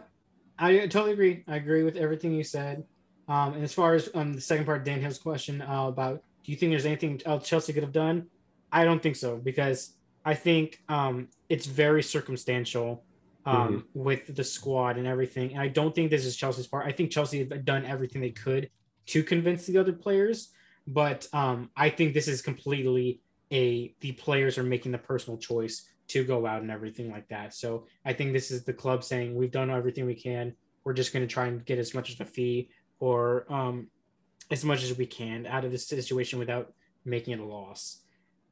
I 0.60 0.80
totally 0.80 1.14
agree. 1.14 1.44
I 1.48 1.56
agree 1.56 1.84
with 1.84 1.96
everything 1.96 2.34
you 2.34 2.44
said. 2.44 2.84
Um, 3.28 3.54
and 3.54 3.64
as 3.64 3.74
far 3.74 3.94
as 3.94 4.10
um, 4.14 4.34
the 4.34 4.42
second 4.42 4.66
part, 4.66 4.80
of 4.80 4.84
Dan 4.84 5.00
Hill's 5.00 5.20
question 5.20 5.62
uh, 5.62 5.88
about 5.88 6.24
do 6.44 6.52
you 6.52 6.58
think 6.58 6.72
there's 6.72 6.86
anything 6.86 7.22
else 7.26 7.48
Chelsea 7.48 7.72
could 7.72 7.84
have 7.84 7.92
done? 7.92 8.28
I 8.72 8.84
don't 8.84 9.02
think 9.02 9.16
so 9.16 9.38
because 9.38 9.94
I 10.26 10.34
think 10.34 10.82
um, 10.90 11.28
it's 11.50 11.66
very 11.66 12.04
circumstantial 12.04 13.04
um, 13.46 13.58
mm-hmm. 13.58 13.80
with 13.94 14.36
the 14.36 14.44
squad 14.44 14.98
and 14.98 15.08
everything. 15.08 15.52
And 15.52 15.62
I 15.62 15.68
don't 15.68 15.94
think 15.94 16.12
this 16.12 16.26
is 16.26 16.36
Chelsea's 16.36 16.68
part. 16.68 16.86
I 16.86 16.92
think 16.92 17.12
Chelsea 17.12 17.40
have 17.40 17.66
done 17.66 17.86
everything 17.86 18.22
they 18.22 18.32
could 18.32 18.70
to 19.08 19.24
convince 19.24 19.66
the 19.66 19.78
other 19.78 19.94
players, 19.94 20.50
but 20.88 21.28
um, 21.34 21.70
I 21.76 21.90
think 21.90 22.14
this 22.14 22.28
is 22.28 22.42
completely 22.42 23.22
a 23.52 23.94
the 24.00 24.14
players 24.14 24.58
are 24.58 24.64
making 24.64 24.92
the 24.92 24.98
personal 24.98 25.38
choice 25.38 25.88
to 26.08 26.24
go 26.24 26.46
out 26.46 26.62
and 26.62 26.72
everything 26.72 27.12
like 27.12 27.28
that. 27.30 27.54
So 27.54 27.86
I 28.06 28.14
think 28.14 28.34
this 28.34 28.52
is 28.52 28.64
the 28.64 28.74
club 28.74 29.04
saying 29.04 29.36
we've 29.36 29.52
done 29.52 29.70
everything 29.70 30.06
we 30.06 30.16
can. 30.16 30.54
We're 30.84 30.94
just 30.94 31.14
going 31.14 31.28
to 31.28 31.34
try 31.34 31.48
and 31.48 31.64
get 31.66 31.80
as 31.80 31.94
much 31.94 32.12
as 32.12 32.20
a 32.20 32.26
fee 32.26 32.70
or 33.00 33.46
um, 33.52 33.88
as 34.50 34.66
much 34.66 34.84
as 34.84 34.98
we 34.98 35.06
can 35.06 35.46
out 35.46 35.64
of 35.64 35.72
this 35.72 35.88
situation 35.88 36.40
without 36.40 36.74
making 37.06 37.34
it 37.34 37.40
a 37.40 37.46
loss. 37.46 38.02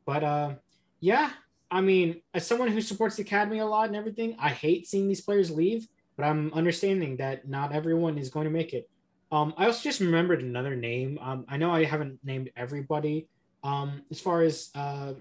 But 0.06 0.24
uh, 0.24 0.56
yeah, 1.00 1.32
I 1.72 1.82
mean, 1.82 2.22
as 2.34 2.48
someone 2.48 2.70
who 2.70 2.82
supports 2.82 3.16
the 3.16 3.22
academy 3.24 3.60
a 3.60 3.66
lot 3.66 3.88
and 3.88 3.96
everything, 3.96 4.36
I 4.40 4.50
hate 4.50 4.88
seeing 4.88 5.08
these 5.08 5.22
players 5.22 5.52
leave, 5.52 5.88
but 6.18 6.26
I'm 6.26 6.52
understanding 6.54 7.18
that 7.18 7.48
not 7.48 7.74
everyone 7.74 8.18
is 8.18 8.30
going 8.30 8.46
to 8.46 8.52
make 8.52 8.74
it. 8.74 8.90
Um, 9.32 9.54
I 9.58 9.66
also 9.68 9.84
just 9.84 10.00
remembered 10.00 10.42
another 10.42 10.76
name. 10.76 11.20
Um, 11.22 11.46
I 11.48 11.58
know 11.58 11.72
I 11.72 11.84
haven't 11.84 12.20
named 12.24 12.50
everybody 12.58 13.28
um, 13.64 14.02
as 14.10 14.20
far 14.20 14.42
as 14.42 14.72
uh, 14.74 15.14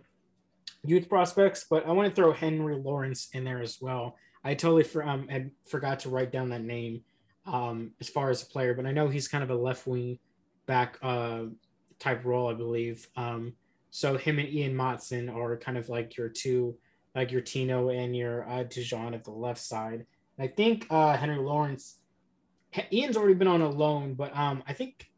youth 0.84 1.08
prospects, 1.08 1.66
but 1.68 1.86
I 1.86 1.92
want 1.92 2.08
to 2.08 2.14
throw 2.14 2.32
Henry 2.32 2.76
Lawrence 2.76 3.28
in 3.34 3.44
there 3.44 3.60
as 3.60 3.78
well. 3.80 4.16
I 4.42 4.54
totally 4.54 4.84
for, 4.84 5.04
um, 5.04 5.28
had 5.28 5.50
forgot 5.66 6.00
to 6.00 6.08
write 6.08 6.32
down 6.32 6.48
that 6.50 6.62
name 6.62 7.02
um, 7.44 7.92
as 8.00 8.08
far 8.08 8.30
as 8.30 8.42
a 8.42 8.46
player, 8.46 8.72
but 8.72 8.86
I 8.86 8.92
know 8.92 9.08
he's 9.08 9.28
kind 9.28 9.44
of 9.44 9.50
a 9.50 9.56
left 9.56 9.86
wing 9.86 10.18
back 10.66 10.98
uh, 11.02 11.44
type 11.98 12.24
role, 12.24 12.48
I 12.48 12.54
believe. 12.54 13.06
So 13.98 14.16
him 14.16 14.38
and 14.38 14.48
Ian 14.48 14.76
Maatsen 14.76 15.28
are 15.34 15.56
kind 15.56 15.76
of 15.76 15.88
like 15.88 16.16
your 16.16 16.28
two, 16.28 16.76
like 17.16 17.32
your 17.32 17.40
Tino 17.40 17.88
and 17.88 18.16
your 18.16 18.48
uh, 18.48 18.62
Dujon 18.62 19.12
at 19.12 19.24
the 19.24 19.32
left 19.32 19.60
side. 19.60 20.06
And 20.38 20.44
I 20.44 20.46
think 20.46 20.86
uh, 20.88 21.16
Henry 21.16 21.38
Lawrence, 21.38 21.98
Ian's 22.92 23.16
already 23.16 23.34
been 23.34 23.48
on 23.48 23.60
a 23.60 23.68
loan, 23.68 24.14
but 24.14 24.36
um, 24.36 24.62
I 24.68 24.72
think 24.72 25.08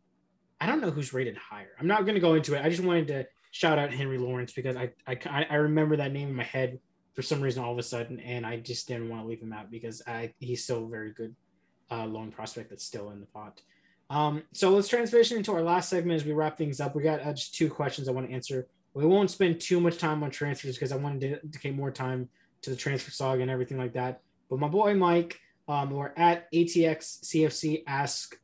I 0.63 0.67
don't 0.67 0.81
know 0.81 0.91
who's 0.91 1.13
rated 1.13 1.37
higher. 1.37 1.73
I'm 1.79 1.89
not 1.89 2.07
going 2.07 2.15
to 2.15 2.23
go 2.23 2.33
into 2.33 2.55
it. 2.55 2.65
I 2.65 2.71
just 2.71 2.83
wanted 2.83 3.09
to 3.09 3.27
shout 3.51 3.79
out 3.79 3.93
Henry 3.93 4.17
Lawrence 4.17 4.55
because 4.55 4.77
I, 4.77 4.93
I 5.07 5.19
I 5.51 5.57
remember 5.57 5.99
that 5.99 6.15
name 6.15 6.31
in 6.31 6.35
my 6.35 6.45
head 6.45 6.79
for 7.15 7.21
some 7.21 7.43
reason 7.43 7.63
all 7.63 7.73
of 7.73 7.79
a 7.79 7.83
sudden, 7.83 8.19
and 8.21 8.47
I 8.47 8.61
just 8.61 8.89
didn't 8.89 9.11
want 9.11 9.21
to 9.23 9.29
leave 9.29 9.43
him 9.43 9.53
out 9.53 9.71
because 9.71 10.01
I 10.07 10.33
he's 10.39 10.65
still 10.65 10.87
a 10.87 10.89
very 10.89 11.13
good 11.13 11.37
uh, 11.91 12.07
loan 12.07 12.33
prospect 12.33 12.71
that's 12.71 12.85
still 12.85 13.11
in 13.11 13.21
the 13.21 13.27
pot. 13.27 13.61
Um, 14.11 14.43
so 14.53 14.71
let's 14.71 14.89
transition 14.89 15.39
into 15.39 15.53
our 15.53 15.63
last 15.63 15.89
segment 15.89 16.21
as 16.21 16.27
we 16.27 16.33
wrap 16.33 16.59
things 16.59 16.81
up. 16.81 16.97
We 16.97 17.03
got 17.03 17.25
uh, 17.25 17.33
just 17.33 17.55
two 17.55 17.71
questions 17.71 18.09
I 18.09 18.13
want 18.13 18.29
to 18.29 18.35
answer. 18.35 18.67
We 18.93 19.07
won't 19.07 19.31
spend 19.31 19.61
too 19.61 19.81
much 19.81 19.99
time 19.99 20.25
on 20.25 20.33
transfers 20.33 20.75
because 20.75 20.91
I 20.91 20.97
wanted 20.97 21.21
to 21.21 21.29
dedicate 21.47 21.77
more 21.77 21.93
time 21.93 22.29
to 22.63 22.71
the 22.71 22.77
transfer 22.77 23.13
saga 23.13 23.43
and 23.43 23.51
everything 23.51 23.79
like 23.79 23.93
that. 23.93 24.21
But 24.51 24.59
my 24.59 24.67
boy 24.67 24.95
Mike, 24.95 25.39
um, 25.69 25.93
or 25.93 26.13
at 26.19 26.53
ATX 26.53 27.25
CFC, 27.25 27.85
ask, 27.87 28.37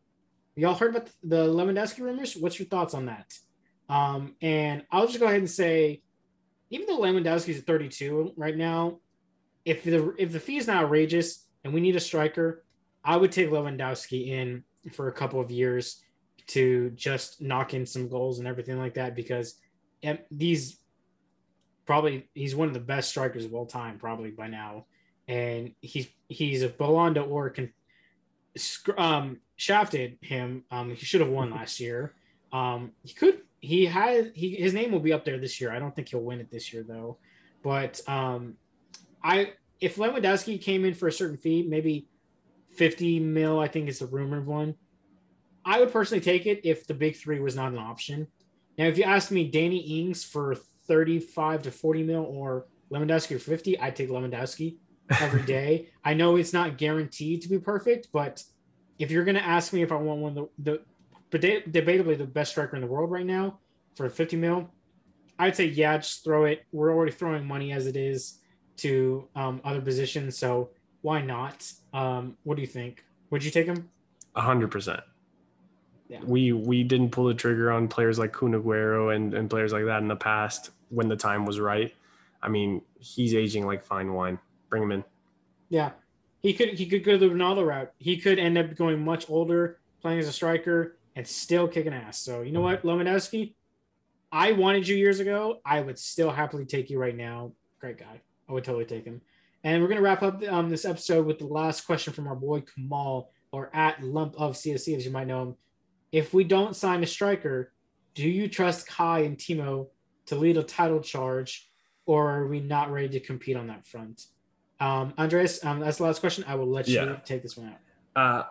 y'all 0.55 0.74
heard 0.74 0.94
about 0.94 1.10
the 1.24 1.47
Lewandowski 1.48 1.98
rumors? 1.98 2.36
What's 2.36 2.60
your 2.60 2.68
thoughts 2.68 2.94
on 2.94 3.06
that? 3.06 3.34
Um, 3.88 4.36
and 4.40 4.84
I'll 4.93 5.09
just 5.09 5.18
go 5.18 5.26
ahead 5.26 5.38
and 5.38 5.51
say, 5.51 6.02
even 6.70 6.86
though 6.86 7.01
Lewandowski 7.01 7.48
is 7.48 7.62
32 7.62 8.34
right 8.36 8.56
now, 8.56 9.01
if 9.64 9.82
the 9.82 10.14
if 10.16 10.30
the 10.30 10.38
fee 10.38 10.59
is 10.59 10.68
not 10.68 10.84
outrageous 10.84 11.44
and 11.64 11.74
we 11.74 11.80
need 11.80 11.97
a 11.97 12.01
striker, 12.01 12.64
I 13.05 13.16
would 13.16 13.32
take 13.32 13.51
Lewandowski 13.51 14.28
in 14.28 14.62
for 14.92 15.08
a 15.08 15.12
couple 15.12 15.40
of 15.40 15.50
years 15.50 16.02
to 16.48 16.90
just 16.90 17.40
knock 17.40 17.74
in 17.74 17.84
some 17.86 18.08
goals 18.08 18.38
and 18.38 18.46
everything 18.46 18.78
like 18.78 18.94
that 18.94 19.14
because 19.14 19.60
these 20.30 20.78
probably 21.84 22.28
he's 22.34 22.54
one 22.54 22.68
of 22.68 22.74
the 22.74 22.80
best 22.80 23.08
strikers 23.08 23.44
of 23.44 23.54
all 23.54 23.66
time 23.66 23.98
probably 23.98 24.30
by 24.30 24.48
now. 24.48 24.86
And 25.28 25.72
he's 25.80 26.08
he's 26.28 26.62
a 26.62 26.68
Ballon 26.68 27.14
d'Or 27.14 27.50
can 27.50 27.72
um 28.96 29.40
shafted 29.56 30.18
him. 30.20 30.64
Um 30.70 30.90
he 30.90 31.04
should 31.04 31.20
have 31.20 31.30
won 31.30 31.50
last 31.52 31.80
year. 31.80 32.14
Um 32.52 32.92
he 33.02 33.14
could 33.14 33.40
he 33.60 33.86
had 33.86 34.32
he 34.34 34.54
his 34.54 34.74
name 34.74 34.92
will 34.92 35.00
be 35.00 35.12
up 35.12 35.24
there 35.24 35.38
this 35.38 35.60
year. 35.60 35.72
I 35.72 35.78
don't 35.78 35.94
think 35.94 36.08
he'll 36.08 36.20
win 36.20 36.40
it 36.40 36.50
this 36.50 36.72
year 36.72 36.84
though. 36.86 37.18
But 37.62 38.00
um 38.06 38.54
I 39.22 39.52
if 39.80 39.96
Lewandowski 39.96 40.60
came 40.60 40.84
in 40.84 40.94
for 40.94 41.08
a 41.08 41.12
certain 41.12 41.36
fee 41.36 41.66
maybe 41.68 42.06
50 42.77 43.20
mil, 43.20 43.59
I 43.59 43.69
think 43.69 43.89
is 43.89 44.01
the 44.01 44.07
rumored 44.07 44.47
one. 44.47 44.74
I 45.65 45.81
would 45.81 45.93
personally 45.93 46.23
take 46.23 46.47
it 46.47 46.61
if 46.65 46.86
the 46.86 46.94
big 46.94 47.16
three 47.16 47.40
was 47.40 47.57
not 47.57 47.73
an 47.73 47.78
option. 47.78 48.28
Now, 48.78 48.86
if 48.86 48.98
you 48.98 49.05
asked 49.05 49.32
me 49.32 49.51
Danny 49.51 49.78
Ings 49.78 50.23
for 50.23 50.55
35 50.86 51.62
to 51.62 51.70
40 51.70 52.03
mil 52.05 52.24
or 52.24 52.66
Lewandowski 52.93 53.40
for 53.40 53.51
50, 53.51 53.81
I'd 53.81 53.97
take 53.97 54.11
Lewandowski 54.11 54.77
every 55.20 55.43
day. 55.47 55.89
I 56.05 56.15
know 56.15 56.36
it's 56.36 56.53
not 56.53 56.78
guaranteed 56.78 57.43
to 57.43 57.48
be 57.48 57.59
perfect, 57.59 58.09
but 58.12 58.43
if 58.98 59.11
you're 59.11 59.24
going 59.24 59.36
to 59.36 59.44
ask 59.44 59.73
me 59.73 59.82
if 59.82 59.93
I 59.93 59.97
want 59.97 60.20
one 60.20 60.39
of 60.39 60.48
the, 60.59 60.81
the 61.32 61.62
debatably 61.69 62.16
the 62.16 62.27
best 62.27 62.53
striker 62.53 62.77
in 62.77 62.82
the 62.82 62.89
world 62.89 63.11
right 63.11 63.27
now 63.27 63.59
for 63.97 64.09
50 64.09 64.36
mil, 64.36 64.70
I'd 65.39 65.57
say, 65.57 65.66
yeah, 65.66 65.98
just 65.98 66.24
throw 66.24 66.44
it. 66.44 66.65
We're 66.73 66.94
already 66.94 67.12
throwing 67.12 67.47
money 67.47 67.73
as 67.73 67.86
it 67.86 67.97
is 67.97 68.39
to 68.78 69.28
um, 69.35 69.61
other 69.65 69.81
positions. 69.81 70.39
So 70.39 70.70
why 71.07 71.23
not? 71.23 71.73
Um, 71.95 72.37
what 72.43 72.57
do 72.57 72.62
you 72.62 72.66
think? 72.66 73.05
Would 73.31 73.45
you 73.45 73.53
take 73.53 73.66
him? 73.66 73.89
A 74.35 74.41
hundred 74.41 74.73
percent. 74.73 74.99
Yeah. 76.09 76.19
We 76.24 76.51
we 76.51 76.83
didn't 76.83 77.11
pull 77.11 77.27
the 77.27 77.35
trigger 77.35 77.70
on 77.70 77.87
players 77.87 78.19
like 78.19 78.33
Kun 78.33 78.55
Aguero 78.55 79.15
and, 79.15 79.33
and 79.33 79.49
players 79.49 79.73
like 79.73 79.85
that 79.85 80.03
in 80.03 80.09
the 80.09 80.16
past 80.16 80.70
when 80.89 81.07
the 81.07 81.15
time 81.15 81.47
was 81.47 81.61
right. 81.61 81.95
I 82.43 82.49
mean, 82.49 82.83
he's 82.99 83.37
aging 83.37 83.66
like 83.66 83.85
fine 83.85 84.15
wine. 84.15 84.41
Bring 84.69 84.83
him 84.83 84.91
in. 84.91 85.05
Yeah. 85.69 85.91
He 86.43 86.53
could 86.53 86.70
he 86.70 86.87
could 86.87 87.05
go 87.05 87.16
the 87.16 87.27
Ronaldo 87.27 87.65
route. 87.65 87.93
He 87.99 88.16
could 88.16 88.41
end 88.41 88.59
up 88.59 88.74
going 88.74 89.05
much 89.05 89.31
older, 89.31 89.78
playing 90.03 90.19
as 90.19 90.27
a 90.27 90.33
striker, 90.33 90.97
and 91.15 91.24
still 91.24 91.69
kicking 91.69 91.95
ass. 91.95 92.19
So 92.19 92.43
you 92.43 92.51
know 92.51 92.62
what, 92.62 92.83
Lewandowski, 92.83 93.55
I 94.33 94.51
wanted 94.51 94.89
you 94.89 94.97
years 94.97 95.20
ago. 95.20 95.61
I 95.65 95.83
would 95.83 96.01
still 96.01 96.33
happily 96.33 96.65
take 96.65 96.91
you 96.91 96.99
right 96.99 97.16
now. 97.16 97.53
Great 97.78 97.97
guy. 97.97 98.20
I 98.49 98.53
would 98.53 98.65
totally 98.65 98.87
take 98.87 99.05
him. 99.05 99.20
And 99.66 99.82
we're 99.82 99.88
going 99.88 99.98
to 99.98 100.05
wrap 100.05 100.22
up 100.22 100.40
um, 100.48 100.70
this 100.70 100.84
episode 100.84 101.26
with 101.26 101.40
the 101.40 101.47
last 101.47 101.86
question 101.86 102.12
from 102.12 102.28
our 102.28 102.36
boy 102.36 102.60
Kamal, 102.60 103.32
or 103.51 103.68
at 103.74 104.01
Lump 104.01 104.36
of 104.38 104.55
CSC, 104.55 104.94
as 104.94 105.05
you 105.05 105.10
might 105.10 105.26
know 105.26 105.43
him. 105.43 105.56
If 106.12 106.32
we 106.32 106.44
don't 106.44 106.76
sign 106.76 107.02
a 107.02 107.06
striker, 107.06 107.72
do 108.14 108.28
you 108.28 108.47
trust 108.47 108.86
Kai 108.86 109.22
and 109.22 109.36
Timo 109.36 109.88
to 110.26 110.36
lead 110.36 110.56
a 110.56 110.62
title 110.62 111.01
charge, 111.01 111.68
or 112.06 112.30
are 112.30 112.47
we 112.47 112.60
not 112.60 112.93
ready 112.93 113.09
to 113.09 113.18
compete 113.18 113.56
on 113.56 113.66
that 113.66 113.84
front? 113.84 114.26
Um, 114.78 115.12
Andres, 115.18 115.64
um, 115.64 115.80
that's 115.80 115.98
the 115.98 116.05
last 116.05 116.20
question. 116.20 116.44
I 116.47 116.55
will 116.55 116.70
let 116.70 116.86
you 116.86 117.01
yeah. 117.01 117.16
take 117.24 117.43
this 117.43 117.56
one 117.56 117.74
out. 117.74 117.80
Uh, 118.14 118.44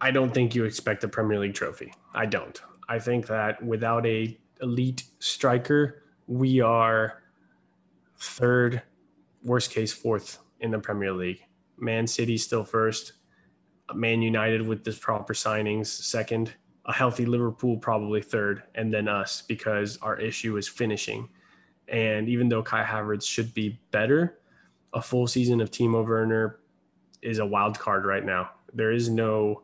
I 0.00 0.10
don't 0.10 0.32
think 0.32 0.54
you 0.54 0.64
expect 0.64 1.04
a 1.04 1.08
Premier 1.08 1.38
League 1.38 1.52
trophy. 1.52 1.92
I 2.14 2.24
don't. 2.24 2.58
I 2.88 2.98
think 2.98 3.26
that 3.26 3.62
without 3.62 4.06
a 4.06 4.38
elite 4.62 5.02
striker, 5.18 6.02
we 6.26 6.62
are 6.62 7.22
third, 8.16 8.80
worst 9.44 9.70
case 9.70 9.92
fourth 9.92 10.38
in 10.60 10.70
the 10.70 10.78
Premier 10.78 11.12
League. 11.12 11.42
Man 11.78 12.06
City 12.06 12.36
still 12.36 12.64
first. 12.64 13.12
Man 13.94 14.22
United 14.22 14.66
with 14.66 14.84
the 14.84 14.92
proper 14.92 15.34
signings 15.34 15.86
second. 15.86 16.54
A 16.86 16.92
healthy 16.92 17.26
Liverpool 17.26 17.76
probably 17.76 18.22
third, 18.22 18.62
and 18.74 18.92
then 18.92 19.08
us 19.08 19.42
because 19.42 19.98
our 20.02 20.18
issue 20.18 20.56
is 20.56 20.68
finishing. 20.68 21.28
And 21.88 22.28
even 22.28 22.48
though 22.48 22.62
Kai 22.62 22.84
Havertz 22.84 23.26
should 23.26 23.52
be 23.54 23.80
better, 23.90 24.38
a 24.92 25.02
full 25.02 25.26
season 25.26 25.60
of 25.60 25.70
Timo 25.70 26.06
Werner 26.06 26.60
is 27.22 27.38
a 27.38 27.46
wild 27.46 27.78
card 27.78 28.06
right 28.06 28.24
now. 28.24 28.50
There 28.72 28.92
is 28.92 29.08
no. 29.08 29.62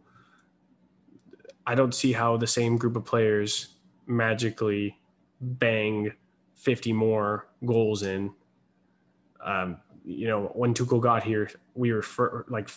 I 1.67 1.75
don't 1.75 1.95
see 1.95 2.13
how 2.13 2.37
the 2.37 2.47
same 2.47 2.77
group 2.77 2.97
of 2.97 3.05
players 3.05 3.77
magically 4.07 4.99
bang 5.41 6.13
50 6.55 6.93
more 6.93 7.49
goals 7.65 8.03
in. 8.03 8.33
Um, 9.45 9.79
you 10.05 10.27
know, 10.29 10.51
when 10.55 10.75
Tuchel 10.75 11.01
got 11.01 11.23
here, 11.23 11.51
we 11.75 11.93
were 11.93 12.03
for, 12.03 12.45
like 12.49 12.71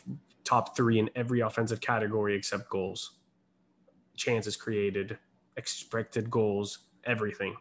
top 0.43 0.75
three 0.75 0.99
in 0.99 1.09
every 1.15 1.41
offensive 1.41 1.81
category 1.81 2.35
except 2.35 2.69
goals, 2.69 3.17
chances 4.15 4.55
created, 4.55 5.17
expected 5.57 6.29
goals, 6.29 6.79
everything. 7.03 7.55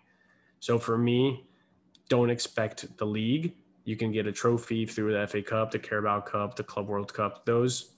So 0.60 0.78
for 0.78 0.98
me, 0.98 1.46
don't 2.08 2.30
expect 2.30 2.96
the 2.98 3.06
league. 3.06 3.54
You 3.84 3.96
can 3.96 4.12
get 4.12 4.26
a 4.26 4.32
trophy 4.32 4.86
through 4.86 5.12
the 5.12 5.26
FA 5.26 5.42
Cup, 5.42 5.70
the 5.70 5.78
Carabao 5.78 6.20
Cup, 6.20 6.56
the 6.56 6.64
Club 6.64 6.88
World 6.88 7.12
Cup. 7.12 7.44
Those 7.44 7.90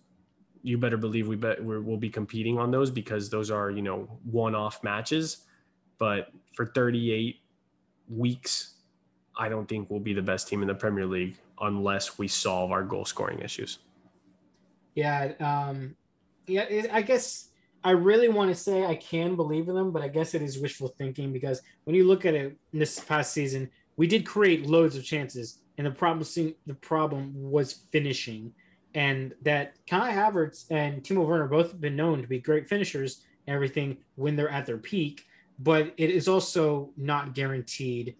you 0.62 0.76
better 0.76 0.97
believe 0.97 1.28
we 1.28 1.36
bet 1.36 1.64
we 1.64 1.78
will 1.78 1.97
be 1.97 2.10
competing 2.10 2.59
on 2.59 2.72
those 2.72 2.90
because 2.90 3.30
those 3.30 3.52
are 3.52 3.70
you 3.70 3.82
know 3.82 4.09
one-off 4.24 4.82
matches. 4.82 5.47
But 5.98 6.32
for 6.55 6.66
38 6.66 7.36
weeks, 8.09 8.74
I 9.36 9.48
don't 9.48 9.68
think 9.68 9.90
we'll 9.90 10.00
be 10.00 10.14
the 10.14 10.22
best 10.22 10.48
team 10.48 10.62
in 10.62 10.68
the 10.68 10.74
Premier 10.74 11.06
League 11.06 11.36
unless 11.60 12.18
we 12.18 12.28
solve 12.28 12.72
our 12.72 12.82
goal 12.82 13.04
scoring 13.04 13.40
issues. 13.40 13.78
Yeah, 14.94 15.32
um, 15.40 15.94
yeah. 16.46 16.86
I 16.90 17.02
guess 17.02 17.48
I 17.84 17.90
really 17.90 18.28
want 18.28 18.50
to 18.50 18.54
say 18.54 18.84
I 18.84 18.96
can 18.96 19.36
believe 19.36 19.68
in 19.68 19.74
them, 19.74 19.92
but 19.92 20.02
I 20.02 20.08
guess 20.08 20.34
it 20.34 20.42
is 20.42 20.58
wishful 20.58 20.88
thinking 20.88 21.32
because 21.32 21.60
when 21.84 21.94
you 21.94 22.04
look 22.04 22.24
at 22.24 22.34
it 22.34 22.56
this 22.72 22.98
past 22.98 23.32
season, 23.32 23.70
we 23.96 24.06
did 24.06 24.26
create 24.26 24.66
loads 24.66 24.96
of 24.96 25.04
chances, 25.04 25.58
and 25.78 25.86
the 25.86 25.90
problem 25.90 26.24
seemed, 26.24 26.54
the 26.66 26.74
problem 26.74 27.32
was 27.34 27.84
finishing, 27.92 28.52
and 28.94 29.34
that 29.42 29.74
Kai 29.86 30.12
Havertz 30.12 30.64
and 30.70 31.02
Timo 31.02 31.26
Werner 31.26 31.46
both 31.46 31.72
have 31.72 31.80
been 31.80 31.96
known 31.96 32.22
to 32.22 32.28
be 32.28 32.38
great 32.38 32.68
finishers 32.68 33.22
and 33.46 33.54
everything 33.54 33.98
when 34.16 34.36
they're 34.36 34.50
at 34.50 34.66
their 34.66 34.78
peak, 34.78 35.26
but 35.58 35.92
it 35.96 36.10
is 36.10 36.28
also 36.28 36.90
not 36.96 37.34
guaranteed 37.34 38.16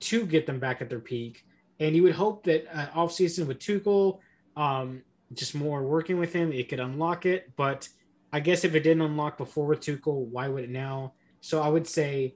to 0.00 0.26
get 0.26 0.46
them 0.46 0.58
back 0.58 0.80
at 0.80 0.88
their 0.88 1.00
peak. 1.00 1.44
And 1.78 1.94
you 1.94 2.02
would 2.02 2.14
hope 2.14 2.44
that 2.44 2.66
uh, 2.76 2.88
off 2.94 3.12
season 3.12 3.46
with 3.46 3.58
Tuchel, 3.58 4.18
um, 4.56 5.02
just 5.32 5.54
more 5.54 5.82
working 5.82 6.18
with 6.18 6.32
him, 6.32 6.52
it 6.52 6.68
could 6.68 6.80
unlock 6.80 7.26
it. 7.26 7.50
But 7.56 7.88
I 8.32 8.40
guess 8.40 8.64
if 8.64 8.74
it 8.74 8.80
didn't 8.80 9.02
unlock 9.02 9.38
before 9.38 9.66
with 9.66 9.80
Tuchel, 9.80 10.26
why 10.26 10.48
would 10.48 10.64
it 10.64 10.70
now? 10.70 11.14
So 11.40 11.62
I 11.62 11.68
would 11.68 11.86
say, 11.86 12.34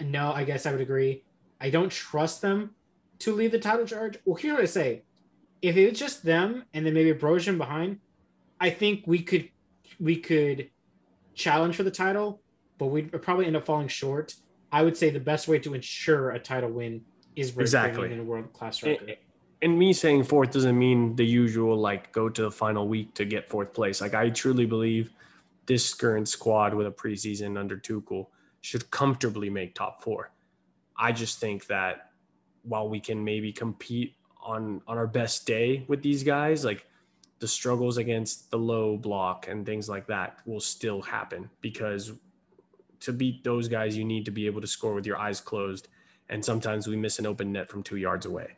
no, 0.00 0.32
I 0.32 0.44
guess 0.44 0.66
I 0.66 0.72
would 0.72 0.80
agree. 0.80 1.24
I 1.60 1.70
don't 1.70 1.90
trust 1.90 2.40
them 2.40 2.70
to 3.20 3.34
lead 3.34 3.52
the 3.52 3.58
title 3.58 3.86
charge. 3.86 4.18
Well, 4.24 4.36
here's 4.36 4.54
what 4.54 4.62
I 4.62 4.66
say. 4.66 5.02
If 5.60 5.76
it's 5.76 5.98
just 5.98 6.22
them 6.22 6.64
and 6.72 6.86
then 6.86 6.94
maybe 6.94 7.12
Broja 7.12 7.56
behind, 7.58 7.98
I 8.60 8.70
think 8.70 9.04
we 9.06 9.22
could 9.22 9.48
we 9.98 10.16
could 10.16 10.70
challenge 11.34 11.74
for 11.74 11.82
the 11.82 11.90
title, 11.90 12.40
but 12.78 12.86
we'd 12.86 13.10
probably 13.22 13.46
end 13.46 13.56
up 13.56 13.66
falling 13.66 13.88
short. 13.88 14.34
I 14.72 14.82
would 14.82 14.96
say 14.96 15.10
the 15.10 15.20
best 15.20 15.48
way 15.48 15.58
to 15.60 15.74
ensure 15.74 16.30
a 16.30 16.38
title 16.38 16.70
win 16.70 17.02
is 17.36 17.56
exactly 17.56 18.12
in 18.12 18.20
a 18.20 18.24
world 18.24 18.52
class 18.52 18.82
record. 18.82 19.10
It, 19.10 19.22
and 19.62 19.78
me 19.78 19.92
saying 19.92 20.24
fourth 20.24 20.52
doesn't 20.52 20.78
mean 20.78 21.16
the 21.16 21.26
usual 21.26 21.76
like 21.76 22.12
go 22.12 22.28
to 22.28 22.42
the 22.42 22.50
final 22.50 22.86
week 22.86 23.14
to 23.14 23.24
get 23.24 23.48
fourth 23.48 23.72
place. 23.72 24.00
Like 24.00 24.14
I 24.14 24.30
truly 24.30 24.66
believe 24.66 25.10
this 25.66 25.94
current 25.94 26.28
squad 26.28 26.74
with 26.74 26.86
a 26.86 26.90
preseason 26.90 27.58
under 27.58 27.76
Tuchel 27.76 28.26
should 28.60 28.90
comfortably 28.90 29.50
make 29.50 29.74
top 29.74 30.02
four. 30.02 30.32
I 30.96 31.12
just 31.12 31.38
think 31.40 31.66
that 31.66 32.10
while 32.62 32.88
we 32.88 33.00
can 33.00 33.22
maybe 33.22 33.52
compete 33.52 34.14
on 34.42 34.80
on 34.86 34.98
our 34.98 35.06
best 35.06 35.46
day 35.46 35.84
with 35.88 36.02
these 36.02 36.22
guys, 36.22 36.64
like 36.64 36.86
the 37.38 37.48
struggles 37.48 37.98
against 37.98 38.50
the 38.50 38.58
low 38.58 38.96
block 38.96 39.46
and 39.48 39.64
things 39.64 39.88
like 39.88 40.06
that 40.08 40.38
will 40.44 40.60
still 40.60 41.00
happen 41.00 41.48
because 41.60 42.12
to 43.00 43.12
beat 43.12 43.44
those 43.44 43.68
guys, 43.68 43.96
you 43.96 44.04
need 44.04 44.24
to 44.24 44.30
be 44.30 44.46
able 44.46 44.60
to 44.60 44.66
score 44.66 44.94
with 44.94 45.06
your 45.06 45.18
eyes 45.18 45.40
closed. 45.40 45.88
And 46.28 46.44
sometimes 46.44 46.86
we 46.86 46.96
miss 46.96 47.18
an 47.18 47.26
open 47.26 47.52
net 47.52 47.70
from 47.70 47.82
two 47.82 47.96
yards 47.96 48.26
away. 48.26 48.56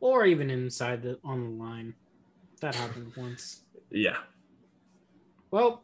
Or 0.00 0.26
even 0.26 0.50
inside 0.50 1.02
the 1.02 1.18
on 1.24 1.44
the 1.44 1.62
line. 1.62 1.94
That 2.60 2.74
happened 2.74 3.12
once. 3.16 3.62
Yeah. 3.90 4.18
Well, 5.50 5.82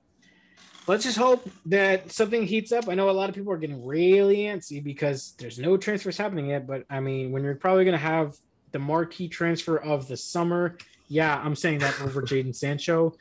let's 0.87 1.05
just 1.05 1.19
hope 1.19 1.49
that 1.66 2.12
something 2.12 2.47
heats 2.47 2.70
up. 2.73 2.89
I 2.89 2.95
know 2.95 3.09
a 3.09 3.12
lot 3.12 3.28
of 3.28 3.35
people 3.35 3.53
are 3.53 3.57
getting 3.57 3.85
really 3.85 4.39
antsy 4.39 4.83
because 4.83 5.35
there's 5.39 5.59
no 5.59 5.77
transfers 5.77 6.16
happening 6.16 6.47
yet, 6.47 6.66
but 6.66 6.85
I 6.91 7.01
mean, 7.01 7.33
when 7.33 7.43
you're 7.43 7.55
probably 7.55 7.85
going 7.85 7.93
to 7.93 7.99
have 7.99 8.37
the 8.73 8.78
marquee 8.78 9.28
transfer 9.28 9.78
of 9.78 10.07
the 10.07 10.16
summer, 10.16 10.77
yeah, 11.09 11.41
I'm 11.43 11.57
saying 11.57 11.78
that 11.78 12.01
over 12.03 12.23
Jadon 12.23 12.55
Sancho 12.55 13.15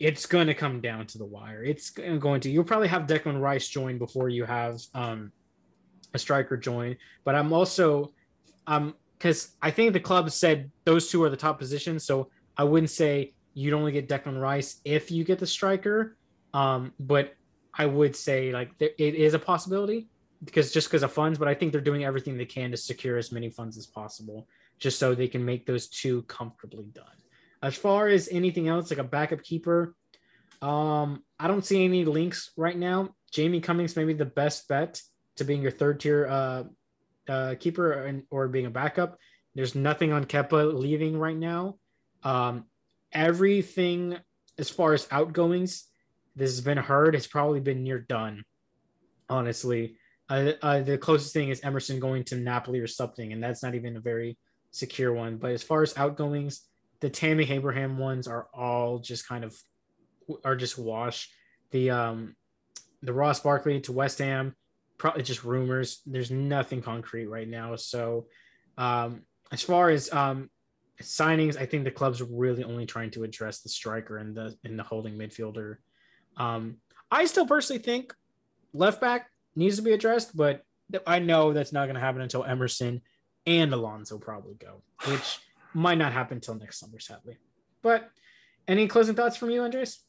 it's 0.00 0.26
going 0.26 0.46
to 0.46 0.54
come 0.54 0.80
down 0.80 1.06
to 1.06 1.18
the 1.18 1.24
wire. 1.24 1.64
It's 1.64 1.90
going 1.90 2.40
to. 2.42 2.50
You'll 2.50 2.64
probably 2.64 2.88
have 2.88 3.02
Declan 3.06 3.40
Rice 3.40 3.68
join 3.68 3.98
before 3.98 4.28
you 4.28 4.44
have 4.44 4.80
um, 4.94 5.32
a 6.14 6.18
striker 6.18 6.56
join. 6.56 6.96
But 7.24 7.34
I'm 7.34 7.52
also, 7.52 8.12
um, 8.66 8.94
because 9.16 9.56
I 9.60 9.70
think 9.70 9.92
the 9.92 10.00
club 10.00 10.30
said 10.30 10.70
those 10.84 11.10
two 11.10 11.22
are 11.24 11.30
the 11.30 11.36
top 11.36 11.58
positions. 11.58 12.04
So 12.04 12.30
I 12.56 12.64
wouldn't 12.64 12.90
say 12.90 13.34
you'd 13.54 13.74
only 13.74 13.90
get 13.90 14.08
Declan 14.08 14.40
Rice 14.40 14.80
if 14.84 15.10
you 15.10 15.24
get 15.24 15.40
the 15.40 15.46
striker. 15.46 16.16
Um, 16.54 16.92
but 17.00 17.34
I 17.74 17.86
would 17.86 18.14
say 18.14 18.52
like 18.52 18.76
there, 18.78 18.90
it 18.98 19.14
is 19.14 19.34
a 19.34 19.38
possibility 19.38 20.08
because 20.44 20.72
just 20.72 20.88
because 20.88 21.02
of 21.02 21.12
funds. 21.12 21.40
But 21.40 21.48
I 21.48 21.54
think 21.54 21.72
they're 21.72 21.80
doing 21.80 22.04
everything 22.04 22.36
they 22.36 22.44
can 22.44 22.70
to 22.70 22.76
secure 22.76 23.18
as 23.18 23.32
many 23.32 23.50
funds 23.50 23.76
as 23.76 23.86
possible, 23.86 24.46
just 24.78 25.00
so 25.00 25.12
they 25.14 25.28
can 25.28 25.44
make 25.44 25.66
those 25.66 25.88
two 25.88 26.22
comfortably 26.22 26.86
done. 26.94 27.06
As 27.62 27.76
far 27.76 28.08
as 28.08 28.28
anything 28.30 28.68
else, 28.68 28.90
like 28.90 28.98
a 28.98 29.04
backup 29.04 29.42
keeper, 29.42 29.94
um, 30.62 31.22
I 31.38 31.48
don't 31.48 31.64
see 31.64 31.84
any 31.84 32.04
links 32.04 32.50
right 32.56 32.76
now. 32.76 33.14
Jamie 33.32 33.60
Cummings 33.60 33.96
may 33.96 34.04
be 34.04 34.12
the 34.14 34.24
best 34.24 34.68
bet 34.68 35.00
to 35.36 35.44
being 35.44 35.62
your 35.62 35.70
third 35.70 36.00
tier 36.00 36.26
uh, 36.26 36.64
uh, 37.28 37.54
keeper 37.58 37.92
and, 37.92 38.22
or 38.30 38.48
being 38.48 38.66
a 38.66 38.70
backup. 38.70 39.18
There's 39.54 39.74
nothing 39.74 40.12
on 40.12 40.24
Kepa 40.24 40.74
leaving 40.74 41.18
right 41.18 41.36
now. 41.36 41.76
Um, 42.22 42.64
everything 43.12 44.18
as 44.58 44.68
far 44.68 44.92
as 44.92 45.06
outgoings, 45.10 45.86
this 46.34 46.50
has 46.50 46.60
been 46.60 46.78
heard, 46.78 47.14
has 47.14 47.26
probably 47.26 47.60
been 47.60 47.82
near 47.82 48.00
done. 48.00 48.44
Honestly, 49.28 49.96
uh, 50.28 50.52
uh, 50.62 50.80
the 50.80 50.98
closest 50.98 51.32
thing 51.32 51.48
is 51.48 51.60
Emerson 51.62 52.00
going 52.00 52.24
to 52.24 52.36
Napoli 52.36 52.80
or 52.80 52.86
something, 52.86 53.32
and 53.32 53.42
that's 53.42 53.62
not 53.62 53.74
even 53.74 53.96
a 53.96 54.00
very 54.00 54.38
secure 54.70 55.12
one. 55.12 55.36
But 55.36 55.52
as 55.52 55.62
far 55.62 55.82
as 55.82 55.96
outgoings, 55.96 56.62
the 57.00 57.10
Tammy 57.10 57.50
Abraham 57.50 57.98
ones 57.98 58.26
are 58.26 58.48
all 58.52 58.98
just 58.98 59.28
kind 59.28 59.44
of 59.44 59.56
are 60.44 60.56
just 60.56 60.78
wash. 60.78 61.30
The 61.70 61.90
um 61.90 62.36
the 63.02 63.12
Ross 63.12 63.40
Barkley 63.40 63.80
to 63.82 63.92
West 63.92 64.18
Ham, 64.18 64.54
probably 64.96 65.22
just 65.22 65.44
rumors. 65.44 66.00
There's 66.06 66.30
nothing 66.30 66.82
concrete 66.82 67.26
right 67.26 67.48
now. 67.48 67.76
So 67.76 68.26
um 68.76 69.22
as 69.52 69.62
far 69.62 69.90
as 69.90 70.12
um 70.12 70.50
signings, 71.02 71.56
I 71.56 71.66
think 71.66 71.84
the 71.84 71.90
club's 71.90 72.22
really 72.22 72.64
only 72.64 72.86
trying 72.86 73.10
to 73.12 73.24
address 73.24 73.60
the 73.60 73.68
striker 73.68 74.18
and 74.18 74.34
the 74.36 74.56
in 74.64 74.76
the 74.76 74.82
holding 74.82 75.16
midfielder. 75.16 75.76
Um 76.36 76.78
I 77.10 77.26
still 77.26 77.46
personally 77.46 77.82
think 77.82 78.12
left 78.72 79.00
back 79.00 79.30
needs 79.54 79.76
to 79.76 79.82
be 79.82 79.92
addressed, 79.92 80.36
but 80.36 80.62
I 81.06 81.18
know 81.18 81.52
that's 81.52 81.72
not 81.72 81.84
going 81.84 81.94
to 81.94 82.00
happen 82.00 82.22
until 82.22 82.44
Emerson 82.44 83.02
and 83.46 83.72
Alonso 83.72 84.18
probably 84.18 84.54
go, 84.54 84.82
which 85.06 85.38
might 85.78 85.98
not 85.98 86.12
happen 86.12 86.38
until 86.38 86.56
next 86.56 86.80
summer, 86.80 86.98
sadly. 86.98 87.38
But 87.82 88.10
any 88.66 88.88
closing 88.88 89.14
thoughts 89.14 89.36
from 89.36 89.50
you, 89.50 89.62
Andres? 89.62 90.00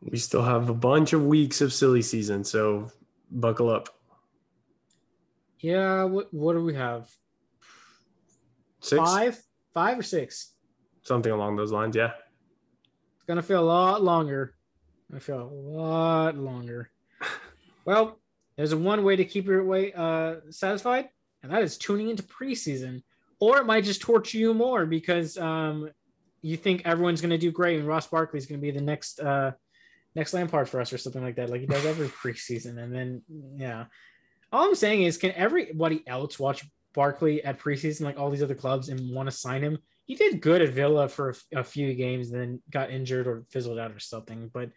We 0.00 0.18
still 0.18 0.42
have 0.42 0.68
a 0.68 0.74
bunch 0.74 1.12
of 1.12 1.24
weeks 1.24 1.60
of 1.60 1.72
silly 1.72 2.02
season, 2.02 2.44
so 2.44 2.90
buckle 3.30 3.70
up. 3.70 3.88
Yeah, 5.60 6.04
what 6.04 6.32
what 6.32 6.52
do 6.52 6.64
we 6.64 6.74
have? 6.74 7.08
Six? 8.80 9.02
Five, 9.02 9.40
five 9.74 9.98
or 9.98 10.02
six? 10.02 10.52
Something 11.02 11.32
along 11.32 11.56
those 11.56 11.72
lines, 11.72 11.96
yeah. 11.96 12.12
It's 13.14 13.24
gonna 13.26 13.42
feel 13.42 13.60
a 13.60 13.64
lot 13.64 14.02
longer. 14.02 14.54
I 15.14 15.18
feel 15.18 15.42
a 15.42 15.50
lot 15.50 16.36
longer. 16.36 16.90
well, 17.84 18.20
there's 18.56 18.74
one 18.74 19.02
way 19.02 19.16
to 19.16 19.24
keep 19.24 19.46
your 19.46 19.64
way 19.64 19.92
uh, 19.92 20.36
satisfied, 20.50 21.08
and 21.42 21.50
that 21.50 21.62
is 21.62 21.76
tuning 21.78 22.10
into 22.10 22.22
preseason 22.22 23.02
or 23.40 23.58
it 23.58 23.66
might 23.66 23.84
just 23.84 24.00
torture 24.00 24.38
you 24.38 24.54
more 24.54 24.86
because 24.86 25.36
um, 25.38 25.90
you 26.42 26.56
think 26.56 26.82
everyone's 26.84 27.20
going 27.20 27.30
to 27.30 27.38
do 27.38 27.50
great 27.50 27.78
and 27.78 27.86
Ross 27.86 28.06
Barkley 28.06 28.38
is 28.38 28.46
going 28.46 28.60
to 28.60 28.62
be 28.62 28.70
the 28.70 28.80
next 28.80 29.20
uh, 29.20 29.52
next 30.14 30.34
Lampard 30.34 30.68
for 30.68 30.80
us 30.80 30.92
or 30.92 30.98
something 30.98 31.22
like 31.22 31.36
that, 31.36 31.50
like 31.50 31.60
he 31.60 31.66
does 31.66 31.86
every 31.86 32.08
preseason. 32.22 32.78
And 32.78 32.94
then 32.94 33.22
yeah, 33.56 33.86
all 34.52 34.66
I'm 34.66 34.74
saying 34.74 35.02
is, 35.02 35.16
can 35.16 35.32
everybody 35.32 36.06
else 36.06 36.38
watch 36.38 36.64
Barkley 36.94 37.44
at 37.44 37.58
preseason 37.58 38.02
like 38.02 38.18
all 38.18 38.30
these 38.30 38.42
other 38.42 38.54
clubs 38.54 38.88
and 38.88 39.14
want 39.14 39.30
to 39.30 39.36
sign 39.36 39.62
him? 39.62 39.78
He 40.06 40.14
did 40.14 40.40
good 40.40 40.62
at 40.62 40.70
Villa 40.70 41.08
for 41.08 41.34
a, 41.52 41.60
a 41.60 41.64
few 41.64 41.92
games, 41.94 42.30
and 42.30 42.40
then 42.40 42.62
got 42.70 42.90
injured 42.90 43.26
or 43.26 43.44
fizzled 43.50 43.78
out 43.78 43.92
or 43.92 43.98
something. 43.98 44.50
But 44.52 44.70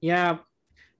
yeah, 0.00 0.38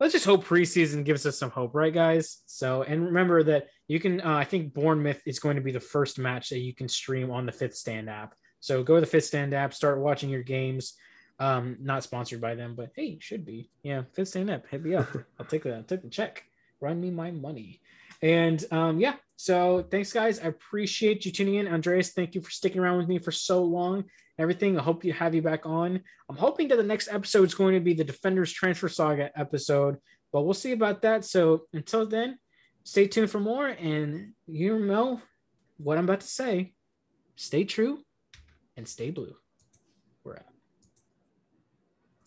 let's 0.00 0.12
just 0.12 0.24
hope 0.24 0.44
preseason 0.44 1.04
gives 1.04 1.26
us 1.26 1.38
some 1.38 1.50
hope, 1.50 1.74
right, 1.74 1.92
guys? 1.92 2.42
So, 2.46 2.82
and 2.82 3.04
remember 3.04 3.42
that 3.44 3.68
you 3.88 4.00
can, 4.00 4.20
uh, 4.20 4.36
I 4.36 4.44
think 4.44 4.74
Bournemouth 4.74 5.20
is 5.26 5.38
going 5.38 5.56
to 5.56 5.62
be 5.62 5.72
the 5.72 5.80
first 5.80 6.18
match 6.18 6.50
that 6.50 6.58
you 6.58 6.74
can 6.74 6.88
stream 6.88 7.30
on 7.30 7.46
the 7.46 7.52
Fifth 7.52 7.74
Stand 7.74 8.08
app. 8.08 8.34
So 8.60 8.82
go 8.82 8.96
to 8.96 9.00
the 9.00 9.06
Fifth 9.06 9.24
Stand 9.24 9.54
app, 9.54 9.74
start 9.74 10.00
watching 10.00 10.30
your 10.30 10.42
games. 10.42 10.94
Um, 11.40 11.76
not 11.80 12.02
sponsored 12.02 12.40
by 12.40 12.56
them, 12.56 12.74
but 12.74 12.90
hey, 12.96 13.18
should 13.20 13.44
be. 13.44 13.70
Yeah, 13.82 14.02
Fifth 14.12 14.28
Stand 14.28 14.50
app, 14.50 14.66
hit 14.68 14.84
me 14.84 14.94
up. 14.94 15.08
I'll 15.38 15.46
take 15.46 15.62
that. 15.64 15.74
I'll 15.74 15.82
take 15.82 16.02
the 16.02 16.08
check. 16.08 16.44
run 16.80 17.00
me 17.00 17.10
my 17.10 17.30
money. 17.30 17.80
And 18.22 18.64
um, 18.72 18.98
yeah, 19.00 19.14
so 19.38 19.86
thanks, 19.88 20.12
guys. 20.12 20.40
I 20.40 20.48
appreciate 20.48 21.24
you 21.24 21.30
tuning 21.30 21.54
in. 21.54 21.68
Andreas, 21.68 22.10
thank 22.10 22.34
you 22.34 22.40
for 22.40 22.50
sticking 22.50 22.80
around 22.80 22.98
with 22.98 23.06
me 23.06 23.20
for 23.20 23.30
so 23.30 23.62
long. 23.62 24.02
Everything. 24.36 24.76
I 24.76 24.82
hope 24.82 25.04
you 25.04 25.12
have 25.12 25.32
you 25.32 25.42
back 25.42 25.64
on. 25.64 26.00
I'm 26.28 26.36
hoping 26.36 26.66
that 26.68 26.76
the 26.76 26.82
next 26.82 27.06
episode 27.06 27.44
is 27.44 27.54
going 27.54 27.74
to 27.74 27.80
be 27.80 27.94
the 27.94 28.02
Defenders 28.02 28.52
Transfer 28.52 28.88
Saga 28.88 29.30
episode, 29.38 29.98
but 30.32 30.42
we'll 30.42 30.54
see 30.54 30.72
about 30.72 31.02
that. 31.02 31.24
So 31.24 31.66
until 31.72 32.04
then, 32.04 32.40
stay 32.82 33.06
tuned 33.06 33.30
for 33.30 33.38
more. 33.38 33.68
And 33.68 34.32
you 34.48 34.80
know 34.80 35.22
what 35.76 35.98
I'm 35.98 36.04
about 36.04 36.20
to 36.20 36.26
say. 36.26 36.74
Stay 37.36 37.62
true 37.62 38.00
and 38.76 38.88
stay 38.88 39.10
blue. 39.12 39.36